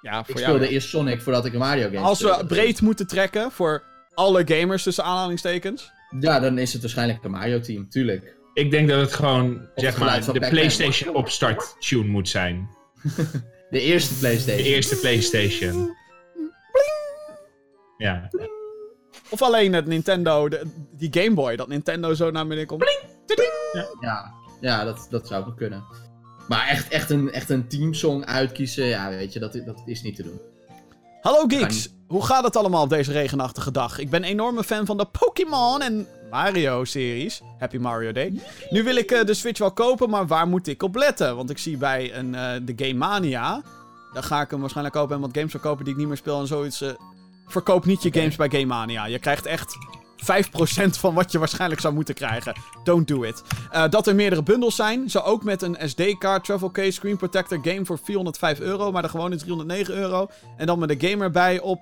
ja, 0.00 0.18
Ik 0.18 0.24
voor 0.26 0.38
speelde 0.38 0.58
jou. 0.60 0.72
eerst 0.72 0.88
Sonic 0.88 1.22
voordat 1.22 1.44
ik 1.44 1.52
een 1.52 1.58
Mario 1.58 1.84
game 1.88 1.98
Als 1.98 2.20
we 2.20 2.26
speelde. 2.28 2.46
breed 2.46 2.80
moeten 2.80 3.06
trekken 3.06 3.50
voor 3.50 3.82
alle 4.14 4.42
gamers 4.46 4.82
tussen 4.82 5.04
aanhalingstekens. 5.04 5.90
Ja, 6.20 6.40
dan 6.40 6.58
is 6.58 6.72
het 6.72 6.82
waarschijnlijk 6.82 7.24
een 7.24 7.30
Mario 7.30 7.60
team, 7.60 7.88
tuurlijk. 7.88 8.36
Ik 8.54 8.70
denk 8.70 8.88
dat 8.88 9.00
het 9.00 9.12
gewoon, 9.12 9.68
zeg 9.74 9.90
het 9.96 10.04
maar, 10.04 10.32
de. 10.32 10.48
PlayStation 10.50 11.14
opstart 11.14 11.76
tune 11.78 12.04
moet 12.08 12.28
zijn. 12.28 12.68
De 13.70 13.80
eerste 13.80 14.14
De 14.14 14.20
Playstation. 14.20 14.66
eerste 14.66 14.96
PlayStation. 14.96 15.96
Ja. 17.98 18.30
Of 19.30 19.42
alleen 19.42 19.72
het 19.72 19.86
Nintendo, 19.86 20.48
de- 20.48 20.62
die 20.90 21.22
Game 21.22 21.34
Boy, 21.34 21.56
dat 21.56 21.68
Nintendo 21.68 22.14
zo 22.14 22.30
naar 22.30 22.46
beneden 22.46 22.66
komt. 22.66 22.84
Ja, 24.00 24.32
ja 24.60 24.84
dat, 24.84 25.06
dat 25.10 25.26
zou 25.26 25.46
ook 25.46 25.56
kunnen. 25.56 25.84
Maar 26.48 26.68
echt, 26.68 26.88
echt, 26.88 27.10
een, 27.10 27.32
echt 27.32 27.50
een 27.50 27.68
teamsong 27.68 28.24
uitkiezen, 28.24 28.84
ja, 28.84 29.08
weet 29.10 29.32
je, 29.32 29.38
dat, 29.40 29.52
dat 29.52 29.82
is 29.86 30.02
niet 30.02 30.16
te 30.16 30.22
doen. 30.22 30.40
Hallo 31.20 31.44
geeks, 31.46 31.88
hoe 32.06 32.24
gaat 32.24 32.44
het 32.44 32.56
allemaal 32.56 32.82
op 32.82 32.88
deze 32.88 33.12
regenachtige 33.12 33.70
dag? 33.70 33.98
Ik 33.98 34.10
ben 34.10 34.22
een 34.22 34.28
enorme 34.28 34.64
fan 34.64 34.86
van 34.86 34.96
de 34.96 35.06
Pokémon 35.18 35.82
en 35.82 36.06
Mario-series. 36.30 37.42
Happy 37.58 37.76
Mario 37.76 38.12
Day. 38.12 38.32
Nu 38.70 38.82
wil 38.82 38.96
ik 38.96 39.10
eh, 39.10 39.24
de 39.24 39.34
Switch 39.34 39.58
wel 39.58 39.72
kopen, 39.72 40.10
maar 40.10 40.26
waar 40.26 40.48
moet 40.48 40.66
ik 40.66 40.82
op 40.82 40.94
letten? 40.94 41.36
Want 41.36 41.50
ik 41.50 41.58
zie 41.58 41.76
bij 41.76 42.14
een, 42.14 42.34
eh, 42.34 42.50
de 42.62 42.72
Game 42.76 42.98
Mania, 42.98 43.62
daar 44.12 44.22
ga 44.22 44.40
ik 44.40 44.50
hem 44.50 44.60
waarschijnlijk 44.60 44.96
kopen 44.96 45.14
en 45.14 45.20
wat 45.20 45.30
games 45.32 45.50
verkopen 45.50 45.84
die 45.84 45.92
ik 45.92 45.98
niet 45.98 46.08
meer 46.08 46.16
speel 46.16 46.40
en 46.40 46.46
zoiets. 46.46 46.80
eh, 46.80 46.88
verkoop 47.46 47.84
niet 47.84 48.02
je 48.02 48.12
games 48.12 48.36
bij 48.36 48.50
Game 48.50 48.66
Mania. 48.66 49.06
Je 49.06 49.18
krijgt 49.18 49.46
echt 49.46 49.76
5% 50.16 50.98
van 50.98 51.14
wat 51.14 51.32
je 51.32 51.38
waarschijnlijk 51.38 51.80
zou 51.80 51.94
moeten 51.94 52.14
krijgen. 52.14 52.54
Don't 52.84 53.08
do 53.08 53.22
it. 53.22 53.42
Dat 53.90 54.06
er 54.06 54.14
meerdere 54.14 54.42
bundels 54.42 54.76
zijn. 54.76 55.10
Zo 55.10 55.18
ook 55.18 55.44
met 55.44 55.62
een 55.62 55.76
SD-card, 55.88 56.44
travel 56.44 56.70
case, 56.70 56.90
screen 56.90 57.16
protector, 57.16 57.58
game 57.62 57.84
voor 57.84 57.98
405 58.02 58.60
euro. 58.60 58.92
Maar 58.92 59.02
de 59.02 59.08
gewone 59.08 59.36
309 59.36 59.94
euro. 59.94 60.28
En 60.56 60.66
dan 60.66 60.78
met 60.78 60.88
de 61.00 61.08
game 61.08 61.24
erbij 61.24 61.60
op 61.60 61.78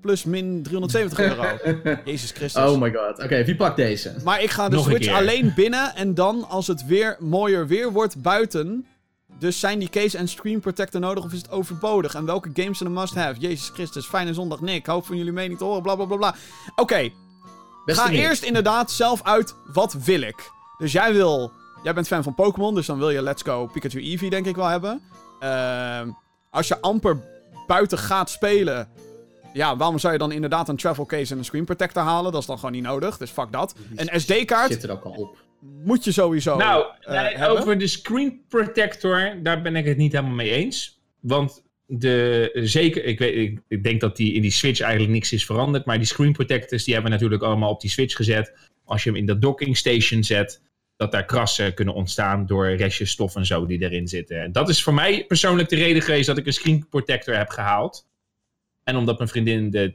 plus 0.00 0.24
min 0.24 0.62
370 0.62 1.18
euro. 1.28 1.44
Jezus 2.04 2.30
Christus. 2.30 2.62
Oh 2.62 2.80
my 2.80 2.92
god. 2.92 3.22
Oké, 3.24 3.44
wie 3.44 3.56
pakt 3.56 3.76
deze? 3.76 4.14
Maar 4.24 4.42
ik 4.42 4.50
ga 4.50 4.68
de 4.68 4.76
Nog 4.76 4.84
Switch 4.84 5.08
alleen 5.08 5.52
binnen 5.54 5.94
en 5.94 6.14
dan 6.14 6.48
als 6.48 6.66
het 6.66 6.86
weer 6.86 7.16
mooier 7.18 7.66
weer 7.66 7.92
wordt 7.92 8.22
buiten. 8.22 8.86
Dus 9.38 9.60
zijn 9.60 9.78
die 9.78 9.88
case 9.88 10.18
en 10.18 10.28
screen 10.28 10.60
protector 10.60 11.00
nodig 11.00 11.24
of 11.24 11.32
is 11.32 11.38
het 11.38 11.50
overbodig? 11.50 12.14
En 12.14 12.24
welke 12.24 12.50
games 12.54 12.78
zijn 12.78 12.88
een 12.90 12.94
must-have? 12.94 13.40
Jezus 13.40 13.68
Christus, 13.74 14.06
fijne 14.06 14.34
zondag 14.34 14.60
Nick. 14.60 14.86
Hoop 14.86 15.06
van 15.06 15.16
jullie 15.16 15.32
mening 15.32 15.58
te 15.58 15.64
horen, 15.64 15.82
bla 15.82 15.94
bla 15.94 16.04
bla 16.04 16.16
bla. 16.16 16.34
Oké, 16.76 17.10
ga 17.86 18.08
Nick. 18.08 18.18
eerst 18.18 18.42
inderdaad 18.42 18.90
zelf 18.90 19.22
uit, 19.22 19.54
wat 19.72 19.92
wil 19.92 20.20
ik? 20.20 20.50
Dus 20.78 20.92
jij 20.92 21.12
wil, 21.12 21.52
jij 21.82 21.94
bent 21.94 22.06
fan 22.06 22.22
van 22.22 22.34
Pokémon, 22.34 22.74
dus 22.74 22.86
dan 22.86 22.98
wil 22.98 23.10
je 23.10 23.22
Let's 23.22 23.42
Go 23.42 23.66
Pikachu 23.66 24.00
Eevee 24.00 24.30
denk 24.30 24.46
ik 24.46 24.56
wel 24.56 24.66
hebben. 24.66 25.00
Ehm, 25.40 26.08
als 26.50 26.68
je 26.68 26.80
amper 26.80 27.18
buiten 27.66 27.98
gaat 27.98 28.30
spelen, 28.30 28.88
ja, 29.52 29.76
waarom 29.76 29.98
zou 29.98 30.12
je 30.12 30.18
dan 30.18 30.32
inderdaad 30.32 30.68
een 30.68 30.76
travel 30.76 31.06
case 31.06 31.32
en 31.32 31.38
een 31.38 31.44
screen 31.44 31.64
protector 31.64 32.02
halen? 32.02 32.32
Dat 32.32 32.40
is 32.40 32.46
dan 32.46 32.56
gewoon 32.56 32.72
niet 32.72 32.82
nodig, 32.82 33.16
dus 33.16 33.30
fuck 33.30 33.52
dat. 33.52 33.74
Een 33.96 34.20
SD-kaart 34.20 34.72
Zit 34.72 34.82
er 34.82 34.90
ook 34.90 35.04
al 35.04 35.12
op. 35.12 35.38
moet 35.60 36.04
je 36.04 36.12
sowieso 36.12 36.56
Nou, 36.56 36.84
eh, 37.00 37.50
over 37.50 37.78
de 37.78 37.86
screen 37.86 38.40
protector, 38.48 39.38
daar 39.42 39.62
ben 39.62 39.76
ik 39.76 39.84
het 39.84 39.96
niet 39.96 40.12
helemaal 40.12 40.34
mee 40.34 40.50
eens. 40.50 41.00
Want 41.20 41.62
de, 41.86 42.50
zeker, 42.54 43.04
ik, 43.04 43.18
weet, 43.18 43.34
ik, 43.36 43.60
ik 43.68 43.82
denk 43.82 44.00
dat 44.00 44.16
die 44.16 44.32
in 44.32 44.42
die 44.42 44.50
Switch 44.50 44.80
eigenlijk 44.80 45.12
niks 45.12 45.32
is 45.32 45.46
veranderd. 45.46 45.84
Maar 45.84 45.98
die 45.98 46.06
screen 46.06 46.32
protectors, 46.32 46.84
die 46.84 46.94
hebben 46.94 47.10
we 47.12 47.16
natuurlijk 47.16 47.46
allemaal 47.46 47.70
op 47.70 47.80
die 47.80 47.90
Switch 47.90 48.16
gezet. 48.16 48.52
Als 48.84 49.02
je 49.04 49.10
hem 49.10 49.18
in 49.18 49.26
dat 49.26 49.42
docking 49.42 49.76
station 49.76 50.24
zet, 50.24 50.60
dat 50.96 51.12
daar 51.12 51.24
krassen 51.24 51.74
kunnen 51.74 51.94
ontstaan 51.94 52.46
door 52.46 52.74
restjes 52.74 53.10
stof 53.10 53.36
en 53.36 53.46
zo 53.46 53.66
die 53.66 53.82
erin 53.82 54.08
zitten. 54.08 54.42
En 54.42 54.52
dat 54.52 54.68
is 54.68 54.82
voor 54.82 54.94
mij 54.94 55.24
persoonlijk 55.26 55.68
de 55.68 55.76
reden 55.76 56.02
geweest 56.02 56.26
dat 56.26 56.38
ik 56.38 56.46
een 56.46 56.52
screen 56.52 56.86
protector 56.88 57.36
heb 57.36 57.48
gehaald. 57.48 58.08
En 58.90 58.96
omdat 58.96 59.18
mijn 59.18 59.30
vriendin 59.30 59.70
de 59.70 59.94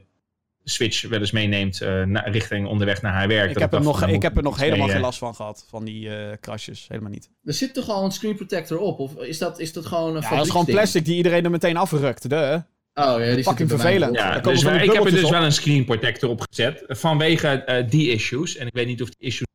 Switch 0.64 1.08
wel 1.08 1.20
eens 1.20 1.30
meeneemt 1.30 1.80
eh, 1.80 2.02
na- 2.02 2.20
richting 2.20 2.66
onderweg 2.66 3.02
naar 3.02 3.12
haar 3.12 3.28
werk. 3.28 3.50
ik 3.50 3.58
heb, 3.58 3.72
er 3.72 3.80
nog, 3.82 3.98
van, 3.98 4.08
ik 4.08 4.22
heb 4.22 4.36
er 4.36 4.42
nog 4.42 4.56
helemaal 4.56 4.78
mee, 4.78 4.88
geen 4.88 4.96
eh, 4.96 5.02
last 5.02 5.18
van 5.18 5.34
gehad, 5.34 5.66
van 5.68 5.84
die 5.84 6.14
eh 6.14 6.36
krasjes. 6.40 6.84
Helemaal 6.88 7.10
niet. 7.10 7.30
Er 7.44 7.52
zit 7.52 7.74
toch 7.74 7.88
al 7.88 8.04
een 8.04 8.10
screen 8.10 8.36
protector 8.36 8.78
op? 8.78 8.98
Of 8.98 9.16
is 9.16 9.38
dat, 9.38 9.60
is 9.60 9.72
dat 9.72 9.86
gewoon 9.86 10.16
een 10.16 10.22
Ja, 10.22 10.30
dat 10.30 10.44
is 10.44 10.50
gewoon 10.50 10.66
plastic 10.66 11.04
die 11.04 11.16
iedereen 11.16 11.44
er 11.44 11.50
meteen 11.50 11.76
afrukt. 11.76 12.30
De. 12.30 12.62
Oh 12.94 13.04
ja, 13.04 13.16
die 13.18 13.34
zit 13.34 13.44
Fucking 13.44 13.70
er 13.70 13.78
vervelend. 13.78 14.14
Ja, 14.16 14.38
dus 14.38 14.62
ik 14.62 14.92
heb 14.92 15.04
er 15.04 15.10
dus 15.10 15.24
op. 15.24 15.30
wel 15.30 15.44
een 15.44 15.52
screen 15.52 15.84
protector 15.84 16.30
op 16.30 16.40
gezet. 16.50 16.84
Vanwege 16.86 17.48
eh, 17.48 17.90
die 17.90 18.10
issues. 18.10 18.56
En 18.56 18.66
ik 18.66 18.74
weet 18.74 18.86
niet 18.86 19.02
of 19.02 19.08
die 19.08 19.26
issues. 19.28 19.46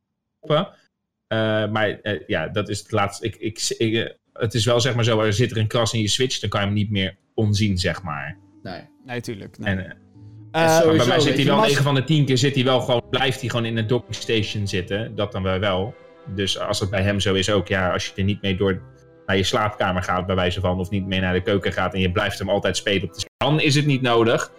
Eh, 1.27 1.72
maar 1.72 1.99
eh, 2.01 2.19
ja, 2.27 2.47
dat 2.47 2.69
is 2.69 2.80
het 2.80 2.91
laatste. 2.91 3.26
Ik, 3.26 3.35
ik, 3.35 3.76
ik, 3.77 4.18
het 4.34 4.53
is 4.53 4.65
wel 4.65 4.81
zeg 4.81 4.95
maar 4.95 5.03
zo, 5.03 5.19
er 5.19 5.34
zit 5.34 5.51
er 5.51 5.57
een 5.57 5.68
kras 5.68 5.93
in 5.93 6.01
je 6.01 6.07
switch, 6.07 6.39
dan 6.39 6.49
kan 6.49 6.59
je 6.59 6.65
hem 6.65 6.76
niet 6.76 6.89
meer 6.89 7.18
onzien, 7.34 7.77
zeg 7.77 8.03
maar. 8.03 8.38
Nee. 8.63 8.81
Nee, 9.05 9.21
tuurlijk. 9.21 9.57
Nee. 9.57 9.75
En, 9.75 9.85
eh, 9.85 9.91
Eh, 10.51 10.63
en 10.63 10.69
Sowieso, 10.69 10.97
bij 10.97 11.07
mij 11.07 11.19
zit 11.19 11.35
hij 11.35 11.45
wel 11.45 11.55
maar 11.55 11.67
9 11.67 11.83
van 11.83 11.95
de 11.95 12.03
10 12.03 12.25
keer 12.25 12.38
zit 12.38 12.55
hij 12.55 12.63
wel 12.63 12.79
gewoon, 12.79 13.01
blijft 13.09 13.39
hij 13.39 13.49
gewoon 13.49 13.65
in 13.65 13.77
een 13.77 13.88
docking 13.88 14.15
station 14.15 14.67
zitten. 14.67 15.15
Dat 15.15 15.31
dan 15.31 15.43
wel 15.43 15.59
wel. 15.59 15.95
Dus 16.35 16.59
als 16.59 16.79
het 16.79 16.89
bij 16.89 17.01
hem 17.01 17.19
zo 17.19 17.33
is 17.33 17.49
ook, 17.49 17.67
ja, 17.67 17.91
als 17.91 18.05
je 18.05 18.11
er 18.15 18.23
niet 18.23 18.41
mee 18.41 18.55
door 18.55 18.81
naar 19.25 19.38
je 19.38 19.43
slaapkamer 19.43 20.03
gaat, 20.03 20.25
bij 20.25 20.35
wijze 20.35 20.59
van, 20.59 20.79
of 20.79 20.89
niet 20.89 21.05
mee 21.05 21.19
naar 21.19 21.33
de 21.33 21.41
keuken 21.41 21.73
gaat 21.73 21.93
en 21.93 21.99
je 21.99 22.11
blijft 22.11 22.39
hem 22.39 22.49
altijd 22.49 22.77
spelen 22.77 23.03
op 23.03 23.13
de 23.13 23.25
dan 23.38 23.59
is 23.59 23.75
het 23.75 23.85
niet 23.85 24.01
nodig. 24.01 24.51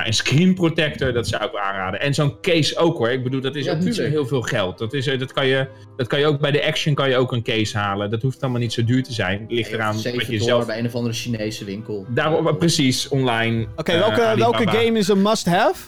Maar 0.00 0.08
een 0.08 0.14
screen 0.14 0.54
protector, 0.54 1.12
dat 1.12 1.28
zou 1.28 1.44
ik 1.44 1.56
aanraden. 1.56 2.00
En 2.00 2.14
zo'n 2.14 2.40
case 2.40 2.76
ook 2.76 2.98
hoor. 2.98 3.10
Ik 3.10 3.22
bedoel, 3.22 3.40
dat 3.40 3.54
is 3.54 3.64
Ja, 3.64 3.72
ook 3.72 3.78
niet 3.78 3.86
zo 3.86 3.92
tuurlijk. 3.92 4.14
heel 4.14 4.26
veel 4.26 4.42
geld. 4.42 4.78
Dat, 4.78 4.92
is, 4.92 5.06
eh, 5.06 5.18
dat, 5.18 5.32
kan 5.32 5.46
je, 5.46 5.68
dat 5.96 6.06
kan 6.06 6.18
je 6.18 6.26
ook 6.26 6.40
bij 6.40 6.50
de 6.50 6.66
Action 6.66 6.94
kan 6.94 7.08
je 7.08 7.16
ook 7.16 7.32
een 7.32 7.42
case 7.42 7.78
halen. 7.78 8.10
Dat 8.10 8.22
hoeft 8.22 8.42
allemaal 8.42 8.60
niet 8.60 8.72
zo 8.72 8.84
duur 8.84 9.02
te 9.02 9.12
zijn. 9.12 9.40
Het 9.40 9.50
ligt 9.50 9.72
eraan 9.72 9.92
wat 9.92 10.02
Zeven 10.02 10.32
je 10.32 10.42
zelf... 10.42 10.66
bij 10.66 10.78
een 10.78 10.86
of 10.86 10.94
andere 10.94 11.14
Chinese 11.14 11.64
winkel. 11.64 12.06
Daarop, 12.08 12.58
precies, 12.58 13.08
online. 13.08 13.66
Oké, 13.76 13.92
eh, 13.92 13.98
welke, 13.98 14.38
welke 14.38 14.68
game 14.68 14.98
is 14.98 15.08
een 15.08 15.22
must-have? 15.22 15.82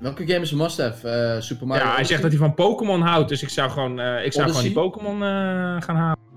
Welke 0.00 0.26
game 0.26 0.40
is 0.40 0.50
een 0.50 0.58
must-have? 0.58 1.08
Eh, 1.08 1.40
Super 1.40 1.66
Mario 1.66 1.84
Ja, 1.84 1.94
hij 1.94 2.04
zegt 2.04 2.22
dat 2.22 2.30
hij 2.30 2.40
van 2.40 2.54
Pokémon 2.54 3.00
houdt. 3.00 3.28
Dus 3.28 3.42
ik 3.42 3.48
zou 3.48 3.70
gewoon, 3.70 4.00
eh, 4.00 4.24
ik 4.24 4.32
zou 4.32 4.48
gewoon 4.48 4.62
die? 4.62 4.72
Pokémon 4.72 5.14
eh, 5.22 5.28
gaan 5.78 5.96
halen. 5.96 6.31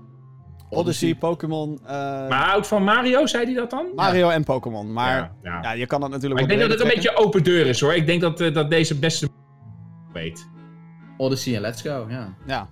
Odyssey, 0.70 1.14
Pokémon, 1.14 1.80
eh, 1.84 1.92
Maar 2.28 2.44
houdt 2.48 2.66
van 2.66 2.84
Mario, 2.84 3.26
zei 3.26 3.44
hij 3.44 3.54
dat 3.54 3.70
dan? 3.70 3.86
Mario 3.94 4.28
en 4.28 4.44
Pokémon. 4.44 4.92
Maar 4.92 5.16
ja, 5.16 5.32
ja, 5.42 5.62
ja. 5.62 5.72
je 5.72 5.86
kan 5.86 6.00
dat 6.00 6.10
natuurlijk 6.10 6.40
Maar 6.40 6.50
ik 6.50 6.58
denk 6.58 6.70
dat 6.70 6.78
het 6.78 6.88
een 6.88 6.94
beetje 6.94 7.16
open 7.16 7.42
deur 7.42 7.66
is 7.66 7.80
hoor. 7.80 7.94
Ik 7.94 8.06
denk 8.06 8.20
dat, 8.20 8.40
eh, 8.40 8.54
dat 8.54 8.70
deze 8.70 8.98
beste 8.98 9.28
weet. 10.12 10.48
Odyssey 11.16 11.54
en 11.54 11.60
Let's 11.60 11.82
Go, 11.82 12.06
ja. 12.08 12.34
Ja. 12.46 12.68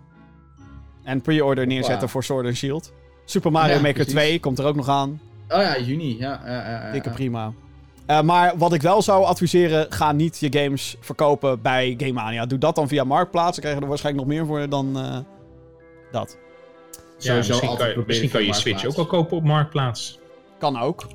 En 1.04 1.20
pre-order 1.20 1.66
neerzetten 1.66 2.08
voor 2.08 2.24
Sword 2.24 2.46
and 2.46 2.56
Shield. 2.56 2.92
Super 3.24 3.52
Mario 3.52 3.74
Ja, 3.74 3.80
Maker 3.80 3.94
precies. 3.94 4.12
2 4.12 4.40
komt 4.40 4.58
er 4.58 4.64
ook 4.64 4.76
nog 4.76 4.88
aan. 4.88 5.20
Oh 5.48 5.60
ja, 5.60 5.78
juni, 5.78 6.18
ja. 6.18 6.40
ja, 6.44 6.52
ja, 6.52 6.86
ja, 6.86 6.92
Dikke 6.92 7.10
prima. 7.10 7.52
Eh, 8.06 8.22
maar 8.22 8.52
wat 8.56 8.72
ik 8.72 8.82
wel 8.82 9.02
zou 9.02 9.24
adviseren, 9.24 9.86
ga 9.88 10.12
niet 10.12 10.38
je 10.38 10.58
games 10.58 10.96
verkopen 11.00 11.62
bij 11.62 11.94
Game 11.98 12.12
Mania. 12.12 12.46
Doe 12.46 12.58
dat 12.58 12.74
dan 12.74 12.88
via 12.88 13.04
Marktplaats. 13.04 13.50
Dan 13.50 13.60
krijg 13.60 13.76
je 13.76 13.82
er 13.82 13.88
waarschijnlijk 13.88 14.26
nog 14.26 14.36
meer 14.36 14.46
voor 14.46 14.68
dan 14.68 14.98
eh, 14.98 15.18
dat. 16.10 16.38
Sowieso 17.24 17.48
misschien 17.48 17.68
altijd 17.68 17.78
kan, 17.78 17.88
je, 17.88 17.94
proberen 17.94 18.06
misschien 18.06 18.30
kan 18.30 18.44
je 18.44 18.54
Switch 18.54 18.84
ook 18.84 18.96
wel 18.96 19.06
kopen 19.06 19.36
op 19.36 19.44
Marktplaats. 19.44 20.18
Kan 20.58 20.78
ook. 20.80 21.06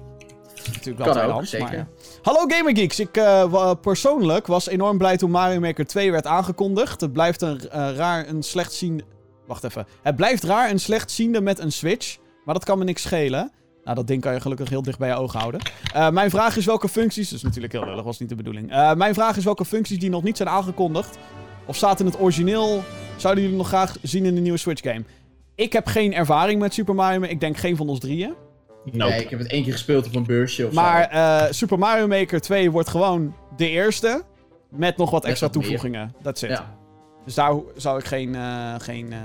Natuurlijk 0.66 0.98
wel 0.98 1.06
Kan 1.06 1.08
ook, 1.08 1.14
tweedehands, 1.14 1.50
zeker. 1.50 1.68
maar 1.68 1.76
ja. 1.76 1.88
Hallo 2.22 2.46
Gamer 2.48 2.76
Geeks. 2.76 3.00
Ik 3.00 3.18
eh, 3.18 3.74
persoonlijk 3.82 4.48
was 4.48 4.68
enorm 4.68 4.98
blij 4.98 5.18
toen 5.18 5.32
Mario 5.32 5.60
Maker 5.60 5.86
2 5.86 6.12
werd 6.12 6.26
aangekondigd. 6.26 7.02
Het 7.02 7.14
blijft 7.14 7.42
een 7.42 7.70
eh, 7.70 7.90
raar 7.96 8.28
een 8.28 8.44
slechtziende... 8.44 9.04
Wacht 9.48 9.64
even. 9.64 9.88
Het 10.02 10.16
blijft 10.16 10.44
raar 10.44 10.70
een 10.70 10.80
slechtziende 10.80 11.42
met 11.42 11.60
een 11.60 11.72
Switch. 11.72 12.18
Maar 12.46 12.54
dat 12.54 12.64
kan 12.64 12.78
me 12.78 12.84
niks 12.84 13.02
schelen. 13.02 13.52
Nou, 13.84 13.96
dat 13.96 14.08
ding 14.08 14.22
kan 14.22 14.34
je 14.34 14.40
gelukkig 14.40 14.70
heel 14.70 14.82
dicht 14.82 14.98
bij 15.00 15.10
je 15.10 15.16
ogen 15.16 15.40
houden. 15.40 15.62
Eh, 15.94 16.10
mijn 16.10 16.30
vraag 16.30 16.58
is 16.58 16.66
welke 16.66 16.90
functies... 16.90 17.30
Dat 17.30 17.38
is 17.38 17.44
natuurlijk 17.44 17.74
heel 17.74 17.86
lullig, 17.86 18.04
was 18.04 18.20
niet 18.20 18.30
de 18.30 18.36
bedoeling. 18.36 18.72
Eh, 18.72 18.94
mijn 18.94 19.14
vraag 19.14 19.38
is 19.38 19.44
welke 19.44 19.66
functies 19.66 20.00
die 20.00 20.10
nog 20.10 20.24
niet 20.24 20.38
zijn 20.38 20.50
aangekondigd... 20.50 21.18
of 21.66 21.76
staat 21.76 22.00
in 22.00 22.06
het 22.06 22.20
origineel... 22.20 22.84
zouden 23.16 23.44
jullie 23.44 23.58
nog 23.58 23.68
graag 23.68 23.96
zien 24.02 24.26
in 24.26 24.36
de 24.36 24.42
nieuwe 24.42 24.58
Switch 24.58 24.82
game? 24.82 25.04
Ik 25.60 25.74
heb 25.74 25.88
geen 25.88 26.14
ervaring 26.14 26.60
met 26.62 26.74
Super 26.74 26.96
Mario, 26.96 27.20
maar 27.20 27.30
ik 27.30 27.40
denk 27.40 27.58
geen 27.58 27.76
van 27.76 27.90
ons 27.90 28.00
drieën. 28.00 28.34
Nee, 28.92 29.22
ik 29.22 29.30
heb 29.30 29.40
het 29.40 29.52
één 29.52 29.64
keer 29.64 29.72
gespeeld 29.72 30.08
op 30.08 30.16
een 30.16 30.26
beursje 30.26 30.68
of 30.68 30.74
Maar 30.74 31.04
zo. 31.12 31.18
eh, 31.18 31.52
Super 31.52 31.80
Mario 31.80 32.08
Maker 32.08 32.42
2 32.42 32.72
wordt 32.72 32.90
gewoon 32.90 33.36
de 33.58 33.70
eerste. 33.70 34.22
Met 34.70 34.98
nog 34.98 35.10
wat 35.10 35.26
extra 35.26 35.50
toevoegingen. 35.50 36.14
Dat 36.22 36.40
zit. 36.40 36.50
Ja. 36.50 36.76
Dus 37.26 37.34
daar 37.34 37.54
zou 37.76 38.00
ik 38.00 38.06
geen. 38.06 38.36
eh, 38.36 38.74
geen 38.78 39.14
eh, 39.14 39.20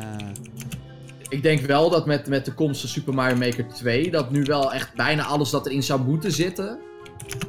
Ik 1.28 1.42
denk 1.42 1.60
wel 1.60 1.90
dat 1.90 2.06
met, 2.06 2.26
met 2.26 2.44
de 2.44 2.54
komst 2.54 2.80
van 2.80 2.88
Super 2.88 3.14
Mario 3.14 3.36
Maker 3.36 3.66
2, 3.68 4.10
dat 4.10 4.30
nu 4.30 4.42
wel 4.42 4.72
echt 4.72 4.94
bijna 4.94 5.24
alles 5.24 5.50
dat 5.50 5.66
erin 5.66 5.82
zou 5.82 6.00
moeten 6.00 6.32
zitten, 6.32 6.78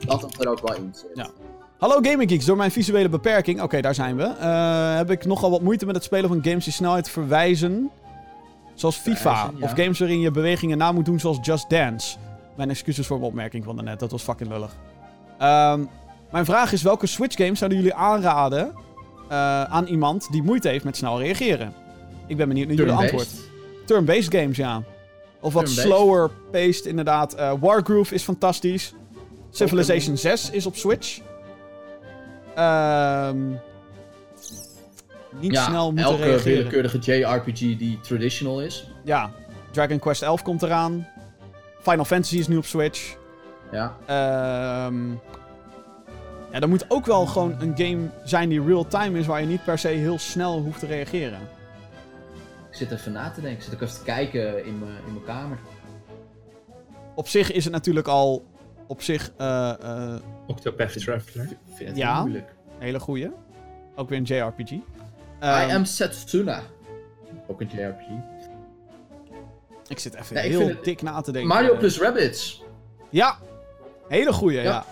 dat 0.06 0.22
het 0.22 0.44
er 0.44 0.50
ook 0.50 0.68
wel 0.68 0.78
in 0.78 0.90
zit. 0.94 1.12
Ja. 1.14 1.30
Hallo 1.78 1.98
Gaming 2.02 2.30
Geeks, 2.30 2.46
door 2.46 2.58
mijn 2.58 2.72
visuele 2.72 3.10
beperking, 3.10 3.62
oké 3.62 3.82
daar 3.82 3.96
zijn 3.96 4.16
we, 4.16 4.24
eh, 4.24 4.96
heb 4.96 5.12
ik 5.12 5.26
nogal 5.26 5.50
wat 5.52 5.62
moeite 5.62 5.86
met 5.86 5.96
het 5.96 6.04
spelen 6.04 6.30
van 6.30 6.44
games 6.44 6.64
die 6.64 6.74
snelheid 6.74 7.10
verwijzen. 7.10 7.92
Zoals 8.76 8.96
FIFA, 8.98 9.52
of 9.60 9.72
games 9.72 10.00
waarin 10.00 10.20
je 10.20 10.32
bewegingen 10.32 10.78
na 10.78 10.92
moet 10.92 11.06
doen 11.06 11.20
zoals 11.20 11.38
Just 11.42 11.70
Dance. 11.70 12.18
Mijn 12.56 12.70
excuses 12.70 13.08
voor 13.08 13.18
mijn 13.18 13.30
opmerking 13.30 13.64
van 13.64 13.76
daarnet, 13.76 14.00
dat 14.00 14.12
was 14.12 14.24
fucking 14.24 14.50
lullig. 14.50 14.76
Ehm, 15.38 15.84
mijn 16.32 16.46
vraag 16.46 16.72
is, 16.72 16.82
welke 16.82 17.08
Switch 17.08 17.36
games 17.36 17.60
zouden 17.60 17.80
jullie 17.80 17.94
aanraden 17.94 18.74
eh, 19.30 19.64
aan 19.64 19.86
iemand 19.86 20.28
die 20.32 20.44
moeite 20.44 20.68
heeft 20.68 20.84
met 20.84 20.98
snel 20.98 21.20
reageren? 21.20 21.74
Ik 22.28 22.38
ben 22.38 22.48
benieuwd 22.48 22.68
naar 22.68 22.76
jullie 22.76 22.94
antwoord. 22.94 23.30
Turn-based 23.86 24.34
games, 24.36 24.58
ja. 24.58 24.84
Of 25.40 25.54
wat 25.54 25.70
slower 25.70 26.32
paced, 26.52 26.86
inderdaad. 26.86 27.34
Eh, 27.34 27.54
Wargroove 27.60 28.14
is 28.14 28.24
fantastisch. 28.24 28.94
Civilization 29.50 30.18
6 30.18 30.50
is 30.50 30.66
op 30.66 30.76
Switch. 30.76 31.20
Ehm 32.56 33.38
niet 35.40 35.52
Ja, 35.52 35.64
snel 35.64 35.86
moeten 35.92 36.12
elke 36.12 36.24
reageren. 36.24 36.54
willekeurige 36.58 36.98
JRPG 36.98 37.60
die 37.60 38.00
traditional 38.02 38.62
is. 38.62 38.88
Ja, 39.04 39.32
Dragon 39.72 40.00
Quest 40.00 40.22
11 40.22 40.42
komt 40.42 40.62
eraan. 40.64 41.08
Final 41.82 42.06
Fantasy 42.06 42.38
is 42.38 42.48
nu 42.48 42.58
op 42.58 42.66
Switch. 42.66 43.16
Ja. 43.72 43.96
Ehm 44.06 45.12
ja, 46.52 46.62
er 46.62 46.70
moet 46.70 46.86
ook 46.88 47.06
wel 47.06 47.26
gewoon 47.26 47.56
een 47.60 47.74
game 47.78 48.10
zijn 48.24 48.50
die 48.50 48.64
real-time 48.66 49.20
is... 49.20 49.26
waar 49.26 49.42
je 49.42 49.48
niet 49.48 49.64
per 49.64 49.78
se 49.80 49.88
heel 49.88 50.20
snel 50.20 50.62
hoeft 50.62 50.80
te 50.80 50.86
reageren. 50.86 51.40
Ik 52.70 52.76
zit 52.76 52.92
even 52.92 53.12
na 53.12 53.30
te 53.32 53.42
denken. 53.42 53.58
Ik 53.60 53.64
zit 53.64 53.74
ook 53.74 53.82
even 53.82 53.98
te 53.98 54.04
kijken 54.04 54.66
in 54.66 54.80
mijn 54.80 54.92
in 55.08 55.14
mijn 55.14 55.26
kamer. 55.26 55.58
Op 57.16 57.28
zich 57.28 57.52
is 57.52 57.64
het 57.64 57.74
natuurlijk 57.74 58.08
al... 58.08 58.46
Op 58.88 59.02
zich 59.02 59.32
eh, 59.38 59.70
eh, 59.82 60.16
Octopath 60.48 61.00
Traveler. 61.00 61.46
Ik 61.52 61.58
vind 61.76 61.90
het 61.90 61.98
Ja. 61.98 62.20
moeilijk. 62.20 62.54
een 62.78 62.84
hele 62.84 63.00
goeie. 63.00 63.30
Ook 63.96 64.10
weer 64.10 64.18
een 64.18 64.24
JRPG. 64.24 64.72
I 65.46 65.48
Ehm, 65.48 65.76
am 65.76 65.86
Setsuna. 65.86 66.62
Ook 67.48 67.62
een 67.62 67.70
JRPG. 67.76 68.06
Ik 69.88 70.00
zit 70.00 70.16
even 70.16 70.36
Nee, 70.36 70.50
heel 70.50 70.68
het- 70.68 70.84
dik 70.84 71.02
na 71.02 71.22
te 71.22 71.32
denken. 71.32 71.50
Mario 71.56 71.78
plus 71.78 72.00
Rabbids. 72.00 72.64
Ja, 73.10 73.38
hele 74.08 74.34
goeie, 74.34 74.58
ja. 74.58 74.64
Ja. 74.64 74.86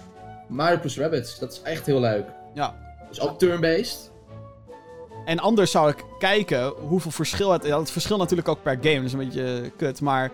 Mario 0.48 0.78
plus 0.80 0.98
Rabbids. 0.98 1.40
Dat 1.40 1.52
is 1.52 1.62
echt 1.62 1.86
heel 1.86 2.00
leuk. 2.00 2.26
ja. 2.54 2.76
Dus 3.10 3.20
ook 3.22 3.40
turn-based. 3.40 4.12
En 5.26 5.40
anders 5.40 5.72
zou 5.72 5.90
ik 5.90 6.04
kijken 6.20 6.68
hoeveel 6.68 7.12
verschil 7.12 7.52
het... 7.52 7.66
Ja, 7.66 7.80
het 7.80 7.92
verschil 7.92 8.18
natuurlijk 8.18 8.48
ook 8.48 8.62
per 8.64 8.78
game, 8.82 8.96
dat 8.96 9.04
is 9.04 9.14
een 9.14 9.20
beetje 9.20 9.62
eh, 9.64 9.70
kut. 9.78 10.02
Maar 10.02 10.32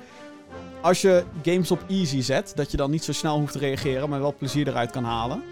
als 0.81 1.01
je 1.01 1.23
games 1.43 1.71
op 1.71 1.79
easy 1.87 2.21
zet, 2.21 2.51
dat 2.55 2.71
je 2.71 2.77
dan 2.77 2.91
niet 2.91 3.03
zo 3.03 3.11
snel 3.13 3.39
hoeft 3.39 3.51
te 3.51 3.59
reageren, 3.59 4.09
maar 4.09 4.19
wel 4.19 4.33
plezier 4.37 4.67
eruit 4.67 4.91
kan 4.91 5.03
halen. 5.03 5.43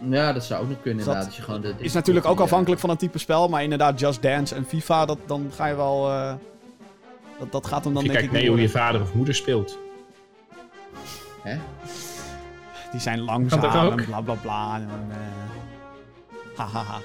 Ja, 0.00 0.32
dat 0.32 0.44
zou 0.44 0.62
ook 0.62 0.68
nog 0.68 0.80
kunnen 0.82 1.04
Dat 1.04 1.14
inderdaad. 1.14 1.24
Dat 1.24 1.36
je 1.36 1.42
gewoon 1.42 1.60
de, 1.60 1.74
Is 1.78 1.92
natuurlijk 1.92 2.26
ook 2.26 2.40
afhankelijk 2.40 2.80
van 2.80 2.90
het 2.90 2.98
type 2.98 3.18
spel, 3.18 3.48
maar 3.48 3.62
inderdaad 3.62 4.00
Just 4.00 4.22
Dance 4.22 4.54
en 4.54 4.64
FIFA, 4.64 5.04
dat, 5.04 5.18
dan 5.26 5.50
ga 5.54 5.66
je 5.66 5.74
wel... 5.74 6.10
eh, 6.10 6.34
dat, 7.38 7.52
dat 7.52 7.66
gaat 7.66 7.84
hem 7.84 7.94
dan 7.94 8.02
je 8.02 8.08
denk 8.08 8.20
kijkt 8.20 8.34
ik 8.34 8.40
mee 8.40 8.50
hoe 8.50 8.60
je 8.60 8.68
vader 8.68 9.00
of 9.00 9.14
moeder 9.14 9.34
speelt. 9.34 9.78
Hè? 11.42 11.56
Die 12.90 13.00
zijn 13.00 13.20
langzaam 13.20 13.60
Kan 13.60 13.72
dat 13.72 13.92
ook? 13.92 13.98
en 13.98 14.04
bla 14.06 14.20
bla 14.20 14.34
bla. 14.34 14.76
En, 14.76 14.88
eh, 15.10 16.56
hahaha. 16.56 16.98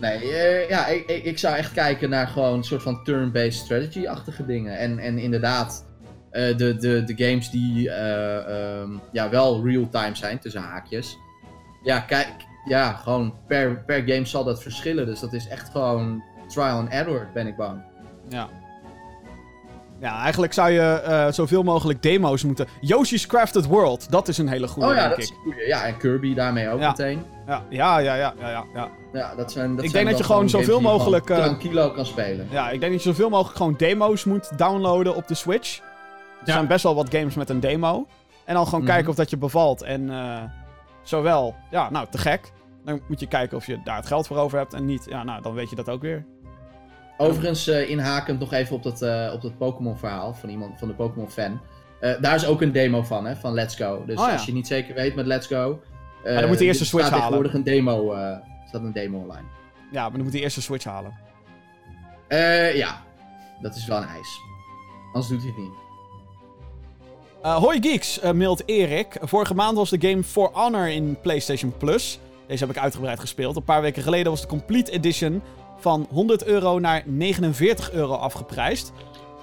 Nee, 0.00 0.32
eh, 0.32 0.68
ja, 0.68 0.86
ik, 0.86 1.06
ik, 1.06 1.24
ik 1.24 1.38
zou 1.38 1.56
echt 1.56 1.72
kijken 1.72 2.10
naar 2.10 2.28
gewoon 2.28 2.54
een 2.54 2.64
soort 2.64 2.82
van 2.82 3.04
turn-based 3.04 3.52
strategy-achtige 3.64 4.46
dingen. 4.46 4.78
En, 4.78 4.98
en 4.98 5.18
inderdaad, 5.18 5.86
eh, 6.30 6.56
de, 6.56 6.76
de, 6.76 7.04
de 7.04 7.24
games 7.26 7.50
die 7.50 7.90
eh, 7.90 8.78
ehm, 8.80 8.90
ja, 9.12 9.30
wel 9.30 9.64
real-time 9.64 10.16
zijn, 10.16 10.38
tussen 10.38 10.60
haakjes. 10.62 11.18
Ja, 11.86 12.00
kijk, 12.00 12.28
ja, 12.64 12.92
gewoon 12.92 13.34
per, 13.46 13.82
per 13.86 14.02
game 14.06 14.24
zal 14.24 14.44
dat 14.44 14.62
verschillen. 14.62 15.06
Dus 15.06 15.20
dat 15.20 15.32
is 15.32 15.48
echt 15.48 15.68
gewoon 15.70 16.22
trial 16.48 16.78
and 16.78 16.88
error, 16.88 17.28
ben 17.34 17.46
ik 17.46 17.56
bang. 17.56 17.80
Ja. 18.28 18.48
Ja, 20.00 20.22
eigenlijk 20.22 20.52
zou 20.52 20.70
je 20.70 20.80
eh, 20.80 21.32
zoveel 21.32 21.62
mogelijk 21.62 22.02
demo's 22.02 22.42
moeten... 22.44 22.66
Yoshi's 22.80 23.26
Crafted 23.26 23.66
World, 23.66 24.10
dat 24.10 24.28
is 24.28 24.38
een 24.38 24.48
hele 24.48 24.68
goede, 24.68 24.88
oh 24.88 24.94
ja, 24.94 24.98
denk 25.00 25.10
dat 25.10 25.18
ik. 25.18 25.24
is 25.24 25.30
een 25.30 25.36
goeie. 25.52 25.66
Ja, 25.66 25.84
en 25.86 25.96
Kirby 25.96 26.34
daarmee 26.34 26.68
ook 26.70 26.80
Ja. 26.80 26.88
meteen. 26.88 27.22
Ja, 27.46 27.62
ja, 27.68 27.98
ja, 27.98 28.14
ja, 28.14 28.34
ja, 28.40 28.48
ja, 28.50 28.64
ja. 28.74 28.88
Ja, 29.12 29.34
dat 29.34 29.52
zijn, 29.52 29.76
dat 29.76 29.84
Ik 29.84 29.90
zijn 29.90 30.04
denk 30.04 30.16
dat 30.16 30.26
je 30.26 30.32
gewoon 30.32 30.48
zoveel 30.48 30.80
mogelijk, 30.80 31.30
eh, 31.30 31.36
tranquilo 31.36 31.90
kan 31.90 32.06
spelen. 32.06 32.46
Ja, 32.50 32.70
ik 32.70 32.80
denk 32.80 32.92
dat 32.92 33.02
je 33.02 33.08
zoveel 33.08 33.28
mogelijk 33.28 33.56
gewoon 33.56 33.74
demo's 33.76 34.24
moet 34.24 34.58
downloaden 34.58 35.16
op 35.16 35.28
de 35.28 35.34
Switch. 35.34 35.78
Er 35.78 35.84
Ja. 36.44 36.52
zijn 36.52 36.66
best 36.66 36.82
wel 36.82 36.94
wat 36.94 37.10
games 37.10 37.34
met 37.34 37.50
een 37.50 37.60
demo. 37.60 38.06
En 38.44 38.54
dan 38.54 38.64
gewoon 38.64 38.80
Mhm. 38.80 38.90
kijken 38.90 39.10
of 39.10 39.16
dat 39.16 39.30
je 39.30 39.36
bevalt. 39.36 39.82
En 39.82 40.10
eh, 40.10 40.42
zowel, 41.08 41.54
ja, 41.70 41.90
nou, 41.90 42.06
te 42.10 42.18
gek. 42.18 42.52
Dan 42.84 43.00
moet 43.08 43.20
je 43.20 43.26
kijken 43.26 43.56
of 43.56 43.66
je 43.66 43.82
daar 43.82 43.96
het 43.96 44.06
geld 44.06 44.26
voor 44.26 44.36
over 44.36 44.58
hebt. 44.58 44.74
En 44.74 44.84
niet, 44.84 45.06
ja, 45.08 45.22
nou, 45.24 45.42
dan 45.42 45.54
weet 45.54 45.70
je 45.70 45.76
dat 45.76 45.88
ook 45.88 46.00
weer. 46.02 46.24
Overigens, 47.16 47.66
eh, 47.68 47.90
inhakend 47.90 48.38
nog 48.40 48.52
even 48.52 48.76
op 48.76 48.82
dat, 48.82 49.02
eh, 49.02 49.30
op 49.34 49.42
dat 49.42 49.58
Pokémon 49.58 49.96
verhaal 49.98 50.34
van 50.34 50.48
iemand 50.48 50.78
van 50.78 50.88
de 50.88 50.94
Pokémon 50.94 51.30
fan. 51.30 51.60
Eh, 52.00 52.20
daar 52.20 52.34
is 52.34 52.46
ook 52.46 52.62
een 52.62 52.72
demo 52.72 53.02
van, 53.02 53.26
hè, 53.26 53.36
van 53.36 53.52
Let's 53.52 53.76
Go. 53.76 54.04
Dus 54.06 54.18
Oh 54.18 54.26
ja. 54.26 54.32
als 54.32 54.46
je 54.46 54.52
niet 54.52 54.66
zeker 54.66 54.94
weet 54.94 55.14
met 55.14 55.26
Let's 55.26 55.46
Go. 55.46 55.82
eh, 56.24 56.38
dan 56.38 56.48
moet 56.48 56.58
je 56.58 56.64
eerst 56.64 56.80
er 56.80 56.84
de 56.84 56.90
Switch 56.90 57.06
staat 57.06 57.20
halen. 57.20 57.38
tegenwoordig 57.38 57.54
een 57.54 57.62
demo, 57.62 58.14
staat 58.68 58.82
een 58.82 58.92
demo 58.92 59.18
online. 59.18 59.46
Ja, 59.90 60.02
maar 60.02 60.12
dan 60.12 60.22
moet 60.22 60.32
je 60.32 60.40
eerst 60.40 60.54
de 60.56 60.62
Switch 60.62 60.84
halen. 60.84 61.24
Eh, 62.28 62.76
ja, 62.76 63.02
dat 63.60 63.76
is 63.76 63.86
wel 63.86 63.96
een 63.96 64.08
eis. 64.08 64.40
Anders 65.06 65.28
doet 65.28 65.38
hij 65.40 65.48
het 65.48 65.58
niet. 65.58 65.85
Eh 67.46 67.56
hoi 67.56 67.78
Geeks, 67.80 68.20
eh, 68.20 68.32
mailt 68.32 68.62
Erik. 68.64 69.16
Vorige 69.20 69.54
maand 69.54 69.76
was 69.76 69.90
de 69.90 70.08
game 70.08 70.22
For 70.22 70.50
Honor 70.52 70.88
in 70.88 71.18
PlayStation 71.22 71.76
Plus. 71.78 72.18
Deze 72.46 72.64
heb 72.66 72.76
ik 72.76 72.82
uitgebreid 72.82 73.20
gespeeld. 73.20 73.56
Een 73.56 73.64
paar 73.64 73.82
weken 73.82 74.02
geleden 74.02 74.30
was 74.30 74.40
de 74.40 74.46
Complete 74.46 74.90
Edition 74.90 75.42
van 75.78 76.06
100 76.10 76.44
euro 76.44 76.78
naar 76.78 77.02
49 77.04 77.92
euro 77.92 78.14
afgeprijsd. 78.14 78.92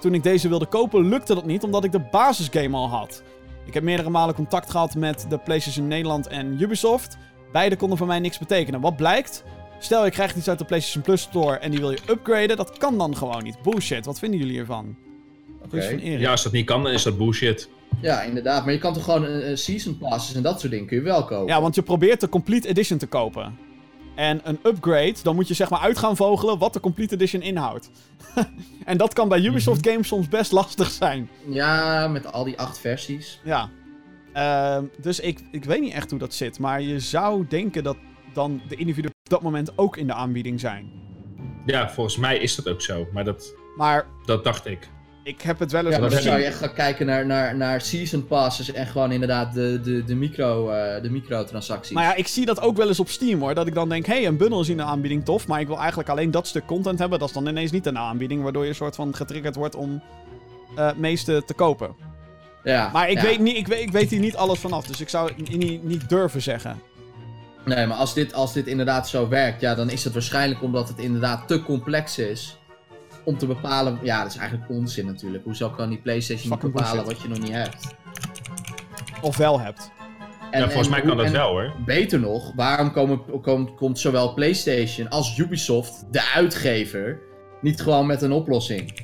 Toen 0.00 0.14
ik 0.14 0.22
deze 0.22 0.48
wilde 0.48 0.66
kopen, 0.66 1.08
lukte 1.08 1.34
dat 1.34 1.46
niet 1.46 1.62
omdat 1.62 1.84
ik 1.84 1.92
de 1.92 2.06
basisgame 2.10 2.76
al 2.76 2.88
had. 2.88 3.22
Ik 3.66 3.74
heb 3.74 3.82
meerdere 3.82 4.10
malen 4.10 4.34
contact 4.34 4.70
gehad 4.70 4.94
met 4.94 5.26
de 5.28 5.38
PlayStation 5.38 5.88
Nederland 5.88 6.26
en 6.26 6.62
Ubisoft. 6.62 7.16
Beide 7.52 7.76
konden 7.76 7.98
voor 7.98 8.06
mij 8.06 8.20
niks 8.20 8.38
betekenen. 8.38 8.80
Wat 8.80 8.96
blijkt? 8.96 9.44
Stel 9.78 10.04
je 10.04 10.10
krijgt 10.10 10.36
iets 10.36 10.48
uit 10.48 10.58
de 10.58 10.64
PlayStation 10.64 11.02
Plus 11.02 11.22
Store 11.22 11.56
en 11.56 11.70
die 11.70 11.80
wil 11.80 11.90
je 11.90 12.00
upgraden, 12.08 12.56
dat 12.56 12.78
kan 12.78 12.98
dan 12.98 13.16
gewoon 13.16 13.42
niet. 13.42 13.62
Bullshit, 13.62 14.04
wat 14.04 14.18
vinden 14.18 14.38
jullie 14.38 14.54
hiervan? 14.54 14.96
Oké. 15.64 15.76
Dus 15.76 15.88
van 15.88 15.98
Erik. 15.98 16.20
Ja, 16.20 16.30
als 16.30 16.42
dat 16.42 16.52
niet 16.52 16.66
kan, 16.66 16.82
dan 16.82 16.92
is 16.92 17.02
dat 17.02 17.18
bullshit. 17.18 17.68
Ja, 18.00 18.22
inderdaad. 18.22 18.64
Maar 18.64 18.72
je 18.72 18.78
kan 18.78 18.92
toch 18.92 19.04
gewoon 19.04 19.24
een, 19.24 19.58
season 19.58 19.98
passes 19.98 20.36
en 20.36 20.42
dat 20.42 20.60
soort 20.60 20.72
dingen 20.72 20.86
kun 20.86 20.96
je 20.96 21.02
wel 21.02 21.24
kopen. 21.24 21.54
Ja, 21.54 21.60
want 21.60 21.74
je 21.74 21.82
probeert 21.82 22.20
de 22.20 22.28
Complete 22.28 22.68
Edition 22.68 22.98
te 22.98 23.06
kopen. 23.06 23.58
En 24.14 24.40
een 24.44 24.58
upgrade, 24.62 25.14
dan 25.22 25.34
moet 25.34 25.48
je 25.48 25.54
zeg 25.54 25.70
maar 25.70 25.80
uit 25.80 25.98
gaan 25.98 26.16
vogelen 26.16 26.58
wat 26.58 26.72
de 26.72 26.80
Complete 26.80 27.14
Edition 27.14 27.42
inhoudt. 27.42 27.90
en 28.84 28.96
dat 28.96 29.12
kan 29.12 29.28
bij 29.28 29.40
Ubisoft 29.40 29.88
games 29.88 30.08
soms 30.08 30.28
best 30.28 30.52
lastig 30.52 30.90
zijn. 30.90 31.28
Ja, 31.48 32.08
met 32.08 32.32
al 32.32 32.44
die 32.44 32.58
acht 32.58 32.78
versies. 32.78 33.40
Ja. 33.44 33.70
Ehm, 34.32 34.84
dus 35.00 35.20
ik, 35.20 35.40
ik 35.50 35.64
weet 35.64 35.80
niet 35.80 35.92
echt 35.92 36.10
hoe 36.10 36.18
dat 36.18 36.34
zit. 36.34 36.58
Maar 36.58 36.80
je 36.80 37.00
zou 37.00 37.46
denken 37.48 37.84
dat 37.84 37.96
dan 38.32 38.60
de 38.68 38.76
individuen 38.76 39.10
op 39.24 39.30
dat 39.30 39.42
moment 39.42 39.78
ook 39.78 39.96
in 39.96 40.06
de 40.06 40.14
aanbieding 40.14 40.60
zijn. 40.60 40.90
Ja, 41.66 41.90
volgens 41.90 42.16
mij 42.16 42.38
is 42.38 42.54
dat 42.54 42.68
ook 42.68 42.82
zo. 42.82 43.06
Maar 43.12 43.24
dat, 43.24 43.54
Maar 43.76 44.06
dat 44.24 44.44
dacht 44.44 44.66
ik. 44.66 44.88
Ik 45.24 45.42
heb 45.42 45.58
het 45.58 45.72
wel 45.72 45.86
eens 45.86 45.94
Ja, 45.94 46.00
dan 46.00 46.10
zou 46.10 46.38
je 46.38 46.44
echt 46.44 46.58
gaan 46.58 46.72
kijken 46.72 47.06
naar, 47.06 47.26
naar, 47.26 47.56
naar 47.56 47.80
season 47.80 48.26
passes 48.26 48.72
en 48.72 48.86
gewoon 48.86 49.12
inderdaad 49.12 49.54
de, 49.54 49.80
de, 49.82 50.04
de, 50.04 50.14
micro, 50.14 50.70
eh, 50.70 51.02
de 51.02 51.10
microtransacties. 51.10 51.94
Maar 51.94 52.04
ja, 52.04 52.14
ik 52.14 52.26
zie 52.26 52.46
dat 52.46 52.60
ook 52.60 52.76
wel 52.76 52.88
eens 52.88 53.00
op 53.00 53.08
Steam 53.08 53.40
hoor. 53.40 53.54
Dat 53.54 53.66
ik 53.66 53.74
dan 53.74 53.88
denk, 53.88 54.06
hé, 54.06 54.14
hey, 54.14 54.26
een 54.26 54.36
bundel 54.36 54.60
is 54.60 54.68
in 54.68 54.76
de 54.76 54.82
aanbieding 54.82 55.24
tof. 55.24 55.46
Maar 55.46 55.60
ik 55.60 55.66
wil 55.66 55.78
eigenlijk 55.78 56.08
alleen 56.08 56.30
dat 56.30 56.46
stuk 56.46 56.66
content 56.66 56.98
hebben. 56.98 57.18
Dat 57.18 57.28
is 57.28 57.34
dan 57.34 57.46
ineens 57.46 57.70
niet 57.70 57.84
de 57.84 57.98
aanbieding. 57.98 58.42
Waardoor 58.42 58.62
je 58.62 58.68
een 58.68 58.74
soort 58.74 58.94
van 58.94 59.14
getriggerd 59.14 59.54
wordt 59.54 59.74
om 59.74 60.02
eh 60.76 60.86
het 60.86 60.98
meeste 60.98 61.42
te 61.46 61.54
kopen. 61.54 61.96
ja, 62.64 62.90
Maar 62.92 63.10
ik, 63.10 63.16
ja. 63.16 63.22
weet 63.22 63.40
niet, 63.40 63.56
ik, 63.56 63.66
weet, 63.66 63.80
ik 63.80 63.92
weet 63.92 64.10
hier 64.10 64.20
niet 64.20 64.36
alles 64.36 64.58
vanaf. 64.58 64.86
Dus 64.86 65.00
ik 65.00 65.08
zou 65.08 65.32
het 65.36 65.56
niet, 65.56 65.84
niet 65.84 66.08
durven 66.08 66.42
zeggen. 66.42 66.80
Nee, 67.64 67.86
maar 67.86 67.96
als 67.96 68.14
dit, 68.14 68.34
als 68.34 68.52
dit 68.52 68.66
inderdaad 68.66 69.08
zo 69.08 69.28
werkt, 69.28 69.60
ja, 69.60 69.74
dan 69.74 69.90
is 69.90 70.04
het 70.04 70.12
waarschijnlijk 70.12 70.62
omdat 70.62 70.88
het 70.88 70.98
inderdaad 70.98 71.48
te 71.48 71.62
complex 71.62 72.18
is. 72.18 72.58
Om 73.24 73.38
te 73.38 73.46
bepalen, 73.46 73.98
ja, 74.02 74.22
dat 74.22 74.32
is 74.32 74.38
eigenlijk 74.38 74.70
onzin 74.70 75.06
natuurlijk. 75.06 75.44
Hoezo 75.44 75.70
kan 75.70 75.88
die 75.88 75.98
PlayStation 75.98 76.50
niet 76.50 76.60
bepalen 76.60 76.90
bullshit. 77.04 77.12
wat 77.12 77.22
je 77.22 77.28
nog 77.28 77.38
niet 77.38 77.52
hebt? 77.52 77.76
Of 79.20 79.36
wel 79.36 79.60
hebt. 79.60 79.90
En, 80.50 80.60
ja, 80.60 80.66
volgens 80.66 80.86
en 80.86 80.90
mij 80.92 81.00
hoe- 81.00 81.08
kan 81.08 81.18
dat 81.24 81.30
wel 81.32 81.48
hoor. 81.48 81.72
Beter 81.84 82.20
nog, 82.20 82.52
waarom 82.56 82.92
komen, 82.92 83.40
komt, 83.42 83.74
komt 83.74 83.98
zowel 83.98 84.34
PlayStation 84.34 85.08
als 85.08 85.38
Ubisoft, 85.38 86.04
de 86.10 86.30
uitgever, 86.34 87.18
niet 87.60 87.80
gewoon 87.82 88.06
met 88.06 88.22
een 88.22 88.32
oplossing? 88.32 89.00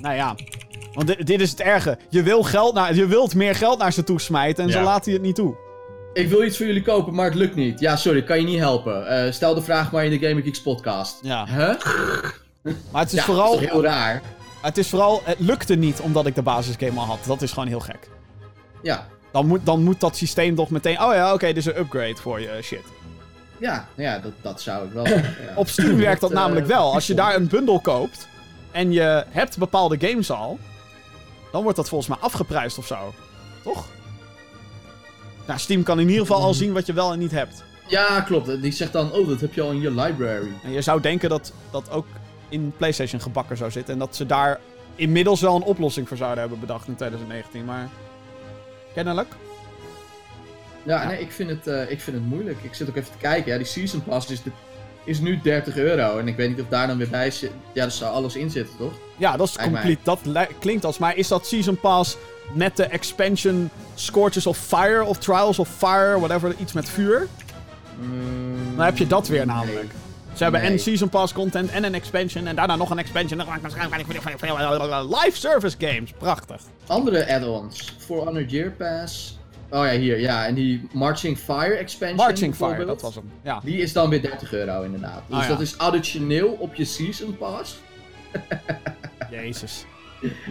Nou 0.00 0.14
ja. 0.14 0.34
Want 0.92 1.06
di- 1.06 1.24
dit 1.24 1.40
is 1.40 1.50
het 1.50 1.60
erge. 1.60 1.98
Je, 2.08 2.22
wil 2.22 2.42
geld 2.42 2.74
naar, 2.74 2.94
je 2.94 3.06
wilt 3.06 3.34
meer 3.34 3.54
geld 3.54 3.78
naar 3.78 3.92
ze 3.92 4.04
toe 4.04 4.20
smijten. 4.20 4.64
En 4.64 4.70
ze 4.70 4.78
Ja. 4.78 4.84
laten 4.84 5.10
je 5.12 5.16
het 5.18 5.26
niet 5.26 5.34
toe. 5.36 5.56
Ik 6.12 6.28
wil 6.28 6.42
iets 6.44 6.56
voor 6.56 6.66
jullie 6.66 6.82
kopen, 6.82 7.14
maar 7.14 7.24
het 7.24 7.34
lukt 7.34 7.54
niet. 7.54 7.80
Ja, 7.80 7.96
sorry, 7.96 8.22
kan 8.22 8.38
je 8.40 8.44
niet 8.46 8.58
helpen. 8.58 9.06
Eh, 9.24 9.32
stel 9.32 9.54
de 9.54 9.62
vraag 9.62 9.92
maar 9.92 10.04
in 10.04 10.18
de 10.18 10.26
Gaming 10.26 10.44
Geeks 10.46 10.62
podcast. 10.62 11.18
Ja. 11.22 11.46
Huh? 11.46 11.74
Maar 12.62 13.02
het 13.02 13.12
is, 13.12 13.18
ja, 13.18 13.24
vooral, 13.24 13.52
dat 13.52 13.62
is 13.62 13.68
heel 13.70 13.82
raar. 13.82 14.22
het 14.62 14.78
is 14.78 14.88
vooral... 14.88 15.20
Het 15.24 15.38
lukte 15.40 15.74
niet 15.74 16.00
omdat 16.00 16.26
ik 16.26 16.34
de 16.34 16.42
basisgame 16.42 17.00
al 17.00 17.06
had. 17.06 17.18
Dat 17.26 17.42
is 17.42 17.52
gewoon 17.52 17.68
heel 17.68 17.80
gek. 17.80 18.08
Ja, 18.82 19.06
Dan 19.32 19.46
moet, 19.46 19.60
dan 19.66 19.82
moet 19.82 20.00
dat 20.00 20.16
systeem 20.16 20.54
toch 20.54 20.70
meteen... 20.70 21.02
Oh 21.02 21.14
ja, 21.14 21.32
oké, 21.32 21.46
dit 21.46 21.56
is 21.56 21.66
een 21.66 21.78
upgrade 21.78 22.16
voor 22.16 22.40
je 22.40 22.58
shit. 22.62 22.84
ja, 23.58 23.88
ja 23.94 24.18
dat, 24.18 24.32
dat 24.42 24.60
zou 24.60 24.86
ik 24.86 24.92
wel 24.92 25.06
ja. 25.08 25.22
Op 25.54 25.68
Steam 25.68 25.96
werkt 25.96 26.20
dat 26.20 26.30
eh, 26.30 26.36
namelijk 26.36 26.66
wel. 26.66 26.94
Als 26.94 27.06
je 27.06 27.14
daar 27.22 27.34
een 27.34 27.48
bundel 27.48 27.80
koopt 27.80 28.28
en 28.70 28.92
je 28.92 29.24
hebt 29.28 29.58
bepaalde 29.58 30.08
games 30.08 30.30
al, 30.30 30.58
dan 31.52 31.62
wordt 31.62 31.76
dat 31.76 31.88
volgens 31.88 32.10
mij 32.10 32.18
afgeprijsd 32.20 32.78
of 32.78 32.86
zo. 32.86 33.14
Toch? 33.62 33.86
Nou, 35.46 35.58
Steam 35.60 35.82
kan 35.82 36.00
in 36.00 36.08
ieder 36.08 36.26
geval 36.26 36.42
al 36.42 36.54
zien 36.54 36.72
wat 36.72 36.86
je 36.86 36.92
wel 36.92 37.12
en 37.12 37.18
niet 37.18 37.30
hebt. 37.30 37.64
Ja, 37.86 38.20
klopt. 38.20 38.62
Die 38.62 38.72
zegt 38.72 38.92
dan, 38.92 39.12
oh, 39.12 39.28
dat 39.28 39.40
heb 39.40 39.54
je 39.54 39.62
al 39.62 39.70
in 39.70 39.80
je 39.80 39.90
library. 39.90 40.52
En 40.62 40.72
je 40.72 40.82
zou 40.82 41.00
denken 41.00 41.28
dat 41.28 41.52
dat 41.70 41.90
ook 41.90 42.06
in 42.48 42.72
PlayStation 42.76 43.20
gebakken 43.20 43.56
zou 43.56 43.70
zitten. 43.70 43.92
En 43.92 43.98
dat 43.98 44.16
ze 44.16 44.26
daar 44.26 44.60
inmiddels 44.94 45.40
wel 45.40 45.56
een 45.56 45.62
oplossing 45.62 46.08
voor 46.08 46.16
zouden 46.16 46.38
hebben 46.40 46.60
bedacht 46.60 46.88
in 46.88 46.94
2019. 46.94 47.64
Maar 47.64 47.88
kennelijk. 48.94 49.28
Ja, 50.82 51.02
Ja. 51.02 51.08
nee, 51.08 51.20
ik 51.20 51.32
vind, 51.32 51.50
het, 51.50 51.66
eh, 51.66 51.90
ik 51.90 52.00
vind 52.00 52.16
het 52.16 52.26
moeilijk. 52.26 52.58
Ik 52.62 52.74
zit 52.74 52.88
ook 52.88 52.96
even 52.96 53.10
te 53.12 53.18
kijken. 53.18 53.52
Ja, 53.52 53.58
die 53.58 53.66
Season 53.66 54.02
Pass 54.04 54.30
is, 54.30 54.42
de, 54.42 54.50
is 55.04 55.20
nu 55.20 55.40
30 55.42 55.76
euro. 55.76 56.18
En 56.18 56.28
ik 56.28 56.36
weet 56.36 56.48
niet 56.48 56.60
of 56.60 56.68
daar 56.68 56.86
dan 56.86 56.98
weer 56.98 57.08
bij 57.08 57.30
zit. 57.30 57.50
Ja, 57.72 57.82
daar 57.82 57.90
zou 57.90 58.12
alles 58.14 58.36
in 58.36 58.50
zitten, 58.50 58.76
toch? 58.78 58.92
Ja, 59.16 59.36
dat 59.36 59.48
is 59.48 59.56
complete. 59.56 60.00
Dat 60.02 60.20
li- 60.24 60.46
klinkt 60.58 60.84
als. 60.84 60.98
Maar 60.98 61.16
is 61.16 61.28
dat 61.28 61.46
Season 61.46 61.76
Pass 61.80 62.16
met 62.52 62.76
de 62.76 62.84
expansion 62.84 63.70
Scorches 63.94 64.46
of 64.46 64.58
Fire 64.58 65.04
of 65.04 65.18
Trials 65.18 65.58
of 65.58 65.68
Fire, 65.76 66.18
whatever, 66.18 66.54
iets 66.58 66.72
met 66.72 66.88
vuur? 66.88 67.26
Mm, 68.00 68.76
Dan 68.76 68.84
heb 68.84 68.98
je 68.98 69.06
dat 69.06 69.28
weer 69.28 69.46
nee. 69.46 69.56
Ze 70.38 70.42
hebben 70.44 70.62
en 70.62 70.78
Season 70.78 71.08
Pass 71.08 71.32
content 71.32 71.70
en 71.70 71.84
een 71.84 71.94
expansion 71.94 72.46
en 72.46 72.56
daarna 72.56 72.76
nog 72.76 72.90
een 72.90 72.98
expansion. 72.98 73.40
En 73.40 73.46
dan 73.46 73.60
waarschijnlijk 73.60 75.14
live 75.24 75.36
service 75.38 75.76
games. 75.78 76.12
Prachtig. 76.18 76.60
Andere 76.86 77.34
add-ons. 77.34 77.94
For 77.98 78.24
Honor 78.24 78.42
Year 78.44 78.70
Pass. 78.70 79.38
Oh 79.70 79.84
ja, 79.84 79.90
hier. 79.90 80.20
Ja, 80.20 80.46
en 80.46 80.54
die 80.54 80.88
Marching 80.92 81.38
Fire 81.38 81.74
expansion 81.74 82.16
Marching 82.16 82.54
Fire, 82.54 82.84
dat 82.84 83.02
was 83.02 83.14
hem. 83.14 83.30
Ja. 83.42 83.60
Die 83.64 83.76
is 83.78 83.92
dan 83.92 84.10
weer 84.10 84.22
30 84.22 84.52
euro 84.52 84.82
inderdaad. 84.82 85.22
Dus 85.28 85.36
Ah, 85.36 85.42
ja. 85.42 85.48
dat 85.48 85.60
is 85.60 85.78
additioneel 85.78 86.48
op 86.48 86.74
je 86.74 86.84
Season 86.84 87.36
Pass. 87.36 87.76
Jezus. 89.30 89.84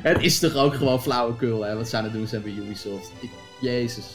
Het 0.01 0.21
is 0.21 0.39
toch 0.39 0.55
ook 0.55 0.73
gewoon 0.75 1.01
flauwekul, 1.01 1.61
hè? 1.63 1.75
Wat 1.75 1.89
ze 1.89 1.97
aan 1.97 2.03
het 2.03 2.13
doen 2.13 2.27
zijn 2.27 2.41
bij 2.41 2.51
Ubisoft. 2.51 3.11
Ik, 3.19 3.29
Jezus. 3.61 4.05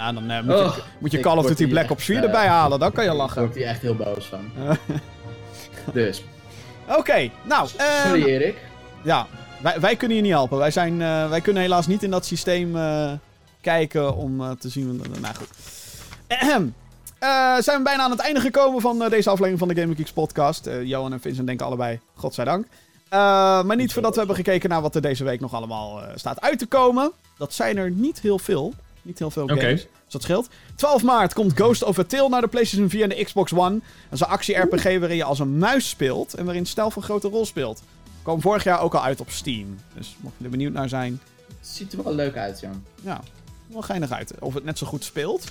Nou, 0.00 0.14
dan 0.14 0.30
eh, 0.30 0.42
moet, 0.42 0.58
je, 0.58 0.64
Oh, 0.64 0.76
moet 0.98 1.10
je 1.10 1.16
ik 1.16 1.22
Call 1.22 1.36
of 1.36 1.42
word 1.44 1.58
Duty 1.58 1.70
Black 1.70 1.90
Ops 1.90 2.04
4 2.04 2.16
eh, 2.16 2.22
erbij 2.24 2.46
halen. 2.46 2.78
Dan 2.78 2.92
kan 2.92 3.02
je 3.04 3.08
Daar 3.10 3.18
lachen. 3.18 3.40
word 3.42 3.50
ik 3.54 3.60
hier 3.60 3.70
echt 3.70 3.80
heel 3.82 3.94
boos 3.94 4.24
van. 4.26 4.40
Dus, 5.92 6.24
Oké, 6.88 7.30
nou. 7.42 7.68
ehm, 7.76 8.06
sorry 8.08 8.24
Erik. 8.24 8.56
Ja, 9.02 9.26
wij, 9.62 9.80
wij 9.80 9.96
kunnen 9.96 10.16
je 10.16 10.22
niet 10.22 10.32
helpen. 10.32 10.58
Wij, 10.58 10.70
zijn, 10.70 11.02
eh, 11.02 11.28
wij 11.28 11.40
kunnen 11.40 11.62
helaas 11.62 11.86
niet 11.86 12.02
in 12.02 12.10
dat 12.10 12.24
systeem 12.26 12.76
eh, 12.76 13.12
kijken 13.60 14.16
om 14.16 14.40
eh, 14.40 14.50
te 14.50 14.68
zien. 14.68 15.02
Nou 15.20 15.34
goed. 15.34 15.48
Ahem. 16.28 16.74
Eh, 17.18 17.56
zijn 17.58 17.78
we 17.78 17.82
bijna 17.84 18.02
aan 18.02 18.10
het 18.10 18.20
einde 18.20 18.40
gekomen 18.40 18.80
van 18.80 19.02
eh, 19.02 19.10
deze 19.10 19.28
aflevering 19.30 19.58
van 19.58 19.68
de 19.68 19.74
Gaming 19.80 19.96
Geeks 19.96 20.12
podcast. 20.12 20.66
Eh, 20.66 20.82
Johan 20.82 21.12
en 21.12 21.20
Vincent 21.20 21.46
denken 21.46 21.66
allebei, 21.66 22.00
godzijdank. 22.14 22.66
Eh 23.08 23.18
maar 23.62 23.76
niet 23.76 23.92
voordat 23.92 24.12
we 24.12 24.18
hebben 24.18 24.36
gekeken 24.36 24.68
naar 24.68 24.80
wat 24.82 24.94
er 24.94 25.02
deze 25.02 25.24
week 25.24 25.40
nog 25.40 25.54
allemaal 25.54 26.02
eh, 26.02 26.08
staat 26.14 26.40
uit 26.40 26.58
te 26.58 26.66
komen. 26.66 27.12
Dat 27.38 27.52
zijn 27.52 27.76
er 27.76 27.90
niet 27.90 28.20
heel 28.20 28.38
veel. 28.38 28.74
Niet 29.02 29.18
heel 29.18 29.30
veel 29.30 29.46
games. 29.46 29.62
Dus 29.82 29.86
dat 30.08 30.22
scheelt. 30.22 30.48
12 30.74 31.02
maart 31.02 31.32
komt 31.32 31.52
Ghost 31.52 31.82
of 31.82 31.98
a 31.98 32.04
Tale 32.04 32.28
naar 32.28 32.40
de 32.40 32.48
PlayStation 32.48 32.88
4 32.90 33.02
en 33.02 33.08
de 33.08 33.24
Xbox 33.24 33.52
One. 33.52 33.70
Dat 33.70 33.80
is 34.10 34.20
een 34.20 34.26
actie-RPG 34.26 34.82
waarin 34.82 35.16
je 35.16 35.24
als 35.24 35.38
een 35.38 35.58
muis 35.58 35.88
speelt 35.88 36.34
en 36.34 36.44
waarin 36.44 36.66
stijl 36.66 36.90
van 36.90 37.02
grote 37.02 37.28
rol 37.28 37.46
speelt. 37.46 37.82
Kwam 38.22 38.40
vorig 38.40 38.64
jaar 38.64 38.80
ook 38.80 38.94
al 38.94 39.02
uit 39.02 39.20
op 39.20 39.30
Steam. 39.30 39.76
Dus 39.94 40.16
mocht 40.20 40.34
je 40.38 40.44
er 40.44 40.50
benieuwd 40.50 40.72
naar 40.72 40.88
zijn, 40.88 41.20
Het 41.58 41.68
ziet 41.68 41.92
er 41.92 42.04
wel 42.04 42.14
leuk 42.14 42.36
uit, 42.36 42.60
Jan. 42.60 42.84
ja, 43.02 43.20
wel 43.66 43.82
geinig 43.82 44.10
uit. 44.10 44.34
Of 44.38 44.54
het 44.54 44.64
net 44.64 44.78
zo 44.78 44.86
goed 44.86 45.04
speelt. 45.04 45.44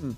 Hm. 0.00 0.08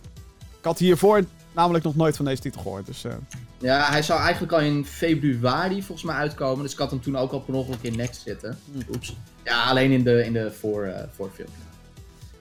Ik 0.59 0.71
had 0.71 0.79
hiervoor 0.79 1.25
namelijk 1.53 1.85
nog 1.85 1.97
nooit 1.97 2.17
van 2.17 2.25
deze 2.25 2.43
titel 2.43 2.63
gehoord. 2.63 2.87
Dus 2.87 3.05
eh, 3.05 3.13
Ja, 3.59 3.91
hij 3.91 4.03
zou 4.03 4.21
eigenlijk 4.21 4.53
al 4.53 4.61
in 4.61 4.87
februari 4.87 5.83
volgens 5.83 6.07
mij 6.07 6.17
uitkomen. 6.17 6.63
Dus 6.63 6.73
ik 6.73 6.79
had 6.79 6.91
hem 6.91 7.01
toen 7.03 7.17
ook 7.17 7.33
al 7.33 7.41
per 7.41 7.55
ongeluk 7.55 7.83
in 7.83 7.97
Next 7.97 8.23
zitten. 8.23 8.59
Hm. 8.73 8.95
Oeps. 8.95 9.17
Ja, 9.45 9.65
alleen 9.65 9.91
in 9.91 10.05
de, 10.05 10.25
in 10.25 10.33
de 10.33 10.53
voor, 10.61 10.85
eh 10.85 11.05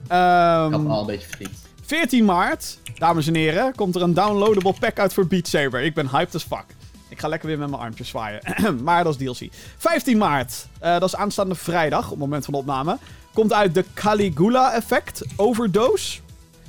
voorfilm. 0.08 0.66
Ik 0.66 0.72
had 0.72 0.80
me 0.82 0.88
al 0.88 1.00
een 1.00 1.06
beetje 1.06 1.28
verdriet. 1.28 1.58
14 1.84 2.24
maart, 2.24 2.78
dames 2.98 3.26
en 3.26 3.34
heren, 3.34 3.74
komt 3.74 3.94
er 3.94 4.02
een 4.02 4.14
downloadable 4.14 4.74
pack 4.80 4.98
uit 4.98 5.12
voor 5.12 5.26
Beat 5.26 5.46
Saber. 5.48 5.82
Ik 5.82 5.94
ben 5.94 6.08
hyped 6.08 6.34
as 6.34 6.42
fuck. 6.42 6.64
Ik 7.08 7.20
ga 7.20 7.28
lekker 7.28 7.48
weer 7.48 7.58
met 7.58 7.70
mijn 7.70 7.82
armpjes 7.82 8.08
zwaaien. 8.08 8.40
maar 8.84 9.04
dat 9.04 9.20
is 9.20 9.36
DLC. 9.38 9.48
15 9.76 10.18
maart, 10.18 10.66
eh, 10.80 10.92
dat 10.92 11.02
is 11.08 11.16
aanstaande 11.16 11.54
vrijdag, 11.54 12.04
op 12.04 12.10
het 12.10 12.18
moment 12.18 12.44
van 12.44 12.52
de 12.54 12.60
opname. 12.60 12.98
Komt 13.32 13.52
uit 13.52 13.74
de 13.74 13.84
Caligula 13.94 14.74
Effect 14.74 15.22
Overdose. 15.36 16.20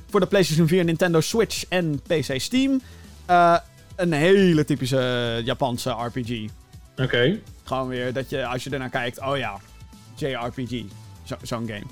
Voor 0.10 0.20
de 0.20 0.26
PlayStation 0.26 0.68
4, 0.68 0.84
Nintendo 0.84 1.20
Switch 1.22 1.66
en 1.70 2.02
PC 2.08 2.34
Steam. 2.42 2.82
Eh, 3.26 3.58
een 3.96 4.12
hele 4.14 4.66
typische 4.66 5.42
Japanse 5.44 5.90
RPG. 5.90 6.50
Oké. 6.98 7.40
Gewoon 7.64 7.88
weer 7.88 8.14
dat 8.14 8.30
je, 8.30 8.46
als 8.46 8.64
je 8.64 8.70
ernaar 8.70 8.90
kijkt, 8.90 9.22
oh 9.22 9.38
ja, 9.38 9.60
JRPG. 10.16 10.84
Zo- 11.24 11.36
Zo'n 11.42 11.68
game. 11.68 11.84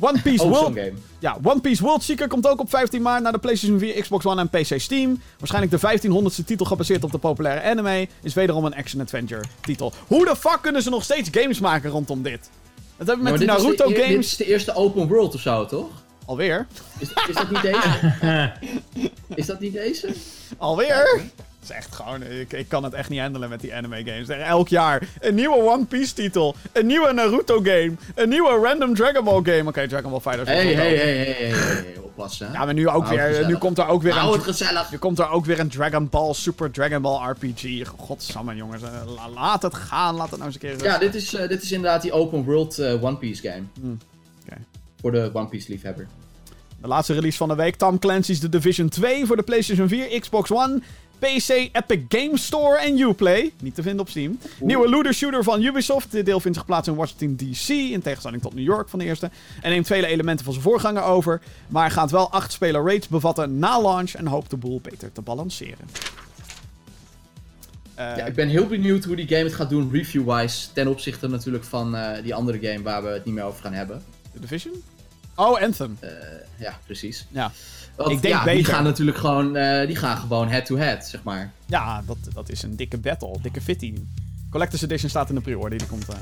One 0.00 0.20
Piece 0.22 0.44
Oh, 0.44 0.50
World... 0.50 0.74
game. 0.74 0.92
Ja, 1.18 1.36
One 1.42 1.60
Piece 1.60 1.82
World 1.82 2.02
Seeker 2.02 2.28
komt 2.28 2.46
ook 2.48 2.60
op 2.60 2.70
15 2.70 3.02
maart 3.02 3.22
naar 3.22 3.32
de 3.32 3.38
PlayStation 3.38 3.78
4, 3.78 4.00
Xbox 4.02 4.24
One 4.26 4.40
en 4.40 4.48
PC 4.48 4.80
Steam. 4.80 5.20
Waarschijnlijk 5.38 5.82
de 6.02 6.08
1500ste 6.08 6.44
titel 6.44 6.66
gebaseerd 6.66 7.04
op 7.04 7.12
de 7.12 7.18
populaire 7.18 7.70
anime. 7.70 8.08
Is 8.22 8.34
wederom 8.34 8.64
een 8.64 8.74
action-adventure 8.74 9.44
titel. 9.60 9.92
Hoe 10.06 10.24
de 10.24 10.36
fuck 10.36 10.58
kunnen 10.62 10.82
ze 10.82 10.90
nog 10.90 11.04
steeds 11.04 11.28
games 11.32 11.58
maken 11.60 11.90
rondom 11.90 12.22
dit? 12.22 12.50
Dat 12.96 13.06
hebben 13.06 13.24
we 13.24 13.30
met 13.30 13.40
de 13.40 13.46
Naruto 13.46 13.84
eer- 13.88 13.94
Dit 13.94 14.04
games 14.04 14.26
is 14.26 14.36
de 14.36 14.44
eerste 14.46 14.74
open 14.74 15.08
world 15.08 15.34
of 15.34 15.40
zo, 15.40 15.66
toch? 15.66 15.88
alweer. 16.26 16.66
Is, 16.98 17.08
is 17.28 17.34
dat 17.34 17.50
niet 17.50 17.62
deze? 17.62 18.52
is 19.40 19.46
dat 19.46 19.60
niet 19.60 19.72
deze? 19.72 20.08
Alweer? 20.58 21.20
Is 21.70 21.76
echt 21.76 21.94
gewoon, 21.94 22.22
ik, 22.22 22.52
ik 22.52 22.68
kan 22.68 22.84
het 22.84 22.92
echt 22.92 23.08
niet 23.08 23.20
handelen 23.20 23.48
met 23.48 23.60
die 23.60 23.74
anime 23.74 23.96
games. 24.04 24.28
Er 24.28 24.40
Elk 24.40 24.68
jaar 24.68 25.02
een 25.20 25.34
nieuwe 25.34 25.56
One 25.56 25.84
Piece 25.84 26.14
titel, 26.14 26.54
een 26.72 26.86
nieuwe 26.86 27.12
Naruto 27.12 27.56
game, 27.56 27.92
een 28.14 28.28
nieuwe 28.28 28.60
random 28.62 28.94
Dragon 28.94 29.24
Ball 29.24 29.42
game. 29.42 29.68
Oké, 29.68 29.88
Dragon 29.88 30.10
Ball 30.10 30.20
Fighters. 30.20 30.48
hé, 30.48 30.56
ook. 30.56 30.62
hé, 30.62 30.96
hé, 30.96 31.48
hé, 31.48 32.00
oppassen. 32.02 32.52
Ja, 32.52 32.64
maar 32.64 32.74
nu 32.74 32.88
ook 32.88 33.06
weer, 33.06 33.20
gezellig. 33.20 33.48
nu 33.48 33.56
komt 33.56 33.78
er 33.78 33.88
ook 33.88 34.02
weer 34.02 34.16
een... 34.16 34.32
het 34.32 34.42
gezellig. 34.42 34.90
Nu 34.90 34.98
komt 34.98 35.18
er 35.18 35.30
ook 35.30 35.44
weer 35.44 35.60
een 35.60 35.68
Dragon 35.68 36.08
Ball, 36.08 36.34
Super 36.34 36.70
Dragon 36.70 37.02
Ball 37.02 37.30
RPG. 37.30 37.88
Godsamme, 37.96 38.54
jongens. 38.54 38.82
eh, 38.82 38.90
la- 39.14 39.28
laat 39.28 39.62
het 39.62 39.74
gaan. 39.74 40.14
Laat 40.14 40.30
het 40.30 40.38
nou 40.38 40.52
eens 40.52 40.62
een 40.62 40.76
keer. 40.76 40.84
Ja, 40.84 40.98
dit 40.98 41.14
is, 41.14 41.34
eh, 41.34 41.48
dit 41.48 41.62
is 41.62 41.72
inderdaad 41.72 42.02
die 42.02 42.12
open 42.12 42.44
world 42.44 42.78
eh, 42.78 43.04
One 43.04 43.16
Piece 43.16 43.42
game. 43.42 43.62
Hmm. 43.80 43.98
Voor 45.00 45.12
de 45.12 45.30
One 45.32 45.46
Piece 45.48 45.70
liefhebber. 45.70 46.06
De 46.80 46.88
laatste 46.88 47.12
release 47.14 47.36
van 47.36 47.48
de 47.48 47.54
week. 47.54 47.76
Tom 47.76 47.98
Clancy's 47.98 48.38
The 48.40 48.48
Division 48.48 48.88
2 48.88 49.26
voor 49.26 49.36
de 49.36 49.42
PlayStation 49.42 49.88
4, 49.88 50.20
Xbox 50.20 50.50
One, 50.52 50.80
PC, 51.18 51.48
Epic 51.72 52.00
Game 52.08 52.38
Store 52.38 52.78
en 52.78 52.98
Uplay. 52.98 53.52
Niet 53.60 53.74
te 53.74 53.82
vinden 53.82 54.00
op 54.00 54.08
Steam. 54.08 54.38
Nieuwe 54.60 54.88
looter 54.88 55.14
shooter 55.14 55.42
van 55.44 55.62
Ubisoft. 55.62 56.10
Dit 56.10 56.26
deel 56.26 56.40
vindt 56.40 56.56
zich 56.56 56.66
plaats 56.66 56.88
in 56.88 56.94
Washington 56.94 57.36
DC. 57.36 57.68
In 57.68 58.02
tegenstelling 58.02 58.42
tot 58.42 58.54
New 58.54 58.64
York 58.64 58.88
van 58.88 58.98
de 58.98 59.04
eerste. 59.04 59.30
En 59.62 59.70
neemt 59.70 59.86
vele 59.86 60.06
elementen 60.06 60.44
van 60.44 60.54
zijn 60.54 60.64
voorganger 60.66 61.02
over. 61.02 61.40
Maar 61.68 61.90
gaat 61.90 62.10
wel 62.10 62.30
8 62.30 62.52
speler 62.52 62.84
raids 62.84 63.08
bevatten 63.08 63.58
na 63.58 63.80
launch. 63.82 64.10
En 64.14 64.26
hoopt 64.26 64.50
de 64.50 64.56
boel 64.56 64.80
beter 64.80 65.12
te 65.12 65.20
balanceren. 65.20 65.88
Eh, 67.94 68.16
Ja, 68.16 68.24
ik 68.24 68.34
ben 68.34 68.48
heel 68.48 68.66
benieuwd 68.66 69.04
hoe 69.04 69.16
die 69.16 69.28
game 69.28 69.42
het 69.44 69.54
gaat 69.54 69.70
doen 69.70 69.90
review-wise. 69.92 70.72
Ten 70.72 70.88
opzichte 70.88 71.28
natuurlijk 71.28 71.64
van 71.64 71.96
eh, 71.96 72.22
die 72.22 72.34
andere 72.34 72.58
game 72.62 72.82
waar 72.82 73.02
we 73.02 73.08
het 73.08 73.24
niet 73.24 73.34
meer 73.34 73.44
over 73.44 73.62
gaan 73.62 73.72
hebben. 73.72 74.02
The 74.32 74.40
Division? 74.40 74.82
Oh, 75.36 75.62
Anthem. 75.62 75.96
Eh, 76.00 76.08
ja, 76.56 76.78
precies. 76.86 77.26
Ja. 77.30 77.52
Want, 77.96 78.10
Ik 78.10 78.22
denk 78.22 78.34
ja, 78.34 78.44
die 78.44 78.54
beter. 78.54 78.72
gaan 78.74 78.84
natuurlijk 78.84 79.16
gewoon, 79.18 79.56
eh, 79.56 79.86
die 79.86 79.96
gaan 79.96 80.16
gewoon 80.16 80.48
head-to-head, 80.48 81.06
zeg 81.06 81.22
maar. 81.22 81.52
Ja, 81.66 82.02
dat, 82.06 82.16
dat 82.34 82.48
is 82.50 82.62
een 82.62 82.76
dikke 82.76 82.98
battle. 82.98 83.36
Dikke 83.42 83.60
fitty. 83.60 83.94
Collector's 84.50 84.82
Edition 84.82 85.10
staat 85.10 85.28
in 85.28 85.34
de 85.34 85.40
pre-order. 85.40 85.78
Die 85.78 85.86
komt... 85.86 86.08
eh, 86.08 86.14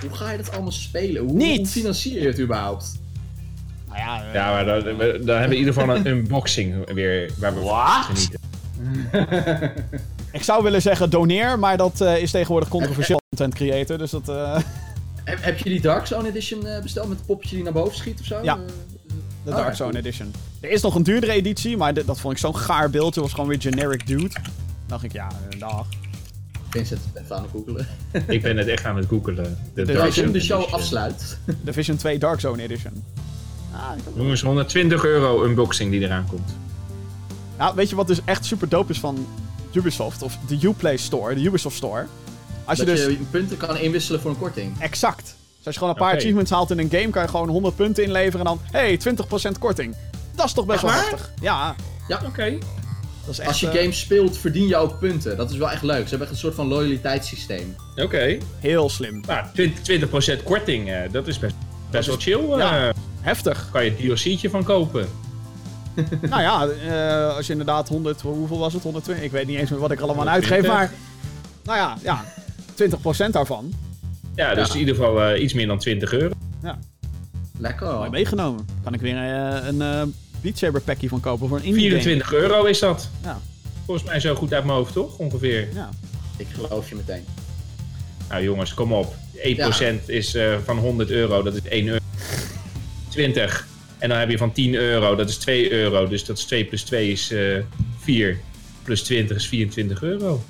Hoe 0.00 0.10
ga 0.16 0.30
je 0.30 0.36
dat 0.36 0.52
allemaal 0.52 0.72
spelen? 0.72 1.22
Hoe, 1.22 1.32
Niet. 1.36 1.56
hoe 1.56 1.66
financier 1.66 2.20
je 2.22 2.26
het 2.26 2.40
überhaupt? 2.40 2.92
nou 3.88 3.98
ja, 3.98 4.32
Ja, 4.32 4.50
maar 4.52 4.64
dan, 4.64 4.82
dan 4.84 4.96
hebben 4.98 5.26
we 5.26 5.42
in 5.44 5.56
ieder 5.58 5.72
geval 5.74 5.96
een 5.96 6.06
unboxing 6.06 6.92
weer 6.94 7.32
waar 7.38 7.54
we 7.54 7.60
van 7.60 7.68
What? 7.68 8.04
genieten. 8.04 8.40
ik 10.32 10.42
zou 10.42 10.62
willen 10.62 10.82
zeggen 10.82 11.10
doneer, 11.10 11.58
maar 11.58 11.76
dat 11.76 12.00
eh, 12.00 12.16
is 12.22 12.30
tegenwoordig 12.30 12.68
controversieel 12.68 13.20
content 13.36 13.54
creator. 13.54 13.98
Dus 13.98 14.10
dat... 14.10 14.28
Heb, 15.24 15.42
heb 15.42 15.58
je 15.58 15.64
die 15.68 15.80
Dark 15.80 16.06
Zone 16.06 16.28
Edition 16.28 16.66
eh, 16.66 16.82
besteld 16.82 17.08
met 17.08 17.16
het 17.16 17.26
poppetje 17.26 17.54
die 17.54 17.64
naar 17.64 17.72
boven 17.72 17.96
schiet 17.96 18.20
of 18.20 18.26
zo? 18.26 18.38
Ja. 18.42 18.54
Eh, 18.56 18.60
De 19.44 19.50
Oh, 19.50 19.56
Dark 19.56 19.74
Zone 19.74 19.90
cool. 19.90 20.02
Edition. 20.02 20.32
Er 20.60 20.70
is 20.70 20.82
nog 20.82 20.94
een 20.94 21.02
duurdere 21.02 21.32
editie, 21.32 21.76
maar 21.76 21.94
dit- 21.94 22.06
dat 22.06 22.20
vond 22.20 22.34
ik 22.34 22.40
zo'n 22.40 22.56
gaar 22.56 22.90
beeld. 22.90 23.14
Het 23.14 23.24
was 23.24 23.32
gewoon 23.32 23.48
weer 23.48 23.60
generic 23.60 24.06
dude. 24.06 24.28
Dan 24.28 24.42
dacht 24.86 25.02
ik, 25.04 25.12
ja, 25.12 25.28
eh, 25.50 25.58
dag. 25.60 25.86
Vincent, 26.70 27.00
even 27.14 27.36
aan 27.36 27.42
het 27.42 27.50
googelen. 27.50 27.86
Ik 28.26 28.42
ben 28.42 28.56
het 28.56 28.68
echt 28.68 28.84
aan 28.84 28.96
het 28.96 29.06
googelen. 29.08 29.58
De 29.74 29.82
De- 29.84 29.92
Dark 29.92 30.12
Zone 30.12 30.30
de 30.30 30.40
show 30.40 30.58
Edition. 30.58 30.80
afsluit. 30.80 31.38
Division 31.60 31.96
2 31.96 32.18
Dark 32.18 32.40
Zone 32.40 32.62
Edition. 32.62 33.04
Ah, 33.72 33.96
ik 33.98 34.04
heb- 34.04 34.12
Jongens, 34.16 34.42
120 34.42 35.04
euro 35.04 35.44
unboxing 35.44 35.90
die 35.90 36.00
eraan 36.00 36.26
komt. 36.26 36.54
Nou, 37.58 37.74
weet 37.74 37.88
je 37.90 37.96
wat 37.96 38.06
dus 38.06 38.20
echt 38.24 38.44
super 38.44 38.68
dope 38.68 38.92
is 38.92 38.98
van 39.00 39.26
Ubisoft? 39.72 40.22
Of 40.22 40.38
de 40.46 40.58
Uplay 40.66 40.96
Store, 40.96 41.34
de 41.34 41.40
Ubisoft 41.42 41.76
Store. 41.76 42.06
Als 42.64 42.78
je 42.78 42.84
dat 42.84 42.96
dus... 42.96 43.06
je 43.06 43.18
punten 43.30 43.56
kan 43.56 43.76
inwisselen 43.76 44.20
voor 44.20 44.30
een 44.30 44.38
korting. 44.38 44.80
Exact. 44.80 45.24
Dus 45.24 45.66
als 45.66 45.74
je 45.74 45.80
gewoon 45.80 45.88
een 45.88 46.00
paar 46.00 46.16
achievements 46.16 46.50
haalt 46.50 46.70
in 46.70 46.78
een 46.78 46.90
game, 46.90 47.10
kan 47.10 47.22
je 47.22 47.28
gewoon 47.28 47.48
100 47.48 47.76
punten 47.76 48.04
inleveren 48.04 48.38
en 48.38 48.44
dan... 48.44 48.60
hey, 48.70 49.00
20% 49.54 49.58
korting. 49.58 49.96
Dat 50.34 50.46
is 50.46 50.52
toch 50.52 50.66
best 50.66 50.82
Echt 50.82 50.92
wel 50.92 51.02
heftig. 51.02 51.32
Ja, 51.40 51.74
Ja, 52.08 52.20
Oké. 52.26 52.42
echt... 52.42 53.46
Als 53.46 53.60
je 53.60 53.68
eh, 53.68 53.80
games 53.80 54.00
speelt, 54.00 54.38
verdien 54.38 54.66
je 54.66 54.76
ook 54.76 54.98
punten. 54.98 55.36
Dat 55.36 55.50
is 55.50 55.56
wel 55.56 55.70
echt 55.70 55.82
leuk. 55.82 56.02
Ze 56.02 56.08
hebben 56.08 56.20
echt 56.20 56.30
een 56.30 56.42
soort 56.42 56.54
van 56.54 56.66
loyaliteitssysteem. 56.66 57.76
Oké. 57.96 58.38
heel 58.58 58.88
slim. 58.88 59.22
Nou, 59.26 59.46
20%, 59.46 60.38
20% 60.40 60.42
korting, 60.44 60.90
eh, 60.90 60.96
dat 61.10 61.26
is 61.26 61.38
best, 61.38 61.54
best 61.90 62.06
wel 62.06 62.16
chill. 62.16 62.50
eh. 62.52 62.58
ja. 62.58 62.92
Heftig. 63.20 63.68
Kan 63.72 63.84
je 63.84 63.90
een 63.90 63.96
DLC'tje 63.96 64.50
van 64.50 64.64
kopen. 64.64 65.08
nou 66.30 66.42
ja, 66.42 66.66
eh, 66.66 67.36
als 67.36 67.46
je 67.46 67.52
inderdaad 67.52 67.88
100... 67.88 68.20
Hoeveel 68.20 68.58
was 68.58 68.72
het? 68.72 68.82
120? 68.82 69.24
Ik 69.24 69.30
weet 69.30 69.46
niet 69.46 69.58
eens 69.58 69.70
meer 69.70 69.78
wat 69.80 69.90
ik 69.90 70.00
allemaal 70.00 70.28
aan 70.28 70.32
120. 70.32 70.70
uitgeef, 70.70 70.90
maar... 70.90 70.98
Nou 71.64 71.78
ja, 71.78 71.96
ja. 72.02 72.24
20% 72.74 73.30
daarvan. 73.32 73.72
Ja, 74.34 74.54
dus 74.54 74.66
Ja. 74.68 74.72
in 74.74 74.78
ieder 74.80 74.94
geval 74.94 75.22
eh, 75.22 75.42
iets 75.42 75.52
meer 75.52 75.66
dan 75.66 75.78
20 75.78 76.12
euro. 76.12 76.34
Lekker. 77.58 77.92
Mooi 77.94 78.10
meegenomen. 78.10 78.66
Kan 78.84 78.94
ik 78.94 79.00
weer 79.00 79.16
eh, 79.16 79.66
een 79.66 79.82
eh 79.82 80.02
Beat 80.40 80.58
Saber 80.58 80.80
packje 80.80 81.08
van 81.08 81.20
kopen 81.20 81.48
voor 81.48 81.56
een 81.58 81.64
indie 81.64 81.90
game. 81.90 82.02
24 82.02 82.32
euro 82.32 82.64
is 82.64 82.78
dat. 82.78 83.08
Ja. 83.22 83.40
Volgens 83.84 84.06
mij 84.06 84.20
zo 84.20 84.34
goed 84.34 84.52
uit 84.54 84.64
mijn 84.64 84.76
hoofd, 84.76 84.92
toch? 84.92 85.16
Ongeveer. 85.18 85.68
Ja. 85.74 85.88
Ik 86.36 86.46
geloof 86.54 86.88
je 86.88 86.94
meteen. 86.94 87.24
Nou 88.28 88.42
jongens, 88.42 88.74
kom 88.74 88.92
op. 88.92 89.14
1% 89.34 90.06
is 90.06 90.34
eh, 90.34 90.54
van 90.64 90.78
100 90.78 91.10
euro, 91.10 91.42
dat 91.42 91.54
is 91.54 91.60
1 91.68 91.86
euro. 91.88 91.98
20. 93.08 93.66
En 93.98 94.08
dan 94.08 94.18
heb 94.18 94.30
je 94.30 94.38
van 94.38 94.52
10 94.52 94.74
euro, 94.74 95.14
dat 95.16 95.28
is 95.28 95.36
2 95.36 95.72
euro. 95.72 96.08
Dus 96.08 96.24
dat 96.24 96.38
is 96.38 96.44
2 96.44 96.64
plus 96.64 96.82
2 96.82 97.10
is 97.10 97.30
eh 97.30 97.58
4. 97.98 98.38
Plus 98.82 99.02
20 99.02 99.36
is 99.36 99.48
24 99.48 100.02
euro. 100.02 100.42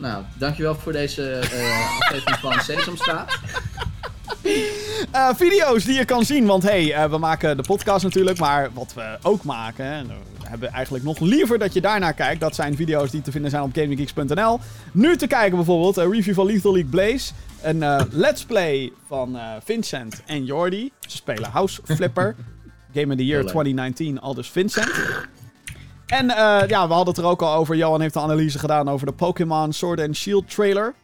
Nou, 0.00 0.24
dankjewel 0.38 0.74
voor 0.74 0.92
deze 0.92 1.32
eh, 1.32 1.98
aflevering 2.00 2.38
van 2.38 2.60
Sesamstraat. 2.60 3.38
Eh, 5.10 5.28
video's 5.34 5.84
die 5.84 5.94
je 5.94 6.04
kan 6.04 6.24
zien, 6.24 6.46
want 6.46 6.62
hey, 6.62 6.92
eh, 6.92 7.10
we 7.10 7.18
maken 7.18 7.56
de 7.56 7.62
podcast 7.62 8.04
natuurlijk, 8.04 8.38
maar 8.38 8.70
wat 8.72 8.94
we 8.94 9.18
ook 9.22 9.44
maken, 9.44 9.84
en 9.84 10.06
we 10.06 10.48
hebben 10.48 10.70
eigenlijk 10.70 11.04
nog 11.04 11.18
liever 11.18 11.58
dat 11.58 11.72
je 11.72 11.80
daarnaar 11.80 12.14
kijkt, 12.14 12.40
dat 12.40 12.54
zijn 12.54 12.76
video's 12.76 13.10
die 13.10 13.22
te 13.22 13.30
vinden 13.30 13.50
zijn 13.50 13.62
op 13.62 13.70
gaminggeeks.nl. 13.74 14.60
Nu 14.92 15.16
te 15.16 15.26
kijken 15.26 15.56
bijvoorbeeld, 15.56 15.96
een 15.96 16.12
review 16.12 16.34
van 16.34 16.46
Lethal 16.46 16.72
League 16.72 16.90
Blaze, 16.90 17.32
een 17.62 18.06
let's 18.10 18.44
play 18.44 18.92
van 19.06 19.38
Vincent 19.64 20.22
en 20.26 20.44
Jordi. 20.44 20.92
Ze 21.00 21.16
spelen 21.16 21.50
House 21.50 21.80
Flipper, 21.84 22.36
Game 22.94 23.12
of 23.12 23.18
the 23.18 23.26
Year 23.26 23.44
Heel 23.44 23.44
leuk. 23.44 23.52
2019, 23.52 24.20
al 24.20 24.34
dus 24.34 24.50
Vincent. 24.50 24.90
En 26.10 26.30
eh, 26.30 26.68
ja, 26.68 26.86
we 26.88 26.94
hadden 26.94 27.14
het 27.14 27.24
er 27.24 27.30
ook 27.30 27.42
al 27.42 27.54
over, 27.54 27.76
Johan 27.76 28.00
heeft 28.00 28.14
een 28.14 28.22
analyse 28.22 28.58
gedaan 28.58 28.88
over 28.88 29.06
de 29.06 29.12
Pokémon 29.12 29.72
Sword 29.72 30.00
and 30.00 30.16
Shield 30.16 30.50
trailer. 30.50 30.94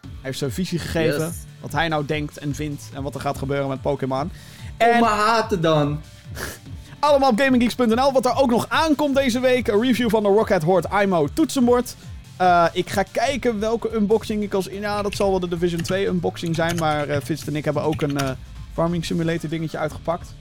Hij 0.00 0.10
heeft 0.20 0.38
zijn 0.38 0.50
visie 0.52 0.78
gegeven. 0.78 1.26
Yes. 1.26 1.34
Wat 1.60 1.72
hij 1.72 1.88
nou 1.88 2.06
denkt 2.06 2.38
en 2.38 2.54
vindt 2.54 2.90
en 2.94 3.02
wat 3.02 3.14
er 3.14 3.20
gaat 3.20 3.38
gebeuren 3.38 3.68
met 3.68 3.82
Pokémon. 3.82 4.30
Kom 4.78 4.88
En 4.88 5.00
maar 5.00 5.16
haten 5.16 5.60
dan. 5.60 6.00
allemaal 6.98 7.30
op 7.30 7.40
GamingGeeks.nl. 7.40 8.12
Wat 8.12 8.26
er 8.26 8.36
ook 8.36 8.50
nog 8.50 8.68
aankomt 8.68 9.16
deze 9.16 9.40
week. 9.40 9.68
Een 9.68 9.82
review 9.82 10.10
van 10.10 10.22
de 10.22 10.28
Rocket 10.28 10.62
Horde 10.62 10.88
IMO 11.02 11.28
toetsenbord. 11.32 11.96
Eh, 12.36 12.64
ik 12.72 12.90
ga 12.90 13.02
kijken 13.12 13.60
welke 13.60 13.94
unboxing 13.94 14.42
ik 14.42 14.54
als... 14.54 14.68
Ja, 14.70 15.02
dat 15.02 15.14
zal 15.14 15.30
wel 15.30 15.40
de 15.40 15.48
Division 15.48 15.82
2 15.82 16.06
unboxing 16.06 16.54
zijn. 16.54 16.76
Maar 16.76 17.08
eh 17.08 17.20
Vincent 17.22 17.48
en 17.48 17.56
ik 17.56 17.64
hebben 17.64 17.82
ook 17.82 18.02
een 18.02 18.18
eh, 18.18 18.30
Farming 18.72 19.04
Simulator 19.04 19.48
dingetje 19.48 19.78
uitgepakt. 19.78 20.34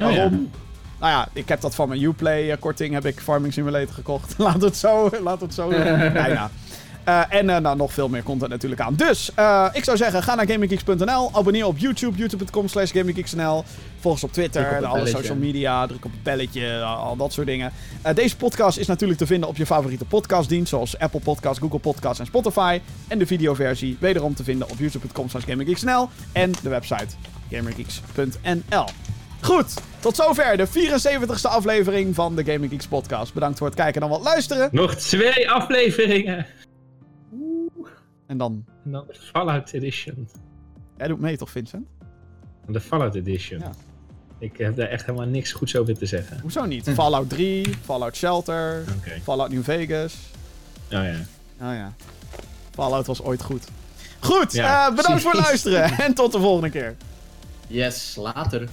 Oh, 0.00 0.12
ja. 0.12 0.30
Nou 0.98 1.12
ja, 1.12 1.28
ik 1.32 1.48
heb 1.48 1.60
dat 1.60 1.74
van 1.74 1.88
mijn 1.88 2.02
Uplay 2.02 2.50
eh, 2.50 2.56
korting 2.58 2.94
heb 2.94 3.06
ik 3.06 3.20
Farming 3.20 3.52
Simulator 3.52 3.94
gekocht. 3.94 4.34
laat 4.46 4.62
het 4.62 4.76
zo, 4.76 5.10
laat 5.22 5.40
het 5.40 5.54
zo. 5.54 5.68
Bijna. 5.68 6.50
Eh, 7.06 7.22
en 7.28 7.50
eh, 7.50 7.60
nou, 7.60 7.76
nog 7.76 7.92
veel 7.92 8.08
meer 8.08 8.22
content 8.22 8.50
natuurlijk 8.50 8.80
aan. 8.80 8.94
Dus, 8.94 9.28
ik 9.72 9.84
zou 9.84 9.96
zeggen, 9.96 10.22
ga 10.22 10.34
naar 10.34 10.46
gaminggeeks.nl. 10.48 11.30
Abonneer 11.32 11.66
op 11.66 11.78
YouTube, 11.78 12.18
youtube.com 12.18 12.68
slash 12.68 12.92
gaminggeeks.nl. 12.92 13.64
Volg 13.98 14.14
ons 14.14 14.24
op 14.24 14.32
Twitter, 14.32 14.76
op 14.78 14.84
alle 14.84 15.06
social 15.06 15.36
media. 15.36 15.86
Druk 15.86 16.04
op 16.04 16.10
het 16.10 16.22
belletje, 16.22 16.82
al, 16.82 17.16
dat 17.16 17.32
soort 17.32 17.46
dingen. 17.46 17.72
Deze 18.14 18.36
podcast 18.36 18.78
is 18.78 18.86
natuurlijk 18.86 19.18
te 19.18 19.26
vinden 19.26 19.48
op 19.48 19.56
je 19.56 19.66
favoriete 19.66 20.04
podcastdienst. 20.04 20.68
Zoals 20.68 20.98
Apple 20.98 21.20
Podcasts, 21.20 21.58
Google 21.58 21.78
Podcasts 21.78 22.18
en 22.18 22.26
Spotify. 22.26 22.80
En 23.08 23.18
de 23.18 23.26
videoversie 23.26 23.96
wederom 24.00 24.34
te 24.34 24.44
vinden 24.44 24.70
op 24.70 24.78
youtube.com 24.78 25.28
slash 25.28 25.44
gaminggeeks.nl. 25.44 26.08
En 26.32 26.52
de 26.62 26.68
website 26.68 27.08
gamergeeks.nl. 27.50 28.84
Goed, 29.40 29.74
tot 30.06 30.16
zover 30.16 30.56
de 30.56 30.66
74ste 30.68 31.48
aflevering 31.50 32.14
van 32.14 32.36
de 32.36 32.44
Gaming 32.44 32.70
Geeks 32.70 32.86
podcast. 32.86 33.34
Bedankt 33.34 33.58
voor 33.58 33.66
het 33.66 33.76
kijken 33.76 34.02
en 34.02 34.08
dan 34.08 34.18
wat 34.18 34.26
luisteren. 34.26 34.68
Nog 34.72 34.94
twee 34.94 35.50
afleveringen. 35.50 36.46
En 38.26 38.36
dan, 38.36 38.64
En 38.84 38.90
dan 38.90 39.04
de 39.06 39.14
Fallout 39.32 39.72
Edition. 39.72 40.28
jij 40.96 41.08
doet 41.08 41.20
mee 41.20 41.36
toch 41.36 41.50
Vincent? 41.50 41.86
De 42.66 42.80
Fallout 42.80 43.14
Edition. 43.14 43.58
Ja. 43.58 43.70
Ik 44.38 44.56
heb 44.56 44.76
daar 44.76 44.88
echt 44.88 45.06
helemaal 45.06 45.26
niks 45.28 45.52
goeds 45.52 45.76
over 45.76 45.98
te 45.98 46.06
zeggen. 46.06 46.40
Hoezo 46.40 46.64
niet? 46.64 46.90
Fallout 46.90 47.28
3, 47.28 47.74
Fallout 47.84 48.16
Shelter. 48.16 48.84
Fallout 49.22 49.50
New 49.50 49.62
Vegas. 49.62 50.14
Oh 50.84 50.90
ja. 50.90 51.16
Oh 51.60 51.74
ja. 51.74 51.92
Fallout 52.70 53.06
was 53.06 53.22
ooit 53.22 53.42
goed. 53.42 53.64
Goed, 54.20 54.52
Ja, 54.52 54.88
eh, 54.88 54.94
bedankt 54.94 55.22
voor 55.22 55.32
het 55.32 55.40
luisteren 55.46 55.98
en 55.98 56.14
tot 56.14 56.32
de 56.32 56.40
volgende 56.40 56.70
keer. 56.70 56.96
Yes, 57.66 58.16
later. 58.16 58.68